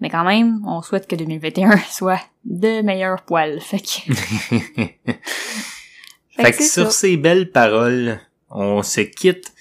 Mais 0.00 0.08
quand 0.08 0.22
même, 0.22 0.62
on 0.64 0.82
souhaite 0.82 1.08
que 1.08 1.16
2021 1.16 1.78
soit 1.90 2.20
de 2.44 2.80
meilleurs 2.82 3.22
poils. 3.22 3.60
Fait 3.60 3.80
que... 3.80 4.84
fait 6.36 6.52
que 6.52 6.62
sur 6.62 6.92
ces 6.92 7.16
belles 7.16 7.50
paroles, 7.50 8.20
on 8.50 8.84
se 8.84 9.00
quitte 9.00 9.52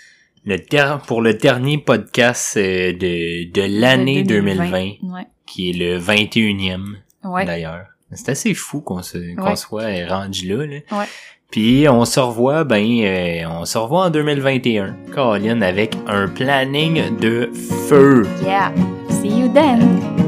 le 0.45 0.57
pour 1.07 1.21
le 1.21 1.33
dernier 1.33 1.79
podcast 1.79 2.55
euh, 2.57 2.93
de, 2.93 3.51
de 3.51 3.81
l'année 3.81 4.23
2020, 4.23 4.91
qui 5.47 5.71
est 5.71 5.73
le 5.73 5.99
21e 5.99 6.97
ouais. 7.23 7.45
d'ailleurs. 7.45 7.87
C'est 8.13 8.29
assez 8.29 8.53
fou 8.53 8.81
qu'on 8.81 9.01
se 9.01 9.35
qu'on 9.35 9.55
soit 9.55 10.07
rendu 10.07 10.47
là. 10.47 10.65
là. 10.65 10.77
Ouais. 10.91 11.05
Puis 11.51 11.87
on 11.87 12.03
se 12.03 12.19
revoit, 12.19 12.63
ben, 12.65 12.83
euh, 12.83 13.43
on 13.49 13.65
se 13.65 13.77
revoit 13.77 14.05
en 14.05 14.09
2021, 14.09 14.95
Caroline, 15.13 15.63
avec 15.63 15.95
un 16.07 16.27
planning 16.27 17.17
de 17.17 17.49
feu. 17.87 18.27
Yeah. 18.43 18.73
See 19.09 19.29
you 19.29 19.47
then. 19.53 20.26